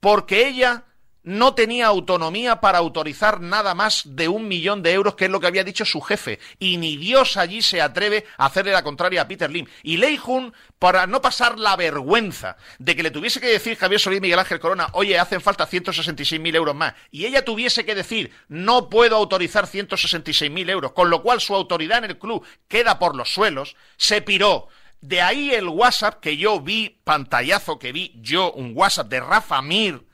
porque 0.00 0.46
ella 0.46 0.84
no 1.28 1.52
tenía 1.52 1.88
autonomía 1.88 2.58
para 2.62 2.78
autorizar 2.78 3.42
nada 3.42 3.74
más 3.74 4.02
de 4.06 4.28
un 4.28 4.48
millón 4.48 4.82
de 4.82 4.94
euros, 4.94 5.14
que 5.14 5.26
es 5.26 5.30
lo 5.30 5.40
que 5.40 5.46
había 5.46 5.62
dicho 5.62 5.84
su 5.84 6.00
jefe. 6.00 6.38
Y 6.58 6.78
ni 6.78 6.96
Dios 6.96 7.36
allí 7.36 7.60
se 7.60 7.82
atreve 7.82 8.24
a 8.38 8.46
hacerle 8.46 8.72
la 8.72 8.82
contraria 8.82 9.20
a 9.20 9.28
Peter 9.28 9.50
Lim. 9.50 9.66
Y 9.82 9.98
Lei 9.98 10.16
Jun, 10.16 10.54
para 10.78 11.06
no 11.06 11.20
pasar 11.20 11.58
la 11.58 11.76
vergüenza 11.76 12.56
de 12.78 12.96
que 12.96 13.02
le 13.02 13.10
tuviese 13.10 13.42
que 13.42 13.48
decir 13.48 13.76
Javier 13.76 14.00
Solís 14.00 14.22
Miguel 14.22 14.38
Ángel 14.38 14.58
Corona, 14.58 14.88
oye, 14.92 15.18
hacen 15.18 15.42
falta 15.42 15.68
166.000 15.68 16.56
euros 16.56 16.74
más, 16.74 16.94
y 17.10 17.26
ella 17.26 17.44
tuviese 17.44 17.84
que 17.84 17.94
decir, 17.94 18.32
no 18.48 18.88
puedo 18.88 19.14
autorizar 19.14 19.66
166.000 19.66 20.70
euros, 20.70 20.92
con 20.92 21.10
lo 21.10 21.22
cual 21.22 21.42
su 21.42 21.54
autoridad 21.54 21.98
en 21.98 22.12
el 22.12 22.18
club 22.18 22.42
queda 22.68 22.98
por 22.98 23.14
los 23.14 23.28
suelos, 23.28 23.76
se 23.98 24.22
piró. 24.22 24.68
De 25.02 25.20
ahí 25.20 25.50
el 25.50 25.68
WhatsApp 25.68 26.20
que 26.20 26.38
yo 26.38 26.58
vi, 26.58 27.00
pantallazo 27.04 27.78
que 27.78 27.92
vi 27.92 28.14
yo, 28.16 28.50
un 28.52 28.72
WhatsApp 28.74 29.08
de 29.08 29.20
Rafa 29.20 29.60
Mir, 29.60 30.07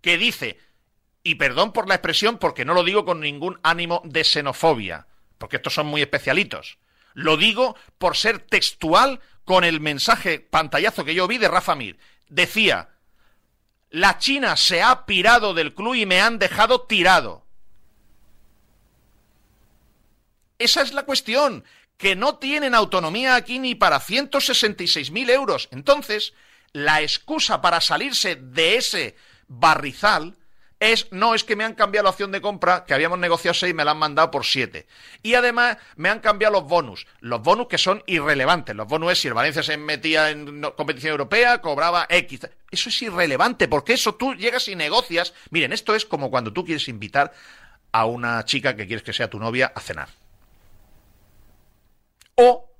que 0.00 0.18
dice, 0.18 0.58
y 1.22 1.36
perdón 1.36 1.72
por 1.72 1.88
la 1.88 1.94
expresión 1.94 2.38
porque 2.38 2.64
no 2.64 2.74
lo 2.74 2.84
digo 2.84 3.04
con 3.04 3.20
ningún 3.20 3.58
ánimo 3.62 4.02
de 4.04 4.24
xenofobia, 4.24 5.06
porque 5.38 5.56
estos 5.56 5.74
son 5.74 5.86
muy 5.86 6.02
especialitos. 6.02 6.78
Lo 7.14 7.36
digo 7.36 7.76
por 7.98 8.16
ser 8.16 8.38
textual 8.38 9.20
con 9.44 9.64
el 9.64 9.80
mensaje 9.80 10.40
pantallazo 10.40 11.04
que 11.04 11.14
yo 11.14 11.26
vi 11.26 11.38
de 11.38 11.48
Rafa 11.48 11.74
Mir. 11.74 11.98
Decía, 12.28 12.90
la 13.90 14.18
China 14.18 14.56
se 14.56 14.82
ha 14.82 15.06
pirado 15.06 15.54
del 15.54 15.74
club 15.74 15.94
y 15.94 16.06
me 16.06 16.20
han 16.20 16.38
dejado 16.38 16.82
tirado. 16.82 17.46
Esa 20.58 20.82
es 20.82 20.92
la 20.92 21.04
cuestión, 21.04 21.64
que 21.96 22.16
no 22.16 22.36
tienen 22.36 22.74
autonomía 22.74 23.36
aquí 23.36 23.58
ni 23.58 23.74
para 23.74 24.00
166.000 24.00 25.30
euros. 25.30 25.68
Entonces, 25.70 26.34
la 26.72 27.00
excusa 27.02 27.60
para 27.60 27.80
salirse 27.80 28.36
de 28.36 28.76
ese 28.76 29.16
barrizal 29.48 30.36
es, 30.78 31.10
no, 31.10 31.34
es 31.34 31.42
que 31.42 31.56
me 31.56 31.64
han 31.64 31.74
cambiado 31.74 32.04
la 32.04 32.10
opción 32.10 32.32
de 32.32 32.42
compra, 32.42 32.84
que 32.84 32.92
habíamos 32.92 33.18
negociado 33.18 33.54
6 33.54 33.70
y 33.70 33.74
me 33.74 33.84
la 33.84 33.92
han 33.92 33.98
mandado 33.98 34.30
por 34.30 34.44
7. 34.44 34.86
Y 35.22 35.34
además 35.34 35.78
me 35.96 36.10
han 36.10 36.20
cambiado 36.20 36.52
los 36.52 36.64
bonus. 36.64 37.06
Los 37.20 37.40
bonus 37.40 37.68
que 37.68 37.78
son 37.78 38.02
irrelevantes. 38.06 38.76
Los 38.76 38.86
bonus 38.86 39.12
es 39.12 39.20
si 39.20 39.28
el 39.28 39.34
Valencia 39.34 39.62
se 39.62 39.78
metía 39.78 40.30
en 40.30 40.60
competición 40.76 41.12
europea, 41.12 41.62
cobraba 41.62 42.06
X. 42.10 42.48
Eso 42.70 42.88
es 42.90 43.02
irrelevante, 43.02 43.68
porque 43.68 43.94
eso 43.94 44.16
tú 44.16 44.34
llegas 44.34 44.68
y 44.68 44.76
negocias. 44.76 45.32
Miren, 45.50 45.72
esto 45.72 45.94
es 45.94 46.04
como 46.04 46.30
cuando 46.30 46.52
tú 46.52 46.64
quieres 46.64 46.88
invitar 46.88 47.32
a 47.92 48.04
una 48.04 48.44
chica 48.44 48.76
que 48.76 48.86
quieres 48.86 49.02
que 49.02 49.14
sea 49.14 49.30
tu 49.30 49.38
novia 49.38 49.72
a 49.74 49.80
cenar. 49.80 50.10
O 52.34 52.70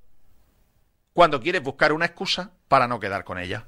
cuando 1.14 1.40
quieres 1.40 1.62
buscar 1.62 1.94
una 1.94 2.04
excusa 2.04 2.50
para 2.68 2.86
no 2.86 3.00
quedar 3.00 3.24
con 3.24 3.38
ella. 3.38 3.64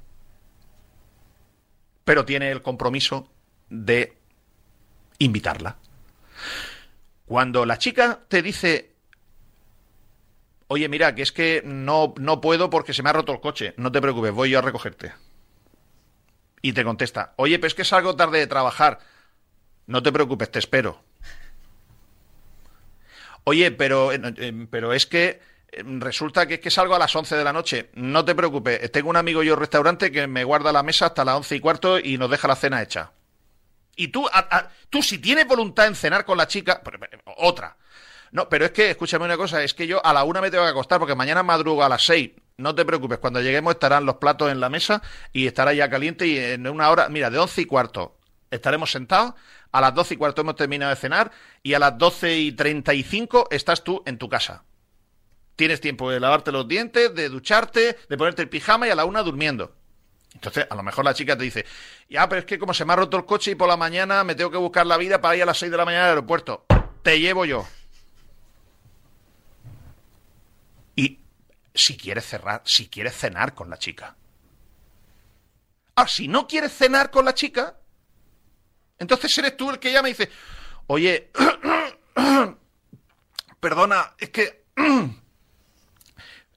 Pero 2.09 2.25
tiene 2.25 2.49
el 2.49 2.63
compromiso 2.63 3.29
de 3.69 4.17
invitarla. 5.19 5.77
Cuando 7.27 7.67
la 7.67 7.77
chica 7.77 8.21
te 8.27 8.41
dice, 8.41 8.95
oye, 10.69 10.89
mira, 10.89 11.13
que 11.13 11.21
es 11.21 11.31
que 11.31 11.61
no, 11.63 12.15
no 12.17 12.41
puedo 12.41 12.71
porque 12.71 12.93
se 12.93 13.03
me 13.03 13.11
ha 13.11 13.13
roto 13.13 13.31
el 13.31 13.41
coche, 13.41 13.75
no 13.77 13.91
te 13.91 14.01
preocupes, 14.01 14.33
voy 14.33 14.49
yo 14.49 14.57
a 14.57 14.63
recogerte. 14.63 15.13
Y 16.63 16.73
te 16.73 16.83
contesta, 16.83 17.35
oye, 17.35 17.59
pero 17.59 17.67
es 17.67 17.75
que 17.75 17.85
salgo 17.85 18.15
tarde 18.15 18.39
de 18.39 18.47
trabajar, 18.47 19.01
no 19.85 20.01
te 20.01 20.11
preocupes, 20.11 20.49
te 20.49 20.57
espero. 20.57 21.03
Oye, 23.43 23.69
pero, 23.69 24.13
eh, 24.13 24.19
eh, 24.37 24.67
pero 24.71 24.93
es 24.93 25.05
que 25.05 25.41
resulta 25.71 26.47
que 26.47 26.55
es 26.55 26.59
que 26.59 26.71
salgo 26.71 26.95
a 26.95 26.99
las 26.99 27.15
11 27.15 27.35
de 27.35 27.43
la 27.43 27.53
noche. 27.53 27.89
No 27.95 28.25
te 28.25 28.35
preocupes, 28.35 28.91
tengo 28.91 29.09
un 29.09 29.17
amigo 29.17 29.43
yo 29.43 29.55
restaurante 29.55 30.11
que 30.11 30.27
me 30.27 30.43
guarda 30.43 30.71
la 30.71 30.83
mesa 30.83 31.07
hasta 31.07 31.25
las 31.25 31.35
11 31.35 31.55
y 31.55 31.59
cuarto 31.59 31.99
y 31.99 32.17
nos 32.17 32.29
deja 32.29 32.47
la 32.47 32.55
cena 32.55 32.81
hecha. 32.81 33.11
Y 33.95 34.09
tú, 34.09 34.27
tú 34.89 35.01
si 35.01 35.19
tienes 35.19 35.45
voluntad 35.47 35.87
en 35.87 35.95
cenar 35.95 36.25
con 36.25 36.37
la 36.37 36.47
chica, 36.47 36.81
otra. 37.37 37.77
No, 38.31 38.47
pero 38.47 38.65
es 38.65 38.71
que, 38.71 38.91
escúchame 38.91 39.25
una 39.25 39.37
cosa, 39.37 39.63
es 39.63 39.73
que 39.73 39.87
yo 39.87 40.05
a 40.05 40.13
la 40.13 40.23
una 40.23 40.39
me 40.39 40.51
tengo 40.51 40.63
que 40.63 40.69
acostar 40.69 40.99
porque 40.99 41.15
mañana 41.15 41.43
madrugo 41.43 41.83
a 41.83 41.89
las 41.89 42.05
seis. 42.05 42.31
No 42.57 42.75
te 42.75 42.85
preocupes, 42.85 43.17
cuando 43.17 43.41
lleguemos 43.41 43.73
estarán 43.73 44.05
los 44.05 44.15
platos 44.15 44.51
en 44.51 44.59
la 44.59 44.69
mesa 44.69 45.01
y 45.33 45.47
estará 45.47 45.73
ya 45.73 45.89
caliente 45.89 46.27
y 46.27 46.37
en 46.37 46.67
una 46.67 46.89
hora, 46.89 47.09
mira, 47.09 47.29
de 47.29 47.39
once 47.39 47.61
y 47.61 47.65
cuarto 47.65 48.19
estaremos 48.51 48.91
sentados, 48.91 49.33
a 49.71 49.81
las 49.81 49.93
doce 49.93 50.15
y 50.15 50.17
cuarto 50.17 50.41
hemos 50.41 50.55
terminado 50.55 50.89
de 50.89 50.95
cenar 50.95 51.31
y 51.61 51.73
a 51.73 51.79
las 51.79 51.97
doce 51.97 52.37
y 52.37 52.51
treinta 52.51 52.93
y 52.93 53.03
cinco 53.03 53.47
estás 53.51 53.83
tú 53.83 54.01
en 54.05 54.17
tu 54.17 54.29
casa. 54.29 54.63
Tienes 55.59 55.81
tiempo 55.81 56.09
de 56.09 56.21
lavarte 56.21 56.53
los 56.53 56.69
dientes, 56.69 57.13
de 57.13 57.27
ducharte, 57.27 57.97
de 58.07 58.17
ponerte 58.17 58.41
el 58.41 58.47
pijama 58.47 58.87
y 58.87 58.91
a 58.91 58.95
la 58.95 59.03
una 59.03 59.23
durmiendo. 59.23 59.75
Entonces, 60.33 60.65
a 60.69 60.73
lo 60.73 60.83
mejor 60.83 61.03
la 61.03 61.13
chica 61.13 61.37
te 61.37 61.43
dice, 61.43 61.65
ya, 62.09 62.29
pero 62.29 62.39
es 62.39 62.45
que 62.45 62.57
como 62.57 62.73
se 62.73 62.85
me 62.85 62.93
ha 62.93 62.95
roto 62.95 63.17
el 63.17 63.25
coche 63.25 63.51
y 63.51 63.55
por 63.55 63.67
la 63.67 63.75
mañana 63.75 64.23
me 64.23 64.35
tengo 64.35 64.51
que 64.51 64.57
buscar 64.57 64.87
la 64.87 64.95
vida 64.95 65.19
para 65.19 65.35
ir 65.35 65.43
a 65.43 65.47
las 65.47 65.57
6 65.57 65.69
de 65.69 65.77
la 65.77 65.83
mañana 65.83 66.05
al 66.05 66.09
aeropuerto. 66.11 66.65
Te 67.03 67.19
llevo 67.19 67.43
yo. 67.43 67.67
Y 70.95 71.19
si 71.75 71.97
quieres 71.97 72.25
cerrar, 72.25 72.61
si 72.63 72.87
quieres 72.87 73.17
cenar 73.17 73.53
con 73.53 73.69
la 73.69 73.77
chica. 73.77 74.15
Ah, 75.93 76.07
si 76.07 76.29
no 76.29 76.47
quieres 76.47 76.71
cenar 76.71 77.11
con 77.11 77.25
la 77.25 77.33
chica, 77.33 77.75
entonces 78.97 79.37
eres 79.37 79.57
tú 79.57 79.71
el 79.71 79.79
que 79.79 79.91
llama 79.91 80.07
y 80.07 80.13
dice, 80.13 80.31
oye, 80.87 81.31
perdona, 83.59 84.15
es 84.17 84.29
que 84.29 84.63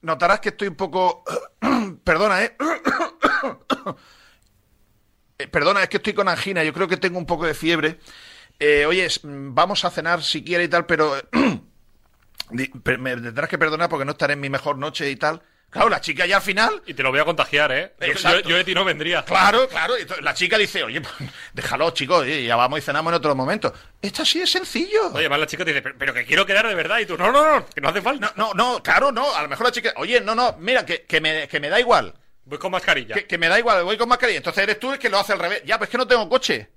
notarás 0.03 0.41
que 0.41 0.51
estoy 0.51 0.69
un 0.69 0.77
poco, 0.77 1.25
perdona, 2.05 2.45
¿eh? 2.45 2.57
Eh, 5.39 5.49
Perdona, 5.49 5.83
es 5.83 5.89
que 5.89 5.97
estoy 5.97 6.13
con 6.13 6.29
angina, 6.29 6.63
yo 6.63 6.73
creo 6.73 6.87
que 6.89 6.97
tengo 6.97 7.19
un 7.19 7.27
poco 7.27 7.47
de 7.47 7.55
fiebre. 7.55 7.99
Eh, 8.59 8.87
oye, 8.87 9.09
mm, 9.23 9.55
vamos 9.55 9.85
a 9.85 9.91
cenar 9.91 10.23
si 10.23 10.45
quiere 10.45 10.65
y 10.65 10.69
tal, 10.69 10.87
pero 10.87 11.15
me 12.51 12.67
tendrás 13.17 13.49
que 13.49 13.59
perdonar 13.59 13.89
porque 13.89 14.05
no 14.05 14.13
estaré 14.13 14.35
en 14.35 14.41
mi 14.41 14.51
mejor 14.51 14.79
noche 14.79 15.11
y 15.11 15.17
tal. 15.17 15.43
Claro, 15.73 15.89
la 15.89 16.03
chica 16.03 16.27
ya 16.27 16.37
al 16.37 16.43
final 16.43 16.83
Y 16.87 16.93
te 16.93 17.03
lo 17.03 17.11
voy 17.11 17.19
a 17.19 17.25
contagiar, 17.25 17.73
¿eh? 17.73 17.95
Yo, 17.99 18.41
yo- 18.41 18.57
de 18.59 18.63
ti 18.65 18.75
no 18.75 18.85
vendría. 18.85 19.25
Claro, 19.25 19.67
claro. 19.69 19.97
y 19.99 20.03
entonces 20.03 20.23
la 20.23 20.35
chica 20.35 20.59
dice, 20.59 20.85
oye, 20.85 21.01
pues, 21.01 21.15
déjalo, 21.55 21.91
chicos, 21.93 22.27
eh, 22.27 22.45
ya 22.45 22.57
vamos 22.57 22.79
y 22.79 22.83
cenamos 22.83 23.11
en 23.11 23.17
otro 23.17 23.35
momento. 23.35 23.73
Esto 24.03 24.23
sí 24.25 24.43
es 24.43 24.51
sencillo. 24.51 25.07
Oye, 25.09 25.21
además 25.21 25.41
la 25.41 25.47
chica 25.47 25.65
te 25.65 25.71
dice, 25.71 25.81
pero, 25.83 25.95
pero 25.99 26.13
que 26.15 26.27
quiero 26.27 26.45
quedar 26.45 26.69
de 26.69 26.75
verdad. 26.75 26.99
Y 26.99 27.07
tú, 27.07 27.17
no, 27.17 27.33
no, 27.33 27.43
no, 27.61 27.67
que 27.67 27.81
no 27.81 27.89
hace 27.89 28.03
falta. 28.03 28.33
No, 28.37 28.53
no, 28.53 28.83
claro, 28.83 29.11
no. 29.13 29.35
A 29.35 29.43
lo 29.43 29.49
mejor 29.49 29.65
la 29.67 29.73
chica, 29.73 29.95
oye, 29.97 30.21
no, 30.21 30.35
no, 30.35 30.57
mira, 30.59 30.85
que, 30.85 31.05
que, 31.05 31.21
me, 31.23 31.49
que 31.49 31.59
me 31.59 31.71
da 31.71 31.81
igual. 31.81 32.13
Voy 32.45 32.59
con 32.59 32.71
mascarilla. 32.73 33.15
Que, 33.15 33.27
que 33.27 33.39
me 33.39 33.49
da 33.49 33.59
igual, 33.59 33.83
voy 33.85 33.97
con 33.97 34.09
mascarilla. 34.11 34.39
Entonces 34.39 34.63
eres 34.65 34.79
tú 34.79 34.93
el 34.93 34.99
que 34.99 35.09
lo 35.09 35.19
hace 35.19 35.33
al 35.33 35.39
revés. 35.39 35.63
Ya, 35.65 35.79
pues 35.79 35.89
que 35.89 35.97
no 35.97 36.07
tengo 36.07 36.29
coche. 36.29 36.69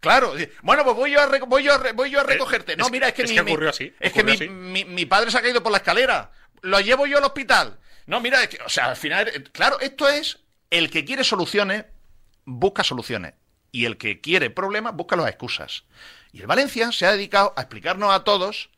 Claro, 0.00 0.32
bueno, 0.62 0.84
pues 0.84 0.94
voy 0.96 1.10
yo 1.10 1.20
a, 1.20 1.26
re- 1.26 1.40
voy 1.40 1.64
yo 1.64 1.74
a, 1.74 1.78
re- 1.78 1.92
voy 1.92 2.08
yo 2.08 2.20
a 2.20 2.22
recogerte. 2.22 2.76
No, 2.76 2.86
Eh, 2.86 2.90
mira, 2.92 3.08
es 3.08 3.14
que, 3.14 3.22
es 3.22 3.30
mi, 3.30 3.34
que 3.36 3.42
mi- 3.42 3.50
ocurrió 3.50 3.70
así, 3.70 3.92
Es 3.98 4.12
que 4.12 4.22
mi, 4.22 4.32
así. 4.32 4.48
mi- 4.48 4.84
mi 4.84 5.06
padre 5.06 5.30
se 5.32 5.38
ha 5.38 5.42
caído 5.42 5.60
por 5.60 5.72
la 5.72 5.78
escalera. 5.78 6.30
Lo 6.62 6.80
llevo 6.80 7.06
yo 7.06 7.18
al 7.18 7.24
hospital. 7.24 7.78
No, 8.06 8.20
mira, 8.20 8.42
es 8.42 8.48
que, 8.48 8.58
o 8.64 8.68
sea, 8.68 8.86
al 8.86 8.96
final, 8.96 9.28
eh, 9.28 9.44
claro, 9.52 9.80
esto 9.80 10.08
es 10.08 10.38
el 10.70 10.90
que 10.90 11.04
quiere 11.04 11.24
soluciones, 11.24 11.84
busca 12.44 12.84
soluciones. 12.84 13.34
Y 13.70 13.84
el 13.84 13.98
que 13.98 14.20
quiere 14.20 14.50
problemas, 14.50 14.94
busca 14.94 15.16
las 15.16 15.28
excusas. 15.28 15.84
Y 16.32 16.40
el 16.40 16.46
Valencia 16.46 16.90
se 16.92 17.06
ha 17.06 17.12
dedicado 17.12 17.52
a 17.56 17.62
explicarnos 17.62 18.12
a 18.12 18.24
todos 18.24 18.70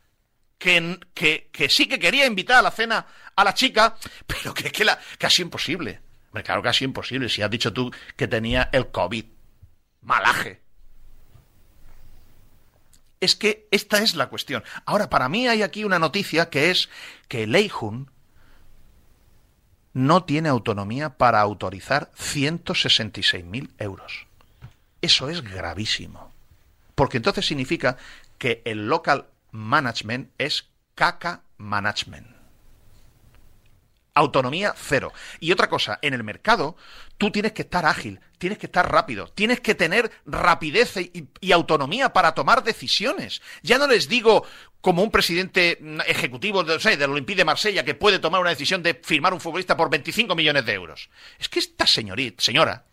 que, 0.58 0.98
que, 1.14 1.48
que 1.52 1.68
sí 1.68 1.86
que 1.86 1.98
quería 1.98 2.26
invitar 2.26 2.58
a 2.58 2.62
la 2.62 2.70
cena 2.70 3.06
a 3.36 3.44
la 3.44 3.54
chica, 3.54 3.96
pero 4.26 4.52
que 4.52 4.68
es 4.68 4.72
que 4.72 4.86
casi 5.18 5.42
imposible. 5.42 6.00
Claro, 6.44 6.62
casi 6.62 6.84
imposible. 6.84 7.28
Si 7.28 7.42
has 7.42 7.50
dicho 7.50 7.72
tú 7.72 7.92
que 8.16 8.28
tenía 8.28 8.68
el 8.72 8.90
COVID. 8.90 9.24
Malaje. 10.02 10.60
Es 13.20 13.36
que 13.36 13.68
esta 13.70 14.02
es 14.02 14.14
la 14.14 14.28
cuestión. 14.28 14.64
Ahora, 14.86 15.10
para 15.10 15.28
mí 15.28 15.46
hay 15.46 15.62
aquí 15.62 15.84
una 15.84 15.98
noticia 15.98 16.48
que 16.48 16.70
es 16.70 16.88
que 17.28 17.46
Leijun 17.46 18.10
no 19.92 20.24
tiene 20.24 20.48
autonomía 20.48 21.18
para 21.18 21.40
autorizar 21.40 22.10
166.000 22.16 23.70
euros. 23.78 24.26
Eso 25.02 25.28
es 25.28 25.42
gravísimo. 25.42 26.32
Porque 26.94 27.16
entonces 27.16 27.46
significa 27.46 27.96
que 28.38 28.62
el 28.64 28.88
local 28.88 29.26
management 29.50 30.30
es 30.38 30.68
caca 30.94 31.42
management. 31.56 32.39
Autonomía 34.14 34.74
cero. 34.76 35.12
Y 35.38 35.52
otra 35.52 35.68
cosa, 35.68 35.98
en 36.02 36.14
el 36.14 36.24
mercado 36.24 36.76
tú 37.18 37.30
tienes 37.30 37.52
que 37.52 37.62
estar 37.62 37.84
ágil, 37.84 38.20
tienes 38.38 38.58
que 38.58 38.66
estar 38.66 38.90
rápido, 38.90 39.28
tienes 39.28 39.60
que 39.60 39.74
tener 39.74 40.10
rapidez 40.24 40.96
y, 40.96 41.52
autonomía 41.52 42.12
para 42.12 42.34
tomar 42.34 42.64
decisiones. 42.64 43.42
Ya 43.62 43.78
no 43.78 43.86
les 43.86 44.08
digo 44.08 44.46
como 44.80 45.02
un 45.02 45.10
presidente 45.10 45.78
ejecutivo 46.06 46.64
de, 46.64 46.78
del 46.96 47.10
Olympique 47.10 47.36
de 47.36 47.44
Marsella 47.44 47.84
que 47.84 47.94
puede 47.94 48.18
tomar 48.18 48.40
una 48.40 48.50
decisión 48.50 48.82
de 48.82 48.94
firmar 48.94 49.34
un 49.34 49.40
futbolista 49.40 49.76
por 49.76 49.90
25 49.90 50.34
millones 50.34 50.64
de 50.64 50.72
euros. 50.72 51.10
Es 51.38 51.48
que 51.48 51.58
esta 51.58 51.86
señorita, 51.86 52.42
señora, 52.42 52.86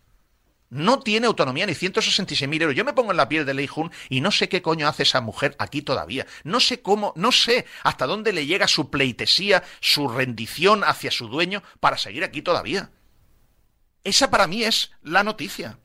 no 0.69 0.99
tiene 0.99 1.27
autonomía 1.27 1.65
ni 1.65 1.73
166.000 1.73 2.61
euros. 2.61 2.75
Yo 2.75 2.85
me 2.85 2.93
pongo 2.93 3.11
en 3.11 3.17
la 3.17 3.29
piel 3.29 3.45
de 3.45 3.53
Lei 3.53 3.67
Jun 3.67 3.91
y 4.09 4.21
no 4.21 4.31
sé 4.31 4.49
qué 4.49 4.61
coño 4.61 4.87
hace 4.87 5.03
esa 5.03 5.21
mujer 5.21 5.55
aquí 5.59 5.81
todavía. 5.81 6.25
No 6.43 6.59
sé 6.59 6.81
cómo, 6.81 7.13
no 7.15 7.31
sé 7.31 7.65
hasta 7.83 8.05
dónde 8.05 8.33
le 8.33 8.45
llega 8.45 8.67
su 8.67 8.89
pleitesía, 8.89 9.63
su 9.79 10.07
rendición 10.09 10.83
hacia 10.83 11.11
su 11.11 11.27
dueño 11.27 11.63
para 11.79 11.97
seguir 11.97 12.23
aquí 12.23 12.41
todavía. 12.41 12.91
Esa 14.03 14.29
para 14.29 14.47
mí 14.47 14.63
es 14.63 14.91
la 15.03 15.23
noticia. 15.23 15.79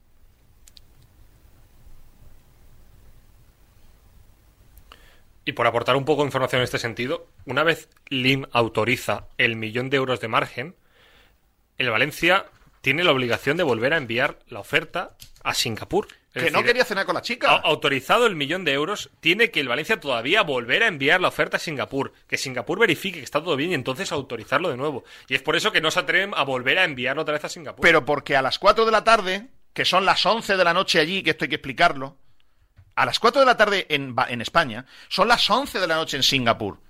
Y 5.45 5.53
por 5.53 5.67
aportar 5.67 5.97
un 5.97 6.05
poco 6.05 6.23
de 6.23 6.29
información 6.29 6.61
en 6.61 6.65
este 6.65 6.79
sentido, 6.79 7.27
una 7.47 7.65
vez 7.65 7.89
Lim 8.09 8.47
autoriza 8.53 9.27
el 9.39 9.57
millón 9.57 9.91
de 9.91 9.97
euros 9.97 10.21
de 10.21 10.29
margen, 10.29 10.77
el 11.79 11.91
Valencia 11.91 12.47
tiene 12.83 13.05
la 13.05 13.13
obligación 13.13 13.57
de 13.57 13.63
volver 13.63 13.95
a 13.95 13.97
enviar 13.97 14.41
la 14.49 14.61
oferta 14.61 15.17
a 15.43 15.55
Singapur. 15.55 16.09
Es 16.35 16.45
que 16.45 16.51
no 16.51 16.65
quería 16.65 16.85
cenar 16.85 17.07
con 17.07 17.15
la 17.15 17.23
chica. 17.23 17.51
autorizado 17.51 18.27
el 18.27 18.35
millón 18.35 18.65
de 18.65 18.73
euros, 18.73 19.11
tiene 19.21 19.51
que 19.51 19.61
el 19.61 19.69
Valencia 19.69 20.01
todavía 20.01 20.43
volver 20.43 20.83
a 20.83 20.89
enviar 20.89 21.21
la 21.21 21.29
oferta 21.29 21.59
a 21.59 21.61
Singapur. 21.61 22.13
Que 22.27 22.39
Singapur 22.39 22.79
verifique 22.79 23.19
que 23.19 23.25
está 23.25 23.43
todo 23.43 23.55
bien 23.55 23.71
y 23.71 23.75
entonces 23.75 24.11
autorizarlo 24.11 24.69
de 24.69 24.77
nuevo. 24.77 25.05
Y 25.29 25.35
es 25.35 25.43
por 25.43 25.55
eso 25.55 25.71
que 25.71 25.81
no 25.81 25.91
se 25.91 26.01
atreven 26.01 26.33
a 26.35 26.43
volver 26.43 26.79
a 26.79 26.85
enviarlo 26.85 27.23
otra 27.23 27.35
vez 27.35 27.45
a 27.45 27.49
Singapur. 27.49 27.83
Pero 27.83 28.05
porque 28.05 28.37
a 28.37 28.43
las 28.43 28.59
4 28.59 28.85
de 28.85 28.93
la 28.93 29.05
tarde, 29.05 29.49
que 29.73 29.85
son 29.85 30.05
las 30.05 30.27
11 30.27 30.57
de 30.57 30.65
la 30.65 30.75
noche 30.75 30.99
allí, 30.99 31.23
que 31.23 31.31
esto 31.31 31.45
hay 31.45 31.51
que 31.51 31.57
explicarlo, 31.57 32.19
a 32.97 33.07
las 33.07 33.21
4 33.21 33.41
de 33.41 33.47
la 33.47 33.57
tarde 33.57 33.87
en, 33.91 34.17
en 34.29 34.41
España, 34.41 34.87
son 35.09 35.29
las 35.29 35.49
11 35.49 35.79
de 35.79 35.87
la 35.87 35.95
noche 35.95 36.17
en 36.17 36.25
Singapur. 36.25 36.81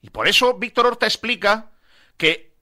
Y 0.00 0.08
por 0.08 0.28
eso 0.28 0.54
Víctor 0.54 0.86
Horta 0.86 1.06
explica 1.06 1.72
que 2.16 2.53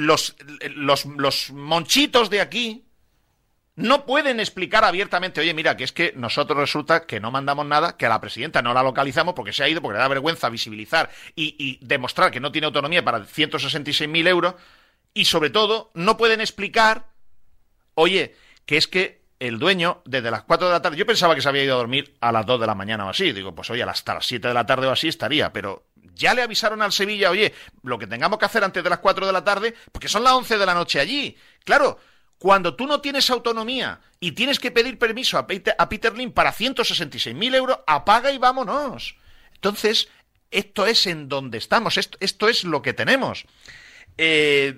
los, 0.00 0.36
los, 0.74 1.06
los 1.06 1.50
monchitos 1.50 2.30
de 2.30 2.40
aquí 2.40 2.84
no 3.76 4.04
pueden 4.04 4.40
explicar 4.40 4.84
abiertamente, 4.84 5.40
oye, 5.40 5.54
mira, 5.54 5.76
que 5.76 5.84
es 5.84 5.92
que 5.92 6.12
nosotros 6.16 6.58
resulta 6.58 7.06
que 7.06 7.20
no 7.20 7.30
mandamos 7.30 7.64
nada, 7.66 7.96
que 7.96 8.06
a 8.06 8.10
la 8.10 8.20
presidenta 8.20 8.62
no 8.62 8.74
la 8.74 8.82
localizamos 8.82 9.34
porque 9.34 9.52
se 9.52 9.64
ha 9.64 9.68
ido, 9.68 9.80
porque 9.80 9.94
le 9.94 10.02
da 10.02 10.08
vergüenza 10.08 10.50
visibilizar 10.50 11.10
y, 11.34 11.56
y 11.58 11.78
demostrar 11.84 12.30
que 12.30 12.40
no 12.40 12.52
tiene 12.52 12.66
autonomía 12.66 13.04
para 13.04 13.20
166.000 13.20 14.28
euros, 14.28 14.54
y 15.14 15.24
sobre 15.24 15.50
todo 15.50 15.90
no 15.94 16.16
pueden 16.16 16.40
explicar, 16.40 17.06
oye, 17.94 18.36
que 18.66 18.76
es 18.76 18.86
que 18.86 19.20
el 19.40 19.58
dueño, 19.58 20.02
desde 20.04 20.30
las 20.30 20.42
4 20.42 20.66
de 20.68 20.72
la 20.74 20.82
tarde, 20.82 20.98
yo 20.98 21.06
pensaba 21.06 21.34
que 21.34 21.40
se 21.40 21.48
había 21.48 21.64
ido 21.64 21.74
a 21.74 21.78
dormir 21.78 22.14
a 22.20 22.30
las 22.30 22.44
2 22.44 22.60
de 22.60 22.66
la 22.66 22.74
mañana 22.74 23.06
o 23.06 23.08
así, 23.08 23.32
digo, 23.32 23.54
pues 23.54 23.70
oye, 23.70 23.82
hasta 23.82 24.14
las 24.14 24.26
7 24.26 24.48
de 24.48 24.54
la 24.54 24.66
tarde 24.66 24.86
o 24.86 24.90
así 24.90 25.08
estaría, 25.08 25.52
pero 25.52 25.86
ya 26.14 26.34
le 26.34 26.42
avisaron 26.42 26.82
al 26.82 26.92
Sevilla, 26.92 27.30
oye, 27.30 27.54
lo 27.82 27.98
que 27.98 28.06
tengamos 28.06 28.38
que 28.38 28.44
hacer 28.44 28.62
antes 28.62 28.84
de 28.84 28.90
las 28.90 28.98
4 28.98 29.26
de 29.26 29.32
la 29.32 29.44
tarde, 29.44 29.74
porque 29.92 30.08
son 30.08 30.24
las 30.24 30.34
11 30.34 30.58
de 30.58 30.66
la 30.66 30.74
noche 30.74 31.00
allí. 31.00 31.36
Claro, 31.64 31.98
cuando 32.38 32.74
tú 32.74 32.86
no 32.86 33.00
tienes 33.00 33.28
autonomía 33.30 34.00
y 34.18 34.32
tienes 34.32 34.58
que 34.58 34.70
pedir 34.70 34.98
permiso 34.98 35.38
a 35.38 35.46
Peter, 35.46 35.74
a 35.78 35.88
Peter 35.88 36.12
para 36.32 36.52
166.000 36.52 37.54
euros, 37.54 37.78
apaga 37.86 38.32
y 38.32 38.38
vámonos. 38.38 39.16
Entonces, 39.54 40.08
esto 40.50 40.86
es 40.86 41.06
en 41.06 41.28
donde 41.28 41.58
estamos, 41.58 41.98
esto, 41.98 42.48
es 42.48 42.64
lo 42.64 42.82
que 42.82 42.92
tenemos. 42.92 43.44
Eh, 44.16 44.74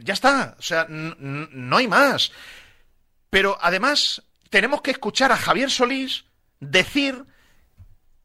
ya 0.00 0.14
está, 0.14 0.56
o 0.58 0.62
sea, 0.62 0.86
no 0.88 1.76
hay 1.76 1.88
más. 1.88 2.32
Pero 3.30 3.58
además, 3.60 4.22
tenemos 4.50 4.82
que 4.82 4.90
escuchar 4.90 5.32
a 5.32 5.38
Javier 5.38 5.70
Solís 5.70 6.24
decir 6.60 7.24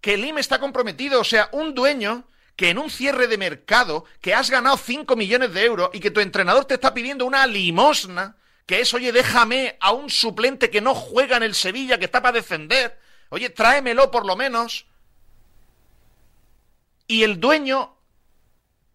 que 0.08 0.14
el 0.14 0.24
IME 0.24 0.40
está 0.40 0.58
comprometido, 0.58 1.20
o 1.20 1.26
sea, 1.26 1.50
un 1.52 1.76
dueño 1.76 2.24
que 2.56 2.70
en 2.70 2.78
un 2.78 2.90
cierre 2.90 3.28
de 3.28 3.38
mercado, 3.38 4.06
que 4.22 4.34
has 4.34 4.50
ganado 4.50 4.78
5 4.78 5.18
millones 5.18 5.54
de 5.54 5.66
euros 5.66 5.90
y 5.92 6.00
que 6.00 6.12
tu 6.12 6.22
entrenador 6.22 6.64
te 6.64 6.76
está 6.76 6.94
pidiendo 6.94 7.26
una 7.26 7.46
limosna, 7.46 8.38
que 8.66 8.80
es, 8.80 8.94
oye, 8.94 9.12
déjame 9.12 9.76
a 9.82 9.92
un 9.92 10.10
suplente 10.10 10.70
que 10.70 10.80
no 10.80 10.96
juega 10.96 11.36
en 11.36 11.44
el 11.44 11.54
Sevilla, 11.54 12.00
que 12.00 12.06
está 12.06 12.22
para 12.22 12.38
defender, 12.38 12.98
oye, 13.28 13.50
tráemelo 13.50 14.10
por 14.10 14.26
lo 14.26 14.38
menos. 14.38 14.86
Y 17.06 17.24
el 17.24 17.42
dueño 17.42 17.98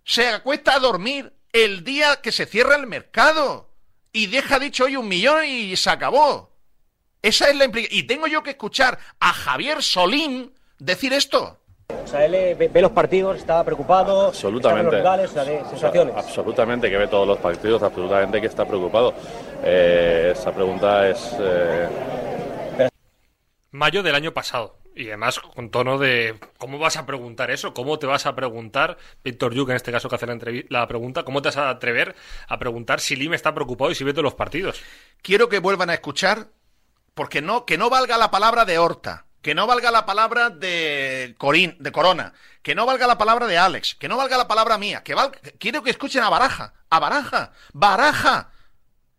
se 0.04 0.28
acuesta 0.28 0.76
a 0.76 0.80
dormir 0.80 1.30
el 1.52 1.84
día 1.84 2.22
que 2.22 2.32
se 2.32 2.46
cierra 2.46 2.76
el 2.76 2.86
mercado 2.86 3.68
y 4.14 4.28
deja 4.28 4.58
dicho 4.58 4.84
hoy 4.84 4.96
un 4.96 5.08
millón 5.08 5.44
y 5.44 5.76
se 5.76 5.90
acabó. 5.90 6.56
Esa 7.20 7.50
es 7.50 7.56
la 7.56 7.66
implicación. 7.66 7.98
Y 7.98 8.04
tengo 8.04 8.28
yo 8.28 8.42
que 8.42 8.52
escuchar 8.52 8.98
a 9.20 9.34
Javier 9.34 9.82
Solín 9.82 10.54
decir 10.84 11.12
esto. 11.12 11.58
O 11.88 12.06
sea, 12.06 12.24
él 12.24 12.34
eh, 12.34 12.54
ve, 12.54 12.68
ve 12.68 12.80
los 12.80 12.92
partidos, 12.92 13.36
está 13.36 13.62
preocupado, 13.64 14.28
Absolutamente. 14.28 14.82
sabe 14.82 14.84
los 14.84 14.94
rivales, 14.94 15.30
o 15.30 15.34
sea, 15.34 15.44
de 15.44 15.64
sensaciones. 15.68 16.14
Absolutamente, 16.16 16.90
que 16.90 16.96
ve 16.96 17.06
todos 17.06 17.26
los 17.26 17.38
partidos, 17.38 17.82
absolutamente 17.82 18.40
que 18.40 18.46
está 18.46 18.66
preocupado. 18.66 19.14
Eh, 19.62 20.32
esa 20.34 20.52
pregunta 20.52 21.08
es... 21.08 21.36
eh, 21.38 21.88
Mayo 23.70 24.02
del 24.02 24.14
año 24.14 24.32
pasado. 24.32 24.78
Y 24.94 25.08
además 25.08 25.38
con 25.40 25.70
tono 25.70 25.96
de 25.96 26.38
¿cómo 26.58 26.78
vas 26.78 26.98
a 26.98 27.06
preguntar 27.06 27.50
eso? 27.50 27.72
¿Cómo 27.72 27.98
te 27.98 28.06
vas 28.06 28.26
a 28.26 28.34
preguntar, 28.34 28.98
Víctor 29.24 29.54
Yuk 29.54 29.70
en 29.70 29.76
este 29.76 29.90
caso 29.90 30.10
que 30.10 30.16
hace 30.16 30.26
la, 30.26 30.36
la 30.68 30.86
pregunta, 30.86 31.24
cómo 31.24 31.40
te 31.40 31.48
vas 31.48 31.56
a 31.56 31.70
atrever 31.70 32.14
a 32.46 32.58
preguntar 32.58 33.00
si 33.00 33.16
Lim 33.16 33.32
está 33.32 33.54
preocupado 33.54 33.90
y 33.90 33.94
si 33.94 34.04
ve 34.04 34.12
todos 34.12 34.24
los 34.24 34.34
partidos? 34.34 34.82
Quiero 35.22 35.48
que 35.48 35.60
vuelvan 35.60 35.88
a 35.88 35.94
escuchar, 35.94 36.48
porque 37.14 37.40
no, 37.40 37.64
que 37.64 37.78
no 37.78 37.88
valga 37.88 38.18
la 38.18 38.30
palabra 38.30 38.66
de 38.66 38.78
Horta, 38.78 39.24
que 39.42 39.54
no 39.54 39.66
valga 39.66 39.90
la 39.90 40.06
palabra 40.06 40.50
de 40.50 41.34
Corín, 41.36 41.76
de 41.80 41.92
Corona, 41.92 42.32
que 42.62 42.74
no 42.74 42.86
valga 42.86 43.08
la 43.08 43.18
palabra 43.18 43.46
de 43.46 43.58
Alex, 43.58 43.96
que 43.96 44.08
no 44.08 44.16
valga 44.16 44.38
la 44.38 44.48
palabra 44.48 44.78
mía, 44.78 45.02
que 45.02 45.14
valga, 45.14 45.38
quiero 45.58 45.82
que 45.82 45.90
escuchen 45.90 46.22
a 46.22 46.30
Baraja, 46.30 46.72
a 46.88 47.00
Baraja, 47.00 47.52
Baraja. 47.72 48.50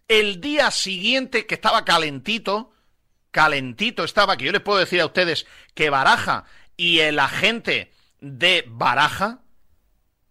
El 0.08 0.42
día 0.42 0.72
siguiente 0.72 1.46
que 1.46 1.56
estaba 1.56 1.86
calentito, 1.86 2.74
calentito 3.32 4.04
estaba, 4.04 4.38
que 4.38 4.46
yo 4.46 4.52
les 4.52 4.62
puedo 4.62 4.80
decir 4.80 5.02
a 5.02 5.06
ustedes 5.06 5.46
que 5.74 5.90
Baraja 5.90 6.46
y 6.78 7.00
el 7.00 7.20
agente 7.20 7.92
de 8.22 8.64
Baraja, 8.68 9.40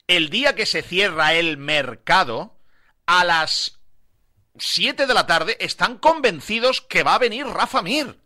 el 0.06 0.30
día 0.30 0.54
que 0.54 0.66
se 0.66 0.82
cierra 0.82 1.34
el 1.34 1.58
mercado, 1.58 2.56
a 3.06 3.24
las 3.24 3.78
7 4.58 5.06
de 5.06 5.14
la 5.14 5.26
tarde, 5.26 5.56
están 5.60 5.98
convencidos 5.98 6.80
que 6.80 7.02
va 7.02 7.14
a 7.14 7.18
venir 7.18 7.46
Rafa 7.46 7.82
Mir. 7.82 8.21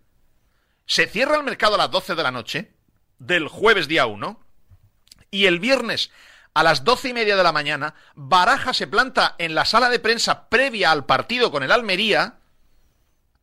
Se 0.87 1.07
cierra 1.07 1.37
el 1.37 1.45
mercado 1.45 1.75
a 1.75 1.79
las 1.79 1.91
12 1.91 2.15
de 2.15 2.23
la 2.23 2.31
noche, 2.31 2.71
del 3.19 3.49
jueves 3.49 3.89
día 3.89 4.07
1, 4.07 4.41
y 5.31 5.47
el 5.47 5.59
viernes 5.59 6.11
a 6.55 6.63
las 6.63 6.85
doce 6.85 7.11
y 7.11 7.13
media 7.13 7.37
de 7.37 7.43
la 7.43 7.53
mañana, 7.53 7.95
Baraja 8.15 8.73
se 8.73 8.87
planta 8.87 9.35
en 9.37 9.55
la 9.55 9.67
sala 9.67 9.91
de 9.91 9.99
prensa 9.99 10.49
previa 10.49 10.91
al 10.91 11.05
partido 11.05 11.51
con 11.51 11.63
el 11.63 11.71
Almería, 11.71 12.37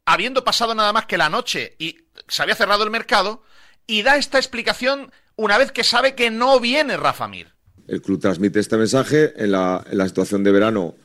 habiendo 0.04 0.44
pasado 0.44 0.74
nada 0.74 0.94
más 0.94 1.06
que 1.06 1.18
la 1.18 1.30
noche 1.30 1.76
y 1.78 2.06
se 2.28 2.42
había 2.42 2.56
cerrado 2.56 2.84
el 2.84 2.90
mercado, 2.90 3.44
y 3.86 4.02
da 4.02 4.18
esta 4.18 4.40
explicación 4.40 5.12
una 5.36 5.60
vez 5.60 5.72
que 5.72 5.84
sabe 5.84 6.16
que 6.16 6.32
no 6.32 6.60
viene 6.60 6.98
Rafa 6.98 7.28
Mir. 7.28 7.54
El 7.88 8.02
club 8.02 8.20
transmite 8.20 8.60
este 8.60 8.78
mensaje. 8.78 9.34
En 9.36 9.52
la, 9.52 9.86
en 9.92 9.98
la 9.98 10.08
situación 10.08 10.44
de 10.44 10.52
verano 10.52 10.96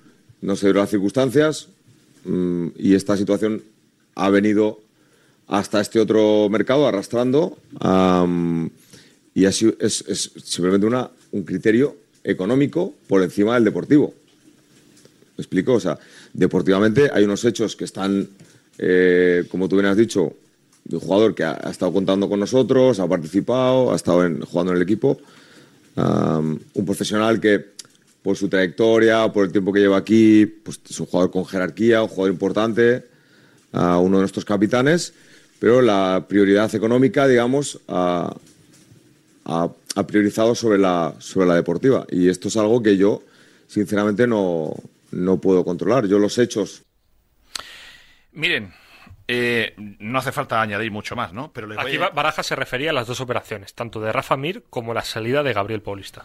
no 0.40 0.56
se 0.56 0.66
dieron 0.66 0.82
las 0.82 0.90
circunstancias 0.90 1.68
mm, 2.24 2.68
y 2.76 2.94
esta 2.94 3.16
situación 3.16 3.64
ha 4.14 4.30
venido 4.30 4.80
hasta 5.48 5.80
este 5.80 5.98
otro 5.98 6.48
mercado 6.50 6.86
arrastrando 6.86 7.58
am, 7.80 8.70
y 9.34 9.44
así 9.46 9.74
es, 9.80 10.04
es 10.06 10.30
simplemente 10.44 10.86
una, 10.86 11.10
un 11.32 11.42
criterio 11.42 11.96
económico 12.22 12.94
por 13.06 13.22
encima 13.22 13.54
del 13.54 13.64
deportivo. 13.64 14.14
¿Me 15.36 15.42
explico? 15.42 15.74
O 15.74 15.80
sea, 15.80 15.98
deportivamente 16.32 17.10
hay 17.12 17.24
unos 17.24 17.44
hechos 17.44 17.76
que 17.76 17.84
están, 17.84 18.28
eh, 18.78 19.44
como 19.50 19.68
tú 19.68 19.76
bien 19.76 19.86
has 19.86 19.96
dicho, 19.96 20.34
de 20.84 20.96
un 20.96 21.00
jugador 21.02 21.34
que 21.34 21.44
ha, 21.44 21.58
ha 21.62 21.70
estado 21.70 21.92
contando 21.92 22.28
con 22.28 22.40
nosotros, 22.40 22.98
ha 22.98 23.06
participado, 23.06 23.92
ha 23.92 23.96
estado 23.96 24.24
en- 24.24 24.40
jugando 24.40 24.72
en 24.72 24.76
el 24.78 24.82
equipo. 24.82 25.18
Um, 25.96 26.58
un 26.74 26.84
profesional 26.84 27.40
que, 27.40 27.64
por 28.22 28.36
su 28.36 28.48
trayectoria, 28.48 29.32
por 29.32 29.46
el 29.46 29.52
tiempo 29.52 29.72
que 29.72 29.80
lleva 29.80 29.96
aquí, 29.96 30.46
pues 30.46 30.80
es 30.88 31.00
un 31.00 31.06
jugador 31.06 31.30
con 31.30 31.44
jerarquía, 31.44 32.02
un 32.02 32.08
jugador 32.08 32.32
importante, 32.32 33.04
uh, 33.72 33.98
uno 33.98 34.18
de 34.18 34.22
nuestros 34.22 34.44
capitanes, 34.44 35.12
pero 35.60 35.82
la 35.82 36.24
prioridad 36.28 36.72
económica, 36.74 37.26
digamos, 37.26 37.80
ha, 37.88 38.34
ha- 39.44 39.70
ha 39.96 40.06
priorizado 40.06 40.54
sobre 40.54 40.78
la, 40.78 41.14
sobre 41.18 41.46
la 41.48 41.54
deportiva. 41.56 42.06
Y 42.10 42.28
esto 42.28 42.48
es 42.48 42.56
algo 42.56 42.82
que 42.82 42.96
yo, 42.96 43.22
sinceramente, 43.66 44.26
no, 44.26 44.74
no 45.10 45.40
puedo 45.40 45.64
controlar. 45.64 46.06
Yo 46.06 46.18
los 46.18 46.38
hechos 46.38 46.82
Miren, 48.32 48.72
eh, 49.26 49.74
no 49.98 50.18
hace 50.20 50.30
falta 50.32 50.60
añadir 50.62 50.92
mucho 50.92 51.16
más, 51.16 51.32
¿no? 51.32 51.50
Pero 51.52 51.68
Aquí 51.80 51.96
a- 51.96 52.10
Baraja 52.10 52.42
se 52.44 52.54
refería 52.54 52.90
a 52.90 52.92
las 52.92 53.06
dos 53.08 53.20
operaciones, 53.20 53.74
tanto 53.74 54.00
de 54.00 54.12
Rafa 54.12 54.36
Mir 54.36 54.62
como 54.70 54.94
la 54.94 55.02
salida 55.02 55.42
de 55.42 55.52
Gabriel 55.54 55.82
Paulista. 55.82 56.24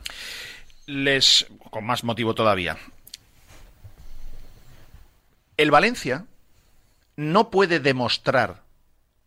les 0.85 1.47
con 1.71 1.85
más 1.85 2.03
motivo 2.03 2.35
todavía. 2.35 2.77
El 5.57 5.71
Valencia 5.71 6.25
no 7.15 7.49
puede 7.51 7.79
demostrar 7.79 8.62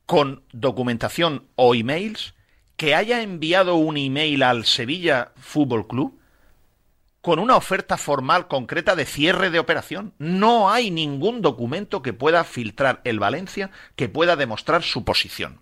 con 0.06 0.42
documentación 0.52 1.46
o 1.56 1.74
emails 1.74 2.34
que 2.76 2.94
haya 2.94 3.22
enviado 3.22 3.74
un 3.74 3.96
email 3.96 4.42
al 4.42 4.64
Sevilla 4.64 5.32
Fútbol 5.36 5.86
Club 5.86 6.18
con 7.20 7.40
una 7.40 7.56
oferta 7.56 7.96
formal 7.96 8.46
concreta 8.46 8.94
de 8.94 9.04
cierre 9.04 9.50
de 9.50 9.58
operación. 9.58 10.14
No 10.18 10.70
hay 10.70 10.92
ningún 10.92 11.42
documento 11.42 12.00
que 12.00 12.12
pueda 12.12 12.44
filtrar 12.44 13.00
el 13.02 13.18
Valencia 13.18 13.70
que 13.96 14.08
pueda 14.08 14.36
demostrar 14.36 14.84
su 14.84 15.04
posición. 15.04 15.60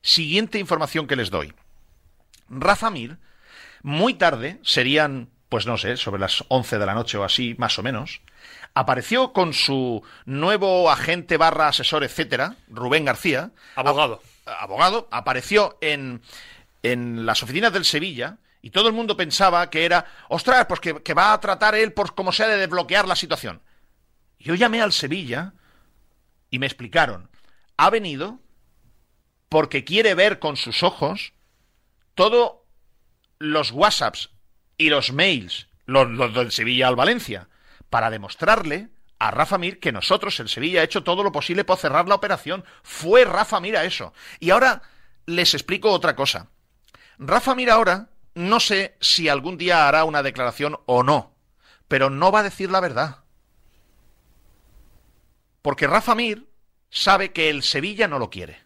Siguiente 0.00 0.58
información 0.58 1.06
que 1.06 1.16
les 1.16 1.30
doy. 1.30 1.52
Rafa 2.48 2.90
Mir 2.90 3.18
muy 3.82 4.14
tarde, 4.14 4.58
serían, 4.62 5.28
pues 5.48 5.66
no 5.66 5.76
sé, 5.76 5.96
sobre 5.96 6.20
las 6.20 6.44
11 6.48 6.78
de 6.78 6.86
la 6.86 6.94
noche 6.94 7.18
o 7.18 7.24
así, 7.24 7.54
más 7.58 7.78
o 7.78 7.82
menos, 7.82 8.22
apareció 8.74 9.32
con 9.32 9.52
su 9.52 10.02
nuevo 10.24 10.90
agente 10.90 11.36
barra 11.36 11.68
asesor, 11.68 12.04
etcétera, 12.04 12.56
Rubén 12.68 13.04
García. 13.04 13.50
Abogado. 13.74 14.22
Abogado, 14.46 15.08
apareció 15.10 15.78
en, 15.80 16.22
en 16.82 17.26
las 17.26 17.42
oficinas 17.42 17.72
del 17.72 17.84
Sevilla 17.84 18.38
y 18.60 18.70
todo 18.70 18.88
el 18.88 18.94
mundo 18.94 19.16
pensaba 19.16 19.70
que 19.70 19.84
era, 19.84 20.06
ostras, 20.28 20.66
pues 20.66 20.80
que, 20.80 21.02
que 21.02 21.14
va 21.14 21.32
a 21.32 21.40
tratar 21.40 21.74
él 21.74 21.92
por 21.92 22.14
como 22.14 22.32
sea 22.32 22.48
de 22.48 22.56
desbloquear 22.56 23.06
la 23.06 23.16
situación. 23.16 23.62
Yo 24.38 24.54
llamé 24.54 24.82
al 24.82 24.92
Sevilla 24.92 25.52
y 26.50 26.58
me 26.58 26.66
explicaron, 26.66 27.30
ha 27.76 27.90
venido 27.90 28.40
porque 29.48 29.84
quiere 29.84 30.14
ver 30.14 30.38
con 30.38 30.56
sus 30.56 30.82
ojos 30.82 31.32
todo 32.14 32.64
los 33.38 33.70
WhatsApps 33.70 34.30
y 34.76 34.88
los 34.88 35.12
mails, 35.12 35.68
los, 35.86 36.08
los 36.10 36.34
del 36.34 36.52
Sevilla 36.52 36.88
al 36.88 36.96
Valencia, 36.96 37.48
para 37.92 38.08
demostrarle 38.08 38.88
a 39.18 39.30
Rafa 39.30 39.58
Mir 39.58 39.78
que 39.78 39.92
nosotros, 39.92 40.40
el 40.40 40.48
Sevilla, 40.48 40.80
ha 40.80 40.84
hecho 40.84 41.04
todo 41.04 41.22
lo 41.22 41.30
posible 41.30 41.62
por 41.62 41.76
cerrar 41.76 42.08
la 42.08 42.14
operación. 42.14 42.64
Fue 42.82 43.26
Rafa 43.26 43.60
Mir 43.60 43.76
a 43.76 43.84
eso. 43.84 44.14
Y 44.40 44.48
ahora 44.48 44.80
les 45.26 45.52
explico 45.52 45.90
otra 45.90 46.16
cosa. 46.16 46.48
Rafa 47.18 47.54
Mir 47.54 47.70
ahora 47.70 48.08
no 48.34 48.60
sé 48.60 48.96
si 48.98 49.28
algún 49.28 49.58
día 49.58 49.86
hará 49.86 50.04
una 50.04 50.22
declaración 50.22 50.80
o 50.86 51.02
no, 51.02 51.34
pero 51.86 52.08
no 52.08 52.32
va 52.32 52.40
a 52.40 52.44
decir 52.44 52.70
la 52.70 52.80
verdad. 52.80 53.18
Porque 55.60 55.86
Rafa 55.86 56.14
Mir 56.14 56.48
sabe 56.88 57.32
que 57.32 57.50
el 57.50 57.62
Sevilla 57.62 58.08
no 58.08 58.18
lo 58.18 58.30
quiere 58.30 58.62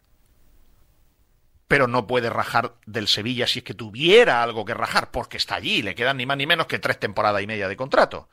pero 1.69 1.89
no 1.89 2.07
puede 2.07 2.31
rajar 2.31 2.77
del 2.87 3.09
Sevilla 3.09 3.47
si 3.47 3.59
es 3.59 3.65
que 3.65 3.75
tuviera 3.75 4.43
algo 4.43 4.65
que 4.65 4.75
rajar, 4.75 5.11
porque 5.11 5.37
está 5.37 5.57
allí, 5.57 5.83
le 5.83 5.95
quedan 5.97 6.17
ni 6.17 6.27
más 6.27 6.37
ni 6.37 6.47
menos 6.47 6.67
que 6.67 6.79
tres 6.79 7.01
temporadas 7.01 7.43
y 7.43 7.47
media 7.47 7.67
de 7.67 7.77
contrato. 7.77 8.29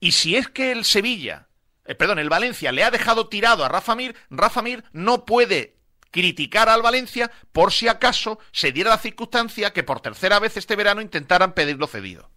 Y 0.00 0.12
si 0.12 0.36
es 0.36 0.48
que 0.48 0.72
el 0.72 0.84
Sevilla, 0.84 1.48
eh, 1.84 1.94
perdón, 1.94 2.18
el 2.18 2.28
Valencia 2.28 2.72
le 2.72 2.84
ha 2.84 2.90
dejado 2.90 3.28
tirado 3.28 3.64
a 3.64 3.68
Rafa 3.68 3.94
Mir, 3.94 4.14
Rafa 4.30 4.62
Mir 4.62 4.84
no 4.92 5.24
puede 5.24 5.76
criticar 6.10 6.68
al 6.68 6.82
Valencia 6.82 7.30
por 7.52 7.72
si 7.72 7.88
acaso 7.88 8.38
se 8.52 8.72
diera 8.72 8.90
la 8.90 8.98
circunstancia 8.98 9.72
que 9.72 9.82
por 9.82 10.00
tercera 10.00 10.38
vez 10.38 10.56
este 10.56 10.76
verano 10.76 11.00
intentaran 11.00 11.52
pedirlo 11.52 11.86
cedido. 11.86 12.30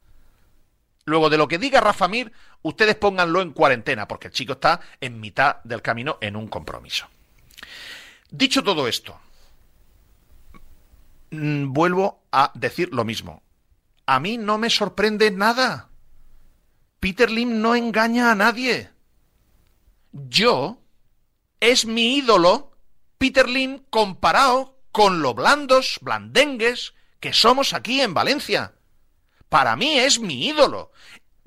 Luego 1.06 1.30
de 1.30 1.38
lo 1.38 1.48
que 1.48 1.57
diga 1.57 1.81
Rafa 1.81 2.07
Mir, 2.07 2.31
ustedes 2.61 2.95
pónganlo 2.95 3.41
en 3.41 3.52
cuarentena, 3.52 4.07
porque 4.07 4.27
el 4.27 4.34
chico 4.34 4.53
está 4.53 4.80
en 5.02 5.19
mitad 5.19 5.57
del 5.64 5.81
camino 5.81 6.18
en 6.22 6.36
un 6.36 6.48
compromiso. 6.48 7.07
Dicho 8.30 8.64
todo 8.64 8.88
esto, 8.88 9.19
mm, 11.31 11.73
vuelvo 11.73 12.22
a 12.31 12.52
decir 12.53 12.90
lo 12.94 13.06
mismo. 13.06 13.41
A 14.06 14.19
mí 14.19 14.38
no 14.38 14.57
me 14.57 14.69
sorprende 14.69 15.31
nada. 15.31 15.88
Peter 16.99 17.31
Lim 17.31 17.61
no 17.61 17.76
engaña 17.76 18.31
a 18.31 18.35
nadie. 18.35 18.89
Yo 20.11 20.81
es 21.59 21.85
mi 21.85 22.17
ídolo, 22.17 22.71
Peter 23.17 23.47
Lim, 23.47 23.84
comparado 23.89 24.80
con 24.91 25.21
lo 25.21 25.34
blandos, 25.34 25.99
blandengues 26.01 26.93
que 27.19 27.34
somos 27.34 27.73
aquí 27.73 28.01
en 28.01 28.13
Valencia. 28.13 28.73
Para 29.49 29.76
mí 29.76 29.99
es 29.99 30.19
mi 30.19 30.47
ídolo. 30.47 30.91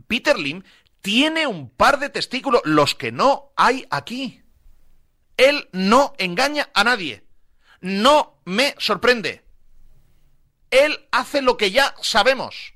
Peter 0.07 0.39
Lim 0.39 0.63
tiene 1.01 1.47
un 1.47 1.71
par 1.71 1.99
de 1.99 2.09
testículos, 2.09 2.63
los 2.65 2.95
que 2.95 3.13
no 3.13 3.53
hay 3.57 3.87
aquí. 3.91 4.43
Él 5.37 5.69
no 5.73 6.15
engaña 6.19 6.71
a 6.75 6.85
nadie. 6.85 7.25
No 7.81 8.39
me 8.45 8.75
sorprende. 8.79 9.45
Él 10.71 11.09
hace 11.11 11.43
lo 11.43 11.57
que 11.57 11.71
ya 11.71 11.95
sabemos. 12.01 12.72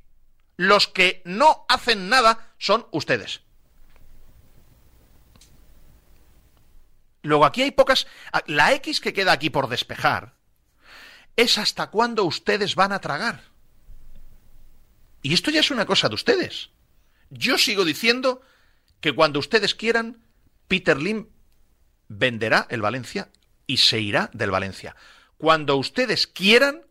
Los 0.57 0.89
que 0.89 1.23
no 1.25 1.67
hacen 1.69 2.09
nada 2.09 2.53
son 2.59 2.87
ustedes. 2.91 3.43
Luego 7.23 7.45
aquí 7.45 7.63
hay 7.63 7.73
pocas... 7.73 8.07
La 8.47 8.73
X 8.75 9.01
que 9.01 9.13
queda 9.13 9.33
aquí 9.33 9.51
por 9.51 9.69
despejar 9.69 10.37
es 11.37 11.59
hasta 11.59 11.89
cuándo 11.89 12.25
ustedes 12.25 12.75
van 12.75 12.93
a 12.93 13.01
tragar. 13.01 13.43
Y 15.23 15.35
esto 15.35 15.51
ya 15.51 15.61
es 15.61 15.71
una 15.71 15.87
cosa 15.87 16.09
de 16.09 16.15
ustedes. 16.15 16.71
Yo 17.31 17.59
sigo 17.59 17.85
diciendo 17.85 18.41
que 19.01 19.13
cuando 19.13 19.39
ustedes 19.39 19.75
quieran, 19.75 20.23
Peter 20.69 20.97
Lim 20.97 21.29
venderá 22.09 22.67
el 22.71 22.81
Valencia 22.81 23.31
y 23.67 23.79
se 23.79 24.01
irá 24.01 24.31
del 24.33 24.51
Valencia. 24.51 24.95
Cuando 25.37 25.77
ustedes 25.77 26.27
quieran, 26.27 26.87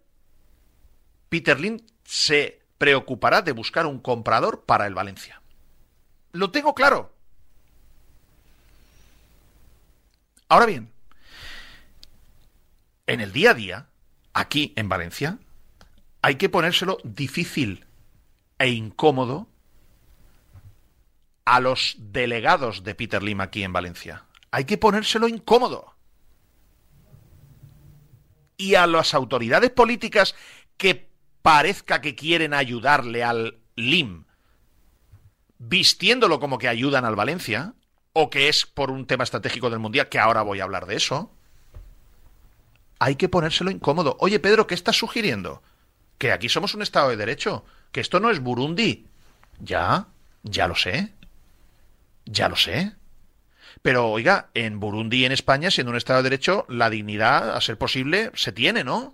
Peter 1.30 1.60
Lim 1.60 1.80
se 2.04 2.65
preocupará 2.77 3.41
de 3.41 3.52
buscar 3.52 3.85
un 3.85 3.99
comprador 3.99 4.64
para 4.65 4.88
el 4.88 4.93
Valencia. 4.93 5.41
Lo 6.31 6.52
tengo 6.52 6.76
claro. 6.76 7.14
Ahora 10.47 10.65
bien, 10.65 10.91
en 13.07 13.22
el 13.22 13.31
día 13.31 13.52
a 13.52 13.53
día, 13.53 13.88
aquí 14.34 14.73
en 14.76 14.89
Valencia, 14.89 15.39
hay 16.22 16.35
que 16.35 16.49
ponérselo 16.49 16.97
difícil 17.03 17.85
e 18.57 18.69
incómodo 18.69 19.47
a 21.45 21.60
los 21.60 21.95
delegados 21.99 22.84
de 22.84 22.95
Peter 22.95 23.22
Lim 23.22 23.41
aquí 23.41 23.64
en 23.64 23.73
Valencia. 23.73 24.26
Hay 24.52 24.65
que 24.65 24.77
ponérselo 24.77 25.27
incómodo. 25.27 25.93
Y 28.57 28.76
a 28.76 28.88
las 28.88 29.14
autoridades 29.14 29.69
políticas 29.69 30.35
que 30.77 31.10
parezca 31.46 32.02
que 32.02 32.16
quieren 32.16 32.56
ayudarle 32.56 33.24
al 33.24 33.60
Lim, 33.76 34.24
vistiéndolo 35.60 36.40
como 36.40 36.58
que 36.58 36.68
ayudan 36.68 37.06
al 37.06 37.16
Valencia, 37.16 37.76
o 38.14 38.32
que 38.32 38.50
es 38.50 38.66
por 38.66 38.90
un 38.90 39.06
tema 39.06 39.26
estratégico 39.26 39.70
del 39.70 39.78
Mundial, 39.78 40.10
que 40.10 40.18
ahora 40.18 40.42
voy 40.42 40.60
a 40.60 40.64
hablar 40.64 40.88
de 40.88 40.96
eso, 40.96 41.32
hay 42.98 43.16
que 43.16 43.30
ponérselo 43.30 43.70
incómodo. 43.70 44.18
Oye, 44.22 44.40
Pedro, 44.40 44.66
¿qué 44.66 44.74
estás 44.74 44.98
sugiriendo? 44.98 45.62
Que 46.18 46.32
aquí 46.32 46.50
somos 46.50 46.74
un 46.74 46.82
Estado 46.82 47.10
de 47.10 47.18
Derecho, 47.18 47.64
que 47.92 48.02
esto 48.02 48.20
no 48.20 48.32
es 48.32 48.40
Burundi. 48.40 49.06
Ya, 49.60 50.08
ya 50.42 50.68
lo 50.68 50.74
sé. 50.74 51.14
Ya 52.26 52.50
lo 52.50 52.56
sé. 52.56 52.94
Pero, 53.84 54.10
oiga, 54.10 54.50
en 54.56 54.80
Burundi 54.80 55.18
y 55.18 55.26
en 55.26 55.32
España, 55.32 55.70
siendo 55.70 55.92
un 55.92 55.98
Estado 55.98 56.24
de 56.24 56.30
Derecho, 56.32 56.66
la 56.70 56.90
dignidad, 56.90 57.56
a 57.56 57.62
ser 57.62 57.78
posible, 57.78 58.32
se 58.34 58.52
tiene, 58.52 58.84
¿no? 58.84 59.14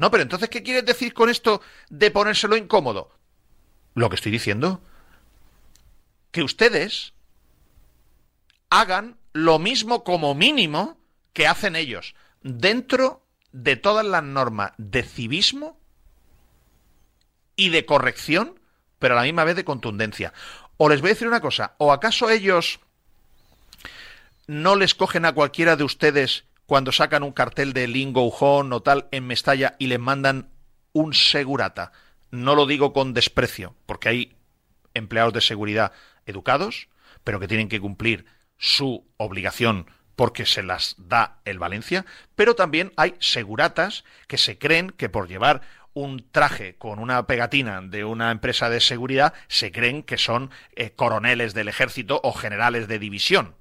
No, 0.00 0.10
pero 0.10 0.22
entonces, 0.22 0.48
¿qué 0.48 0.62
quieres 0.62 0.86
decir 0.86 1.12
con 1.12 1.28
esto 1.28 1.60
de 1.90 2.10
ponérselo 2.10 2.56
incómodo? 2.56 3.10
Lo 3.94 4.08
que 4.08 4.16
estoy 4.16 4.32
diciendo. 4.32 4.80
Que 6.32 6.42
ustedes 6.42 7.12
hagan 8.70 9.18
lo 9.34 9.58
mismo 9.58 10.02
como 10.02 10.34
mínimo 10.34 10.96
que 11.34 11.46
hacen 11.46 11.76
ellos, 11.76 12.14
dentro 12.40 13.22
de 13.52 13.76
todas 13.76 14.06
las 14.06 14.22
normas 14.22 14.72
de 14.78 15.02
civismo 15.02 15.78
y 17.54 17.68
de 17.68 17.84
corrección, 17.84 18.58
pero 18.98 19.12
a 19.12 19.18
la 19.18 19.24
misma 19.24 19.44
vez 19.44 19.54
de 19.54 19.66
contundencia. 19.66 20.32
O 20.78 20.88
les 20.88 21.02
voy 21.02 21.10
a 21.10 21.12
decir 21.12 21.28
una 21.28 21.42
cosa, 21.42 21.74
¿o 21.76 21.92
acaso 21.92 22.30
ellos 22.30 22.80
no 24.46 24.76
les 24.76 24.94
cogen 24.94 25.26
a 25.26 25.34
cualquiera 25.34 25.76
de 25.76 25.84
ustedes 25.84 26.44
cuando 26.70 26.92
sacan 26.92 27.24
un 27.24 27.32
cartel 27.32 27.72
de 27.72 27.88
Lingo 27.88 28.24
Ujón 28.24 28.72
o 28.72 28.80
tal 28.80 29.08
en 29.10 29.26
Mestalla 29.26 29.74
y 29.80 29.88
les 29.88 29.98
mandan 29.98 30.50
un 30.92 31.14
segurata? 31.14 31.90
No 32.30 32.54
lo 32.54 32.64
digo 32.64 32.92
con 32.92 33.12
desprecio, 33.12 33.74
porque 33.86 34.08
hay 34.08 34.36
empleados 34.94 35.32
de 35.32 35.40
seguridad 35.40 35.90
educados, 36.26 36.88
pero 37.24 37.40
que 37.40 37.48
tienen 37.48 37.68
que 37.68 37.80
cumplir 37.80 38.24
su 38.56 39.04
obligación 39.16 39.90
porque 40.14 40.46
se 40.46 40.62
las 40.62 40.94
da 40.96 41.40
el 41.44 41.58
Valencia, 41.58 42.06
pero 42.36 42.54
también 42.54 42.92
hay 42.96 43.16
seguratas 43.18 44.04
que 44.28 44.38
se 44.38 44.56
creen 44.56 44.90
que 44.90 45.08
por 45.08 45.26
llevar 45.26 45.62
un 45.92 46.24
traje 46.30 46.76
con 46.76 47.00
una 47.00 47.26
pegatina 47.26 47.80
de 47.80 48.04
una 48.04 48.30
empresa 48.30 48.70
de 48.70 48.78
seguridad 48.78 49.34
se 49.48 49.72
creen 49.72 50.04
que 50.04 50.18
son 50.18 50.52
eh, 50.76 50.92
coroneles 50.92 51.52
del 51.52 51.66
ejército 51.66 52.20
o 52.22 52.32
generales 52.32 52.86
de 52.86 53.00
división. 53.00 53.56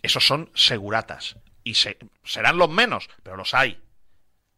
Esos 0.00 0.26
son 0.26 0.50
seguratas. 0.54 1.36
Y 1.64 1.74
se- 1.74 1.98
serán 2.24 2.58
los 2.58 2.68
menos, 2.70 3.08
pero 3.22 3.36
los 3.36 3.54
hay. 3.54 3.80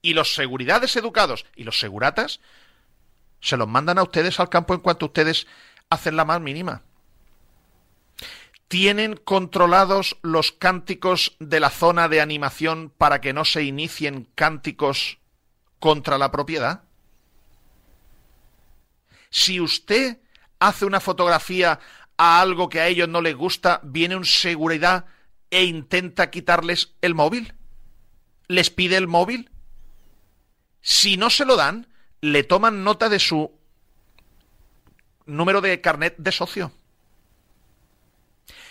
Y 0.03 0.15
los 0.15 0.35
seguridades 0.35 0.97
educados 0.97 1.47
y 1.57 1.65
los 1.65 1.79
seguratas 1.79 2.41
se 3.41 3.57
los 3.57 3.69
mandan 3.69 3.99
a 3.99 4.03
ustedes 4.03 4.41
al 4.41 4.49
campo 4.49 4.75
en 4.75 4.81
cuanto 4.81 5.07
ustedes 5.07 5.47
hacen 5.91 6.17
la 6.17 6.25
más 6.25 6.41
mínima. 6.41 6.83
¿Tienen 8.69 9.17
controlados 9.17 10.17
los 10.23 10.51
cánticos 10.53 11.37
de 11.39 11.61
la 11.61 11.71
zona 11.71 12.09
de 12.09 12.21
animación 12.21 12.91
para 12.97 13.21
que 13.21 13.33
no 13.33 13.45
se 13.45 13.63
inicien 13.63 14.27
cánticos 14.35 15.19
contra 15.79 16.19
la 16.19 16.31
propiedad? 16.31 16.85
Si 19.31 19.61
usted 19.61 20.19
hace 20.59 20.87
una 20.87 21.01
fotografía 21.01 21.79
a 22.17 22.41
algo 22.41 22.69
que 22.69 22.81
a 22.81 22.87
ellos 22.87 23.09
no 23.09 23.21
les 23.21 23.35
gusta, 23.37 23.81
viene 23.83 24.17
un 24.17 24.25
seguridad 24.25 25.05
e 25.55 25.63
intenta 25.63 26.31
quitarles 26.31 26.95
el 27.01 27.15
móvil. 27.15 27.55
¿Les 28.49 28.71
pide 28.71 28.97
el 28.97 29.07
móvil? 29.07 29.53
Si 30.81 31.17
no 31.17 31.31
se 31.31 31.45
lo 31.45 31.55
dan, 31.55 31.87
le 32.21 32.43
toman 32.43 32.83
nota 32.83 33.09
de 33.09 33.21
su 33.21 33.53
número 35.27 35.61
de 35.61 35.81
carnet 35.81 36.17
de 36.19 36.33
socio. 36.33 36.73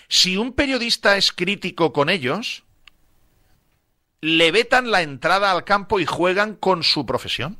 Si 0.10 0.36
un 0.36 0.52
periodista 0.52 1.16
es 1.16 1.32
crítico 1.32 1.94
con 1.94 2.10
ellos, 2.10 2.66
le 4.20 4.52
vetan 4.52 4.92
la 4.92 5.04
entrada 5.04 5.52
al 5.52 5.64
campo 5.64 6.02
y 6.02 6.06
juegan 6.06 6.56
con 6.56 6.84
su 6.84 7.06
profesión. 7.06 7.58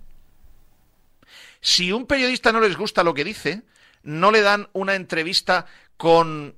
Si 1.62 1.94
un 1.94 2.08
periodista 2.08 2.52
no 2.52 2.60
les 2.60 2.76
gusta 2.76 3.06
lo 3.06 3.14
que 3.14 3.24
dice, 3.24 3.64
no 4.04 4.32
le 4.32 4.42
dan 4.42 4.68
una 4.74 4.96
entrevista 4.96 5.66
con 5.96 6.58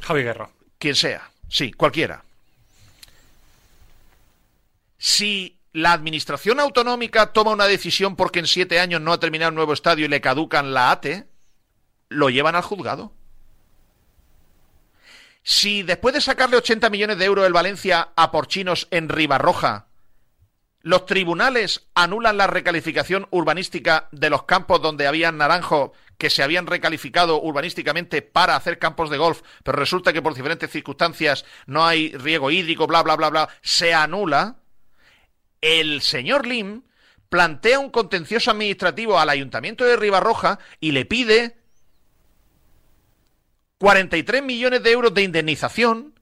Javi 0.00 0.22
Guerra. 0.22 0.55
Quien 0.78 0.94
sea. 0.94 1.30
Sí, 1.48 1.72
cualquiera. 1.72 2.24
Si 4.98 5.56
la 5.72 5.92
administración 5.92 6.58
autonómica 6.58 7.32
toma 7.32 7.52
una 7.52 7.66
decisión 7.66 8.16
porque 8.16 8.38
en 8.38 8.46
siete 8.46 8.80
años 8.80 9.00
no 9.00 9.12
ha 9.12 9.20
terminado 9.20 9.50
un 9.50 9.56
nuevo 9.56 9.72
estadio 9.72 10.06
y 10.06 10.08
le 10.08 10.20
caducan 10.20 10.72
la 10.72 10.90
ATE, 10.90 11.26
lo 12.08 12.30
llevan 12.30 12.54
al 12.54 12.62
juzgado. 12.62 13.12
Si 15.42 15.82
después 15.82 16.14
de 16.14 16.20
sacarle 16.20 16.56
80 16.56 16.90
millones 16.90 17.18
de 17.18 17.24
euros 17.24 17.46
el 17.46 17.52
Valencia 17.52 18.08
a 18.16 18.32
Porchinos 18.32 18.88
en 18.90 19.08
Ribarroja, 19.08 19.86
los 20.80 21.04
tribunales 21.04 21.86
anulan 21.94 22.36
la 22.36 22.46
recalificación 22.46 23.26
urbanística 23.30 24.08
de 24.12 24.30
los 24.30 24.44
campos 24.44 24.80
donde 24.80 25.06
habían 25.06 25.36
naranjo 25.36 25.92
que 26.18 26.30
se 26.30 26.42
habían 26.42 26.66
recalificado 26.66 27.40
urbanísticamente 27.40 28.22
para 28.22 28.56
hacer 28.56 28.78
campos 28.78 29.10
de 29.10 29.18
golf, 29.18 29.42
pero 29.62 29.78
resulta 29.78 30.12
que 30.12 30.22
por 30.22 30.34
diferentes 30.34 30.70
circunstancias 30.70 31.44
no 31.66 31.86
hay 31.86 32.12
riego 32.16 32.50
hídrico, 32.50 32.86
bla, 32.86 33.02
bla, 33.02 33.16
bla, 33.16 33.30
bla, 33.30 33.48
se 33.62 33.94
anula, 33.94 34.56
el 35.60 36.00
señor 36.02 36.46
Lim 36.46 36.82
plantea 37.28 37.78
un 37.78 37.90
contencioso 37.90 38.50
administrativo 38.50 39.18
al 39.18 39.28
ayuntamiento 39.28 39.84
de 39.84 39.96
Ribarroja 39.96 40.58
y 40.80 40.92
le 40.92 41.04
pide 41.04 41.56
43 43.78 44.42
millones 44.42 44.82
de 44.82 44.92
euros 44.92 45.12
de 45.12 45.22
indemnización 45.22 46.14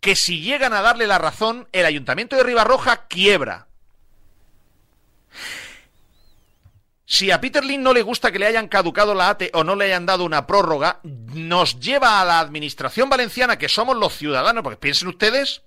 que 0.00 0.16
si 0.16 0.40
llegan 0.40 0.74
a 0.74 0.82
darle 0.82 1.06
la 1.06 1.18
razón, 1.18 1.68
el 1.72 1.86
ayuntamiento 1.86 2.36
de 2.36 2.42
Ribarroja 2.42 3.06
quiebra. 3.06 3.68
Si 7.14 7.30
a 7.30 7.40
Peter 7.40 7.64
Lynn 7.64 7.84
no 7.84 7.94
le 7.94 8.02
gusta 8.02 8.32
que 8.32 8.40
le 8.40 8.46
hayan 8.46 8.66
caducado 8.66 9.14
la 9.14 9.28
ATE 9.28 9.52
o 9.54 9.62
no 9.62 9.76
le 9.76 9.84
hayan 9.84 10.04
dado 10.04 10.24
una 10.24 10.48
prórroga, 10.48 10.98
nos 11.04 11.78
lleva 11.78 12.20
a 12.20 12.24
la 12.24 12.40
administración 12.40 13.08
valenciana, 13.08 13.56
que 13.56 13.68
somos 13.68 13.96
los 13.96 14.16
ciudadanos, 14.16 14.64
porque 14.64 14.78
piensen 14.78 15.06
ustedes, 15.06 15.62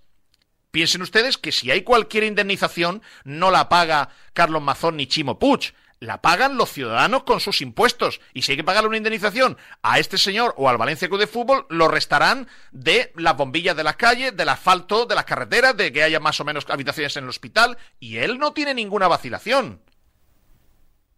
piensen 0.71 1.03
ustedes 1.03 1.37
que 1.37 1.53
si 1.53 1.71
hay 1.71 1.83
cualquier 1.83 2.25
indemnización, 2.25 3.01
no 3.23 3.49
la 3.49 3.69
paga 3.69 4.09
Carlos 4.33 4.61
Mazón 4.61 4.97
ni 4.97 5.07
Chimo 5.07 5.39
Puig, 5.39 5.73
la 6.01 6.21
pagan 6.21 6.57
los 6.57 6.69
ciudadanos 6.69 7.23
con 7.23 7.39
sus 7.39 7.61
impuestos. 7.61 8.19
Y 8.33 8.41
si 8.41 8.51
hay 8.51 8.57
que 8.57 8.65
pagarle 8.65 8.89
una 8.89 8.97
indemnización 8.97 9.57
a 9.83 9.99
este 9.99 10.17
señor 10.17 10.53
o 10.57 10.67
al 10.67 10.77
Valencia 10.77 11.07
Club 11.07 11.21
de 11.21 11.27
Fútbol, 11.27 11.65
lo 11.69 11.87
restarán 11.87 12.49
de 12.73 13.13
las 13.15 13.37
bombillas 13.37 13.77
de 13.77 13.85
las 13.85 13.95
calles, 13.95 14.35
del 14.35 14.49
asfalto, 14.49 15.05
de 15.05 15.15
las 15.15 15.23
carreteras, 15.23 15.77
de 15.77 15.93
que 15.93 16.03
haya 16.03 16.19
más 16.19 16.41
o 16.41 16.43
menos 16.43 16.65
habitaciones 16.67 17.15
en 17.15 17.23
el 17.23 17.29
hospital. 17.29 17.77
Y 18.01 18.17
él 18.17 18.37
no 18.37 18.51
tiene 18.51 18.73
ninguna 18.73 19.07
vacilación. 19.07 19.79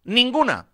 Ninguna. 0.04 0.66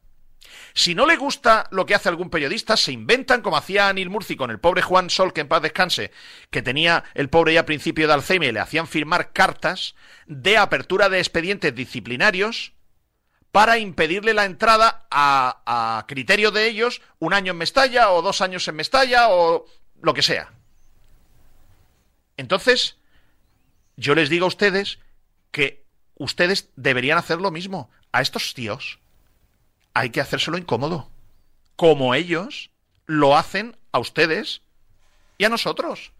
Si 0.74 0.94
no 0.94 1.06
le 1.06 1.16
gusta 1.16 1.68
lo 1.70 1.86
que 1.86 1.94
hace 1.94 2.08
algún 2.08 2.30
periodista, 2.30 2.76
se 2.76 2.92
inventan, 2.92 3.40
como 3.40 3.56
hacía 3.56 3.88
Anil 3.88 4.10
Murci 4.10 4.36
con 4.36 4.50
el 4.50 4.60
pobre 4.60 4.82
Juan 4.82 5.10
Sol, 5.10 5.32
que 5.32 5.40
en 5.40 5.48
paz 5.48 5.62
descanse, 5.62 6.12
que 6.50 6.62
tenía 6.62 7.04
el 7.14 7.30
pobre 7.30 7.54
ya 7.54 7.66
principio 7.66 8.06
de 8.06 8.12
Alzheimer, 8.12 8.50
y 8.50 8.52
le 8.52 8.60
hacían 8.60 8.86
firmar 8.86 9.32
cartas 9.32 9.94
de 10.26 10.58
apertura 10.58 11.08
de 11.08 11.18
expedientes 11.18 11.74
disciplinarios 11.74 12.72
para 13.52 13.78
impedirle 13.78 14.34
la 14.34 14.44
entrada 14.44 15.06
a, 15.10 15.62
a 15.64 16.06
criterio 16.06 16.50
de 16.50 16.66
ellos 16.66 17.00
un 17.18 17.32
año 17.32 17.52
en 17.52 17.58
Mestalla 17.58 18.10
o 18.10 18.20
dos 18.20 18.42
años 18.42 18.68
en 18.68 18.76
Mestalla 18.76 19.30
o 19.30 19.66
lo 20.02 20.12
que 20.12 20.22
sea. 20.22 20.52
Entonces, 22.36 22.98
yo 23.96 24.14
les 24.14 24.28
digo 24.28 24.44
a 24.44 24.48
ustedes 24.48 24.98
que 25.52 25.86
ustedes 26.16 26.68
deberían 26.76 27.16
hacer 27.16 27.40
lo 27.40 27.50
mismo. 27.50 27.90
A 28.12 28.20
estos 28.20 28.52
tíos 28.52 28.98
hay 29.96 30.10
que 30.10 30.20
hacérselo 30.20 30.58
incómodo. 30.58 31.10
Como 31.74 32.14
ellos 32.14 32.70
lo 33.06 33.34
hacen 33.34 33.78
a 33.92 33.98
ustedes 33.98 34.60
y 35.38 35.44
a 35.44 35.48
nosotros. 35.48 36.12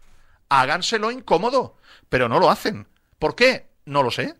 Háganselo 0.49 1.11
incómodo, 1.11 1.77
pero 2.09 2.27
no 2.27 2.39
lo 2.39 2.49
hacen. 2.49 2.87
¿Por 3.19 3.35
qué? 3.35 3.69
No 3.85 4.01
lo 4.01 4.09
sé. 4.09 4.35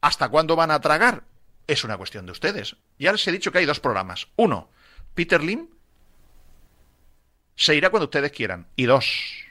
¿Hasta 0.00 0.30
cuándo 0.30 0.56
van 0.56 0.72
a 0.72 0.80
tragar? 0.80 1.22
Es 1.68 1.84
una 1.84 1.96
cuestión 1.96 2.26
de 2.26 2.32
ustedes. 2.32 2.74
Ya 2.98 3.12
les 3.12 3.24
he 3.28 3.30
dicho 3.30 3.52
que 3.52 3.58
hay 3.58 3.66
dos 3.66 3.78
programas. 3.78 4.26
Uno, 4.34 4.68
Peter 5.14 5.40
Lim 5.40 5.68
se 7.54 7.76
irá 7.76 7.90
cuando 7.90 8.06
ustedes 8.06 8.32
quieran. 8.32 8.66
Y 8.74 8.86
dos, 8.86 9.44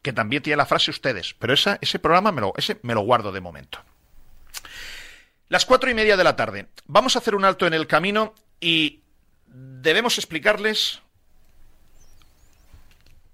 que 0.00 0.12
también 0.12 0.44
tiene 0.44 0.58
la 0.58 0.66
frase 0.66 0.92
ustedes. 0.92 1.34
Pero 1.34 1.54
ese 1.54 1.98
programa 1.98 2.32
ese 2.56 2.78
me 2.82 2.94
lo 2.94 3.00
guardo 3.00 3.32
de 3.32 3.40
momento. 3.40 3.80
Las 5.52 5.66
cuatro 5.66 5.90
y 5.90 5.94
media 5.94 6.16
de 6.16 6.24
la 6.24 6.34
tarde. 6.34 6.68
Vamos 6.86 7.14
a 7.14 7.18
hacer 7.18 7.34
un 7.34 7.44
alto 7.44 7.66
en 7.66 7.74
el 7.74 7.86
camino 7.86 8.32
y 8.58 9.02
debemos 9.44 10.16
explicarles. 10.16 11.02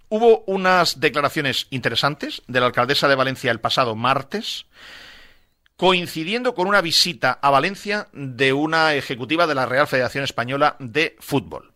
Hubo 0.08 0.42
unas 0.48 0.98
declaraciones 0.98 1.68
interesantes 1.70 2.42
de 2.48 2.58
la 2.58 2.66
alcaldesa 2.66 3.06
de 3.06 3.14
Valencia 3.14 3.52
el 3.52 3.60
pasado 3.60 3.94
martes, 3.94 4.66
coincidiendo 5.76 6.56
con 6.56 6.66
una 6.66 6.80
visita 6.80 7.38
a 7.40 7.50
Valencia 7.50 8.08
de 8.12 8.52
una 8.52 8.94
ejecutiva 8.94 9.46
de 9.46 9.54
la 9.54 9.66
Real 9.66 9.86
Federación 9.86 10.24
Española 10.24 10.74
de 10.80 11.14
Fútbol. 11.20 11.72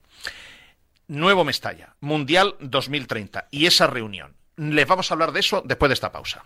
Nuevo 1.07 1.45
Mestalla, 1.45 1.95
Mundial 2.01 2.57
2030, 2.59 3.47
y 3.53 3.67
esa 3.67 3.87
reunión. 3.87 4.35
Les 4.57 4.89
vamos 4.89 5.09
a 5.09 5.15
hablar 5.15 5.31
de 5.31 5.39
eso 5.39 5.63
después 5.65 5.89
de 5.89 5.95
esta 5.95 6.11
pausa. 6.11 6.43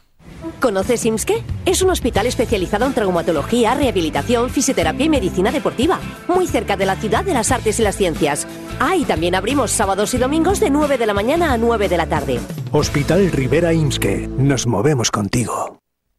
¿Conoces 0.60 1.04
IMSKE? 1.04 1.42
Es 1.64 1.82
un 1.82 1.90
hospital 1.90 2.26
especializado 2.26 2.86
en 2.86 2.94
traumatología, 2.94 3.74
rehabilitación, 3.74 4.50
fisioterapia 4.50 5.06
y 5.06 5.08
medicina 5.08 5.50
deportiva, 5.50 6.00
muy 6.28 6.46
cerca 6.46 6.76
de 6.76 6.86
la 6.86 6.96
ciudad 6.96 7.24
de 7.24 7.34
las 7.34 7.52
artes 7.52 7.78
y 7.80 7.82
las 7.82 7.96
ciencias. 7.96 8.46
Ah, 8.80 8.96
y 8.96 9.04
también 9.04 9.34
abrimos 9.34 9.70
sábados 9.70 10.14
y 10.14 10.18
domingos 10.18 10.60
de 10.60 10.70
9 10.70 10.98
de 10.98 11.06
la 11.06 11.14
mañana 11.14 11.52
a 11.52 11.58
9 11.58 11.88
de 11.88 11.96
la 11.96 12.06
tarde. 12.06 12.38
Hospital 12.72 13.30
Rivera 13.32 13.72
IMSKE. 13.72 14.28
Nos 14.28 14.66
movemos 14.66 15.10
contigo. 15.10 15.78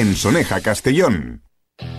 en 0.00 0.14
Soneja, 0.14 0.60
Castellón. 0.60 1.42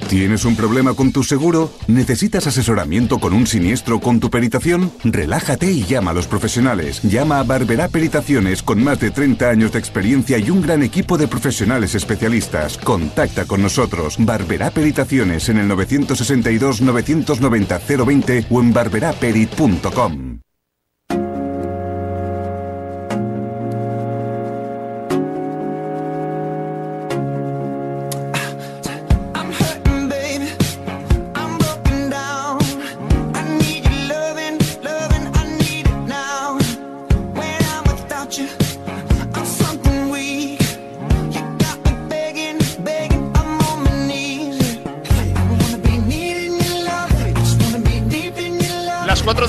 ¿Tienes 0.09 0.43
un 0.43 0.55
problema 0.55 0.93
con 0.93 1.11
tu 1.11 1.23
seguro? 1.23 1.71
¿Necesitas 1.87 2.47
asesoramiento 2.47 3.19
con 3.19 3.33
un 3.33 3.45
siniestro 3.45 3.99
con 3.99 4.19
tu 4.19 4.29
peritación? 4.29 4.91
Relájate 5.03 5.71
y 5.71 5.83
llama 5.83 6.11
a 6.11 6.13
los 6.13 6.27
profesionales. 6.27 7.01
Llama 7.03 7.39
a 7.39 7.43
Barberá 7.43 7.87
Peritaciones 7.87 8.63
con 8.63 8.83
más 8.83 8.99
de 8.99 9.11
30 9.11 9.49
años 9.49 9.71
de 9.71 9.79
experiencia 9.79 10.37
y 10.37 10.49
un 10.49 10.61
gran 10.61 10.81
equipo 10.83 11.17
de 11.17 11.27
profesionales 11.27 11.93
especialistas. 11.93 12.77
Contacta 12.77 13.45
con 13.45 13.61
nosotros. 13.61 14.15
Barberá 14.17 14.71
Peritaciones 14.71 15.47
en 15.49 15.57
el 15.57 15.67
962 15.67 16.81
990 16.81 17.79
020 17.79 18.45
o 18.49 18.61
en 18.61 18.73
barberaperit.com. 18.73 20.39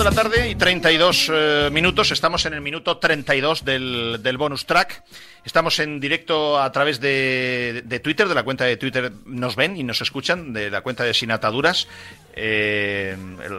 de 0.01 0.05
la 0.05 0.13
tarde 0.13 0.49
y 0.49 0.55
32 0.55 1.31
eh, 1.31 1.69
minutos, 1.71 2.11
estamos 2.11 2.47
en 2.47 2.55
el 2.55 2.63
minuto 2.63 2.97
32 2.97 3.67
del, 3.67 4.21
del 4.23 4.39
bonus 4.39 4.65
track. 4.65 5.05
Estamos 5.45 5.79
en 5.79 6.01
directo 6.01 6.59
a 6.59 6.73
través 6.73 7.01
de, 7.01 7.83
de 7.85 8.01
Twitter, 8.01 8.27
de 8.27 8.35
la 8.35 8.43
cuenta 8.43 8.65
de 8.65 8.79
Twitter 8.79 9.13
nos 9.27 9.57
ven 9.57 9.77
y 9.77 9.83
nos 9.83 10.01
escuchan, 10.01 10.55
de 10.55 10.71
la 10.71 10.81
cuenta 10.81 11.05
de 11.05 11.13
Sin 11.13 11.31
Ataduras. 11.31 11.87
Eh, 12.33 13.15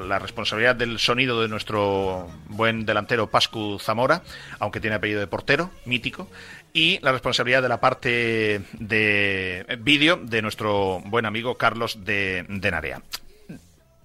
la 0.08 0.18
responsabilidad 0.18 0.76
del 0.76 0.98
sonido 0.98 1.40
de 1.44 1.48
nuestro 1.48 2.28
buen 2.48 2.88
delantero 2.88 3.30
Pascu 3.30 3.78
Zamora, 3.80 4.24
aunque 4.58 4.80
tiene 4.80 4.96
apellido 4.96 5.20
de 5.20 5.28
portero, 5.28 5.70
mítico. 5.86 6.28
Y 6.74 6.98
la 7.04 7.12
responsabilidad 7.12 7.62
de 7.62 7.70
la 7.70 7.80
parte 7.80 8.62
de 8.74 9.78
vídeo 9.82 10.16
de 10.18 10.42
nuestro 10.42 11.04
buen 11.06 11.28
amigo 11.28 11.56
Carlos 11.56 12.04
de, 12.04 12.46
de 12.50 12.72
Narea. 12.72 13.04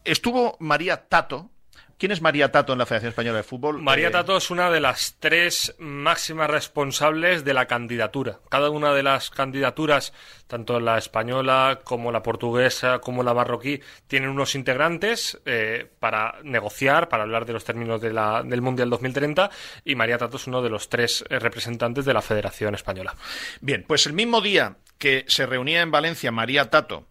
Estuvo 0.05 0.59
María 0.61 0.99
Tato. 1.09 1.51
¿Quién 1.99 2.13
es 2.13 2.21
María 2.21 2.53
Tato 2.53 2.75
en 2.75 2.79
la 2.79 2.85
Federación 2.85 3.09
Española 3.11 3.39
de 3.39 3.43
Fútbol? 3.43 3.81
María 3.81 4.09
Eh, 4.09 4.11
Tato 4.11 4.37
es 4.37 4.51
una 4.51 4.71
de 4.71 4.81
las 4.81 5.17
tres 5.19 5.75
máximas 5.79 6.51
responsables 6.51 7.43
de 7.45 7.55
la 7.55 7.65
candidatura. 7.67 8.39
Cada 8.51 8.69
una 8.69 8.93
de 8.93 9.03
las 9.03 9.31
candidaturas, 9.31 10.13
tanto 10.47 10.79
la 10.79 10.99
española 10.99 11.81
como 11.85 12.13
la 12.13 12.23
portuguesa 12.23 12.99
como 12.99 13.23
la 13.23 13.33
marroquí, 13.33 13.81
tienen 14.09 14.29
unos 14.29 14.55
integrantes 14.55 15.41
eh, 15.47 15.91
para 15.99 16.35
negociar, 16.43 17.09
para 17.09 17.23
hablar 17.23 17.47
de 17.47 17.55
los 17.55 17.65
términos 17.65 18.01
de 18.03 18.13
la- 18.13 18.43
del 18.43 18.61
Mundial 18.61 18.91
2030 18.91 19.51
y 19.85 19.95
María 19.95 20.19
Tato 20.19 20.37
es 20.37 20.47
uno 20.47 20.61
de 20.61 20.69
los 20.69 20.91
tres 20.91 21.25
eh, 21.31 21.39
representantes 21.39 22.05
de 22.05 22.13
la 22.13 22.21
Federación 22.21 22.75
Española. 22.75 23.15
Bien, 23.63 23.85
pues 23.89 24.05
el 24.07 24.13
mismo 24.13 24.43
día 24.43 24.77
que 24.99 25.25
se 25.29 25.47
reunía 25.47 25.81
en 25.81 25.91
Valencia 25.91 26.31
María 26.31 26.69
Tato 26.69 27.07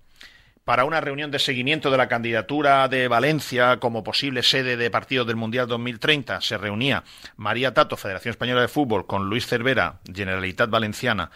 para 0.66 0.84
una 0.84 1.00
reunión 1.00 1.30
de 1.30 1.38
seguimiento 1.38 1.92
de 1.92 1.98
la 1.98 2.08
candidatura 2.08 2.88
de 2.88 3.08
Valencia 3.08 3.80
como 3.80 4.04
posible 4.04 4.42
sede 4.42 4.78
de 4.78 4.90
partido 4.90 5.24
del 5.24 5.36
Mundial 5.36 5.68
2030, 5.68 6.42
se 6.42 6.58
reunía 6.58 7.04
María 7.38 7.76
Tato, 7.76 7.96
Federación 7.96 8.32
Española 8.32 8.62
de 8.62 8.68
Fútbol, 8.68 9.06
con 9.06 9.30
Luis 9.30 9.46
Cervera, 9.46 10.00
Generalitat 10.12 10.72
Valenciana, 10.72 11.30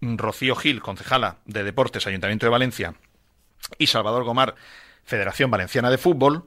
Rocío 0.00 0.56
Gil, 0.56 0.82
concejala 0.82 1.36
de 1.46 1.62
Deportes, 1.62 2.08
Ayuntamiento 2.08 2.44
de 2.44 2.50
Valencia, 2.50 2.94
y 3.78 3.86
Salvador 3.86 4.24
Gomar, 4.24 4.56
Federación 5.04 5.52
Valenciana 5.52 5.88
de 5.88 5.98
Fútbol. 5.98 6.44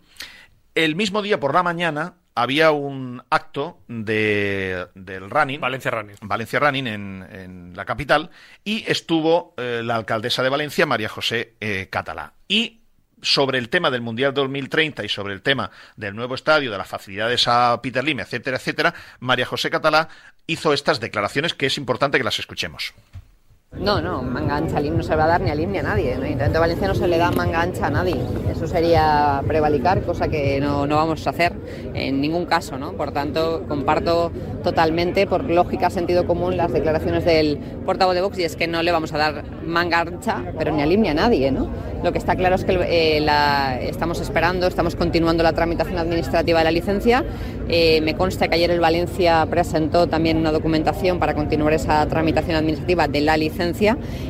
El 0.76 0.98
mismo 0.98 1.22
día 1.22 1.40
por 1.40 1.54
la 1.54 1.64
mañana 1.64 2.16
había 2.38 2.70
un 2.70 3.24
acto 3.32 3.80
de, 3.88 4.86
del 4.94 5.28
running. 5.28 5.60
Valencia 5.60 5.90
Running. 5.90 6.18
Valencia 6.22 6.60
Running 6.60 6.86
en, 6.86 7.28
en 7.32 7.74
la 7.76 7.84
capital 7.84 8.30
y 8.64 8.84
estuvo 8.88 9.56
eh, 9.58 9.82
la 9.84 9.96
alcaldesa 9.96 10.44
de 10.44 10.50
Valencia, 10.50 10.86
María 10.86 11.10
José 11.10 11.56
eh, 11.60 11.88
Catalá. 11.90 12.34
Y 12.48 12.82
sobre 13.24 13.58
el 13.58 13.70
tema 13.70 13.90
del 13.90 14.02
Mundial 14.02 14.36
2030 14.36 15.04
y 15.04 15.10
sobre 15.10 15.34
el 15.34 15.42
tema 15.42 15.72
del 15.96 16.16
nuevo 16.16 16.36
estadio, 16.36 16.70
de 16.70 16.78
las 16.78 16.88
facilidades 16.88 17.48
a 17.48 17.82
Peter 17.82 18.04
Lim, 18.04 18.20
etcétera, 18.20 18.58
etcétera, 18.58 18.94
María 19.20 19.48
José 19.48 19.72
Catalá 19.72 20.08
hizo 20.46 20.74
estas 20.74 21.00
declaraciones 21.00 21.56
que 21.56 21.66
es 21.66 21.78
importante 21.80 22.20
que 22.20 22.24
las 22.24 22.38
escuchemos. 22.38 22.94
No, 23.74 24.02
no, 24.02 24.22
manga 24.24 24.56
ancha 24.56 24.80
no 24.80 25.04
se 25.04 25.16
va 25.16 25.26
a 25.26 25.28
dar 25.28 25.42
ni 25.42 25.50
al 25.50 25.60
IM 25.60 25.72
ni 25.74 25.78
a 25.80 25.84
nadie. 25.84 26.16
¿no? 26.16 26.24
Ayuntamiento 26.24 26.54
de 26.54 26.60
Valencia 26.60 26.88
no 26.88 26.96
se 26.96 27.08
le 27.08 27.18
da 27.18 27.32
manga 27.32 27.62
ancha 27.62 27.88
a 27.88 27.90
nadie. 27.90 28.16
Eso 28.50 28.66
sería 28.66 29.44
prevalicar, 29.46 30.02
cosa 30.04 30.30
que 30.30 30.60
no, 30.62 30.88
no 30.88 30.96
vamos 30.96 31.28
a 31.28 31.32
hacer 31.32 31.52
en 31.94 32.22
ningún 32.22 32.46
caso. 32.46 32.78
¿no? 32.78 32.94
Por 32.94 33.12
tanto, 33.12 33.66
comparto 33.68 34.32
totalmente, 34.64 35.28
por 35.28 35.44
lógica, 35.44 35.90
sentido 35.90 36.26
común, 36.26 36.56
las 36.56 36.72
declaraciones 36.72 37.26
del 37.26 37.58
portavoz 37.86 38.16
de 38.16 38.22
Vox 38.22 38.40
y 38.40 38.46
es 38.46 38.56
que 38.56 38.68
no 38.68 38.82
le 38.84 38.92
vamos 38.92 39.14
a 39.14 39.18
dar 39.18 39.44
manga 39.64 40.00
ancha, 40.00 40.44
pero 40.58 40.72
ni 40.72 40.82
al 40.82 40.92
IM 40.92 41.02
ni 41.02 41.10
a 41.10 41.14
nadie. 41.14 41.52
¿no? 41.52 41.68
Lo 42.04 42.12
que 42.14 42.18
está 42.18 42.36
claro 42.36 42.56
es 42.56 42.64
que 42.64 42.74
eh, 42.74 43.26
estamos 43.82 44.22
esperando, 44.22 44.68
estamos 44.68 44.96
continuando 44.96 45.44
la 45.44 45.54
tramitación 45.54 45.98
administrativa 45.98 46.60
de 46.60 46.64
la 46.64 46.72
licencia. 46.72 47.26
Eh, 47.68 48.00
me 48.02 48.16
consta 48.16 48.48
que 48.48 48.56
ayer 48.56 48.72
el 48.72 48.80
Valencia 48.80 49.46
presentó 49.50 50.08
también 50.08 50.38
una 50.38 50.52
documentación 50.52 51.20
para 51.20 51.34
continuar 51.34 51.74
esa 51.74 52.06
tramitación 52.08 52.56
administrativa 52.56 53.08
de 53.10 53.22
la 53.22 53.36
licencia 53.36 53.57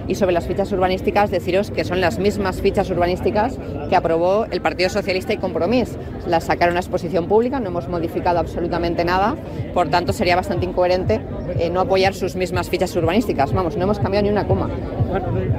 y 0.07 0.15
sobre 0.15 0.31
las 0.33 0.45
fichas 0.47 0.71
urbanísticas 0.71 1.31
deciros 1.31 1.71
que 1.71 1.83
son 1.83 2.01
las 2.01 2.19
mismas 2.19 2.61
fichas 2.61 2.89
urbanísticas 2.89 3.57
que 3.89 3.95
aprobó 3.95 4.45
el 4.51 4.61
Partido 4.61 4.89
Socialista 4.89 5.33
y 5.33 5.37
Compromís. 5.37 5.97
Las 6.27 6.45
sacaron 6.45 6.75
a 6.77 6.79
exposición 6.79 7.27
pública, 7.27 7.59
no 7.59 7.67
hemos 7.69 7.87
modificado 7.87 8.39
absolutamente 8.39 9.05
nada, 9.05 9.35
por 9.73 9.89
tanto 9.89 10.11
sería 10.13 10.35
bastante 10.35 10.65
incoherente 10.65 11.21
eh, 11.59 11.69
no 11.69 11.79
apoyar 11.79 12.13
sus 12.13 12.35
mismas 12.35 12.69
fichas 12.69 12.95
urbanísticas. 12.95 13.53
Vamos, 13.53 13.77
no 13.77 13.83
hemos 13.83 13.99
cambiado 13.99 14.23
ni 14.25 14.29
una 14.31 14.45
coma. 14.47 14.69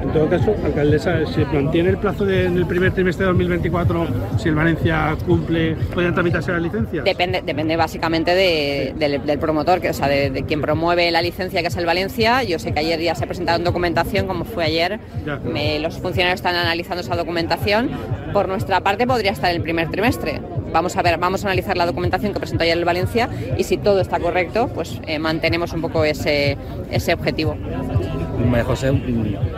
En 0.03 0.11
todo 0.13 0.29
caso, 0.29 0.53
alcaldesa, 0.63 1.25
¿se 1.25 1.43
mantiene 1.45 1.89
el 1.89 1.97
plazo 1.97 2.23
de- 2.25 2.45
en 2.45 2.55
el 2.57 2.65
primer 2.67 2.93
trimestre 2.93 3.25
de 3.25 3.29
2024 3.31 4.07
si 4.37 4.49
el 4.49 4.55
Valencia 4.55 5.15
cumple, 5.25 5.75
podrían 5.93 6.13
tramitarse 6.13 6.51
las 6.51 6.61
licencias? 6.61 7.03
Depende, 7.03 7.41
depende 7.43 7.75
básicamente 7.75 8.35
de- 8.35 8.93
del, 8.97 9.25
del 9.25 9.39
promotor, 9.39 9.81
que, 9.81 9.89
o 9.89 9.93
sea, 9.93 10.07
de, 10.07 10.29
de 10.29 10.43
quien 10.43 10.61
promueve 10.61 11.09
la 11.11 11.21
licencia, 11.21 11.61
que 11.61 11.67
es 11.67 11.77
el 11.77 11.85
Valencia. 11.85 12.43
Yo 12.43 12.59
sé 12.59 12.71
que 12.73 12.79
ayer 12.79 12.99
ya 13.01 13.15
se 13.15 13.25
presentaron 13.25 13.58
documentación, 13.63 14.27
como 14.27 14.45
fue 14.45 14.63
ayer. 14.65 14.99
Me- 15.43 15.79
los 15.79 15.97
funcionarios 15.97 16.39
están 16.39 16.55
analizando 16.55 17.01
esa 17.01 17.15
documentación. 17.15 17.89
Por 18.33 18.47
nuestra 18.47 18.81
parte 18.81 19.05
podría 19.07 19.31
estar 19.31 19.49
en 19.51 19.57
el 19.57 19.61
primer 19.63 19.89
trimestre. 19.89 20.41
Vamos 20.71 20.95
a 20.97 21.01
ver, 21.01 21.17
vamos 21.17 21.43
a 21.43 21.47
analizar 21.47 21.75
la 21.77 21.85
documentación 21.87 22.31
que 22.31 22.39
presentó 22.39 22.63
ayer 22.63 22.77
el 22.77 22.85
Valencia 22.85 23.27
y 23.57 23.63
si 23.63 23.77
todo 23.77 23.99
está 24.01 24.19
correcto, 24.19 24.67
pues 24.73 24.99
eh, 25.07 25.17
mantenemos 25.17 25.73
un 25.73 25.81
poco 25.81 26.03
ese, 26.03 26.57
ese 26.91 27.13
objetivo. 27.13 27.55
María 27.55 28.63
José, 28.63 28.87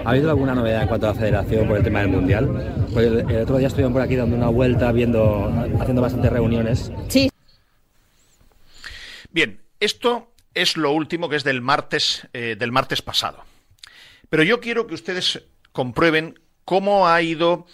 ¿ha 0.05 0.09
habido 0.09 0.29
alguna 0.29 0.55
novedad 0.55 0.83
en 0.83 0.87
cuanto 0.87 1.07
a 1.07 1.13
la 1.13 1.15
federación 1.19 1.67
por 1.67 1.77
el 1.77 1.83
tema 1.83 1.99
del 1.99 2.07
mundial? 2.09 2.49
Pues 2.93 3.05
el, 3.07 3.29
el 3.29 3.41
otro 3.43 3.57
día 3.57 3.67
estuvieron 3.67 3.91
por 3.93 4.01
aquí 4.01 4.15
dando 4.15 4.35
una 4.37 4.47
vuelta, 4.47 4.91
viendo, 4.93 5.51
haciendo 5.79 6.01
bastantes 6.01 6.31
reuniones. 6.31 6.91
Sí. 7.09 7.29
Bien, 9.31 9.59
esto 9.79 10.31
es 10.53 10.77
lo 10.77 10.91
último 10.91 11.29
que 11.29 11.35
es 11.35 11.43
del 11.43 11.61
martes, 11.61 12.27
eh, 12.33 12.55
del 12.57 12.71
martes 12.71 13.01
pasado. 13.01 13.43
Pero 14.31 14.43
yo 14.43 14.61
quiero 14.61 14.87
que 14.87 14.93
ustedes 14.93 15.43
comprueben 15.73 16.39
cómo 16.63 17.09
ha 17.09 17.21
ido, 17.21 17.67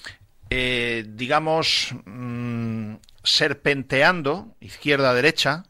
eh, 0.49 1.05
digamos, 1.07 1.93
mm, 2.05 2.95
serpenteando 3.23 4.55
izquierda-derecha 4.59 5.65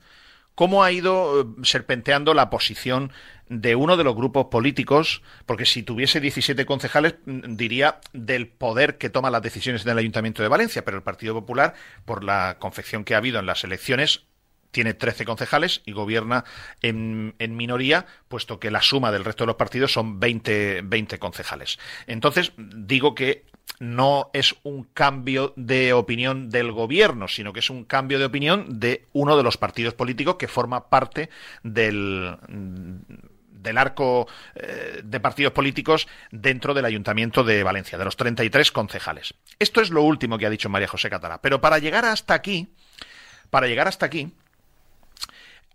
cómo 0.55 0.85
ha 0.85 0.93
ido 0.93 1.41
eh, 1.41 1.45
serpenteando 1.63 2.33
la 2.33 2.49
posición 2.49 3.11
de 3.49 3.75
uno 3.75 3.97
de 3.97 4.05
los 4.05 4.15
grupos 4.15 4.45
políticos, 4.45 5.21
porque 5.45 5.65
si 5.65 5.83
tuviese 5.83 6.21
17 6.21 6.65
concejales, 6.65 7.15
mm, 7.25 7.57
diría 7.57 7.99
del 8.13 8.47
poder 8.47 8.97
que 8.97 9.09
toma 9.09 9.29
las 9.29 9.41
decisiones 9.41 9.83
del 9.83 9.97
Ayuntamiento 9.97 10.41
de 10.41 10.47
Valencia, 10.47 10.85
pero 10.85 10.95
el 10.95 11.03
Partido 11.03 11.33
Popular, 11.33 11.73
por 12.05 12.23
la 12.23 12.55
confección 12.59 13.03
que 13.03 13.13
ha 13.13 13.17
habido 13.17 13.39
en 13.41 13.45
las 13.45 13.65
elecciones, 13.65 14.23
tiene 14.71 14.93
13 14.93 15.25
concejales 15.25 15.81
y 15.85 15.91
gobierna 15.91 16.43
en, 16.81 17.35
en 17.39 17.55
minoría, 17.55 18.05
puesto 18.27 18.59
que 18.59 18.71
la 18.71 18.81
suma 18.81 19.11
del 19.11 19.25
resto 19.25 19.43
de 19.43 19.47
los 19.47 19.55
partidos 19.55 19.93
son 19.93 20.19
20, 20.19 20.81
20 20.83 21.19
concejales. 21.19 21.79
Entonces, 22.07 22.51
digo 22.57 23.15
que 23.15 23.45
no 23.79 24.29
es 24.33 24.55
un 24.63 24.83
cambio 24.83 25.53
de 25.55 25.93
opinión 25.93 26.49
del 26.49 26.71
gobierno, 26.71 27.27
sino 27.27 27.53
que 27.53 27.59
es 27.59 27.69
un 27.69 27.83
cambio 27.83 28.17
de 28.17 28.25
opinión 28.25 28.79
de 28.79 29.05
uno 29.13 29.37
de 29.37 29.43
los 29.43 29.57
partidos 29.57 29.93
políticos 29.93 30.35
que 30.37 30.47
forma 30.47 30.89
parte 30.89 31.29
del 31.63 32.37
del 33.67 33.77
arco 33.77 34.27
eh, 34.55 35.01
de 35.03 35.19
partidos 35.19 35.51
políticos 35.51 36.07
dentro 36.31 36.73
del 36.73 36.85
Ayuntamiento 36.85 37.43
de 37.43 37.63
Valencia, 37.63 37.97
de 37.97 38.05
los 38.05 38.15
33 38.15 38.71
concejales. 38.71 39.33
Esto 39.59 39.81
es 39.81 39.89
lo 39.89 40.03
último 40.03 40.37
que 40.37 40.45
ha 40.45 40.49
dicho 40.49 40.69
María 40.69 40.87
José 40.87 41.09
Catalá. 41.09 41.41
Pero 41.41 41.59
para 41.59 41.79
llegar 41.79 42.05
hasta 42.05 42.33
aquí, 42.33 42.69
para 43.49 43.67
llegar 43.67 43.87
hasta 43.87 44.05
aquí, 44.05 44.31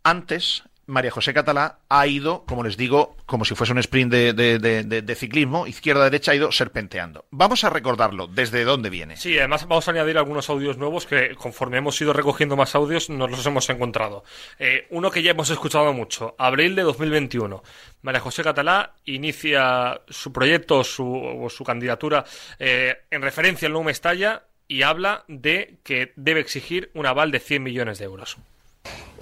antes 0.03 0.65
María 0.87 1.11
José 1.11 1.33
Catalá 1.33 1.79
ha 1.89 2.07
ido, 2.07 2.45
como 2.45 2.65
les 2.65 2.77
digo, 2.77 3.17
como 3.25 3.45
si 3.45 3.55
fuese 3.55 3.73
un 3.73 3.79
sprint 3.79 4.13
de, 4.13 5.15
ciclismo, 5.17 5.67
izquierda-derecha 5.67 6.33
ha 6.33 6.35
ido 6.35 6.53
serpenteando. 6.53 7.25
Vamos 7.31 7.65
a 7.65 7.71
recordarlo, 7.71 8.27
desde 8.27 8.65
dónde 8.65 8.91
viene. 8.91 9.17
Sí, 9.17 9.39
además 9.39 9.67
vamos 9.67 9.87
a 9.87 9.93
añadir 9.93 10.19
algunos 10.19 10.51
audios 10.51 10.77
nuevos 10.79 11.07
que 11.07 11.35
conforme 11.37 11.79
hemos 11.79 12.01
ido 12.01 12.13
recogiendo 12.13 12.57
más 12.57 12.75
audios 12.75 13.11
nos 13.11 13.31
los 13.31 13.47
hemos 13.47 13.71
encontrado. 13.71 14.25
Eh, 14.59 14.87
uno 14.91 15.11
que 15.11 15.23
ya 15.23 15.31
hemos 15.31 15.51
escuchado 15.51 15.93
mucho, 15.93 16.35
abril 16.39 16.75
de 16.75 16.83
2021. 16.83 17.63
María 18.03 18.21
José 18.21 18.43
Catalá 18.43 18.95
inicia 19.05 20.01
su 20.09 20.33
proyecto 20.33 20.83
su, 20.83 21.07
o 21.15 21.49
su 21.49 21.65
candidatura 21.65 22.25
eh, 22.59 22.99
en 23.11 23.23
referencia 23.23 23.67
al 23.67 23.73
nuevo 23.73 23.85
Mestalla 23.85 24.43
y 24.67 24.83
habla 24.83 25.25
de 25.29 25.77
que 25.85 26.13
debe 26.17 26.41
exigir 26.41 26.91
un 26.95 27.07
aval 27.07 27.31
de 27.31 27.41
100 27.41 27.63
millones 27.63 27.99
de 27.99 28.05
euros. 28.05 28.39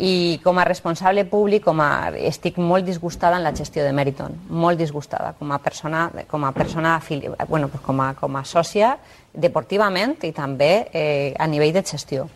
I 0.00 0.40
com 0.42 0.56
a 0.58 0.64
responsable 0.64 1.26
públic 1.28 1.62
com 1.66 1.80
a, 1.84 2.08
estic 2.24 2.56
molt 2.56 2.86
disgustada 2.88 3.36
en 3.36 3.44
la 3.44 3.52
gestió 3.54 3.84
de 3.84 3.92
Meriton, 3.92 4.32
molt 4.48 4.78
disgustada 4.80 5.34
com 5.38 5.52
a 5.52 5.58
persona, 5.60 6.06
com 6.30 6.44
a, 6.48 6.52
persona 6.56 6.94
afili, 6.96 7.28
bueno, 7.48 7.68
pues 7.68 7.82
com 7.84 8.00
a, 8.00 8.14
com 8.16 8.36
a 8.40 8.44
sòcia 8.48 8.94
deportivament 9.34 10.16
i 10.24 10.32
també 10.32 10.88
eh, 10.92 11.34
a 11.38 11.46
nivell 11.46 11.74
de 11.76 11.82
gestió. 11.84 12.28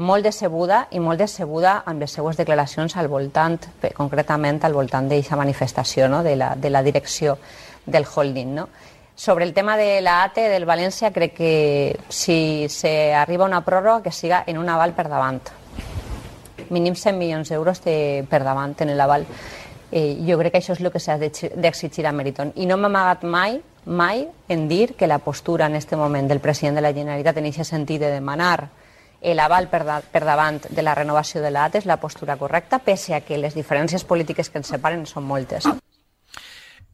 Molt 0.00 0.24
decebuda 0.24 0.86
i 0.96 1.00
molt 1.04 1.20
decebuda 1.20 1.82
amb 1.84 2.00
les 2.00 2.14
seues 2.16 2.38
declaracions 2.40 2.96
al 2.96 3.08
voltant, 3.12 3.58
pe- 3.82 3.92
concretament 3.92 4.62
al 4.64 4.72
voltant 4.72 5.10
d'aquesta 5.10 5.36
manifestació 5.36 6.08
no? 6.08 6.22
de, 6.24 6.36
la, 6.40 6.54
de 6.56 6.70
la 6.72 6.82
direcció 6.82 7.36
del 7.84 8.06
holding. 8.08 8.54
No? 8.62 8.68
Sobre 9.14 9.44
el 9.44 9.52
tema 9.52 9.76
de 9.76 10.00
la 10.00 10.22
ATE 10.24 10.48
del 10.48 10.64
València, 10.64 11.12
crec 11.12 11.34
que 11.36 11.96
si 12.08 12.66
se 12.72 13.12
arriba 13.12 13.44
a 13.44 13.48
una 13.52 13.60
pròrroga 13.60 14.00
que 14.08 14.10
siga 14.10 14.44
en 14.46 14.56
un 14.56 14.70
aval 14.72 14.96
per 14.96 15.10
davant 15.12 15.42
mínim 16.70 16.94
100 16.94 17.18
milions 17.18 17.48
d'euros 17.50 17.82
de, 17.84 18.24
per 18.30 18.42
davant 18.44 18.74
en 18.80 18.96
l'aval. 18.96 19.26
Eh, 19.92 20.18
jo 20.26 20.38
crec 20.38 20.52
que 20.52 20.58
això 20.60 20.72
és 20.76 20.80
el 20.80 20.90
que 20.92 21.00
s'ha 21.02 21.18
d'exi- 21.18 21.50
d'exigir 21.56 22.06
a 22.06 22.12
Meriton. 22.12 22.52
I 22.56 22.66
no 22.66 22.76
m'ha 22.78 22.86
amagat 22.86 23.24
mai, 23.24 23.60
mai, 23.86 24.28
en 24.48 24.68
dir 24.68 24.94
que 24.94 25.06
la 25.06 25.18
postura 25.18 25.66
en 25.66 25.74
este 25.74 25.96
moment 25.96 26.28
del 26.28 26.40
president 26.40 26.76
de 26.76 26.82
la 26.82 26.92
Generalitat 26.94 27.36
en 27.38 27.46
aquest 27.50 27.70
sentit 27.70 28.00
de 28.00 28.10
demanar 28.12 28.68
l'aval 29.20 29.66
per, 29.68 29.84
da, 29.84 30.00
per 30.00 30.22
davant 30.24 30.60
de 30.70 30.82
la 30.82 30.94
renovació 30.94 31.42
de 31.42 31.50
l'AT 31.50 31.74
és 31.82 31.86
la 31.86 31.98
postura 31.98 32.36
correcta, 32.40 32.78
pese 32.78 33.14
a 33.14 33.20
que 33.20 33.36
les 33.36 33.54
diferències 33.54 34.04
polítiques 34.04 34.48
que 34.48 34.58
ens 34.62 34.68
separen 34.72 35.04
són 35.06 35.26
moltes. 35.28 35.66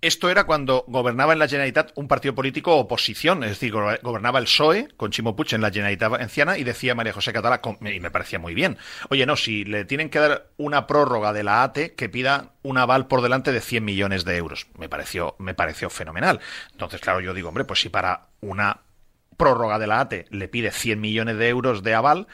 Esto 0.02 0.28
era 0.30 0.44
cuando 0.44 0.84
gobernaba 0.88 1.32
en 1.32 1.38
la 1.38 1.48
Generalitat 1.48 1.90
un 1.94 2.06
partido 2.06 2.34
político 2.34 2.76
oposición, 2.76 3.42
es 3.42 3.50
decir, 3.50 3.72
go- 3.72 3.96
gobernaba 4.02 4.38
el 4.38 4.44
PSOE 4.44 4.88
con 4.96 5.10
Chimo 5.10 5.34
Puig 5.34 5.54
en 5.54 5.62
la 5.62 5.70
Generalitat 5.70 6.10
Valenciana 6.10 6.58
y 6.58 6.64
decía 6.64 6.94
María 6.94 7.12
José 7.14 7.32
Catalá, 7.32 7.60
y 7.80 8.00
me 8.00 8.10
parecía 8.10 8.38
muy 8.38 8.54
bien, 8.54 8.76
oye, 9.08 9.24
no, 9.26 9.36
si 9.36 9.64
le 9.64 9.84
tienen 9.84 10.10
que 10.10 10.18
dar 10.18 10.48
una 10.58 10.86
prórroga 10.86 11.32
de 11.32 11.44
la 11.44 11.62
ATE, 11.62 11.94
que 11.94 12.08
pida 12.08 12.52
un 12.62 12.78
aval 12.78 13.06
por 13.06 13.22
delante 13.22 13.52
de 13.52 13.60
100 13.60 13.84
millones 13.84 14.24
de 14.24 14.36
euros. 14.36 14.66
Me 14.78 14.88
pareció, 14.88 15.34
me 15.38 15.54
pareció 15.54 15.88
fenomenal. 15.88 16.40
Entonces, 16.72 17.00
claro, 17.00 17.20
yo 17.20 17.32
digo, 17.34 17.48
hombre, 17.48 17.64
pues 17.64 17.80
si 17.80 17.88
para 17.88 18.28
una 18.40 18.82
prórroga 19.36 19.78
de 19.78 19.86
la 19.86 20.00
ATE 20.00 20.26
le 20.30 20.48
pide 20.48 20.70
100 20.70 21.00
millones 21.00 21.36
de 21.36 21.48
euros 21.48 21.82
de 21.82 21.94
aval, 21.94 22.26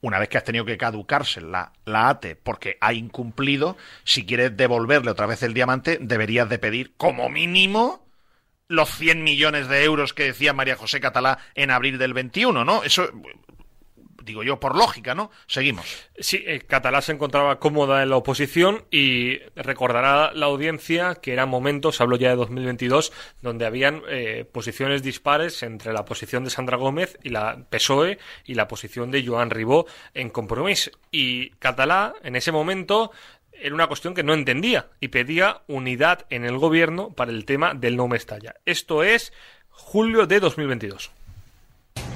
una 0.00 0.18
vez 0.18 0.28
que 0.28 0.38
has 0.38 0.44
tenido 0.44 0.64
que 0.64 0.78
caducarse 0.78 1.40
la, 1.40 1.72
la 1.84 2.08
ATE 2.08 2.36
porque 2.36 2.78
ha 2.80 2.92
incumplido, 2.92 3.76
si 4.04 4.24
quieres 4.24 4.56
devolverle 4.56 5.10
otra 5.10 5.26
vez 5.26 5.42
el 5.42 5.54
diamante, 5.54 5.98
deberías 6.00 6.48
de 6.48 6.58
pedir 6.58 6.94
como 6.96 7.28
mínimo 7.28 8.06
los 8.68 8.90
100 8.90 9.24
millones 9.24 9.68
de 9.68 9.82
euros 9.82 10.12
que 10.12 10.24
decía 10.24 10.52
María 10.52 10.76
José 10.76 11.00
Catalá 11.00 11.38
en 11.54 11.70
abril 11.70 11.98
del 11.98 12.12
21, 12.12 12.64
¿no? 12.64 12.84
Eso, 12.84 13.10
digo 14.28 14.44
yo, 14.44 14.60
por 14.60 14.76
lógica, 14.76 15.14
¿no? 15.14 15.30
Seguimos. 15.46 15.84
Sí, 16.18 16.44
eh, 16.46 16.60
Catalá 16.60 17.00
se 17.00 17.12
encontraba 17.12 17.58
cómoda 17.58 18.02
en 18.02 18.10
la 18.10 18.16
oposición 18.16 18.84
y 18.90 19.38
recordará 19.56 20.32
la 20.32 20.46
audiencia 20.46 21.16
que 21.16 21.32
eran 21.32 21.48
momentos, 21.48 22.00
hablo 22.00 22.16
ya 22.16 22.30
de 22.30 22.36
2022, 22.36 23.12
donde 23.42 23.66
habían 23.66 24.02
eh, 24.08 24.44
posiciones 24.50 25.02
dispares 25.02 25.62
entre 25.62 25.92
la 25.92 26.04
posición 26.04 26.44
de 26.44 26.50
Sandra 26.50 26.76
Gómez 26.76 27.18
y 27.22 27.30
la 27.30 27.64
PSOE 27.70 28.18
y 28.44 28.54
la 28.54 28.68
posición 28.68 29.10
de 29.10 29.26
Joan 29.26 29.50
Ribó 29.50 29.86
en 30.14 30.30
Compromís. 30.30 30.90
Y 31.10 31.50
Catalá, 31.58 32.14
en 32.22 32.36
ese 32.36 32.52
momento, 32.52 33.10
era 33.52 33.74
una 33.74 33.86
cuestión 33.86 34.14
que 34.14 34.22
no 34.22 34.34
entendía 34.34 34.88
y 35.00 35.08
pedía 35.08 35.62
unidad 35.66 36.26
en 36.28 36.44
el 36.44 36.58
gobierno 36.58 37.10
para 37.10 37.30
el 37.30 37.46
tema 37.46 37.74
del 37.74 37.96
no 37.96 38.08
Mestalla. 38.08 38.56
Esto 38.66 39.02
es 39.02 39.32
julio 39.70 40.26
de 40.26 40.38
2022. 40.40 41.10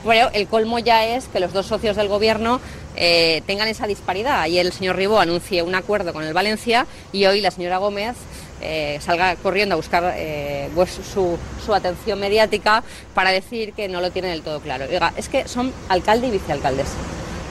Bueno, 0.05 0.31
el 0.33 0.49
colmo 0.49 0.79
ya 0.79 1.07
es 1.07 1.29
que 1.29 1.39
los 1.41 1.53
dos 1.53 1.67
socios 1.67 1.97
del 1.97 2.09
gobierno 2.09 2.61
eh, 2.97 3.43
tengan 3.47 3.69
esa 3.69 3.87
disparidad. 3.87 4.41
Ayer 4.41 4.67
el 4.67 4.73
señor 4.73 4.97
Ribó 4.97 5.21
anuncie 5.21 5.63
un 5.63 5.75
acuerdo 5.75 6.13
con 6.13 6.25
el 6.25 6.35
Valencia 6.35 6.87
y 7.13 7.25
hoy 7.27 7.41
la 7.41 7.51
señora 7.51 7.79
Gómez 7.79 8.17
eh, 8.61 8.99
salga 9.01 9.37
corriendo 9.37 9.75
a 9.75 9.77
buscar 9.77 10.15
eh, 10.17 10.69
pues, 10.75 10.91
su, 10.91 11.39
su 11.65 11.75
atención 11.75 12.21
mediática 12.21 12.83
para 13.15 13.31
decir 13.31 13.73
que 13.73 13.89
no 13.89 14.01
lo 14.01 14.11
tienen 14.11 14.33
del 14.33 14.43
todo 14.43 14.61
claro. 14.61 14.87
Oiga, 14.89 15.13
es 15.17 15.29
que 15.29 15.49
son 15.49 15.73
alcalde 15.89 16.29
y 16.29 16.31
vicealcaldesa. 16.31 16.97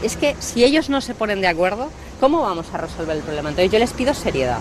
Es 0.03 0.15
que 0.17 0.35
si 0.39 0.63
ellos 0.63 0.89
no 0.89 0.99
se 1.01 1.13
ponen 1.13 1.41
de 1.41 1.47
acuerdo, 1.47 1.89
¿cómo 2.19 2.41
vamos 2.41 2.73
a 2.73 2.77
resolver 2.77 3.15
el 3.15 3.23
problema? 3.23 3.49
Entonces 3.49 3.71
yo 3.71 3.79
les 3.79 3.93
pido 3.93 4.13
seriedad. 4.13 4.59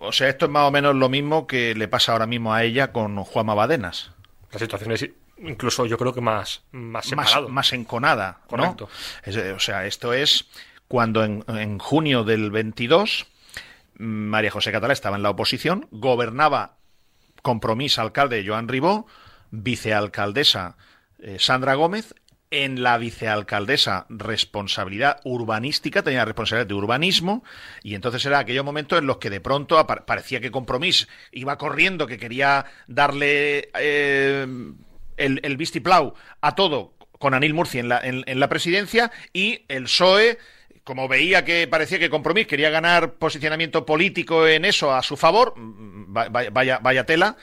O 0.00 0.12
sea, 0.12 0.28
esto 0.28 0.46
es 0.46 0.50
más 0.50 0.66
o 0.66 0.70
menos 0.70 0.94
lo 0.94 1.08
mismo 1.08 1.46
que 1.46 1.74
le 1.74 1.88
pasa 1.88 2.12
ahora 2.12 2.26
mismo 2.26 2.52
a 2.52 2.64
ella 2.64 2.92
con 2.92 3.22
Juanma 3.22 3.54
Badenas. 3.54 4.10
La 4.52 4.58
situación 4.58 4.92
es 4.92 5.08
incluso 5.38 5.86
yo 5.86 5.98
creo 5.98 6.12
que 6.12 6.20
más, 6.20 6.62
más 6.72 7.12
más, 7.12 7.28
separado. 7.28 7.48
más 7.48 7.72
enconada. 7.72 8.40
¿no? 8.42 8.48
Correcto. 8.48 8.88
Es, 9.22 9.36
eh, 9.36 9.52
o 9.52 9.60
sea, 9.60 9.86
esto 9.86 10.12
es 10.12 10.46
cuando 10.88 11.24
en, 11.24 11.44
en 11.48 11.78
junio 11.78 12.24
del 12.24 12.50
22 12.50 13.26
mm, 13.98 14.04
María 14.04 14.50
José 14.50 14.72
Catalá 14.72 14.92
estaba 14.92 15.16
en 15.16 15.22
la 15.22 15.30
oposición, 15.30 15.88
gobernaba 15.90 16.76
Compromís 17.42 17.98
alcalde 17.98 18.44
Joan 18.46 18.68
Ribó, 18.68 19.06
vicealcaldesa 19.50 20.76
eh, 21.18 21.36
Sandra 21.38 21.74
Gómez, 21.74 22.14
en 22.50 22.82
la 22.82 22.98
vicealcaldesa 22.98 24.06
responsabilidad 24.08 25.20
urbanística, 25.24 26.02
tenía 26.02 26.24
responsabilidad 26.24 26.68
de 26.68 26.74
urbanismo, 26.74 27.42
y 27.82 27.96
entonces 27.96 28.24
era 28.24 28.38
aquellos 28.38 28.64
momentos 28.64 28.98
en 28.98 29.06
los 29.06 29.16
que 29.18 29.28
de 29.28 29.40
pronto 29.40 29.84
parecía 29.86 30.40
que 30.40 30.52
Compromís 30.52 31.08
iba 31.32 31.58
corriendo, 31.58 32.06
que 32.06 32.16
quería 32.16 32.66
darle 32.86 33.70
eh, 33.74 34.46
el, 35.16 35.40
el 35.42 35.56
vistiplau 35.56 36.14
a 36.40 36.54
todo 36.54 36.94
con 37.18 37.34
Anil 37.34 37.54
Murci 37.54 37.78
en 37.78 37.88
la, 37.88 38.00
en, 38.02 38.24
la 38.40 38.48
presidencia 38.48 39.10
y 39.32 39.62
el 39.68 39.84
PSOE 39.84 40.38
como 40.82 41.08
veía 41.08 41.44
que 41.46 41.66
parecía 41.66 41.98
que 41.98 42.10
Compromís 42.10 42.46
quería 42.46 42.68
ganar 42.68 43.14
posicionamiento 43.14 43.86
político 43.86 44.46
en 44.46 44.66
eso 44.66 44.92
a 44.94 45.02
su 45.02 45.16
favor, 45.16 45.54
va- 45.56 46.28
vaya, 46.28 46.78
vaya, 46.82 47.06
tela, 47.06 47.38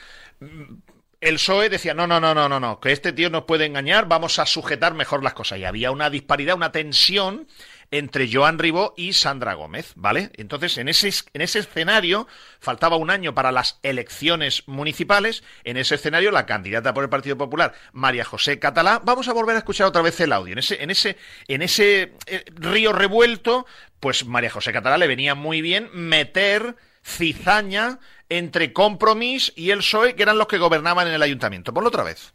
el 1.20 1.34
PSOE 1.34 1.68
decía, 1.68 1.94
no, 1.94 2.06
no, 2.06 2.20
no, 2.20 2.34
no, 2.34 2.48
no, 2.48 2.60
no, 2.60 2.78
que 2.80 2.92
este 2.92 3.12
tío 3.12 3.30
nos 3.30 3.44
puede 3.44 3.64
engañar, 3.66 4.06
vamos 4.06 4.38
a 4.38 4.46
sujetar 4.46 4.94
mejor 4.94 5.22
las 5.24 5.34
cosas. 5.34 5.58
Y 5.58 5.64
había 5.64 5.90
una 5.90 6.10
disparidad, 6.10 6.56
una 6.56 6.72
tensión 6.72 7.46
entre 7.92 8.28
Joan 8.32 8.58
Ribó 8.58 8.94
y 8.96 9.12
Sandra 9.12 9.54
Gómez, 9.54 9.92
¿vale? 9.94 10.30
Entonces, 10.34 10.76
en 10.78 10.88
ese, 10.88 11.08
es- 11.08 11.24
en 11.32 11.42
ese 11.42 11.60
escenario, 11.60 12.26
faltaba 12.58 12.96
un 12.96 13.10
año 13.10 13.34
para 13.34 13.52
las 13.52 13.78
elecciones 13.84 14.64
municipales, 14.66 15.44
en 15.62 15.76
ese 15.76 15.94
escenario 15.94 16.32
la 16.32 16.46
candidata 16.46 16.92
por 16.92 17.04
el 17.04 17.10
Partido 17.10 17.38
Popular, 17.38 17.74
María 17.92 18.24
José 18.24 18.58
Catalá, 18.58 19.00
vamos 19.04 19.28
a 19.28 19.32
volver 19.32 19.54
a 19.54 19.58
escuchar 19.60 19.86
otra 19.86 20.02
vez 20.02 20.18
el 20.20 20.32
audio, 20.32 20.54
en 20.54 20.58
ese, 20.58 20.82
en 20.82 20.90
ese, 20.90 21.16
en 21.46 21.62
ese 21.62 22.14
eh, 22.26 22.44
río 22.54 22.92
revuelto, 22.92 23.66
pues 24.00 24.24
María 24.26 24.50
José 24.50 24.72
Catalá 24.72 24.98
le 24.98 25.06
venía 25.06 25.34
muy 25.36 25.60
bien 25.62 25.88
meter 25.92 26.74
cizaña 27.04 27.98
entre 28.28 28.72
Compromís 28.72 29.52
y 29.54 29.70
el 29.70 29.78
PSOE, 29.80 30.14
que 30.14 30.22
eran 30.22 30.38
los 30.38 30.46
que 30.48 30.56
gobernaban 30.58 31.06
en 31.08 31.14
el 31.14 31.22
ayuntamiento. 31.22 31.74
Ponlo 31.74 31.88
otra 31.88 32.02
vez. 32.04 32.32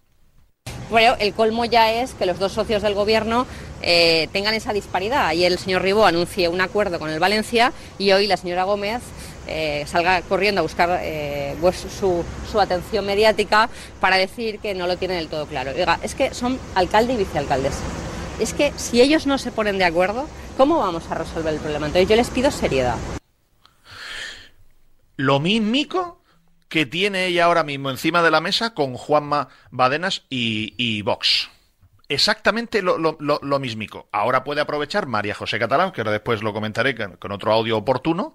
Pero 0.91 1.15
el 1.19 1.33
colmo 1.33 1.65
ya 1.65 1.91
es 1.91 2.13
que 2.13 2.25
los 2.25 2.39
dos 2.39 2.53
socios 2.53 2.81
del 2.81 2.93
gobierno 2.93 3.45
eh, 3.81 4.29
tengan 4.31 4.53
esa 4.53 4.73
disparidad. 4.73 5.27
Ayer 5.27 5.51
el 5.51 5.59
señor 5.59 5.81
Ribó 5.81 6.05
anuncie 6.05 6.47
un 6.47 6.61
acuerdo 6.61 6.99
con 6.99 7.09
el 7.09 7.19
Valencia 7.19 7.73
y 7.97 8.11
hoy 8.11 8.27
la 8.27 8.37
señora 8.37 8.63
Gómez 8.63 9.01
eh, 9.47 9.85
salga 9.87 10.21
corriendo 10.23 10.59
a 10.59 10.61
buscar 10.63 10.99
eh, 11.01 11.55
pues, 11.61 11.77
su, 11.77 12.23
su 12.51 12.59
atención 12.59 13.05
mediática 13.05 13.69
para 13.99 14.17
decir 14.17 14.59
que 14.59 14.73
no 14.73 14.87
lo 14.87 14.97
tienen 14.97 15.17
del 15.17 15.27
todo 15.27 15.45
claro. 15.45 15.71
Oiga, 15.71 15.99
es 16.03 16.15
que 16.15 16.33
son 16.33 16.59
alcalde 16.75 17.13
y 17.13 17.17
vicealcaldesa. 17.17 17.79
Es 18.39 18.53
que 18.53 18.71
si 18.75 19.01
ellos 19.01 19.25
no 19.25 19.37
se 19.37 19.51
ponen 19.51 19.77
de 19.77 19.85
acuerdo, 19.85 20.27
¿cómo 20.57 20.79
vamos 20.79 21.03
a 21.09 21.15
resolver 21.15 21.53
el 21.53 21.59
problema? 21.59 21.87
Entonces 21.87 22.09
yo 22.09 22.15
les 22.15 22.29
pido 22.29 22.51
seriedad. 22.51 22.97
Lo 25.15 25.39
mismico 25.39 26.16
que 26.69 26.85
tiene 26.85 27.25
ella 27.27 27.45
ahora 27.45 27.63
mismo 27.63 27.89
encima 27.89 28.21
de 28.21 28.31
la 28.31 28.41
mesa 28.41 28.73
con 28.73 28.95
Juanma 28.95 29.49
Badenas 29.71 30.23
y, 30.29 30.73
y 30.77 31.01
Vox. 31.01 31.49
Exactamente 32.09 32.81
lo, 32.81 32.97
lo, 32.97 33.17
lo, 33.19 33.59
mismico. 33.59 34.07
Ahora 34.11 34.43
puede 34.43 34.61
aprovechar 34.61 35.07
María 35.07 35.35
José 35.35 35.59
Catalán, 35.59 35.91
que 35.91 36.01
ahora 36.01 36.11
después 36.11 36.41
lo 36.41 36.53
comentaré 36.53 36.95
con, 36.95 37.17
con 37.17 37.31
otro 37.31 37.51
audio 37.51 37.77
oportuno. 37.77 38.33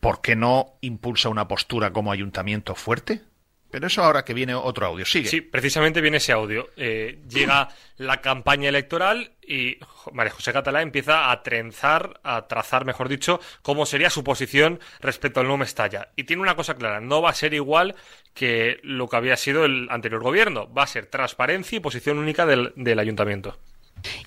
¿Por 0.00 0.20
qué 0.20 0.34
no 0.34 0.74
impulsa 0.80 1.28
una 1.28 1.46
postura 1.46 1.92
como 1.92 2.10
ayuntamiento 2.10 2.74
fuerte? 2.74 3.22
Pero 3.74 3.88
eso 3.88 4.04
ahora 4.04 4.24
que 4.24 4.34
viene 4.34 4.54
otro 4.54 4.86
audio. 4.86 5.04
Sigue. 5.04 5.28
Sí, 5.28 5.40
precisamente 5.40 6.00
viene 6.00 6.18
ese 6.18 6.30
audio. 6.30 6.70
Eh, 6.76 7.18
llega 7.28 7.70
la 7.96 8.20
campaña 8.20 8.68
electoral 8.68 9.32
y 9.44 9.78
María 10.12 10.32
José 10.32 10.52
Catalá 10.52 10.80
empieza 10.80 11.32
a 11.32 11.42
trenzar, 11.42 12.20
a 12.22 12.46
trazar, 12.46 12.84
mejor 12.84 13.08
dicho, 13.08 13.40
cómo 13.62 13.84
sería 13.84 14.10
su 14.10 14.22
posición 14.22 14.78
respecto 15.00 15.40
al 15.40 15.46
nuevo 15.46 15.58
Mestalla. 15.58 16.10
Y 16.14 16.22
tiene 16.22 16.42
una 16.42 16.54
cosa 16.54 16.76
clara, 16.76 17.00
no 17.00 17.20
va 17.20 17.30
a 17.30 17.34
ser 17.34 17.52
igual 17.52 17.96
que 18.32 18.78
lo 18.84 19.08
que 19.08 19.16
había 19.16 19.36
sido 19.36 19.64
el 19.64 19.88
anterior 19.90 20.22
gobierno. 20.22 20.72
Va 20.72 20.84
a 20.84 20.86
ser 20.86 21.06
transparencia 21.06 21.74
y 21.74 21.80
posición 21.80 22.18
única 22.18 22.46
del 22.46 22.98
ayuntamiento. 23.00 23.58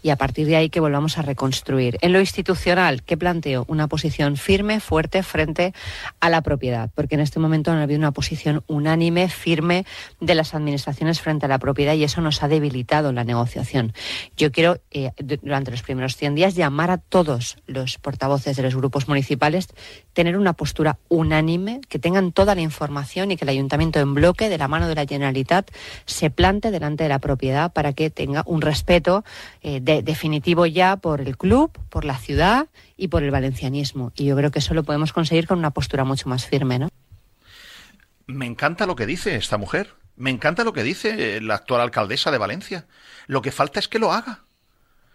Y 0.01 0.09
a 0.09 0.15
partir 0.15 0.47
de 0.47 0.55
ahí 0.55 0.69
que 0.69 0.79
volvamos 0.79 1.17
a 1.17 1.21
reconstruir. 1.21 1.97
En 2.01 2.13
lo 2.13 2.19
institucional, 2.19 3.03
¿qué 3.03 3.17
planteo? 3.17 3.65
Una 3.67 3.87
posición 3.87 4.37
firme, 4.37 4.79
fuerte 4.79 5.23
frente 5.23 5.73
a 6.19 6.29
la 6.29 6.41
propiedad, 6.41 6.89
porque 6.95 7.15
en 7.15 7.21
este 7.21 7.39
momento 7.39 7.73
no 7.73 7.79
ha 7.79 7.83
habido 7.83 7.99
una 7.99 8.11
posición 8.11 8.63
unánime, 8.67 9.29
firme 9.29 9.85
de 10.19 10.35
las 10.35 10.53
administraciones 10.53 11.21
frente 11.21 11.45
a 11.45 11.49
la 11.49 11.59
propiedad 11.59 11.93
y 11.93 12.03
eso 12.03 12.21
nos 12.21 12.43
ha 12.43 12.47
debilitado 12.47 13.11
la 13.11 13.23
negociación. 13.23 13.93
Yo 14.35 14.51
quiero, 14.51 14.79
eh, 14.91 15.11
du- 15.17 15.37
durante 15.41 15.71
los 15.71 15.81
primeros 15.83 16.15
100 16.15 16.35
días, 16.35 16.55
llamar 16.55 16.91
a 16.91 16.97
todos 16.97 17.57
los 17.67 17.97
portavoces 17.97 18.57
de 18.57 18.63
los 18.63 18.75
grupos 18.75 19.07
municipales, 19.07 19.67
tener 20.13 20.37
una 20.37 20.53
postura 20.53 20.97
unánime, 21.09 21.81
que 21.87 21.99
tengan 21.99 22.31
toda 22.31 22.55
la 22.55 22.61
información 22.61 23.31
y 23.31 23.37
que 23.37 23.45
el 23.45 23.49
ayuntamiento 23.49 23.99
en 23.99 24.13
bloque, 24.13 24.49
de 24.49 24.57
la 24.57 24.67
mano 24.67 24.87
de 24.87 24.95
la 24.95 25.05
Generalitat, 25.05 25.69
se 26.05 26.29
plante 26.29 26.71
delante 26.71 27.03
de 27.03 27.09
la 27.09 27.19
propiedad 27.19 27.71
para 27.73 27.93
que 27.93 28.09
tenga 28.09 28.43
un 28.45 28.61
respeto 28.61 29.23
eh, 29.67 29.81
de- 29.81 30.01
definitivo 30.01 30.65
ya 30.65 30.95
por 30.95 31.19
el 31.19 31.37
club, 31.37 31.77
por 31.89 32.05
la 32.05 32.17
ciudad 32.17 32.67
y 32.95 33.09
por 33.09 33.21
el 33.23 33.31
valencianismo. 33.31 34.13
Y 34.15 34.23
yo 34.23 34.37
creo 34.37 34.49
que 34.49 34.59
eso 34.59 34.73
lo 34.73 34.83
podemos 34.85 35.11
conseguir 35.11 35.45
con 35.45 35.59
una 35.59 35.71
postura 35.71 36.05
mucho 36.05 36.29
más 36.29 36.45
firme, 36.45 36.79
¿no? 36.79 36.87
Me 38.27 38.45
encanta 38.45 38.85
lo 38.85 38.95
que 38.95 39.05
dice 39.05 39.35
esta 39.35 39.57
mujer. 39.57 39.93
Me 40.15 40.29
encanta 40.29 40.63
lo 40.63 40.71
que 40.71 40.83
dice 40.83 41.41
la 41.41 41.55
actual 41.55 41.81
alcaldesa 41.81 42.31
de 42.31 42.37
Valencia. 42.37 42.87
Lo 43.27 43.41
que 43.41 43.51
falta 43.51 43.81
es 43.81 43.89
que 43.89 43.99
lo 43.99 44.13
haga. 44.13 44.45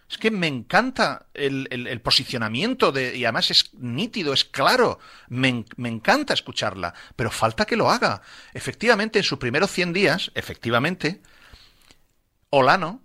Es 0.07 0.19
que 0.19 0.29
me 0.29 0.45
encanta 0.45 1.25
el, 1.33 1.99
posicionamiento 2.01 2.91
de, 2.91 3.17
y 3.17 3.25
además 3.25 3.49
es 3.49 3.73
nítido, 3.73 4.33
es 4.33 4.45
claro. 4.45 4.99
Me, 5.29 5.65
me 5.77 5.89
encanta 5.89 6.35
escucharla, 6.35 6.93
pero 7.15 7.31
falta 7.31 7.65
que 7.65 7.75
lo 7.75 7.89
haga. 7.89 8.21
Efectivamente, 8.53 9.17
en 9.17 9.23
sus 9.25 9.39
primeros 9.39 9.71
100 9.71 9.93
días, 9.93 10.31
efectivamente, 10.35 11.23
Olano, 12.51 13.02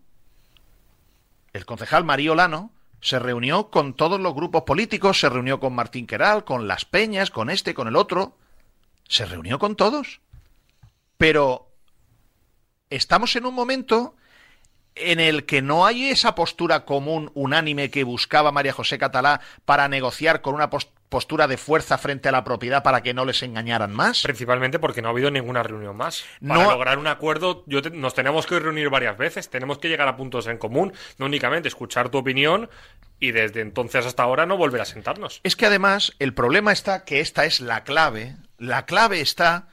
el 1.53 1.67
concejal 1.67 2.05
María 2.05 2.33
Olano, 2.33 2.73
se 3.01 3.19
reunió 3.19 3.71
con 3.71 3.95
todos 3.95 4.21
los 4.21 4.35
grupos 4.35 4.63
políticos, 4.63 5.21
se 5.21 5.29
reunió 5.29 5.61
con 5.61 5.75
Martín 5.75 6.07
Queral, 6.07 6.45
con 6.45 6.67
Las 6.67 6.85
Peñas, 6.85 7.31
con 7.31 7.51
este, 7.51 7.75
con 7.75 7.89
el 7.89 7.97
otro, 7.97 8.37
se 9.07 9.25
reunió 9.25 9.59
con 9.59 9.77
todos. 9.77 10.21
Pero 11.17 11.71
estamos 12.91 13.35
en 13.37 13.47
un 13.47 13.55
momento 13.55 14.17
en 14.95 15.21
el 15.21 15.47
que 15.47 15.63
no 15.63 15.87
hay 15.87 16.09
esa 16.09 16.35
postura 16.35 16.85
común, 16.85 17.31
unánime, 17.35 17.91
que 17.91 18.05
buscaba 18.05 18.53
María 18.53 18.73
José 18.73 18.99
Catalá 18.99 19.41
para 19.65 19.89
negociar 19.89 20.43
con 20.43 20.55
una 20.55 20.71
postura 21.09 21.47
de 21.49 21.57
fuerza 21.57 21.97
frente 21.97 22.29
a 22.29 22.33
la 22.33 22.45
propiedad 22.45 22.83
para 22.83 23.03
que 23.03 23.15
no 23.15 23.25
les 23.25 23.43
engañaran 23.43 23.95
más. 23.95 24.23
Principalmente 24.23 24.79
porque 24.79 25.01
no 25.01 25.09
ha 25.09 25.11
habido 25.13 25.31
ninguna 25.31 25.63
reunión 25.63 25.97
más. 25.97 26.25
Para 26.47 26.63
No- 26.65 26.71
lograr 26.71 26.99
un 26.99 27.07
acuerdo, 27.07 27.65
yo 27.67 27.81
te- 27.81 27.91
nos 27.91 28.15
tenemos 28.15 28.47
que 28.47 28.59
reunir 28.59 28.91
varias 28.91 29.17
veces, 29.17 29.49
tenemos 29.49 29.79
que 29.79 29.89
llegar 29.89 30.07
a 30.09 30.17
puntos 30.17 30.47
en 30.47 30.59
común, 30.59 30.93
no 31.17 31.27
únicamente 31.27 31.69
escuchar 31.69 32.11
tu 32.11 32.19
opinión 32.19 32.69
y 33.21 33.31
desde 33.33 33.63
entonces 33.63 34.05
hasta 34.05 34.23
ahora 34.23 34.45
no 34.47 34.57
volver 34.59 34.81
a 34.83 34.85
sentarnos. 34.85 35.41
Es 35.45 35.57
que 35.57 35.67
además 35.67 36.13
el 36.19 36.35
problema 36.35 36.73
está 36.73 37.05
que 37.05 37.21
esta 37.21 37.45
es 37.47 37.61
la 37.61 37.85
clave. 37.85 38.37
La 38.59 38.85
clave 38.85 39.21
está 39.23 39.69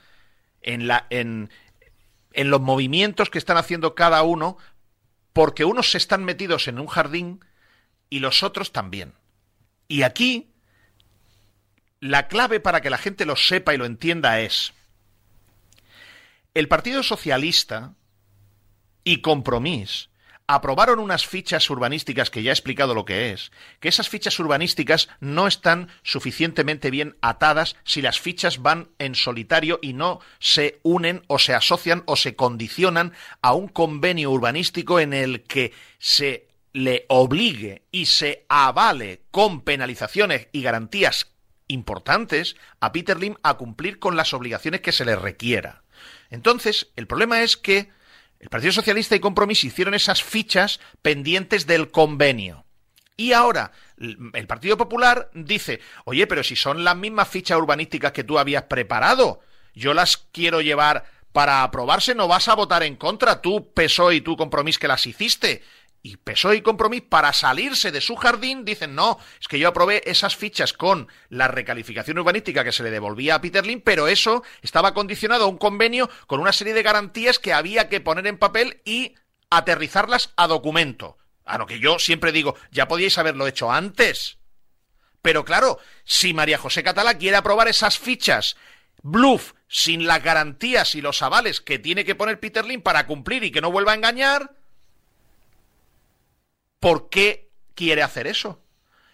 en, 0.61 0.87
la, 0.87 1.05
en, 1.09 1.49
en 2.33 2.49
los 2.49 2.61
movimientos 2.61 3.29
que 3.29 3.37
están 3.39 3.57
haciendo 3.57 3.93
cada 3.93 4.23
uno, 4.23 4.57
porque 5.33 5.65
unos 5.65 5.91
se 5.91 5.97
están 5.97 6.23
metidos 6.23 6.69
en 6.69 6.79
un 6.79 6.87
jardín 6.87 7.43
y 8.09 8.19
los 8.19 8.41
otros 8.41 8.71
también. 8.71 9.13
Y 9.89 10.03
aquí 10.03 10.51
la 12.06 12.27
clave 12.27 12.60
para 12.60 12.82
que 12.82 12.91
la 12.91 12.99
gente 12.99 13.26
lo 13.26 13.36
sepa 13.36 13.73
y 13.73 13.77
lo 13.77 13.86
entienda 13.86 14.40
es 14.40 14.73
el 16.53 16.68
Partido 16.68 17.02
Socialista 17.02 17.95
y 19.03 19.22
Compromís 19.22 20.10
aprobaron 20.48 20.99
unas 20.99 21.26
fichas 21.26 21.68
urbanísticas 21.72 22.30
que 22.30 22.44
ya 22.44 22.52
he 22.52 22.53
explicado 22.53 22.94
lo 22.94 23.06
que 23.06 23.32
es, 23.32 23.52
que 23.80 23.90
esas 23.90 24.10
fichas 24.10 24.40
urbanísticas 24.40 25.10
no 25.19 25.48
están 25.48 25.90
suficientemente 26.03 26.91
bien 26.91 27.18
atadas 27.22 27.76
si 27.84 28.03
las 28.03 28.19
fichas 28.19 28.61
van 28.61 28.90
en 28.99 29.15
solitario 29.15 29.80
y 29.82 29.94
no 29.94 30.19
se 30.38 30.80
unen 30.84 31.23
o 31.26 31.40
se 31.40 31.56
asocian 31.56 32.03
o 32.06 32.15
se 32.15 32.36
condicionan 32.36 33.14
a 33.41 33.53
un 33.53 33.68
convenio 33.68 34.30
urbanístico 34.30 34.99
en 34.99 35.14
el 35.14 35.41
que 35.41 35.73
se 35.98 36.49
le 36.72 37.06
obligue 37.10 37.82
y 37.91 38.06
se 38.06 38.45
avale 38.48 39.23
con 39.32 39.61
penalizaciones 39.61 40.49
y 40.52 40.61
garantías 40.61 41.34
importantes 41.67 42.55
a 42.79 42.91
Peter 42.91 43.19
Lim 43.19 43.35
a 43.43 43.55
cumplir 43.55 43.99
con 43.99 44.15
las 44.15 44.33
obligaciones 44.33 44.81
que 44.81 44.91
se 44.91 45.05
le 45.05 45.15
requiera. 45.15 45.83
Entonces, 46.29 46.91
el 46.95 47.07
problema 47.07 47.41
es 47.41 47.57
que 47.57 47.89
el 48.39 48.49
Partido 48.49 48.73
Socialista 48.73 49.15
y 49.15 49.19
Compromís 49.19 49.63
hicieron 49.63 49.93
esas 49.93 50.23
fichas 50.23 50.79
pendientes 51.01 51.65
del 51.65 51.91
convenio. 51.91 52.65
Y 53.17 53.31
ahora 53.31 53.71
el 53.97 54.47
Partido 54.47 54.77
Popular 54.77 55.29
dice, 55.33 55.79
oye, 56.03 56.27
pero 56.27 56.43
si 56.43 56.55
son 56.55 56.83
las 56.83 56.97
mismas 56.97 57.29
fichas 57.29 57.57
urbanísticas 57.57 58.11
que 58.11 58.25
tú 58.25 58.37
habías 58.37 58.63
preparado, 58.63 59.39
yo 59.73 59.93
las 59.93 60.17
quiero 60.17 60.61
llevar 60.61 61.05
para 61.31 61.63
aprobarse, 61.63 62.15
no 62.15 62.27
vas 62.27 62.47
a 62.47 62.55
votar 62.55 62.83
en 62.83 62.95
contra, 62.95 63.41
tú 63.41 63.73
PSOE 63.73 64.15
y 64.15 64.21
tú 64.21 64.37
Compromís 64.37 64.79
que 64.79 64.87
las 64.87 65.05
hiciste. 65.05 65.63
Y 66.06 66.18
PSOE 66.18 66.57
y 66.57 66.61
Compromís, 66.61 67.02
para 67.02 67.34
salirse 67.34 67.91
de 67.91 67.99
su 67.99 68.15
jardín, 68.15 68.64
dicen, 68.64 68.94
no, 68.94 69.18
es 69.41 69.48
que 69.48 69.57
yo 69.57 69.68
aprobé 69.68 70.03
esas 70.06 70.36
fichas 70.36 70.72
con 70.72 71.07
la 71.30 71.48
recalificación 71.48 72.19
urbanística 72.19 72.64
que 72.64 72.72
se 72.72 72.84
le 72.84 72.91
devolvía 72.91 73.34
a 73.34 73.41
Peter 73.41 73.65
Lim, 73.65 73.82
pero 73.82 74.07
eso 74.07 74.44
estaba 74.61 74.94
condicionado 74.94 75.45
a 75.45 75.48
un 75.48 75.57
convenio 75.57 76.07
con 76.27 76.40
una 76.40 76.53
serie 76.53 76.76
de 76.76 76.84
garantías 76.84 77.40
que 77.40 77.53
había 77.53 77.90
que 77.90 78.02
poner 78.02 78.27
en 78.27 78.38
papel 78.38 78.84
y 78.86 79.15
aterrizarlas 79.49 80.32
a 80.36 80.45
documento. 80.45 81.18
A 81.44 81.57
lo 81.57 81.65
que 81.65 81.80
yo 81.80 81.98
siempre 81.98 82.32
digo, 82.32 82.56
ya 82.69 82.88
podíais 82.88 83.18
haberlo 83.18 83.48
hecho 83.48 83.72
antes. 83.72 84.38
Pero 85.23 85.44
claro, 85.44 85.80
si 86.03 86.36
María 86.36 86.60
José 86.60 86.84
Catalá 86.84 87.18
quiere 87.18 87.38
aprobar 87.38 87.68
esas 87.68 87.98
fichas 87.98 88.57
bluff 89.02 89.53
sin 89.68 90.06
las 90.06 90.22
garantías 90.23 90.94
y 90.94 91.02
los 91.02 91.23
avales 91.23 91.61
que 91.61 91.80
tiene 91.80 92.06
que 92.06 92.14
poner 92.14 92.40
Peter 92.40 92.64
Lim 92.64 92.84
para 92.84 93.07
cumplir 93.07 93.44
y 93.44 93.49
que 93.49 93.61
no 93.61 93.72
vuelva 93.72 93.94
a 93.94 93.95
engañar, 93.95 94.52
¿por 96.85 97.09
qué 97.09 97.49
quiere 97.73 98.03
hacer 98.03 98.27
eso? 98.27 98.63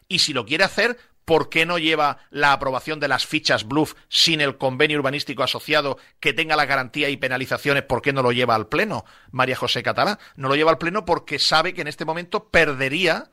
Y 0.10 0.20
si 0.20 0.34
lo 0.34 0.46
quiere 0.46 0.66
hacer, 0.66 0.98
¿por 1.24 1.48
qué 1.48 1.66
no 1.66 1.78
lleva 1.78 2.18
la 2.30 2.52
aprobación 2.52 3.00
de 3.00 3.08
las 3.08 3.26
fichas 3.26 3.66
bluff 3.66 3.94
sin 4.10 4.42
el 4.42 4.58
convenio 4.58 5.00
urbanístico 5.00 5.42
asociado 5.42 5.98
que 6.20 6.34
tenga 6.34 6.58
la 6.58 6.66
garantía 6.66 7.08
y 7.08 7.16
penalizaciones? 7.16 7.84
¿Por 7.84 8.02
qué 8.02 8.12
no 8.12 8.24
lo 8.24 8.34
lleva 8.34 8.56
al 8.56 8.68
Pleno, 8.68 9.06
María 9.32 9.56
José 9.56 9.84
Catalá? 9.84 10.20
No 10.36 10.50
lo 10.50 10.58
lleva 10.58 10.72
al 10.72 10.80
Pleno 10.80 11.06
porque 11.06 11.40
sabe 11.40 11.74
que 11.74 11.80
en 11.80 11.88
este 11.88 12.04
momento 12.04 12.50
perdería 12.50 13.32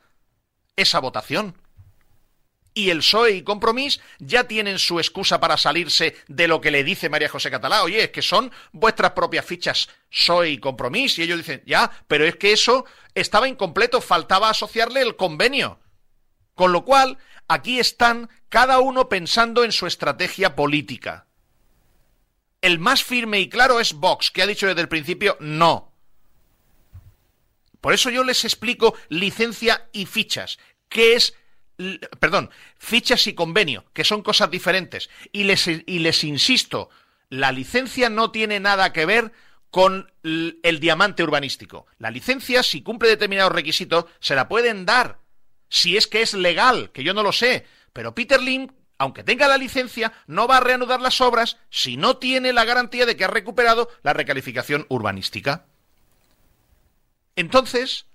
esa 0.77 0.99
votación. 0.99 1.57
Y 2.73 2.91
el 2.91 2.99
PSOE 2.99 3.31
y 3.31 3.41
Compromís 3.43 3.99
ya 4.19 4.45
tienen 4.45 4.79
su 4.79 4.99
excusa 4.99 5.39
para 5.39 5.57
salirse 5.57 6.15
de 6.27 6.47
lo 6.47 6.61
que 6.61 6.71
le 6.71 6.83
dice 6.83 7.09
María 7.09 7.27
José 7.29 7.49
Catalá. 7.49 7.83
Oye, 7.83 8.03
es 8.03 8.09
que 8.11 8.21
son 8.21 8.51
vuestras 8.71 9.11
propias 9.11 9.45
fichas 9.45 9.89
PSOE 10.09 10.51
y 10.51 10.57
Compromís. 10.59 11.17
Y 11.17 11.23
ellos 11.23 11.37
dicen, 11.37 11.63
ya, 11.65 11.91
pero 12.07 12.25
es 12.25 12.35
que 12.35 12.51
eso 12.51 12.85
estaba 13.15 13.47
incompleto, 13.47 14.01
faltaba 14.01 14.49
asociarle 14.49 15.01
el 15.01 15.15
convenio. 15.15 15.79
Con 16.53 16.71
lo 16.71 16.85
cual, 16.85 17.17
aquí 17.47 17.79
están 17.79 18.29
cada 18.49 18.79
uno 18.79 19.09
pensando 19.09 19.63
en 19.63 19.71
su 19.71 19.87
estrategia 19.87 20.55
política. 20.55 21.27
El 22.61 22.79
más 22.79 23.03
firme 23.03 23.39
y 23.39 23.49
claro 23.49 23.79
es 23.79 23.93
Vox, 23.93 24.31
que 24.31 24.41
ha 24.41 24.47
dicho 24.47 24.67
desde 24.67 24.81
el 24.81 24.89
principio 24.89 25.37
no. 25.39 25.93
Por 27.81 27.93
eso 27.93 28.09
yo 28.09 28.23
les 28.23 28.43
explico 28.43 28.95
licencia 29.07 29.89
y 29.93 30.05
fichas. 30.05 30.59
¿Qué 30.89 31.15
es 31.15 31.35
perdón, 32.19 32.49
fichas 32.77 33.27
y 33.27 33.33
convenio, 33.33 33.85
que 33.93 34.03
son 34.03 34.21
cosas 34.21 34.51
diferentes. 34.51 35.09
Y 35.31 35.43
les, 35.43 35.67
y 35.67 35.99
les 35.99 36.23
insisto, 36.23 36.89
la 37.29 37.51
licencia 37.51 38.09
no 38.09 38.31
tiene 38.31 38.59
nada 38.59 38.91
que 38.91 39.05
ver 39.05 39.31
con 39.71 40.11
el 40.23 40.79
diamante 40.79 41.23
urbanístico. 41.23 41.85
La 41.99 42.11
licencia, 42.11 42.63
si 42.63 42.81
cumple 42.81 43.09
determinados 43.09 43.53
requisitos, 43.53 44.05
se 44.19 44.35
la 44.35 44.47
pueden 44.47 44.85
dar. 44.85 45.19
Si 45.69 45.95
es 45.95 46.07
que 46.07 46.21
es 46.21 46.33
legal, 46.33 46.91
que 46.91 47.03
yo 47.03 47.13
no 47.13 47.23
lo 47.23 47.31
sé. 47.31 47.65
Pero 47.93 48.15
Peter 48.15 48.41
Lim, 48.41 48.69
aunque 48.97 49.23
tenga 49.23 49.47
la 49.47 49.57
licencia, 49.57 50.11
no 50.27 50.47
va 50.47 50.57
a 50.57 50.61
reanudar 50.61 51.01
las 51.01 51.21
obras 51.21 51.57
si 51.69 51.97
no 51.97 52.17
tiene 52.17 52.51
la 52.51 52.65
garantía 52.65 53.05
de 53.05 53.15
que 53.15 53.25
ha 53.25 53.29
recuperado 53.29 53.89
la 54.01 54.13
recalificación 54.13 54.85
urbanística. 54.89 55.65
Entonces, 57.35 58.05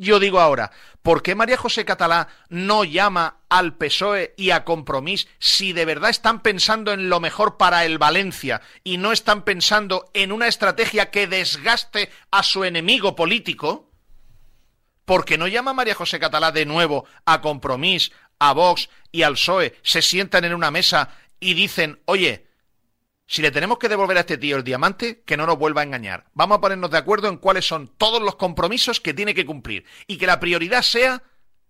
yo 0.00 0.18
digo 0.18 0.40
ahora, 0.40 0.70
¿por 1.02 1.22
qué 1.22 1.34
María 1.34 1.58
José 1.58 1.84
Catalá 1.84 2.28
no 2.48 2.84
llama 2.84 3.40
al 3.50 3.76
PSOE 3.76 4.32
y 4.38 4.50
a 4.50 4.64
Compromís 4.64 5.28
si 5.38 5.74
de 5.74 5.84
verdad 5.84 6.08
están 6.08 6.40
pensando 6.40 6.94
en 6.94 7.10
lo 7.10 7.20
mejor 7.20 7.58
para 7.58 7.84
el 7.84 7.98
Valencia 7.98 8.62
y 8.82 8.96
no 8.96 9.12
están 9.12 9.42
pensando 9.44 10.10
en 10.14 10.32
una 10.32 10.46
estrategia 10.46 11.10
que 11.10 11.26
desgaste 11.26 12.10
a 12.30 12.42
su 12.42 12.64
enemigo 12.64 13.14
político? 13.14 13.90
¿Por 15.04 15.26
qué 15.26 15.36
no 15.36 15.46
llama 15.46 15.74
María 15.74 15.94
José 15.94 16.18
Catalá 16.18 16.50
de 16.50 16.64
nuevo 16.64 17.04
a 17.26 17.42
Compromís, 17.42 18.10
a 18.38 18.54
Vox 18.54 18.88
y 19.12 19.22
al 19.22 19.34
PSOE? 19.34 19.76
Se 19.82 20.00
sientan 20.00 20.46
en 20.46 20.54
una 20.54 20.70
mesa 20.70 21.10
y 21.40 21.52
dicen, 21.52 22.00
oye, 22.06 22.46
si 23.30 23.42
le 23.42 23.52
tenemos 23.52 23.78
que 23.78 23.88
devolver 23.88 24.16
a 24.16 24.20
este 24.20 24.38
tío 24.38 24.56
el 24.56 24.64
diamante, 24.64 25.22
que 25.24 25.36
no 25.36 25.46
nos 25.46 25.56
vuelva 25.56 25.82
a 25.82 25.84
engañar. 25.84 26.26
Vamos 26.34 26.58
a 26.58 26.60
ponernos 26.60 26.90
de 26.90 26.98
acuerdo 26.98 27.28
en 27.28 27.36
cuáles 27.36 27.64
son 27.64 27.86
todos 27.86 28.20
los 28.20 28.34
compromisos 28.34 28.98
que 28.98 29.14
tiene 29.14 29.36
que 29.36 29.46
cumplir. 29.46 29.84
Y 30.08 30.18
que 30.18 30.26
la 30.26 30.40
prioridad 30.40 30.82
sea 30.82 31.22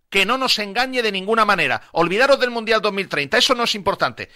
que 0.09 0.25
no 0.25 0.39
nos 0.39 0.59
engañe 0.59 1.03
de 1.03 1.13
ninguna 1.13 1.45
manera. 1.45 1.83
Olvidaros 1.93 2.41
del 2.41 2.49
Mundial 2.49 2.81
2030, 2.81 3.37
eso 3.37 3.55
no 3.55 3.65
es 3.65 3.75
importante. 3.75 4.31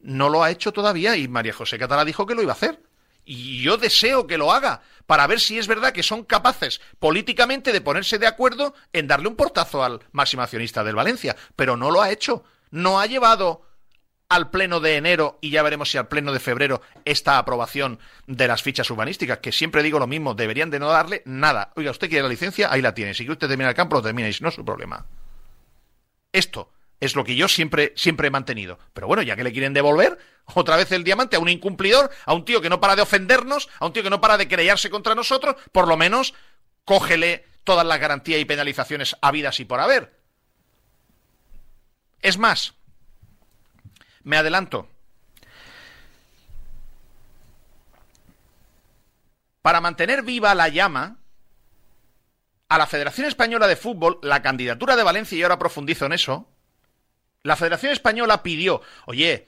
No 0.00 0.30
lo 0.30 0.42
ha 0.42 0.50
hecho 0.50 0.72
todavía 0.72 1.14
y 1.14 1.28
María 1.28 1.52
José 1.52 1.78
Catalá 1.78 2.06
dijo 2.06 2.24
que 2.24 2.34
lo 2.34 2.40
iba 2.40 2.52
a 2.52 2.56
hacer. 2.56 2.80
Y 3.22 3.60
yo 3.60 3.76
deseo 3.76 4.26
que 4.26 4.38
lo 4.38 4.50
haga, 4.50 4.80
para 5.04 5.26
ver 5.26 5.40
si 5.40 5.58
es 5.58 5.66
verdad 5.66 5.92
que 5.92 6.02
son 6.02 6.24
capaces 6.24 6.80
políticamente 6.98 7.72
de 7.72 7.82
ponerse 7.82 8.18
de 8.18 8.26
acuerdo 8.26 8.72
en 8.94 9.08
darle 9.08 9.28
un 9.28 9.36
portazo 9.36 9.84
al 9.84 10.00
máximo 10.12 10.40
accionista 10.40 10.82
del 10.82 10.96
Valencia. 10.96 11.36
Pero 11.54 11.76
no 11.76 11.90
lo 11.90 12.00
ha 12.00 12.10
hecho. 12.10 12.44
No 12.70 12.98
ha 12.98 13.04
llevado 13.04 13.66
al 14.32 14.48
pleno 14.48 14.80
de 14.80 14.96
enero 14.96 15.38
y 15.42 15.50
ya 15.50 15.62
veremos 15.62 15.90
si 15.90 15.98
al 15.98 16.08
pleno 16.08 16.32
de 16.32 16.40
febrero 16.40 16.80
esta 17.04 17.36
aprobación 17.36 17.98
de 18.26 18.48
las 18.48 18.62
fichas 18.62 18.90
urbanísticas, 18.90 19.38
que 19.38 19.52
siempre 19.52 19.82
digo 19.82 19.98
lo 19.98 20.06
mismo, 20.06 20.32
deberían 20.32 20.70
de 20.70 20.78
no 20.78 20.88
darle 20.88 21.22
nada. 21.26 21.70
Oiga, 21.76 21.90
usted 21.90 22.08
quiere 22.08 22.22
la 22.22 22.30
licencia, 22.30 22.72
ahí 22.72 22.80
la 22.80 22.94
tiene. 22.94 23.12
Si 23.12 23.24
quiere 23.24 23.32
usted 23.32 23.48
termina 23.48 23.68
el 23.68 23.76
campo, 23.76 24.00
lo 24.00 24.32
si 24.32 24.42
no 24.42 24.48
es 24.48 24.54
su 24.54 24.64
problema. 24.64 25.04
Esto 26.32 26.72
es 26.98 27.14
lo 27.14 27.24
que 27.24 27.36
yo 27.36 27.46
siempre, 27.46 27.92
siempre 27.94 28.28
he 28.28 28.30
mantenido. 28.30 28.78
Pero 28.94 29.06
bueno, 29.06 29.22
ya 29.22 29.36
que 29.36 29.44
le 29.44 29.52
quieren 29.52 29.74
devolver 29.74 30.18
otra 30.46 30.76
vez 30.76 30.90
el 30.92 31.04
diamante 31.04 31.36
a 31.36 31.38
un 31.40 31.50
incumplidor, 31.50 32.10
a 32.24 32.32
un 32.32 32.46
tío 32.46 32.62
que 32.62 32.70
no 32.70 32.80
para 32.80 32.96
de 32.96 33.02
ofendernos, 33.02 33.68
a 33.80 33.86
un 33.86 33.92
tío 33.92 34.02
que 34.02 34.10
no 34.10 34.22
para 34.22 34.38
de 34.38 34.48
querellarse 34.48 34.88
contra 34.88 35.14
nosotros, 35.14 35.56
por 35.72 35.88
lo 35.88 35.98
menos 35.98 36.32
cógele 36.86 37.44
todas 37.64 37.86
las 37.86 38.00
garantías 38.00 38.40
y 38.40 38.46
penalizaciones 38.46 39.14
habidas 39.20 39.60
y 39.60 39.66
por 39.66 39.80
haber. 39.80 40.16
Es 42.22 42.38
más, 42.38 42.74
me 44.24 44.36
adelanto. 44.36 44.88
Para 49.62 49.80
mantener 49.80 50.22
viva 50.22 50.54
la 50.54 50.68
llama, 50.68 51.18
a 52.68 52.78
la 52.78 52.86
Federación 52.86 53.26
Española 53.26 53.68
de 53.68 53.76
Fútbol, 53.76 54.18
la 54.22 54.42
candidatura 54.42 54.96
de 54.96 55.02
Valencia, 55.02 55.36
y 55.36 55.42
ahora 55.42 55.58
profundizo 55.58 56.06
en 56.06 56.14
eso, 56.14 56.48
la 57.42 57.56
Federación 57.56 57.92
Española 57.92 58.42
pidió, 58.42 58.80
oye, 59.06 59.46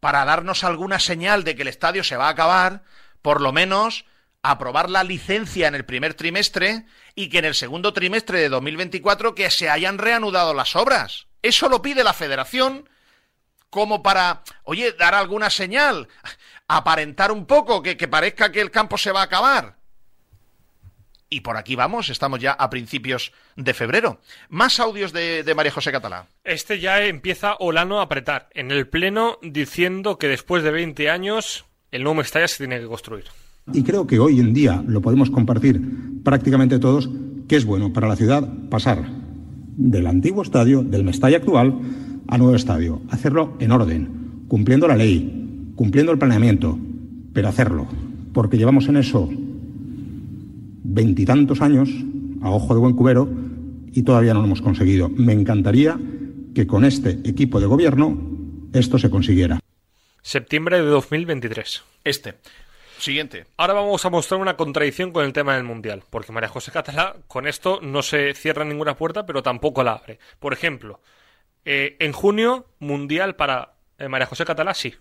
para 0.00 0.24
darnos 0.24 0.64
alguna 0.64 0.98
señal 0.98 1.44
de 1.44 1.54
que 1.54 1.62
el 1.62 1.68
estadio 1.68 2.02
se 2.02 2.16
va 2.16 2.26
a 2.26 2.30
acabar, 2.30 2.82
por 3.22 3.40
lo 3.40 3.52
menos 3.52 4.04
aprobar 4.42 4.88
la 4.90 5.04
licencia 5.04 5.68
en 5.68 5.74
el 5.74 5.84
primer 5.84 6.14
trimestre 6.14 6.86
y 7.14 7.28
que 7.28 7.38
en 7.38 7.44
el 7.44 7.54
segundo 7.54 7.92
trimestre 7.92 8.40
de 8.40 8.48
2024 8.48 9.34
que 9.34 9.50
se 9.50 9.70
hayan 9.70 9.98
reanudado 9.98 10.54
las 10.54 10.76
obras. 10.76 11.26
Eso 11.42 11.68
lo 11.68 11.82
pide 11.82 12.04
la 12.04 12.14
Federación 12.14 12.88
como 13.70 14.02
para, 14.02 14.42
oye, 14.64 14.92
dar 14.92 15.14
alguna 15.14 15.50
señal, 15.50 16.08
aparentar 16.66 17.32
un 17.32 17.46
poco, 17.46 17.82
que, 17.82 17.96
que 17.96 18.08
parezca 18.08 18.52
que 18.52 18.60
el 18.60 18.70
campo 18.70 18.98
se 18.98 19.12
va 19.12 19.20
a 19.20 19.24
acabar. 19.24 19.78
Y 21.30 21.40
por 21.40 21.58
aquí 21.58 21.76
vamos, 21.76 22.08
estamos 22.08 22.40
ya 22.40 22.52
a 22.52 22.70
principios 22.70 23.32
de 23.54 23.74
febrero. 23.74 24.20
Más 24.48 24.80
audios 24.80 25.12
de, 25.12 25.42
de 25.42 25.54
María 25.54 25.72
José 25.72 25.92
Catalá. 25.92 26.26
Este 26.42 26.80
ya 26.80 27.04
empieza 27.04 27.56
Olano 27.58 28.00
a 28.00 28.04
apretar 28.04 28.48
en 28.54 28.70
el 28.70 28.88
Pleno 28.88 29.38
diciendo 29.42 30.16
que 30.16 30.28
después 30.28 30.62
de 30.62 30.70
20 30.70 31.10
años 31.10 31.66
el 31.90 32.02
nuevo 32.02 32.16
Mestalla 32.16 32.48
se 32.48 32.58
tiene 32.58 32.80
que 32.80 32.86
construir. 32.86 33.24
Y 33.72 33.82
creo 33.82 34.06
que 34.06 34.18
hoy 34.18 34.40
en 34.40 34.54
día 34.54 34.82
lo 34.86 35.02
podemos 35.02 35.30
compartir 35.30 35.80
prácticamente 36.24 36.78
todos, 36.78 37.10
que 37.46 37.56
es 37.56 37.66
bueno 37.66 37.92
para 37.92 38.08
la 38.08 38.16
ciudad 38.16 38.48
pasar 38.70 39.04
del 39.76 40.06
antiguo 40.06 40.42
estadio, 40.42 40.82
del 40.82 41.04
Mestalla 41.04 41.36
actual, 41.36 41.78
a 42.28 42.38
nuevo 42.38 42.54
estadio. 42.54 43.02
Hacerlo 43.10 43.54
en 43.58 43.72
orden, 43.72 44.44
cumpliendo 44.46 44.86
la 44.86 44.96
ley, 44.96 45.72
cumpliendo 45.74 46.12
el 46.12 46.18
planeamiento, 46.18 46.78
pero 47.32 47.48
hacerlo. 47.48 47.86
Porque 48.32 48.58
llevamos 48.58 48.86
en 48.88 48.96
eso 48.96 49.28
veintitantos 50.84 51.60
años, 51.60 51.90
a 52.42 52.50
ojo 52.50 52.74
de 52.74 52.80
buen 52.80 52.94
cubero, 52.94 53.28
y 53.92 54.02
todavía 54.02 54.34
no 54.34 54.40
lo 54.40 54.46
hemos 54.46 54.62
conseguido. 54.62 55.08
Me 55.08 55.32
encantaría 55.32 55.98
que 56.54 56.66
con 56.66 56.84
este 56.84 57.10
equipo 57.24 57.60
de 57.60 57.66
gobierno 57.66 58.18
esto 58.72 58.98
se 58.98 59.10
consiguiera. 59.10 59.60
Septiembre 60.22 60.82
de 60.82 60.86
2023. 60.86 61.82
Este. 62.04 62.34
Siguiente. 62.98 63.46
Ahora 63.56 63.74
vamos 63.74 64.04
a 64.04 64.10
mostrar 64.10 64.40
una 64.40 64.56
contradicción 64.56 65.12
con 65.12 65.24
el 65.24 65.32
tema 65.32 65.54
del 65.54 65.62
Mundial, 65.62 66.02
porque 66.10 66.32
María 66.32 66.48
José 66.48 66.72
Catalá 66.72 67.14
con 67.28 67.46
esto 67.46 67.78
no 67.80 68.02
se 68.02 68.34
cierra 68.34 68.64
ninguna 68.64 68.96
puerta, 68.96 69.24
pero 69.24 69.42
tampoco 69.42 69.84
la 69.84 69.92
abre. 69.92 70.18
Por 70.40 70.52
ejemplo, 70.52 71.00
eh, 71.70 71.96
en 72.00 72.12
junio, 72.12 72.64
Mundial 72.78 73.36
para 73.36 73.74
eh, 73.98 74.08
María 74.08 74.26
José 74.26 74.46
Catalá, 74.46 74.72
sí. 74.72 74.94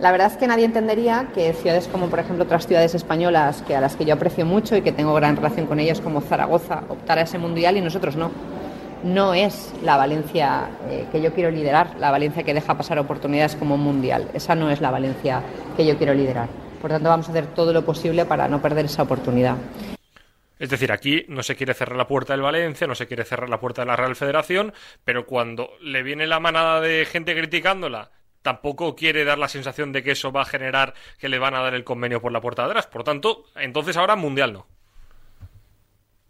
La 0.00 0.10
verdad 0.10 0.32
es 0.32 0.36
que 0.36 0.48
nadie 0.48 0.64
entendería 0.64 1.28
que 1.32 1.52
ciudades 1.52 1.86
como, 1.86 2.08
por 2.08 2.18
ejemplo, 2.18 2.42
otras 2.42 2.66
ciudades 2.66 2.96
españolas, 2.96 3.62
que 3.62 3.76
a 3.76 3.80
las 3.80 3.94
que 3.94 4.04
yo 4.04 4.14
aprecio 4.14 4.44
mucho 4.44 4.74
y 4.76 4.82
que 4.82 4.90
tengo 4.90 5.14
gran 5.14 5.36
relación 5.36 5.66
con 5.66 5.78
ellas, 5.78 6.00
como 6.00 6.22
Zaragoza, 6.22 6.82
optara 6.88 7.20
a 7.20 7.24
ese 7.24 7.38
mundial 7.38 7.76
y 7.76 7.82
nosotros 7.82 8.16
no. 8.16 8.32
No 9.04 9.32
es 9.32 9.72
la 9.84 9.96
Valencia 9.96 10.70
eh, 10.88 11.06
que 11.12 11.22
yo 11.22 11.32
quiero 11.32 11.52
liderar, 11.52 11.94
la 12.00 12.10
Valencia 12.10 12.42
que 12.42 12.52
deja 12.52 12.76
pasar 12.76 12.98
oportunidades 12.98 13.54
como 13.54 13.76
un 13.76 13.82
mundial. 13.82 14.28
Esa 14.34 14.56
no 14.56 14.70
es 14.70 14.80
la 14.80 14.90
Valencia 14.90 15.40
que 15.76 15.86
yo 15.86 15.96
quiero 15.96 16.14
liderar. 16.14 16.48
Por 16.82 16.90
tanto, 16.90 17.08
vamos 17.08 17.28
a 17.28 17.30
hacer 17.30 17.46
todo 17.46 17.72
lo 17.72 17.84
posible 17.84 18.24
para 18.24 18.48
no 18.48 18.60
perder 18.60 18.86
esa 18.86 19.04
oportunidad. 19.04 19.54
Es 20.60 20.70
decir, 20.70 20.92
aquí 20.92 21.24
no 21.26 21.42
se 21.42 21.56
quiere 21.56 21.74
cerrar 21.74 21.96
la 21.96 22.06
puerta 22.06 22.34
del 22.34 22.42
Valencia, 22.42 22.86
no 22.86 22.94
se 22.94 23.08
quiere 23.08 23.24
cerrar 23.24 23.48
la 23.48 23.58
puerta 23.58 23.82
de 23.82 23.86
la 23.86 23.96
Real 23.96 24.14
Federación, 24.14 24.72
pero 25.04 25.26
cuando 25.26 25.70
le 25.80 26.02
viene 26.04 26.28
la 26.28 26.38
manada 26.38 26.80
de 26.80 27.04
gente 27.10 27.34
criticándola, 27.34 28.10
tampoco 28.42 28.94
quiere 28.94 29.24
dar 29.24 29.38
la 29.38 29.48
sensación 29.48 29.90
de 29.92 30.02
que 30.02 30.12
eso 30.12 30.30
va 30.32 30.42
a 30.42 30.44
generar 30.44 30.94
que 31.18 31.28
le 31.28 31.38
van 31.38 31.54
a 31.54 31.60
dar 31.62 31.74
el 31.74 31.82
convenio 31.82 32.20
por 32.20 32.30
la 32.30 32.40
puerta 32.40 32.62
de 32.64 32.68
atrás. 32.70 32.86
Por 32.86 33.02
tanto, 33.04 33.46
entonces 33.56 33.96
ahora 33.96 34.16
Mundial 34.16 34.52
no. 34.52 34.66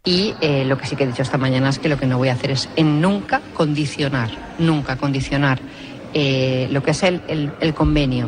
Y 0.03 0.33
eh, 0.41 0.65
lo 0.65 0.77
que 0.77 0.87
sí 0.87 0.95
que 0.95 1.03
he 1.03 1.07
dicho 1.07 1.21
esta 1.21 1.37
mañana 1.37 1.69
es 1.69 1.77
que 1.77 1.87
lo 1.87 1.97
que 1.97 2.07
no 2.07 2.17
voy 2.17 2.29
a 2.29 2.33
hacer 2.33 2.51
es 2.51 2.69
en 2.75 3.01
nunca 3.01 3.39
condicionar, 3.53 4.29
nunca 4.57 4.97
condicionar 4.97 5.59
eh, 6.13 6.67
lo 6.71 6.81
que 6.81 6.91
es 6.91 7.03
el, 7.03 7.21
el- 7.27 7.51
el 7.59 7.73
convenio 7.73 8.27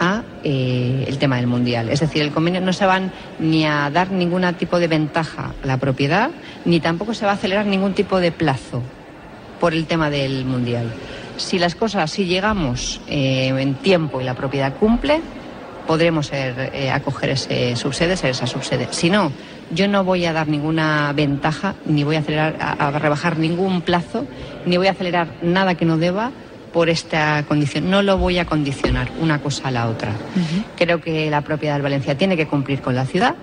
a 0.00 0.24
eh, 0.44 1.04
el 1.06 1.18
tema 1.18 1.36
del 1.36 1.46
mundial. 1.46 1.88
Es 1.90 2.00
decir, 2.00 2.22
el 2.22 2.30
convenio 2.30 2.60
no 2.60 2.72
se 2.72 2.86
van 2.86 3.12
ni 3.38 3.66
a 3.66 3.90
dar 3.90 4.10
ningún 4.10 4.42
tipo 4.54 4.78
de 4.78 4.88
ventaja 4.88 5.52
a 5.62 5.66
la 5.66 5.76
propiedad, 5.76 6.30
ni 6.64 6.80
tampoco 6.80 7.14
se 7.14 7.24
va 7.24 7.32
a 7.32 7.34
acelerar 7.34 7.66
ningún 7.66 7.94
tipo 7.94 8.20
de 8.20 8.32
plazo 8.32 8.82
por 9.60 9.74
el 9.74 9.86
tema 9.86 10.10
del 10.10 10.44
mundial. 10.44 10.92
Si 11.36 11.58
las 11.58 11.74
cosas, 11.74 12.10
si 12.10 12.26
llegamos 12.26 13.00
eh, 13.06 13.48
en 13.48 13.74
tiempo 13.74 14.20
y 14.20 14.24
la 14.24 14.34
propiedad 14.34 14.74
cumple, 14.76 15.20
podremos 15.86 16.28
ser, 16.28 16.70
eh, 16.72 16.90
acoger 16.90 17.30
ese 17.30 17.76
subsede, 17.76 18.16
ser 18.16 18.30
esa 18.30 18.46
subsede. 18.46 18.88
Si 18.90 19.10
no, 19.10 19.32
yo 19.72 19.88
no 19.88 20.04
voy 20.04 20.24
a 20.24 20.32
dar 20.32 20.48
ninguna 20.48 21.12
ventaja, 21.12 21.74
ni 21.84 22.04
voy 22.04 22.16
a, 22.16 22.20
acelerar, 22.20 22.56
a, 22.60 22.88
a 22.88 22.98
rebajar 22.98 23.38
ningún 23.38 23.82
plazo, 23.82 24.26
ni 24.66 24.76
voy 24.76 24.86
a 24.86 24.92
acelerar 24.92 25.28
nada 25.42 25.74
que 25.74 25.84
no 25.84 25.98
deba 25.98 26.30
por 26.72 26.88
esta 26.88 27.44
condición. 27.46 27.90
No 27.90 28.02
lo 28.02 28.18
voy 28.18 28.38
a 28.38 28.44
condicionar 28.44 29.10
una 29.20 29.40
cosa 29.40 29.68
a 29.68 29.70
la 29.70 29.88
otra. 29.88 30.12
Creo 30.76 31.00
que 31.00 31.30
la 31.30 31.42
propiedad 31.42 31.74
del 31.74 31.82
Valencia 31.82 32.16
tiene 32.16 32.36
que 32.36 32.46
cumplir 32.46 32.80
con 32.80 32.94
la 32.94 33.06
ciudad, 33.06 33.34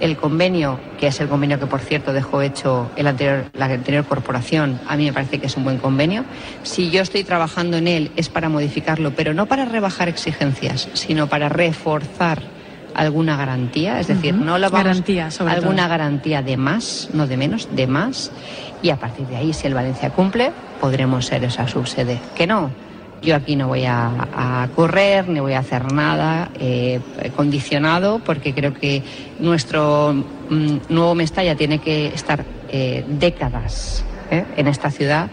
el 0.00 0.16
convenio, 0.16 0.78
que 0.98 1.08
es 1.08 1.20
el 1.20 1.28
convenio 1.28 1.58
que 1.58 1.66
por 1.66 1.80
cierto 1.80 2.12
dejó 2.12 2.42
hecho 2.42 2.90
el 2.96 3.06
anterior, 3.06 3.46
la 3.54 3.66
anterior 3.66 4.04
corporación, 4.04 4.80
a 4.86 4.96
mí 4.96 5.06
me 5.06 5.12
parece 5.12 5.38
que 5.38 5.46
es 5.46 5.56
un 5.56 5.64
buen 5.64 5.78
convenio. 5.78 6.24
Si 6.62 6.90
yo 6.90 7.02
estoy 7.02 7.24
trabajando 7.24 7.76
en 7.76 7.88
él 7.88 8.10
es 8.16 8.28
para 8.28 8.48
modificarlo, 8.48 9.12
pero 9.14 9.34
no 9.34 9.46
para 9.46 9.64
rebajar 9.64 10.08
exigencias, 10.08 10.88
sino 10.92 11.26
para 11.26 11.48
reforzar 11.48 12.57
alguna 12.98 13.36
garantía, 13.36 14.00
es 14.00 14.08
decir, 14.08 14.34
no 14.34 14.58
lo 14.58 14.70
vamos 14.70 14.84
Garantía, 14.86 15.30
sobre 15.30 15.54
alguna 15.54 15.82
todo. 15.82 15.90
garantía 15.90 16.42
de 16.42 16.56
más, 16.56 17.08
no 17.12 17.26
de 17.26 17.36
menos, 17.36 17.68
de 17.74 17.86
más, 17.86 18.32
y 18.82 18.90
a 18.90 18.96
partir 18.96 19.26
de 19.28 19.36
ahí, 19.36 19.52
si 19.52 19.66
el 19.68 19.74
Valencia 19.74 20.10
cumple, 20.10 20.52
podremos 20.80 21.26
ser 21.26 21.44
esa 21.44 21.68
subsede. 21.68 22.18
Que 22.34 22.46
no, 22.46 22.70
yo 23.22 23.36
aquí 23.36 23.54
no 23.54 23.68
voy 23.68 23.84
a, 23.84 24.10
a 24.36 24.68
correr 24.74 25.28
ni 25.28 25.38
voy 25.40 25.52
a 25.52 25.60
hacer 25.60 25.92
nada 25.92 26.50
eh, 26.58 27.00
condicionado, 27.36 28.18
porque 28.18 28.52
creo 28.52 28.74
que 28.74 29.02
nuestro 29.38 30.12
mm, 30.50 30.76
nuevo 30.88 31.14
Mestalla 31.14 31.54
tiene 31.54 31.78
que 31.78 32.08
estar 32.08 32.44
eh, 32.68 33.04
décadas 33.08 34.04
¿eh? 34.30 34.44
en 34.56 34.66
esta 34.66 34.90
ciudad. 34.90 35.28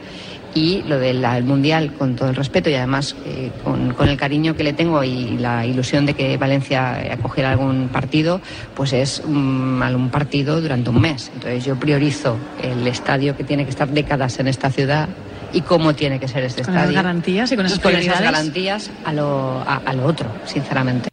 Y 0.56 0.84
lo 0.84 0.98
del 0.98 1.24
el 1.26 1.44
Mundial, 1.44 1.94
con 1.94 2.16
todo 2.16 2.30
el 2.30 2.36
respeto 2.36 2.70
y 2.70 2.76
además 2.76 3.14
eh, 3.26 3.52
con, 3.64 3.94
con 3.94 4.08
el 4.08 4.16
cariño 4.18 4.56
que 4.56 4.64
le 4.64 4.72
tengo 4.72 5.04
y 5.04 5.38
la 5.38 5.66
ilusión 5.66 6.06
de 6.06 6.14
que 6.14 6.38
Valencia 6.38 7.04
eh, 7.04 7.12
acogiera 7.12 7.52
algún 7.52 7.90
partido, 7.90 8.40
pues 8.74 8.94
es 8.94 9.20
un 9.26 10.10
partido 10.14 10.62
durante 10.62 10.90
un 10.92 11.02
mes. 11.02 11.30
Entonces 11.34 11.66
yo 11.66 11.76
priorizo 11.78 12.38
el 12.64 12.88
estadio 12.88 13.36
que 13.36 13.44
tiene 13.44 13.66
que 13.66 13.70
estar 13.72 13.90
décadas 13.90 14.40
en 14.40 14.48
esta 14.48 14.72
ciudad 14.72 15.10
y 15.52 15.60
cómo 15.60 15.94
tiene 15.94 16.22
que 16.22 16.28
ser 16.30 16.46
este 16.46 16.64
Con 16.64 16.74
esas 16.74 16.84
estadio. 16.86 17.04
garantías 17.04 17.52
y 17.52 17.56
con 17.58 17.66
esas 17.66 17.80
esas 17.80 17.92
prioridades. 17.92 18.22
garantías 18.32 18.92
a 19.04 19.12
lo, 19.12 19.60
a- 19.60 19.82
a 19.86 19.94
lo 19.94 20.06
otro, 20.06 20.32
sinceramente. 20.46 21.10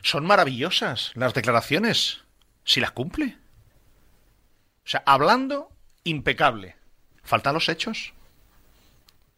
Son 0.00 0.24
maravillosas 0.24 1.12
las 1.16 1.34
declaraciones, 1.34 2.20
si 2.64 2.80
las 2.80 2.92
cumple. 2.92 3.36
O 4.86 4.88
sea, 4.88 5.02
hablando, 5.04 5.68
impecable. 6.04 6.76
¿Faltan 7.22 7.52
los 7.54 7.68
hechos? 7.68 8.14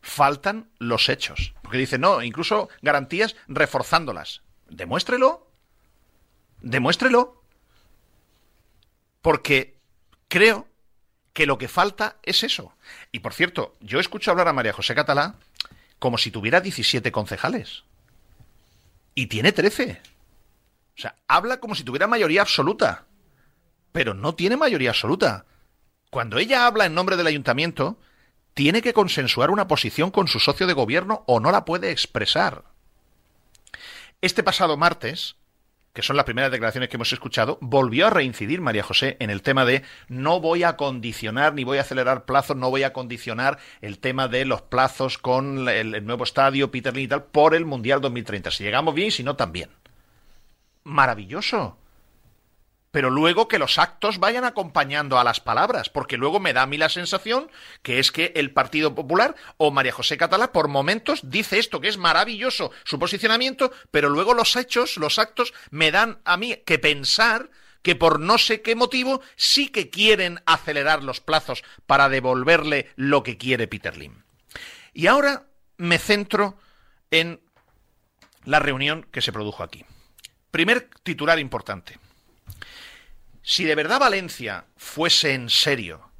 Faltan 0.06 0.70
los 0.78 1.08
hechos. 1.08 1.52
Porque 1.62 1.78
dice, 1.78 1.98
no, 1.98 2.22
incluso 2.22 2.68
garantías 2.80 3.34
reforzándolas. 3.48 4.42
Demuéstrelo. 4.70 5.50
Demuéstrelo. 6.62 7.42
Porque 9.20 9.74
creo 10.28 10.68
que 11.32 11.44
lo 11.44 11.58
que 11.58 11.66
falta 11.66 12.18
es 12.22 12.44
eso. 12.44 12.72
Y 13.10 13.18
por 13.18 13.34
cierto, 13.34 13.74
yo 13.80 13.98
escucho 13.98 14.30
hablar 14.30 14.46
a 14.46 14.52
María 14.52 14.72
José 14.72 14.94
Catalá 14.94 15.34
como 15.98 16.18
si 16.18 16.30
tuviera 16.30 16.60
17 16.60 17.10
concejales. 17.10 17.82
Y 19.16 19.26
tiene 19.26 19.50
13. 19.50 20.00
O 20.96 21.00
sea, 21.00 21.16
habla 21.26 21.58
como 21.58 21.74
si 21.74 21.82
tuviera 21.82 22.06
mayoría 22.06 22.42
absoluta. 22.42 23.06
Pero 23.90 24.14
no 24.14 24.36
tiene 24.36 24.56
mayoría 24.56 24.90
absoluta. 24.90 25.46
Cuando 26.10 26.38
ella 26.38 26.64
habla 26.64 26.86
en 26.86 26.94
nombre 26.94 27.16
del 27.16 27.26
ayuntamiento, 27.26 27.98
tiene 28.56 28.80
que 28.80 28.94
consensuar 28.94 29.50
una 29.50 29.68
posición 29.68 30.10
con 30.10 30.28
su 30.28 30.40
socio 30.40 30.66
de 30.66 30.72
gobierno 30.72 31.24
o 31.26 31.40
no 31.40 31.52
la 31.52 31.66
puede 31.66 31.90
expresar. 31.90 32.62
Este 34.22 34.42
pasado 34.42 34.78
martes, 34.78 35.36
que 35.92 36.00
son 36.00 36.16
las 36.16 36.24
primeras 36.24 36.50
declaraciones 36.50 36.88
que 36.88 36.96
hemos 36.96 37.12
escuchado, 37.12 37.58
volvió 37.60 38.06
a 38.06 38.10
reincidir 38.10 38.62
María 38.62 38.82
José 38.82 39.18
en 39.20 39.28
el 39.28 39.42
tema 39.42 39.66
de 39.66 39.82
no 40.08 40.40
voy 40.40 40.62
a 40.62 40.78
condicionar 40.78 41.52
ni 41.52 41.64
voy 41.64 41.76
a 41.76 41.82
acelerar 41.82 42.24
plazos, 42.24 42.56
no 42.56 42.70
voy 42.70 42.82
a 42.82 42.94
condicionar 42.94 43.58
el 43.82 43.98
tema 43.98 44.26
de 44.26 44.46
los 44.46 44.62
plazos 44.62 45.18
con 45.18 45.68
el, 45.68 46.06
nuevo 46.06 46.24
estadio, 46.24 46.70
Peter 46.70 46.96
Lin 46.96 47.04
y 47.04 47.08
tal, 47.08 47.24
por 47.24 47.54
el 47.54 47.66
Mundial 47.66 48.00
2030. 48.00 48.50
Si 48.52 48.64
llegamos 48.64 48.94
bien 48.94 49.10
si 49.10 49.22
no, 49.22 49.36
también. 49.36 49.68
Maravilloso 50.82 51.76
pero 52.96 53.10
luego 53.10 53.46
que 53.46 53.58
los 53.58 53.76
actos 53.76 54.18
vayan 54.20 54.46
acompañando 54.46 55.18
a 55.18 55.24
las 55.24 55.38
palabras, 55.38 55.90
porque 55.90 56.16
luego 56.16 56.40
me 56.40 56.54
da 56.54 56.62
a 56.62 56.66
mí 56.66 56.78
la 56.78 56.88
sensación 56.88 57.50
que 57.82 57.98
es 57.98 58.10
que 58.10 58.32
el 58.36 58.54
Partido 58.54 58.94
Popular 58.94 59.36
o 59.58 59.70
María 59.70 59.92
José 59.92 60.16
Catalá 60.16 60.50
por 60.50 60.68
momentos 60.68 61.20
dice 61.22 61.58
esto, 61.58 61.82
que 61.82 61.88
es 61.88 61.98
maravilloso 61.98 62.72
su 62.84 62.98
posicionamiento, 62.98 63.70
pero 63.90 64.08
luego 64.08 64.32
los 64.32 64.56
hechos, 64.56 64.96
los 64.96 65.18
actos, 65.18 65.52
me 65.68 65.90
dan 65.90 66.20
a 66.24 66.38
mí 66.38 66.56
que 66.64 66.78
pensar 66.78 67.50
que 67.82 67.96
por 67.96 68.18
no 68.18 68.38
sé 68.38 68.62
qué 68.62 68.74
motivo 68.74 69.20
sí 69.36 69.68
que 69.68 69.90
quieren 69.90 70.40
acelerar 70.46 71.04
los 71.04 71.20
plazos 71.20 71.64
para 71.84 72.08
devolverle 72.08 72.90
lo 72.96 73.22
que 73.22 73.36
quiere 73.36 73.68
Peter 73.68 73.94
Lim. 73.94 74.22
Y 74.94 75.08
ahora 75.08 75.44
me 75.76 75.98
centro 75.98 76.56
en 77.10 77.42
la 78.46 78.58
reunión 78.58 79.06
que 79.12 79.20
se 79.20 79.34
produjo 79.34 79.62
aquí. 79.62 79.84
Primer 80.50 80.88
titular 81.02 81.38
importante. 81.38 81.98
Si 83.48 83.62
de 83.62 83.76
verdad 83.76 84.00
Valencia 84.00 84.64
fuese 84.76 85.32
en 85.32 85.50
serio 85.50 86.10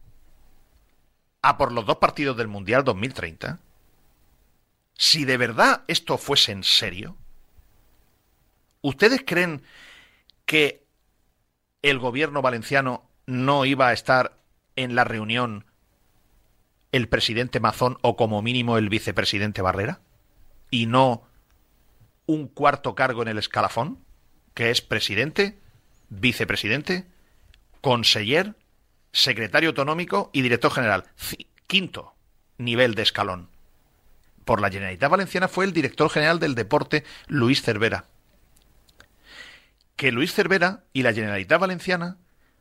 a 1.42 1.58
por 1.58 1.72
los 1.72 1.84
dos 1.84 1.96
partidos 1.96 2.36
del 2.36 2.46
Mundial 2.46 2.84
2030, 2.84 3.58
si 4.94 5.24
de 5.24 5.36
verdad 5.36 5.82
esto 5.88 6.18
fuese 6.18 6.52
en 6.52 6.62
serio, 6.62 7.16
¿ustedes 8.80 9.24
creen 9.26 9.64
que 10.44 10.86
el 11.82 11.98
gobierno 11.98 12.42
valenciano 12.42 13.10
no 13.26 13.64
iba 13.64 13.88
a 13.88 13.92
estar 13.92 14.38
en 14.76 14.94
la 14.94 15.02
reunión 15.02 15.66
el 16.92 17.08
presidente 17.08 17.58
Mazón 17.58 17.98
o 18.02 18.14
como 18.14 18.40
mínimo 18.40 18.78
el 18.78 18.88
vicepresidente 18.88 19.62
Barrera? 19.62 19.98
¿Y 20.70 20.86
no 20.86 21.26
un 22.26 22.46
cuarto 22.46 22.94
cargo 22.94 23.22
en 23.22 23.28
el 23.28 23.38
escalafón, 23.38 23.98
que 24.54 24.70
es 24.70 24.80
presidente, 24.80 25.58
vicepresidente, 26.08 27.15
conseller, 27.86 28.56
secretario 29.12 29.68
autonómico 29.68 30.28
y 30.32 30.42
director 30.42 30.72
general. 30.72 31.04
Quinto 31.68 32.16
nivel 32.58 32.96
de 32.96 33.02
escalón. 33.02 33.48
Por 34.44 34.60
la 34.60 34.70
Generalitat 34.70 35.08
Valenciana 35.08 35.46
fue 35.46 35.66
el 35.66 35.72
director 35.72 36.10
general 36.10 36.40
del 36.40 36.56
deporte 36.56 37.04
Luis 37.28 37.62
Cervera. 37.62 38.06
Que 39.94 40.10
Luis 40.10 40.34
Cervera 40.34 40.82
y 40.92 41.04
la 41.04 41.12
Generalitat 41.12 41.60
Valenciana 41.60 42.16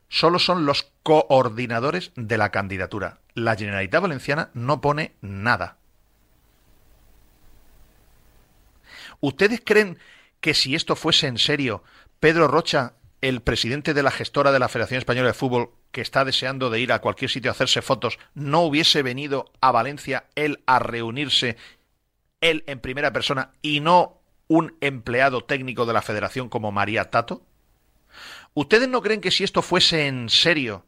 solo 0.10 0.38
son 0.38 0.68
los 0.68 0.92
coordinadores 1.02 2.12
de 2.16 2.38
la 2.38 2.52
candidatura. 2.52 3.18
La 3.34 3.56
Generalitat 3.56 4.04
Valenciana 4.04 4.52
no 4.54 4.80
pone 4.80 5.16
nada. 5.22 5.78
¿Ustedes 9.22 9.60
creen 9.66 9.98
que 10.40 10.54
si 10.54 10.76
esto 10.76 10.96
fuese 10.96 11.26
en 11.26 11.40
serio, 11.40 11.84
Pedro 12.20 12.48
Rocha, 12.48 12.94
el 13.28 13.42
presidente 13.42 13.96
de 13.96 14.04
la 14.04 14.12
gestora 14.12 14.52
de 14.52 14.60
la 14.60 14.70
Federación 14.70 15.00
Española 15.00 15.30
de 15.30 15.34
Fútbol, 15.34 15.72
que 15.92 16.02
está 16.02 16.24
deseando 16.24 16.70
de 16.70 16.80
ir 16.80 16.92
a 16.92 17.02
cualquier 17.02 17.32
sitio 17.32 17.50
a 17.50 17.54
hacerse 17.54 17.82
fotos, 17.82 18.20
no 18.36 18.62
hubiese 18.62 19.02
venido 19.02 19.52
a 19.62 19.72
Valencia 19.72 20.26
él 20.36 20.62
a 20.68 20.78
reunirse, 20.78 21.58
él 22.40 22.64
en 22.68 22.80
primera 22.80 23.12
persona, 23.14 23.54
y 23.64 23.80
no 23.80 24.22
un 24.48 24.78
empleado 24.80 25.44
técnico 25.44 25.88
de 25.88 25.94
la 25.94 26.04
Federación 26.04 26.50
como 26.50 26.72
María 26.72 27.10
Tato? 27.10 27.42
¿Ustedes 28.54 28.88
no 28.88 29.02
creen 29.02 29.22
que 29.22 29.32
si 29.32 29.44
esto 29.44 29.64
fuese 29.64 30.06
en 30.06 30.30
serio, 30.30 30.86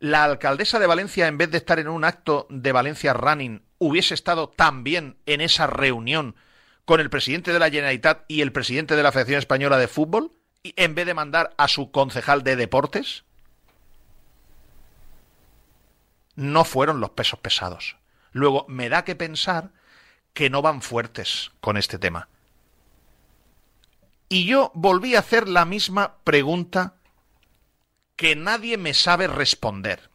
la 0.00 0.24
alcaldesa 0.24 0.80
de 0.80 0.88
Valencia, 0.88 1.28
en 1.28 1.38
vez 1.38 1.52
de 1.52 1.58
estar 1.58 1.78
en 1.78 1.86
un 1.86 2.04
acto 2.04 2.48
de 2.50 2.72
Valencia 2.72 3.12
Running, 3.12 3.62
hubiese 3.78 4.14
estado 4.14 4.48
también 4.48 5.16
en 5.26 5.40
esa 5.40 5.68
reunión 5.68 6.34
con 6.84 6.98
el 6.98 7.08
presidente 7.08 7.52
de 7.52 7.60
la 7.60 7.70
Generalitat 7.70 8.24
y 8.26 8.40
el 8.40 8.50
presidente 8.50 8.96
de 8.96 9.04
la 9.04 9.12
Federación 9.12 9.38
Española 9.38 9.78
de 9.78 9.86
Fútbol, 9.86 10.32
en 10.62 10.94
vez 10.94 11.06
de 11.06 11.14
mandar 11.14 11.54
a 11.56 11.68
su 11.68 11.90
concejal 11.90 12.42
de 12.42 12.56
deportes? 12.56 13.24
No 16.34 16.64
fueron 16.64 17.00
los 17.00 17.10
pesos 17.10 17.38
pesados. 17.40 17.96
Luego, 18.32 18.66
me 18.68 18.88
da 18.88 19.04
que 19.04 19.16
pensar 19.16 19.70
que 20.32 20.50
no 20.50 20.62
van 20.62 20.82
fuertes 20.82 21.50
con 21.60 21.76
este 21.76 21.98
tema. 21.98 22.28
Y 24.28 24.46
yo 24.46 24.70
volví 24.74 25.16
a 25.16 25.20
hacer 25.20 25.48
la 25.48 25.64
misma 25.64 26.16
pregunta 26.22 26.94
que 28.14 28.36
nadie 28.36 28.76
me 28.76 28.94
sabe 28.94 29.26
responder. 29.26 30.08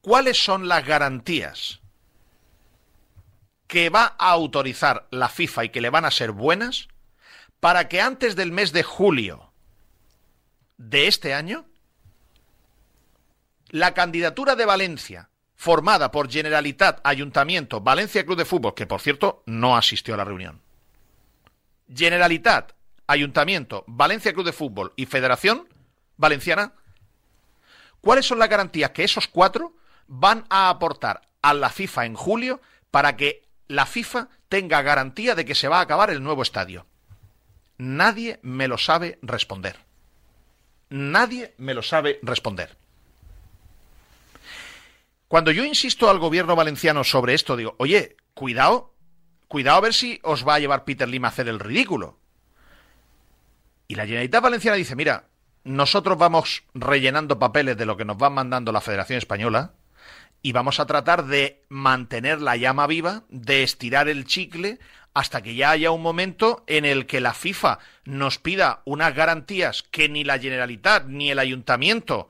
¿Cuáles 0.00 0.42
son 0.42 0.68
las 0.68 0.84
garantías 0.86 1.80
que 3.66 3.88
va 3.88 4.14
a 4.18 4.30
autorizar 4.30 5.06
la 5.10 5.28
FIFA 5.28 5.64
y 5.64 5.68
que 5.70 5.80
le 5.80 5.90
van 5.90 6.04
a 6.04 6.10
ser 6.10 6.32
buenas 6.32 6.88
para 7.62 7.86
que 7.86 8.00
antes 8.00 8.34
del 8.34 8.50
mes 8.50 8.72
de 8.72 8.82
julio 8.82 9.52
de 10.78 11.06
este 11.06 11.32
año 11.32 11.64
la 13.68 13.94
candidatura 13.94 14.56
de 14.56 14.66
Valencia 14.66 15.30
formada 15.54 16.10
por 16.10 16.28
Generalitat, 16.28 17.00
Ayuntamiento, 17.04 17.80
Valencia 17.80 18.26
Club 18.26 18.38
de 18.38 18.46
Fútbol, 18.46 18.74
que 18.74 18.88
por 18.88 19.00
cierto 19.00 19.44
no 19.46 19.76
asistió 19.76 20.14
a 20.14 20.16
la 20.16 20.24
reunión, 20.24 20.60
Generalitat, 21.88 22.72
Ayuntamiento, 23.06 23.84
Valencia 23.86 24.32
Club 24.32 24.46
de 24.46 24.52
Fútbol 24.52 24.92
y 24.96 25.06
Federación 25.06 25.68
Valenciana, 26.16 26.72
¿cuáles 28.00 28.26
son 28.26 28.40
las 28.40 28.48
garantías 28.48 28.90
que 28.90 29.04
esos 29.04 29.28
cuatro 29.28 29.76
van 30.08 30.46
a 30.50 30.68
aportar 30.68 31.28
a 31.42 31.54
la 31.54 31.70
FIFA 31.70 32.06
en 32.06 32.14
julio 32.16 32.60
para 32.90 33.16
que 33.16 33.48
la 33.68 33.86
FIFA 33.86 34.30
tenga 34.48 34.82
garantía 34.82 35.36
de 35.36 35.44
que 35.44 35.54
se 35.54 35.68
va 35.68 35.78
a 35.78 35.82
acabar 35.82 36.10
el 36.10 36.24
nuevo 36.24 36.42
estadio? 36.42 36.88
Nadie 37.82 38.38
me 38.42 38.68
lo 38.68 38.78
sabe 38.78 39.18
responder. 39.22 39.76
Nadie 40.88 41.52
me 41.58 41.74
lo 41.74 41.82
sabe 41.82 42.20
responder. 42.22 42.76
Cuando 45.26 45.50
yo 45.50 45.64
insisto 45.64 46.08
al 46.08 46.20
gobierno 46.20 46.54
valenciano 46.54 47.02
sobre 47.02 47.34
esto, 47.34 47.56
digo, 47.56 47.74
oye, 47.78 48.16
cuidado, 48.34 48.94
cuidado 49.48 49.78
a 49.78 49.80
ver 49.80 49.94
si 49.94 50.20
os 50.22 50.46
va 50.46 50.54
a 50.54 50.58
llevar 50.60 50.84
Peter 50.84 51.08
Lim 51.08 51.24
a 51.24 51.28
hacer 51.28 51.48
el 51.48 51.58
ridículo. 51.58 52.20
Y 53.88 53.96
la 53.96 54.04
Generalitat 54.04 54.44
Valenciana 54.44 54.76
dice, 54.76 54.94
mira, 54.94 55.24
nosotros 55.64 56.16
vamos 56.16 56.62
rellenando 56.74 57.40
papeles 57.40 57.76
de 57.76 57.86
lo 57.86 57.96
que 57.96 58.04
nos 58.04 58.16
va 58.16 58.30
mandando 58.30 58.70
la 58.70 58.80
Federación 58.80 59.18
Española 59.18 59.72
y 60.40 60.52
vamos 60.52 60.78
a 60.78 60.86
tratar 60.86 61.26
de 61.26 61.64
mantener 61.68 62.40
la 62.40 62.56
llama 62.56 62.86
viva, 62.86 63.24
de 63.28 63.64
estirar 63.64 64.08
el 64.08 64.24
chicle 64.24 64.78
hasta 65.14 65.42
que 65.42 65.54
ya 65.54 65.70
haya 65.70 65.90
un 65.90 66.02
momento 66.02 66.64
en 66.66 66.84
el 66.84 67.06
que 67.06 67.20
la 67.20 67.34
FIFA 67.34 67.78
nos 68.04 68.38
pida 68.38 68.82
unas 68.84 69.14
garantías 69.14 69.82
que 69.82 70.08
ni 70.08 70.24
la 70.24 70.38
Generalitat, 70.38 71.06
ni 71.06 71.30
el 71.30 71.38
Ayuntamiento, 71.38 72.28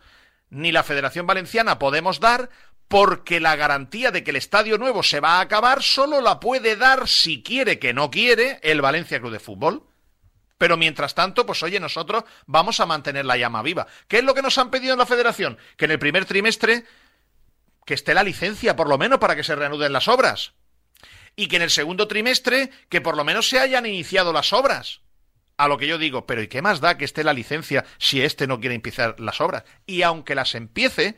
ni 0.51 0.73
la 0.73 0.83
Federación 0.83 1.27
Valenciana 1.27 1.79
podemos 1.79 2.21
dar, 2.21 2.51
porque 2.89 3.41
la 3.41 3.57
garantía 3.57 4.11
de 4.11 4.23
que 4.23 4.31
el 4.31 4.37
estadio 4.37 4.77
nuevo 4.77 5.03
se 5.03 5.21
va 5.21 5.39
a 5.39 5.41
acabar 5.41 5.83
solo 5.83 6.21
la 6.21 6.41
puede 6.41 6.77
dar, 6.77 7.09
si 7.09 7.43
quiere 7.43 7.79
que 7.79 7.95
no 7.95 8.11
quiere, 8.11 8.59
el 8.63 8.83
Valencia 8.83 9.19
Club 9.21 9.33
de 9.33 9.41
Fútbol. 9.41 9.87
Pero 10.59 10.77
mientras 10.77 11.15
tanto, 11.15 11.47
pues 11.47 11.63
oye, 11.63 11.81
nosotros 11.81 12.25
vamos 12.47 12.81
a 12.81 12.87
mantener 12.87 13.25
la 13.25 13.37
llama 13.37 13.63
viva. 13.63 13.87
¿Qué 14.09 14.19
es 14.19 14.25
lo 14.25 14.35
que 14.35 14.43
nos 14.43 14.59
han 14.59 14.71
pedido 14.71 14.93
en 14.93 14.99
la 14.99 15.07
federación? 15.07 15.59
Que 15.77 15.87
en 15.87 15.93
el 15.93 15.99
primer 15.99 16.25
trimestre 16.25 16.85
que 17.85 17.95
esté 17.95 18.15
la 18.15 18.23
licencia, 18.23 18.77
por 18.77 18.89
lo 18.89 18.99
menos, 18.99 19.19
para 19.19 19.35
que 19.35 19.43
se 19.43 19.57
reanuden 19.57 19.93
las 19.93 20.07
obras. 20.07 20.53
Y 21.37 21.49
que 21.49 21.57
en 21.57 21.63
el 21.63 21.71
segundo 21.71 22.09
trimestre, 22.09 22.71
que 22.89 23.01
por 23.01 23.17
lo 23.17 23.25
menos 23.25 23.49
se 23.49 23.59
hayan 23.59 23.87
iniciado 23.87 24.33
las 24.33 24.53
obras. 24.53 25.01
A 25.57 25.69
lo 25.69 25.79
que 25.79 25.87
yo 25.87 25.99
digo, 25.99 26.27
pero 26.27 26.43
¿y 26.43 26.49
qué 26.49 26.63
más 26.63 26.81
da 26.81 26.99
que 26.99 27.05
esté 27.05 27.25
la 27.25 27.33
licencia 27.33 27.85
si 27.99 28.23
éste 28.23 28.47
no 28.47 28.61
quiere 28.61 28.75
empezar 28.75 29.21
las 29.21 29.41
obras? 29.41 29.65
Y 29.87 30.03
aunque 30.03 30.35
las 30.35 30.55
empiece, 30.55 31.17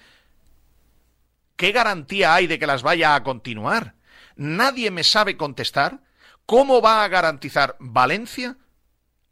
¿qué 1.56 1.72
garantía 1.72 2.34
hay 2.34 2.46
de 2.46 2.58
que 2.58 2.66
las 2.66 2.82
vaya 2.82 3.14
a 3.14 3.22
continuar? 3.22 3.94
Nadie 4.36 4.90
me 4.90 5.04
sabe 5.04 5.36
contestar 5.36 6.00
cómo 6.46 6.82
va 6.82 7.04
a 7.04 7.08
garantizar 7.08 7.76
Valencia 7.78 8.56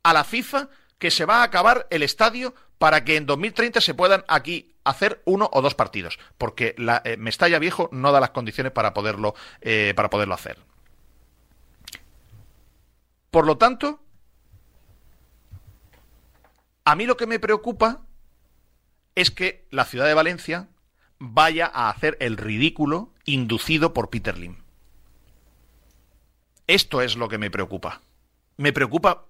a 0.02 0.12
la 0.12 0.24
FIFA 0.24 0.68
que 0.98 1.10
se 1.10 1.24
va 1.24 1.40
a 1.40 1.44
acabar 1.44 1.86
el 1.90 2.02
estadio 2.02 2.54
para 2.78 3.04
que 3.04 3.16
en 3.16 3.26
2030 3.26 3.80
se 3.80 3.94
puedan 3.94 4.24
aquí 4.28 4.74
hacer 4.84 5.22
uno 5.24 5.48
o 5.52 5.62
dos 5.62 5.74
partidos, 5.74 6.18
porque 6.38 6.74
la, 6.78 7.02
eh, 7.04 7.16
Mestalla 7.16 7.59
Viejo 7.59 7.88
no 7.92 8.12
da 8.12 8.20
las 8.20 8.30
condiciones 8.30 8.72
para 8.72 8.94
poderlo, 8.94 9.34
eh, 9.60 9.92
para 9.96 10.10
poderlo 10.10 10.34
hacer. 10.34 10.59
Por 13.32 13.46
lo 13.46 13.56
tanto, 13.56 13.98
a 16.84 16.94
mí 16.94 17.06
lo 17.06 17.16
que 17.16 17.26
me 17.26 17.38
preocupa 17.38 18.02
es 19.14 19.30
que 19.30 19.66
la 19.70 19.86
ciudad 19.86 20.06
de 20.06 20.12
Valencia 20.12 20.68
vaya 21.18 21.70
a 21.72 21.88
hacer 21.88 22.18
el 22.20 22.36
ridículo 22.36 23.14
inducido 23.24 23.94
por 23.94 24.10
Peter 24.10 24.36
Lim. 24.36 24.59
Esto 26.66 27.00
es 27.00 27.16
lo 27.16 27.30
que 27.30 27.38
me 27.38 27.50
preocupa. 27.50 28.02
Me 28.59 28.74
preocupa 28.74 29.24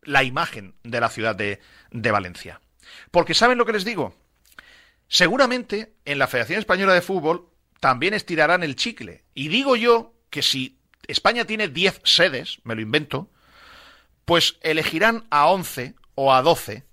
la 0.00 0.22
imagen 0.22 0.74
de 0.82 1.00
la 1.00 1.10
ciudad 1.10 1.36
de, 1.36 1.60
de 1.90 2.10
Valencia. 2.10 2.62
Porque 3.10 3.34
¿saben 3.34 3.58
lo 3.58 3.66
que 3.66 3.74
les 3.74 3.84
digo? 3.84 4.16
Seguramente 5.08 5.92
en 6.06 6.18
la 6.18 6.26
Federación 6.26 6.58
Española 6.58 6.94
de 6.94 7.02
Fútbol 7.02 7.50
también 7.80 8.14
estirarán 8.14 8.62
el 8.62 8.76
chicle. 8.76 9.24
Y 9.34 9.48
digo 9.48 9.76
yo 9.76 10.14
que 10.30 10.40
si 10.40 10.78
España 11.06 11.44
tiene 11.44 11.68
10 11.68 12.00
sedes, 12.02 12.60
me 12.64 12.74
lo 12.74 12.80
invento, 12.80 13.28
pues 14.24 14.58
elegirán 14.62 15.26
a 15.30 15.46
11 15.48 15.94
o 16.14 16.32
a 16.32 16.42
12. 16.42 16.84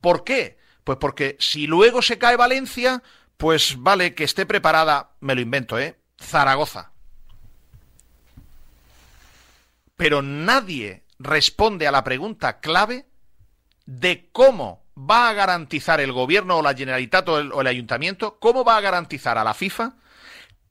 ¿Por 0.00 0.24
qué? 0.24 0.58
Pues 0.84 0.98
porque 0.98 1.36
si 1.40 1.66
luego 1.66 2.02
se 2.02 2.18
cae 2.18 2.36
Valencia, 2.36 3.02
pues 3.36 3.76
vale 3.78 4.14
que 4.14 4.24
esté 4.24 4.46
preparada, 4.46 5.10
me 5.20 5.34
lo 5.34 5.40
invento, 5.40 5.78
¿eh? 5.78 5.98
Zaragoza. 6.20 6.92
Pero 9.96 10.22
nadie 10.22 11.04
responde 11.18 11.86
a 11.86 11.92
la 11.92 12.04
pregunta 12.04 12.60
clave 12.60 13.06
de 13.86 14.28
cómo 14.32 14.84
va 14.98 15.28
a 15.28 15.32
garantizar 15.32 16.00
el 16.00 16.12
gobierno 16.12 16.58
o 16.58 16.62
la 16.62 16.74
Generalitat 16.74 17.28
o 17.28 17.38
el, 17.38 17.52
o 17.52 17.60
el 17.60 17.66
ayuntamiento, 17.66 18.38
cómo 18.38 18.64
va 18.64 18.76
a 18.76 18.80
garantizar 18.80 19.38
a 19.38 19.44
la 19.44 19.54
FIFA 19.54 19.96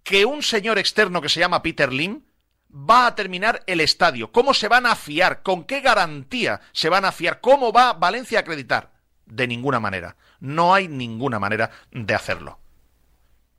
que 0.03 0.25
un 0.25 0.43
señor 0.43 0.77
externo 0.77 1.21
que 1.21 1.29
se 1.29 1.39
llama 1.39 1.63
Peter 1.63 1.91
Lim 1.91 2.21
va 2.69 3.07
a 3.07 3.15
terminar 3.15 3.63
el 3.67 3.79
estadio, 3.81 4.31
cómo 4.31 4.53
se 4.53 4.67
van 4.67 4.85
a 4.85 4.95
fiar, 4.95 5.43
con 5.43 5.63
qué 5.63 5.81
garantía 5.81 6.61
se 6.71 6.89
van 6.89 7.05
a 7.05 7.11
fiar, 7.11 7.41
cómo 7.41 7.71
va 7.71 7.93
Valencia 7.93 8.39
a 8.39 8.41
acreditar. 8.41 8.93
De 9.25 9.47
ninguna 9.47 9.79
manera. 9.79 10.17
No 10.39 10.75
hay 10.75 10.87
ninguna 10.87 11.39
manera 11.39 11.71
de 11.91 12.13
hacerlo. 12.13 12.59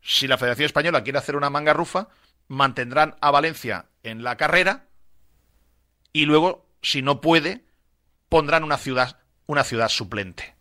Si 0.01 0.29
la 0.29 0.39
Federación 0.39 0.67
Española 0.67 1.03
quiere 1.03 1.19
hacer 1.19 1.35
una 1.35 1.51
manga 1.51 1.73
rufa, 1.73 2.09
mantendrán 2.47 3.17
a 3.21 3.33
Valencia 3.33 3.87
en 4.05 4.23
la 4.23 4.37
carrera 4.37 4.87
y 6.13 6.25
luego, 6.25 6.67
si 6.83 7.03
no 7.03 7.21
puede, 7.21 7.65
pondrán 8.29 8.65
una 8.65 8.79
ciudad, 8.79 9.19
una 9.47 9.65
ciudad 9.65 9.89
suplente. 9.89 10.55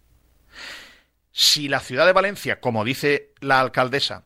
Si 1.31 1.67
la 1.67 1.79
ciudad 1.79 2.05
de 2.05 2.13
Valencia, 2.13 2.59
como 2.59 2.83
dice 2.83 3.33
la 3.39 3.59
alcaldesa, 3.59 4.25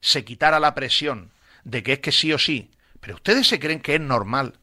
se 0.00 0.24
quitara 0.24 0.60
la 0.60 0.74
presión 0.74 1.32
de 1.64 1.82
que 1.82 1.94
es 1.94 1.98
que 2.00 2.12
sí 2.12 2.32
o 2.32 2.38
sí, 2.38 2.70
pero 3.04 3.16
ustedes 3.16 3.46
se 3.46 3.60
creen 3.60 3.80
que 3.80 3.96
es 3.96 4.00
normal, 4.00 4.54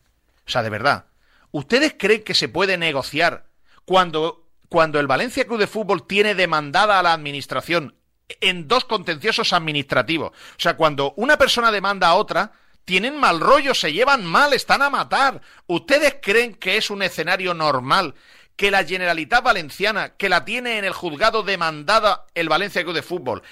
o 0.48 0.50
sea, 0.50 0.64
de 0.64 0.72
verdad, 0.72 1.06
ustedes 1.52 1.94
creen 1.96 2.24
que 2.24 2.34
se 2.34 2.50
puede 2.50 2.76
negociar 2.76 3.46
cuando, 3.86 4.48
cuando 4.68 5.00
el 5.00 5.06
Valencia 5.06 5.46
Club 5.46 5.60
de 5.60 5.68
Fútbol 5.68 6.08
tiene 6.08 6.34
demandada 6.34 6.98
a 6.98 7.04
la 7.04 7.14
administración 7.14 7.94
en 8.40 8.68
dos 8.68 8.86
contenciosos 8.86 9.54
administrativos, 9.54 10.32
o 10.32 10.60
sea, 10.60 10.76
cuando 10.76 11.14
una 11.18 11.38
persona 11.38 11.72
demanda 11.72 12.08
a 12.08 12.16
otra, 12.16 12.54
tienen 12.84 13.16
mal 13.20 13.42
rollo, 13.42 13.76
se 13.76 13.94
llevan 13.94 14.26
mal, 14.26 14.54
están 14.54 14.82
a 14.82 14.90
matar. 14.90 15.40
¿Ustedes 15.68 16.16
creen 16.20 16.56
que 16.56 16.78
es 16.78 16.90
un 16.90 17.04
escenario 17.04 17.54
normal 17.54 18.16
que 18.56 18.72
la 18.72 18.84
Generalitat 18.84 19.44
Valenciana, 19.44 20.16
que 20.16 20.30
la 20.30 20.46
tiene 20.46 20.80
en 20.80 20.86
el 20.86 20.94
juzgado 20.94 21.44
demandada 21.44 22.26
el 22.34 22.50
Valencia 22.50 22.82
Club 22.82 22.96
de 22.96 23.04
Fútbol, 23.04 23.44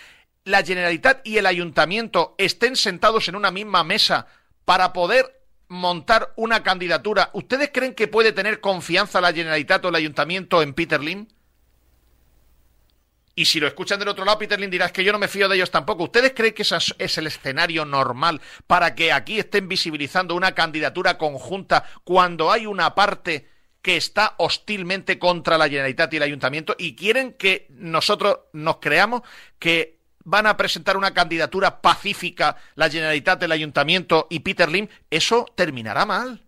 la 0.46 0.64
Generalitat 0.64 1.26
y 1.28 1.38
el 1.38 1.46
Ayuntamiento 1.46 2.34
estén 2.40 2.76
sentados 2.76 3.28
en 3.28 3.36
una 3.36 3.52
misma 3.52 3.84
mesa 3.84 4.26
para 4.70 4.94
poder 4.94 5.42
montar 5.68 6.32
una 6.36 6.62
candidatura? 6.62 7.32
¿Ustedes 7.34 7.72
creen 7.74 7.96
que 7.96 8.08
puede 8.08 8.34
tener 8.34 8.62
confianza 8.62 9.20
la 9.20 9.34
Generalitat 9.34 9.84
o 9.84 9.90
el 9.90 9.96
Ayuntamiento 9.96 10.62
en 10.62 10.76
Peter? 10.76 11.02
Y 13.34 13.46
si 13.46 13.60
lo 13.60 13.66
escuchan 13.66 13.98
del 13.98 14.10
otro 14.10 14.26
lado, 14.26 14.38
Peter 14.38 14.60
Lim 14.60 14.70
dirá, 14.70 14.86
es 14.86 14.92
que 14.92 15.04
yo 15.04 15.12
no 15.12 15.18
me 15.18 15.28
fío 15.28 15.50
de 15.50 15.56
ellos 15.56 15.72
tampoco. 15.72 16.04
¿Ustedes 16.04 16.34
creen 16.36 16.54
que 16.54 16.62
ese 16.62 16.76
es- 16.76 16.94
es 17.00 17.18
el 17.18 17.26
escenario 17.26 17.84
normal 17.84 18.42
para 18.68 18.94
que 18.94 19.12
aquí 19.12 19.40
estén 19.40 19.68
visibilizando 19.68 20.36
una 20.36 20.54
candidatura 20.54 21.18
conjunta 21.18 21.84
cuando 22.04 22.52
hay 22.52 22.68
una 22.68 22.94
parte 22.94 23.50
que 23.82 23.98
está 23.98 24.36
hostilmente 24.38 25.18
contra 25.18 25.58
la 25.58 25.68
Generalitat 25.68 26.14
y 26.14 26.18
el 26.18 26.24
Ayuntamiento 26.24 26.76
y 26.78 26.96
quieren 26.96 27.34
que 27.34 27.66
nosotros 27.72 28.38
nos 28.54 28.78
creamos 28.78 29.24
que 29.58 29.99
van 30.30 30.46
a 30.46 30.56
presentar 30.56 30.96
una 30.96 31.14
candidatura 31.14 31.82
pacífica 31.82 32.56
la 32.76 32.90
Generalitat, 32.90 33.42
el 33.44 33.52
Ayuntamiento 33.52 34.28
y 34.30 34.40
Peter 34.42 34.70
Lim? 34.70 34.88
Eso 35.10 35.46
terminará 35.56 36.06
mal. 36.06 36.44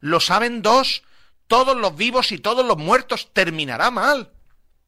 Lo 0.00 0.20
saben 0.20 0.60
dos. 0.62 1.02
Todos 1.46 1.76
los 1.76 1.96
vivos 1.96 2.32
y 2.32 2.38
todos 2.38 2.66
los 2.66 2.76
muertos 2.76 3.30
terminará 3.32 3.92
mal. 3.92 4.32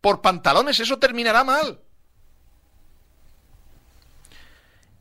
Por 0.01 0.21
pantalones, 0.21 0.81
eso 0.81 0.99
terminará 0.99 1.45
mal. 1.45 1.81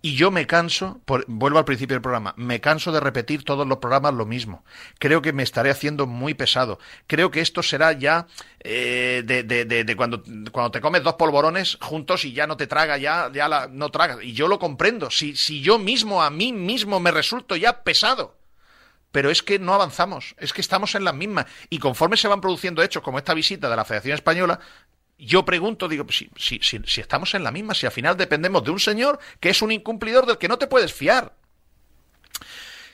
Y 0.07 0.15
yo 0.15 0.31
me 0.31 0.47
canso, 0.47 1.01
por- 1.03 1.25
vuelvo 1.27 1.59
al 1.59 1.65
principio 1.65 1.93
del 1.95 2.01
programa, 2.01 2.33
me 2.37 2.61
canso 2.61 2.93
de 2.93 3.01
repetir 3.01 3.43
todos 3.43 3.67
los 3.67 3.79
programas 3.79 4.13
lo 4.13 4.25
mismo. 4.25 4.63
Creo 4.99 5.21
que 5.21 5.33
me 5.33 5.43
estaré 5.43 5.69
haciendo 5.69 6.07
muy 6.07 6.33
pesado. 6.33 6.79
Creo 7.07 7.29
que 7.29 7.41
esto 7.41 7.61
será 7.61 7.91
ya 7.91 8.25
eh, 8.61 9.21
de, 9.25 9.95
cuando, 9.97 10.23
cuando 10.53 10.71
te 10.71 10.79
comes 10.79 11.03
dos 11.03 11.15
polvorones 11.15 11.77
juntos 11.81 12.23
y 12.23 12.31
ya 12.31 12.47
no 12.47 12.55
te 12.55 12.67
traga, 12.67 12.97
ya, 12.97 13.29
ya 13.33 13.49
la- 13.49 13.67
no 13.67 13.89
tragas. 13.89 14.19
Y 14.23 14.31
yo 14.31 14.47
lo 14.47 14.59
comprendo. 14.59 15.11
Si, 15.11 15.35
si 15.35 15.59
yo 15.59 15.77
mismo, 15.77 16.23
a 16.23 16.29
mí 16.29 16.53
mismo, 16.53 17.01
me 17.01 17.11
resulto 17.11 17.57
ya 17.57 17.83
pesado. 17.83 18.37
Pero 19.11 19.29
es 19.29 19.41
que 19.41 19.57
no 19.57 19.73
avanzamos, 19.73 20.35
es 20.37 20.53
que 20.53 20.61
estamos 20.61 20.93
en 20.95 21.03
las 21.03 21.15
mismas. 21.15 21.47
Y 21.69 21.79
conforme 21.79 22.15
se 22.17 22.27
van 22.27 22.39
produciendo 22.39 22.81
hechos 22.83 23.01
como 23.03 23.17
esta 23.17 23.33
visita 23.33 23.69
de 23.69 23.75
la 23.75 23.83
Federación 23.85 24.15
Española, 24.15 24.59
yo 25.17 25.45
pregunto, 25.45 25.87
digo, 25.87 26.05
si, 26.09 26.29
si, 26.35 26.59
si, 26.61 26.79
si 26.85 27.01
estamos 27.01 27.33
en 27.33 27.43
la 27.43 27.51
misma, 27.51 27.73
si 27.73 27.85
al 27.85 27.91
final 27.91 28.17
dependemos 28.17 28.63
de 28.63 28.71
un 28.71 28.79
señor 28.79 29.19
que 29.39 29.49
es 29.49 29.61
un 29.61 29.71
incumplidor 29.71 30.25
del 30.25 30.37
que 30.37 30.47
no 30.47 30.57
te 30.57 30.67
puedes 30.67 30.93
fiar. 30.93 31.33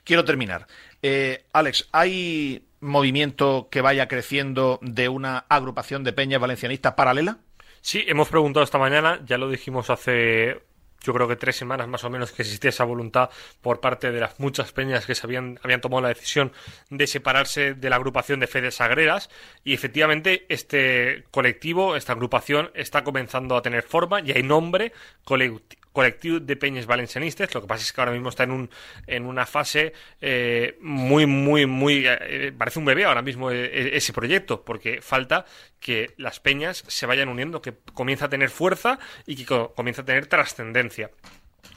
Quiero 0.03 0.25
terminar. 0.25 0.67
Eh, 1.01 1.45
Alex, 1.53 1.87
¿hay 1.91 2.65
movimiento 2.79 3.67
que 3.71 3.81
vaya 3.81 4.07
creciendo 4.07 4.79
de 4.81 5.09
una 5.09 5.45
agrupación 5.49 6.03
de 6.03 6.13
peñas 6.13 6.41
valencianistas 6.41 6.93
paralela? 6.93 7.39
Sí, 7.81 8.03
hemos 8.07 8.29
preguntado 8.29 8.63
esta 8.63 8.77
mañana, 8.77 9.19
ya 9.25 9.37
lo 9.37 9.49
dijimos 9.49 9.89
hace 9.89 10.61
yo 11.03 11.13
creo 11.13 11.27
que 11.27 11.35
tres 11.35 11.55
semanas 11.55 11.87
más 11.87 12.03
o 12.03 12.09
menos 12.09 12.31
que 12.31 12.41
existía 12.41 12.69
esa 12.69 12.85
voluntad 12.85 13.29
por 13.61 13.79
parte 13.79 14.11
de 14.11 14.19
las 14.19 14.39
muchas 14.39 14.71
peñas 14.71 15.05
que 15.05 15.15
se 15.15 15.27
habían, 15.27 15.59
habían 15.61 15.81
tomado 15.81 16.01
la 16.01 16.09
decisión 16.09 16.51
de 16.89 17.05
separarse 17.07 17.73
de 17.73 17.89
la 17.89 17.97
agrupación 17.97 18.39
de 18.39 18.47
Fedes 18.47 18.75
Sagreras. 18.75 19.29
Y 19.63 19.73
efectivamente 19.73 20.45
este 20.49 21.25
colectivo, 21.31 21.95
esta 21.95 22.13
agrupación 22.13 22.71
está 22.73 23.03
comenzando 23.03 23.55
a 23.55 23.61
tener 23.61 23.83
forma 23.83 24.21
y 24.21 24.31
hay 24.31 24.43
nombre 24.43 24.93
colectivo 25.23 25.82
colectivo 25.93 26.39
de 26.41 26.55
peñas 26.57 26.85
valencianistas. 26.85 27.53
Lo 27.53 27.61
que 27.61 27.67
pasa 27.67 27.83
es 27.83 27.93
que 27.93 28.01
ahora 28.01 28.11
mismo 28.11 28.27
está 28.29 28.43
en, 28.43 28.51
un, 28.51 28.69
en 29.07 29.25
una 29.25 29.45
fase 29.45 29.93
eh, 30.19 30.77
muy, 30.81 31.25
muy, 31.25 31.65
muy. 31.65 32.03
eh, 32.05 32.51
parece 32.57 32.79
un 32.79 32.85
bebé 32.85 33.05
ahora 33.05 33.21
mismo 33.21 33.49
eh, 33.51 33.65
eh, 33.65 33.89
ese 33.93 34.11
proyecto, 34.11 34.65
porque 34.65 35.01
falta 35.01 35.45
que 35.79 36.13
las 36.17 36.39
peñas 36.41 36.83
se 36.87 37.05
vayan 37.05 37.29
uniendo, 37.29 37.61
que 37.61 37.73
comience 37.93 38.25
a 38.25 38.29
tener 38.29 38.49
fuerza 38.49 38.99
y 39.25 39.35
que 39.35 39.45
co- 39.45 39.73
comience 39.73 40.01
a 40.01 40.05
tener 40.05 40.25
trascendencia. 40.27 41.11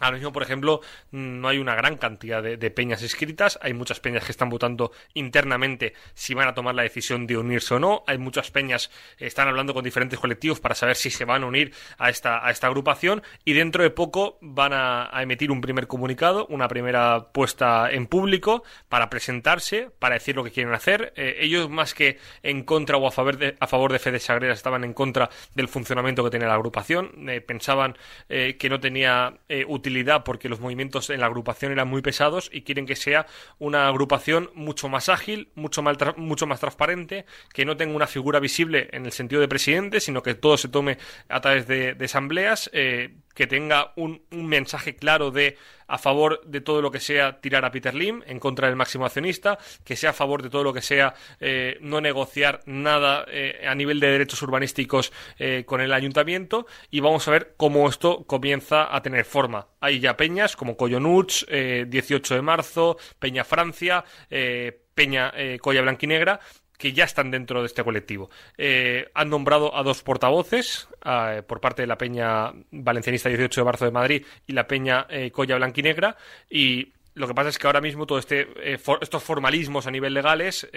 Ahora 0.01 0.17
mismo, 0.17 0.33
por 0.33 0.43
ejemplo, 0.43 0.81
no 1.11 1.49
hay 1.49 1.59
una 1.59 1.75
gran 1.75 1.97
cantidad 1.97 2.43
de, 2.43 2.71
peñas 2.71 3.03
inscritas. 3.03 3.59
Hay 3.63 3.73
muchas 3.73 4.01
peñas 4.01 4.25
que 4.25 4.33
están 4.33 4.51
votando 4.51 4.93
internamente 5.15 5.95
si 6.15 6.35
van 6.35 6.49
a 6.49 6.55
tomar 6.55 6.75
la 6.75 6.83
decisión 6.83 7.27
de 7.27 7.39
unirse 7.39 7.75
o 7.75 7.79
no. 7.79 8.05
Hay 8.07 8.19
muchas 8.19 8.51
peñas 8.51 8.91
que 9.17 9.27
están 9.27 9.49
hablando 9.49 9.73
con 9.73 9.85
diferentes 9.85 10.19
colectivos 10.19 10.61
para 10.61 10.75
saber 10.75 10.97
si 10.97 11.11
se 11.11 11.25
van 11.25 11.45
a 11.45 11.47
unir 11.47 11.73
a 11.99 12.11
esta, 12.11 12.47
a 12.47 12.51
esta 12.51 12.67
agrupación. 12.67 13.23
Y 13.45 13.55
dentro 13.55 13.83
de 13.83 13.91
poco 13.91 14.39
van 14.43 14.73
a, 14.75 15.11
emitir 15.23 15.51
un 15.51 15.61
primer 15.61 15.87
comunicado, 15.87 16.47
una 16.51 16.69
primera 16.69 17.29
puesta 17.33 17.91
en 17.91 18.07
público 18.07 18.65
para 18.89 19.09
presentarse, 19.09 19.91
para 19.99 20.15
decir 20.15 20.37
lo 20.37 20.45
que 20.45 20.51
quieren 20.51 20.75
hacer. 20.75 21.13
Eh, 21.17 21.39
ellos, 21.41 21.71
más 21.71 21.95
que 21.95 22.19
en 22.43 22.65
contra 22.65 22.99
o 22.99 23.07
a 23.07 23.11
favor 23.11 23.39
de, 23.39 23.57
a 23.59 23.67
favor 23.67 23.93
de 23.93 23.99
Fede 23.99 24.21
Sagreras, 24.21 24.59
estaban 24.59 24.85
en 24.85 24.93
contra 24.93 25.31
del 25.55 25.69
funcionamiento 25.69 26.23
que 26.23 26.31
tenía 26.31 26.49
la 26.49 26.55
agrupación. 26.55 27.29
Eh, 27.29 27.41
pensaban 27.41 27.97
eh, 28.29 28.57
que 28.59 28.69
no 28.69 28.81
tenía 28.81 29.39
eh, 29.49 29.65
utilidad 29.77 30.25
porque 30.25 30.49
los 30.49 30.61
movimientos 30.61 31.11
en 31.11 31.21
la 31.21 31.27
agrupación 31.27 31.73
eran 31.73 31.89
muy 31.89 32.03
pesados 32.03 32.51
y 32.53 32.63
quieren 32.63 32.87
que 32.87 32.97
sea 32.97 33.27
una 33.59 33.89
agrupación 33.89 34.51
mucho 34.55 34.89
más 34.89 35.09
ágil, 35.09 35.51
mucho 35.55 35.83
más, 35.83 35.97
mucho 36.17 36.47
más 36.47 36.61
transparente, 36.61 37.25
que 37.53 37.65
no 37.65 37.77
tenga 37.77 37.95
una 37.95 38.07
figura 38.07 38.41
visible 38.41 38.89
en 38.93 39.07
el 39.07 39.13
sentido 39.13 39.41
de 39.41 39.49
presidente, 39.49 40.01
sino 40.01 40.23
que 40.23 40.35
todo 40.35 40.57
se 40.57 40.69
tome 40.69 40.99
a 41.29 41.41
través 41.41 41.67
de, 41.67 41.95
de 41.95 42.05
asambleas, 42.05 42.71
eh, 42.73 43.15
que 43.37 43.47
tenga 43.47 43.93
un, 43.95 44.23
un 44.33 44.47
mensaje 44.47 44.97
claro 44.97 45.31
de 45.31 45.57
a 45.89 45.99
favor 45.99 46.41
de 46.45 46.61
todo 46.61 46.83
lo 46.83 46.91
que 46.91 46.99
sea 46.99 47.41
tirar 47.41 47.65
a 47.65 47.71
Peter 47.71 47.95
Lim, 47.95 48.23
en 48.27 48.41
contra 48.41 48.67
del 48.67 48.77
máximo 48.77 49.07
accionista, 49.07 49.59
que 49.85 49.95
sea 49.95 50.11
a 50.11 50.13
favor 50.15 50.43
de 50.43 50.51
todo 50.51 50.65
lo 50.65 50.73
que 50.73 50.83
sea 50.83 51.15
eh, 51.39 51.79
no 51.81 52.01
negociar 52.01 52.61
nada 52.67 53.25
eh, 53.29 53.65
a 53.69 53.75
nivel 53.75 54.01
de 54.01 54.11
derechos 54.11 54.43
urbanísticos 54.43 55.13
eh, 55.39 55.65
con 55.65 55.81
el 55.81 55.93
ayuntamiento 55.93 56.67
y 56.91 57.01
vamos 57.01 57.29
a 57.29 57.31
ver 57.31 57.55
cómo 57.57 57.89
esto 57.89 58.25
comienza 58.27 58.95
a 58.95 59.03
tener 59.03 59.25
forma. 59.25 59.69
Hay 59.81 60.01
ya 60.01 60.17
peñas 60.17 60.57
como 60.57 60.77
Coyonuts, 60.77 61.47
eh, 61.49 61.85
18 61.87 62.35
de 62.35 62.43
marzo, 62.43 62.97
Peña 63.21 63.45
Francia, 63.45 64.05
eh, 64.31 64.83
Peña 64.97 65.31
eh, 65.37 65.59
Colla 65.61 65.83
Blanquinegra, 65.83 66.41
que 66.79 66.93
ya 66.93 67.05
están 67.05 67.31
dentro 67.31 67.61
de 67.61 67.67
este 67.67 67.83
colectivo. 67.85 68.31
Eh, 68.59 69.09
han 69.15 69.31
nombrado 69.31 69.77
a 69.77 69.83
dos 69.83 70.03
portavoces 70.03 70.89
eh, 71.05 71.43
por 71.47 71.61
parte 71.61 71.83
de 71.83 71.87
la 71.89 71.99
Peña 71.99 72.53
Valencianista 72.71 73.29
18 73.29 73.61
de 73.61 73.65
marzo 73.65 73.85
de 73.85 73.91
Madrid 73.91 74.25
y 74.47 74.53
la 74.53 74.67
Peña 74.67 75.07
eh, 75.09 75.31
Colla 75.31 75.57
Blanquinegra 75.57 76.17
y 76.51 76.93
lo 77.15 77.27
que 77.27 77.33
pasa 77.35 77.49
es 77.49 77.59
que 77.59 77.67
ahora 77.67 77.81
mismo 77.81 78.07
todo 78.07 78.19
este 78.19 78.47
eh, 78.61 78.77
for- 78.77 78.99
estos 79.01 79.23
formalismos 79.23 79.87
a 79.87 79.91
nivel 79.91 80.13
legales 80.13 80.69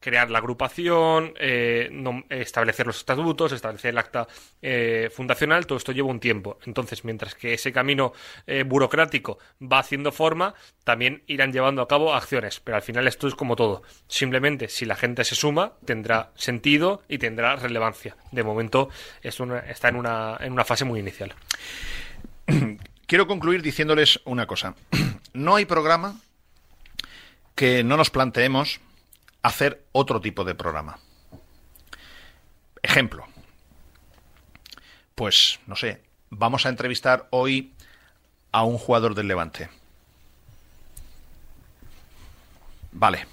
crear 0.00 0.30
la 0.30 0.38
agrupación, 0.38 1.34
eh, 1.38 1.90
establecer 2.30 2.86
los 2.86 2.96
estatutos, 2.96 3.52
establecer 3.52 3.90
el 3.90 3.98
acta 3.98 4.26
eh, 4.62 5.10
fundacional, 5.14 5.66
todo 5.66 5.76
esto 5.78 5.92
lleva 5.92 6.08
un 6.08 6.20
tiempo. 6.20 6.58
Entonces, 6.64 7.04
mientras 7.04 7.34
que 7.34 7.52
ese 7.54 7.70
camino 7.72 8.12
eh, 8.46 8.64
burocrático 8.64 9.38
va 9.62 9.78
haciendo 9.80 10.10
forma, 10.10 10.54
también 10.84 11.22
irán 11.26 11.52
llevando 11.52 11.82
a 11.82 11.88
cabo 11.88 12.14
acciones. 12.14 12.60
Pero 12.60 12.76
al 12.76 12.82
final 12.82 13.06
esto 13.06 13.28
es 13.28 13.34
como 13.34 13.56
todo. 13.56 13.82
Simplemente, 14.08 14.68
si 14.68 14.86
la 14.86 14.96
gente 14.96 15.22
se 15.24 15.34
suma, 15.34 15.74
tendrá 15.84 16.30
sentido 16.34 17.02
y 17.06 17.18
tendrá 17.18 17.56
relevancia. 17.56 18.16
De 18.32 18.42
momento, 18.42 18.88
es 19.22 19.38
una- 19.38 19.58
está 19.60 19.88
en 19.90 19.96
una, 19.96 20.38
en 20.40 20.52
una 20.52 20.64
fase 20.64 20.84
muy 20.86 20.98
inicial. 21.00 21.34
Quiero 23.06 23.26
concluir 23.26 23.60
diciéndoles 23.62 24.20
una 24.24 24.46
cosa. 24.46 24.74
No 25.32 25.54
hay 25.54 25.64
programa 25.64 26.18
que 27.54 27.84
no 27.84 27.96
nos 27.96 28.10
planteemos 28.10 28.80
hacer 29.42 29.84
otro 29.92 30.20
tipo 30.20 30.44
de 30.44 30.54
programa. 30.54 30.98
Ejemplo. 32.82 33.26
Pues, 35.14 35.60
no 35.66 35.76
sé, 35.76 36.02
vamos 36.30 36.64
a 36.64 36.70
entrevistar 36.70 37.26
hoy 37.30 37.74
a 38.52 38.64
un 38.64 38.78
jugador 38.78 39.14
del 39.14 39.28
Levante. 39.28 39.68
Vale, 42.92 43.26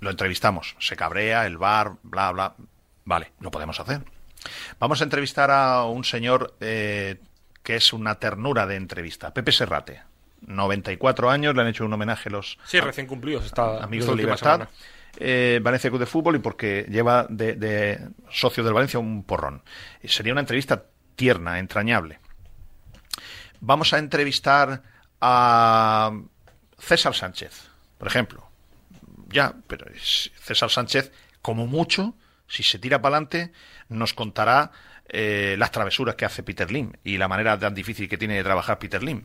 lo 0.00 0.10
entrevistamos. 0.10 0.76
Se 0.78 0.96
cabrea, 0.96 1.46
el 1.46 1.58
bar, 1.58 1.92
bla, 2.02 2.30
bla. 2.32 2.54
Vale, 3.04 3.32
lo 3.40 3.50
podemos 3.50 3.78
hacer. 3.80 4.02
Vamos 4.78 5.00
a 5.00 5.04
entrevistar 5.04 5.50
a 5.50 5.84
un 5.84 6.04
señor 6.04 6.56
eh, 6.60 7.20
que 7.62 7.76
es 7.76 7.92
una 7.92 8.16
ternura 8.16 8.66
de 8.66 8.76
entrevista, 8.76 9.32
Pepe 9.32 9.52
Serrate. 9.52 10.02
94 10.44 11.30
años, 11.30 11.54
le 11.54 11.62
han 11.62 11.68
hecho 11.68 11.84
un 11.84 11.92
homenaje 11.92 12.28
los 12.28 12.58
Sí, 12.64 12.80
recién 12.80 13.06
cumplidos. 13.06 13.44
Está 13.46 13.82
amigos 13.82 14.08
de 14.08 14.16
Libertad. 14.16 14.52
semana. 14.54 14.70
Eh, 15.18 15.60
Valencia 15.62 15.90
Club 15.90 16.00
de 16.00 16.06
Fútbol 16.06 16.36
y 16.36 16.38
porque 16.40 16.86
lleva 16.88 17.26
de, 17.28 17.54
de 17.54 18.00
socio 18.30 18.64
del 18.64 18.72
Valencia 18.74 18.98
un 18.98 19.22
porrón. 19.24 19.62
Y 20.02 20.08
sería 20.08 20.32
una 20.32 20.40
entrevista 20.40 20.84
tierna, 21.16 21.58
entrañable. 21.58 22.18
Vamos 23.60 23.92
a 23.92 23.98
entrevistar 23.98 24.82
a 25.20 26.10
César 26.78 27.14
Sánchez, 27.14 27.68
por 27.98 28.08
ejemplo. 28.08 28.48
Ya, 29.28 29.54
pero 29.66 29.86
César 30.40 30.68
Sánchez, 30.70 31.12
como 31.40 31.66
mucho, 31.66 32.14
si 32.48 32.62
se 32.62 32.78
tira 32.78 33.00
para 33.00 33.16
adelante, 33.16 33.52
nos 33.88 34.14
contará 34.14 34.72
eh, 35.08 35.56
las 35.58 35.70
travesuras 35.70 36.16
que 36.16 36.24
hace 36.24 36.42
Peter 36.42 36.70
Lim 36.70 36.92
y 37.04 37.18
la 37.18 37.28
manera 37.28 37.58
tan 37.58 37.74
difícil 37.74 38.08
que 38.08 38.18
tiene 38.18 38.34
de 38.36 38.42
trabajar 38.44 38.78
Peter 38.78 39.02
Lim. 39.02 39.22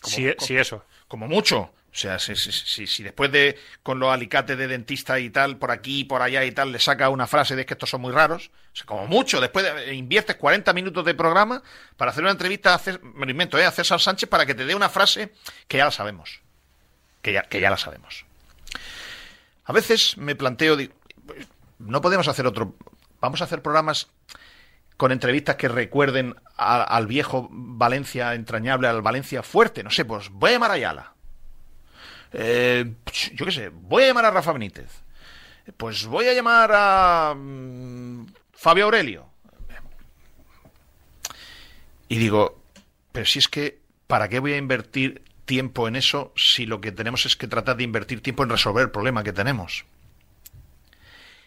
Como- 0.00 0.14
Sí, 0.16 0.32
como- 0.36 0.46
sí, 0.46 0.56
eso. 0.56 0.84
Como 1.08 1.26
mucho. 1.28 1.72
O 1.92 1.96
sea, 1.96 2.20
si, 2.20 2.36
si- 2.36 2.86
si- 2.86 3.02
después 3.02 3.32
de 3.32 3.58
con 3.82 3.98
los 3.98 4.12
alicates 4.12 4.56
de 4.56 4.68
dentista 4.68 5.18
y 5.18 5.28
tal, 5.30 5.56
por 5.58 5.72
aquí, 5.72 6.04
por 6.04 6.22
allá 6.22 6.44
y 6.44 6.52
tal, 6.52 6.70
le 6.70 6.78
saca 6.78 7.08
una 7.08 7.26
frase 7.26 7.56
de 7.56 7.66
que 7.66 7.74
estos 7.74 7.90
son 7.90 8.00
muy 8.00 8.12
raros, 8.12 8.52
o 8.72 8.76
sea, 8.76 8.86
como 8.86 9.08
mucho, 9.08 9.40
después 9.40 9.64
de, 9.64 9.94
inviertes 9.94 10.36
40 10.36 10.72
minutos 10.72 11.04
de 11.04 11.14
programa 11.14 11.62
para 11.96 12.12
hacer 12.12 12.22
una 12.22 12.30
entrevista 12.30 12.74
a 12.74 12.78
Cés- 12.78 13.00
me 13.02 13.26
lo 13.26 13.32
invento, 13.32 13.58
¿eh? 13.58 13.64
a 13.66 13.72
César 13.72 13.98
Sánchez 14.00 14.28
para 14.28 14.46
que 14.46 14.54
te 14.54 14.64
dé 14.64 14.74
una 14.76 14.88
frase 14.88 15.32
que 15.66 15.78
ya 15.78 15.84
la 15.84 15.90
sabemos. 15.90 16.40
Que 17.22 17.32
ya, 17.32 17.42
que 17.42 17.60
ya 17.60 17.70
la 17.70 17.76
sabemos. 17.76 18.24
A 19.64 19.72
veces 19.72 20.16
me 20.16 20.36
planteo, 20.36 20.76
pues, 21.26 21.46
no 21.78 22.00
podemos 22.00 22.28
hacer 22.28 22.46
otro. 22.46 22.76
Vamos 23.20 23.40
a 23.40 23.44
hacer 23.44 23.62
programas 23.62 24.08
con 24.96 25.12
entrevistas 25.12 25.56
que 25.56 25.68
recuerden 25.68 26.36
al 26.56 27.06
viejo 27.06 27.48
Valencia 27.50 28.34
entrañable, 28.34 28.86
al 28.88 29.02
Valencia 29.02 29.42
fuerte. 29.42 29.82
No 29.82 29.90
sé, 29.90 30.04
pues 30.04 30.28
voy 30.30 30.50
a 30.50 30.52
llamar 30.54 30.70
a 30.70 30.74
Ayala. 30.74 31.14
Eh, 32.32 32.92
yo 33.34 33.44
qué 33.46 33.52
sé, 33.52 33.68
voy 33.70 34.04
a 34.04 34.08
llamar 34.08 34.24
a 34.26 34.30
Rafa 34.30 34.52
Benítez. 34.52 35.02
Pues 35.76 36.06
voy 36.06 36.26
a 36.26 36.34
llamar 36.34 36.70
a 36.74 37.34
mm, 37.36 38.26
Fabio 38.52 38.84
Aurelio. 38.86 39.26
Y 42.08 42.18
digo, 42.18 42.62
pero 43.12 43.26
si 43.26 43.38
es 43.38 43.48
que, 43.48 43.80
¿para 44.06 44.28
qué 44.28 44.40
voy 44.40 44.52
a 44.52 44.56
invertir 44.58 45.22
tiempo 45.44 45.88
en 45.88 45.96
eso 45.96 46.32
si 46.36 46.66
lo 46.66 46.80
que 46.80 46.92
tenemos 46.92 47.26
es 47.26 47.36
que 47.36 47.48
tratar 47.48 47.76
de 47.76 47.84
invertir 47.84 48.20
tiempo 48.22 48.42
en 48.42 48.50
resolver 48.50 48.82
el 48.84 48.90
problema 48.90 49.22
que 49.22 49.32
tenemos? 49.32 49.84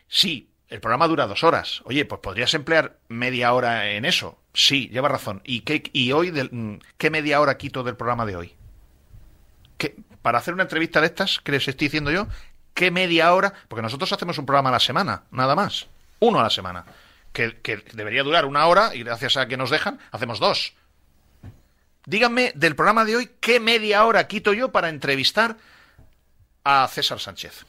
Sí, 0.08 0.50
el 0.70 0.80
programa 0.80 1.08
dura 1.08 1.28
dos 1.28 1.44
horas. 1.44 1.82
Oye, 1.86 2.06
pues 2.06 2.22
podrías 2.22 2.54
emplear 2.54 2.98
media 3.10 3.54
hora 3.54 3.92
en 3.92 4.06
eso. 4.06 4.40
Sí, 4.54 4.88
lleva 4.90 5.10
razón. 5.10 5.42
¿Y, 5.44 5.62
qué, 5.62 5.84
y 5.92 6.12
hoy, 6.12 6.32
mm, 6.32 6.76
qué 6.98 7.10
media 7.10 7.42
hora 7.42 7.58
quito 7.58 7.84
del 7.84 7.98
programa 7.98 8.26
de 8.26 8.36
hoy? 8.36 8.56
¿Qué- 9.78 9.96
para 10.24 10.40
hacer 10.40 10.56
una 10.56 10.64
entrevista 10.64 11.00
de 11.02 11.08
estas, 11.08 11.40
que 11.40 11.52
les 11.52 11.68
estoy 11.68 11.88
diciendo 11.88 12.10
yo, 12.10 12.28
¿qué 12.74 12.90
media 12.90 13.32
hora? 13.34 13.54
Porque 13.68 13.84
nosotros 13.84 14.12
hacemos 14.12 14.40
un 14.40 14.48
programa 14.48 14.70
a 14.70 14.72
la 14.72 14.80
semana, 14.80 15.24
nada 15.30 15.54
más. 15.54 15.86
Uno 16.20 16.40
a 16.40 16.44
la 16.44 16.50
semana. 16.50 16.86
Que, 17.32 17.60
que 17.62 17.84
debería 17.94 18.24
durar 18.24 18.46
una 18.46 18.66
hora 18.66 18.96
y 18.96 19.04
gracias 19.04 19.38
a 19.38 19.48
que 19.48 19.58
nos 19.58 19.70
dejan, 19.70 20.00
hacemos 20.12 20.40
dos. 20.40 20.74
Díganme 22.06 22.52
del 22.56 22.76
programa 22.76 23.06
de 23.06 23.16
hoy, 23.16 23.32
¿qué 23.40 23.60
media 23.60 24.06
hora 24.06 24.28
quito 24.28 24.54
yo 24.54 24.72
para 24.72 24.90
entrevistar 24.90 25.58
a 26.64 26.88
César 26.88 27.20
Sánchez? 27.20 27.66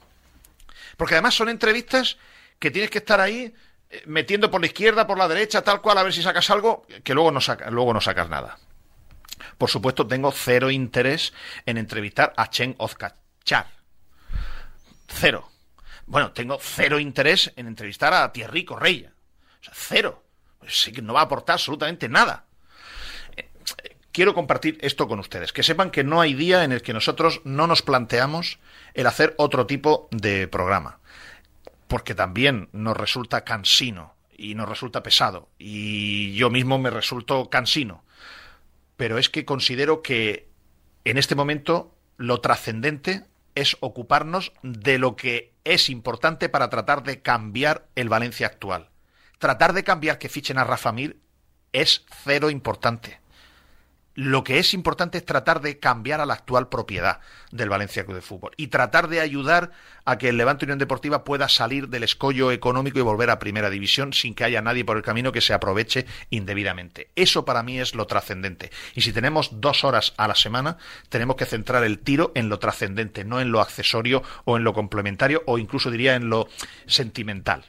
Porque 0.97 1.15
además 1.15 1.35
son 1.35 1.49
entrevistas 1.49 2.17
que 2.59 2.71
tienes 2.71 2.91
que 2.91 2.99
estar 2.99 3.21
ahí 3.21 3.53
eh, 3.91 4.03
metiendo 4.07 4.51
por 4.51 4.61
la 4.61 4.69
izquierda, 4.69 5.07
por 5.07 5.19
la 5.19 5.29
derecha, 5.29 5.63
tal 5.63 5.81
cual, 5.81 5.99
a 5.99 6.03
ver 6.03 6.13
si 6.13 6.23
sacas 6.23 6.49
algo, 6.51 6.87
que 7.03 7.15
luego 7.15 7.33
no, 7.33 7.41
saca, 7.41 7.71
luego 7.71 7.93
no 7.93 8.01
sacas 8.01 8.29
nada. 8.29 8.59
Por 9.59 9.71
supuesto, 9.71 10.07
tengo 10.07 10.33
cero 10.33 10.71
interés 10.71 11.33
en 11.67 11.79
entrevistar 11.79 12.33
a 12.37 12.51
Chen 12.51 12.75
Ozkachar. 12.79 13.67
Cero. 15.07 15.51
Bueno, 16.07 16.33
tengo 16.33 16.59
cero 16.61 16.99
interés 16.99 17.53
en 17.57 17.67
entrevistar 17.67 18.13
a 18.13 18.33
Thierry 18.33 18.65
Correia. 18.65 19.13
O 19.61 19.65
sea, 19.65 19.75
cero. 19.75 20.25
Sí 20.67 20.93
que 20.93 21.03
no 21.03 21.15
va 21.15 21.21
a 21.21 21.25
aportar 21.25 21.55
absolutamente 21.55 22.09
nada. 22.09 22.45
Eh, 23.37 23.49
quiero 24.13 24.35
compartir 24.35 24.79
esto 24.81 25.09
con 25.09 25.19
ustedes. 25.19 25.53
Que 25.53 25.63
sepan 25.63 25.91
que 25.91 26.05
no 26.05 26.21
hay 26.21 26.35
día 26.35 26.65
en 26.65 26.73
el 26.73 26.83
que 26.83 26.93
nosotros 26.93 27.41
no 27.45 27.67
nos 27.67 27.83
planteamos 27.83 28.59
el 28.95 29.07
hacer 29.07 29.35
otro 29.39 29.67
tipo 29.67 30.09
de 30.11 30.49
programa. 30.49 31.01
Porque 31.89 32.15
también 32.15 32.69
nos 32.73 32.97
resulta 32.97 33.45
cansino 33.45 34.15
y 34.37 34.55
nos 34.55 34.69
resulta 34.69 35.03
pesado. 35.03 35.49
Y 35.59 36.35
yo 36.35 36.51
mismo 36.51 36.79
me 36.79 36.91
resulto 36.91 37.49
cansino. 37.51 38.04
Pero 38.97 39.19
es 39.19 39.29
que 39.29 39.45
considero 39.45 40.03
que 40.03 40.49
en 41.05 41.19
este 41.19 41.35
momento 41.35 41.95
lo 42.17 42.41
trascendente 42.41 43.25
es 43.55 43.77
ocuparnos 43.81 44.53
de 44.63 44.99
lo 44.99 45.17
que 45.17 45.53
es 45.65 45.89
importante 45.91 46.49
para 46.49 46.71
tratar 46.71 47.03
de 47.03 47.23
cambiar 47.23 47.89
el 47.95 48.09
Valencia 48.09 48.47
actual. 48.47 48.91
Tratar 49.39 49.73
de 49.73 49.85
cambiar 49.85 50.19
que 50.19 50.29
fichen 50.29 50.59
a 50.59 50.65
Rafa 50.65 50.93
Mir 50.93 51.19
es 51.73 52.05
cero 52.25 52.51
importante. 52.51 53.21
Lo 54.15 54.45
que 54.45 54.61
es 54.61 54.75
importante 54.75 55.19
es 55.19 55.25
tratar 55.25 55.61
de 55.61 55.81
cambiar 55.81 56.21
a 56.21 56.27
la 56.27 56.35
actual 56.35 56.69
propiedad 56.69 57.19
del 57.51 57.69
Valencia 57.69 58.05
Club 58.05 58.17
de 58.17 58.23
Fútbol 58.23 58.53
y 58.57 58.69
tratar 58.69 59.09
de 59.09 59.21
ayudar 59.21 59.73
a 60.05 60.19
que 60.19 60.29
el 60.29 60.37
Levante 60.37 60.65
Unión 60.65 60.79
Deportiva 60.79 61.25
pueda 61.25 61.49
salir 61.49 61.89
del 61.89 62.05
escollo 62.05 62.53
económico 62.53 63.01
y 63.01 63.03
volver 63.03 63.31
a 63.31 63.41
Primera 63.41 63.71
División 63.71 64.13
sin 64.13 64.37
que 64.37 64.45
haya 64.45 64.63
nadie 64.63 64.85
por 64.85 64.97
el 64.97 65.03
camino 65.03 65.33
que 65.33 65.41
se 65.41 65.53
aproveche 65.53 66.07
indebidamente. 66.31 67.11
Eso 67.17 67.45
para 67.45 67.65
mí 67.65 67.81
es 67.81 67.97
lo 67.97 68.07
trascendente. 68.07 68.71
Y 68.95 69.01
si 69.01 69.13
tenemos 69.13 69.61
dos 69.61 69.83
horas 69.83 70.15
a 70.17 70.29
la 70.29 70.37
semana, 70.37 70.79
tenemos 71.09 71.35
que 71.35 71.47
centrar 71.47 71.83
el 71.83 71.99
tiro 71.99 72.31
en 72.37 72.49
lo 72.49 72.61
trascendente, 72.61 73.25
no 73.25 73.41
en 73.41 73.51
lo 73.51 73.61
accesorio 73.61 74.23
o 74.45 74.57
en 74.57 74.63
lo 74.63 74.75
complementario 74.75 75.43
o 75.47 75.59
incluso 75.59 75.91
diría 75.91 76.15
en 76.15 76.29
lo 76.29 76.49
sentimental 76.87 77.65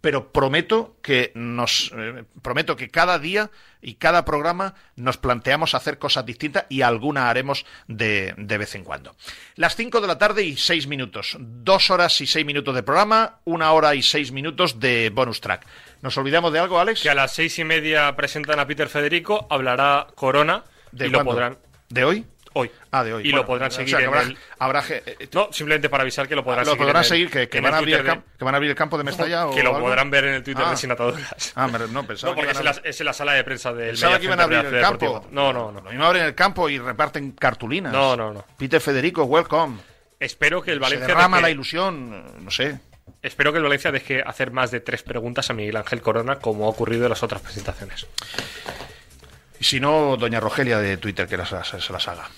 pero 0.00 0.32
prometo 0.32 0.96
que 1.02 1.32
nos 1.34 1.92
eh, 1.96 2.24
prometo 2.42 2.76
que 2.76 2.88
cada 2.88 3.18
día 3.18 3.50
y 3.80 3.94
cada 3.94 4.24
programa 4.24 4.74
nos 4.96 5.18
planteamos 5.18 5.74
hacer 5.74 5.98
cosas 5.98 6.26
distintas 6.26 6.66
y 6.68 6.82
alguna 6.82 7.30
haremos 7.30 7.64
de, 7.86 8.34
de 8.36 8.58
vez 8.58 8.74
en 8.74 8.84
cuando. 8.84 9.14
Las 9.56 9.76
5 9.76 10.00
de 10.00 10.06
la 10.06 10.18
tarde 10.18 10.44
y 10.44 10.56
6 10.56 10.86
minutos. 10.86 11.36
Dos 11.38 11.90
horas 11.90 12.20
y 12.20 12.26
6 12.26 12.44
minutos 12.44 12.74
de 12.74 12.82
programa, 12.82 13.38
una 13.44 13.72
hora 13.72 13.94
y 13.94 14.02
6 14.02 14.32
minutos 14.32 14.80
de 14.80 15.10
bonus 15.10 15.40
track. 15.40 15.66
¿Nos 16.02 16.16
olvidamos 16.16 16.52
de 16.52 16.60
algo, 16.60 16.78
Alex? 16.78 17.02
Que 17.02 17.10
a 17.10 17.14
las 17.14 17.34
seis 17.34 17.58
y 17.58 17.64
media 17.64 18.14
presentan 18.14 18.60
a 18.60 18.66
Peter 18.66 18.88
Federico, 18.88 19.46
hablará 19.50 20.06
Corona 20.14 20.64
¿De 20.92 21.08
y 21.08 21.10
lo 21.10 21.24
podrán. 21.24 21.58
¿De 21.88 22.04
hoy? 22.04 22.24
Hoy. 22.54 22.70
Ah, 22.90 23.04
de 23.04 23.12
hoy. 23.14 23.22
Y 23.22 23.30
Bueno, 23.30 23.38
lo 23.42 23.46
podrán 23.46 23.68
o 23.68 23.70
seguir 23.70 23.90
sea, 23.90 23.98
que 23.98 24.04
en 24.04 24.10
habrá- 24.10 24.22
el- 24.22 24.38
habrá 24.58 24.84
eh, 24.88 25.28
No, 25.32 25.48
simplemente 25.52 25.88
para 25.88 26.02
avisar 26.02 26.26
que 26.26 26.34
lo 26.34 26.42
podrán 26.44 26.64
lo 26.64 26.72
seguir. 26.72 26.78
podrán 26.86 26.96
en 26.96 27.02
el- 27.04 27.08
seguir, 27.08 27.30
que, 27.30 27.48
que 27.48 27.60
van 27.60 27.74
a 27.74 27.78
abrir 27.78 27.94
el 27.94 28.00
Twitter 28.00 28.14
campo, 28.16 28.30
que 28.38 28.44
van 28.44 28.54
a 28.54 28.56
abrir 28.56 28.70
el 28.70 28.76
campo 28.76 28.98
de 28.98 29.04
Mestalla 29.04 29.46
o 29.48 29.54
Que 29.54 29.62
lo 29.62 29.70
algo? 29.74 29.82
podrán 29.88 30.10
ver 30.10 30.24
en 30.24 30.34
el 30.34 30.42
Twitter 30.42 30.64
Ah. 30.66 30.70
de 30.70 30.76
Sin 30.76 30.90
Ataduras. 30.90 31.52
Ah, 31.54 31.68
pero 31.70 31.86
no, 31.88 32.06
pensaba 32.06 32.32
No, 32.32 32.36
porque 32.36 32.46
que 32.48 32.52
es 32.52 32.58
en, 32.58 32.64
iban 32.64 32.74
la, 32.76 32.80
a- 32.82 32.88
es 32.88 33.00
en 33.00 33.06
la 33.06 33.12
sala 33.12 33.32
de 33.34 33.44
prensa 33.44 33.72
del 33.72 33.88
Pensaba 33.90 34.18
que 34.18 34.24
iban 34.24 34.40
a 34.40 34.44
abrir 34.44 34.62
de 34.70 34.76
el 34.76 34.82
campo. 34.82 35.26
No, 35.30 35.52
no, 35.52 35.70
no. 35.72 35.80
Lo 35.80 35.90
mismo 35.90 36.04
abren 36.04 36.24
el 36.24 36.34
campo 36.34 36.68
y 36.68 36.78
reparten 36.78 37.32
cartulinas. 37.32 37.92
No, 37.92 38.16
no, 38.16 38.32
no. 38.32 38.44
Peter 38.56 38.80
Federico, 38.80 39.24
welcome. 39.24 39.76
Espero 40.20 40.62
que 40.62 40.72
el 40.72 40.80
Valencia 40.80 41.06
Se 41.06 41.12
derrama 41.12 41.36
deje- 41.38 41.42
la 41.42 41.50
ilusión, 41.50 42.44
no 42.44 42.50
sé. 42.50 42.80
Espero 43.22 43.52
que 43.52 43.58
el 43.58 43.64
Valencia 43.64 43.90
deje 43.90 44.22
hacer 44.24 44.52
más 44.52 44.70
de 44.70 44.80
tres 44.80 45.02
preguntas 45.02 45.48
a 45.50 45.52
Miguel 45.52 45.76
Ángel 45.76 46.00
Corona, 46.00 46.36
como 46.38 46.66
ha 46.66 46.68
ocurrido 46.68 47.04
en 47.04 47.10
las 47.10 47.22
otras 47.22 47.40
presentaciones. 47.42 48.06
Y 49.60 49.64
si 49.64 49.80
no, 49.80 50.16
doña 50.16 50.40
Rogelia 50.40 50.78
de 50.78 50.96
Twitter 50.96 51.26
que 51.26 51.36
las, 51.36 51.48
se 51.48 51.92
las 51.92 52.08
haga. 52.08 52.28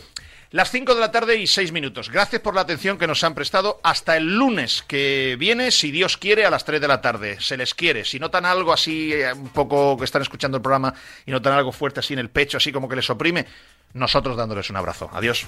Las 0.53 0.73
5 0.73 0.97
de 0.97 1.01
la 1.01 1.13
tarde 1.13 1.37
y 1.37 1.47
6 1.47 1.71
minutos. 1.71 2.11
Gracias 2.11 2.43
por 2.43 2.57
la 2.57 2.63
atención 2.63 2.99
que 2.99 3.07
nos 3.07 3.23
han 3.23 3.35
prestado. 3.35 3.79
Hasta 3.85 4.17
el 4.17 4.37
lunes 4.37 4.83
que 4.89 5.37
viene, 5.39 5.71
si 5.71 5.93
Dios 5.93 6.17
quiere, 6.17 6.45
a 6.45 6.51
las 6.51 6.65
3 6.65 6.81
de 6.81 6.89
la 6.89 7.01
tarde. 7.01 7.37
Se 7.41 7.57
les 7.57 7.73
quiere. 7.73 8.05
Si 8.05 8.19
notan 8.19 8.45
algo 8.45 8.73
así, 8.73 9.13
eh, 9.13 9.33
un 9.33 9.51
poco 9.51 9.97
que 9.97 10.05
están 10.05 10.23
escuchando 10.23 10.57
el 10.57 10.63
programa 10.63 10.93
y 11.25 11.31
notan 11.31 11.53
algo 11.53 11.71
fuerte 11.71 12.01
así 12.01 12.15
en 12.15 12.19
el 12.19 12.31
pecho, 12.31 12.57
así 12.57 12.73
como 12.73 12.89
que 12.89 12.97
les 12.97 13.09
oprime, 13.09 13.47
nosotros 13.95 14.37
dándoles 14.37 14.69
un 14.71 14.77
abrazo. 14.77 15.09
Adiós. 15.13 15.47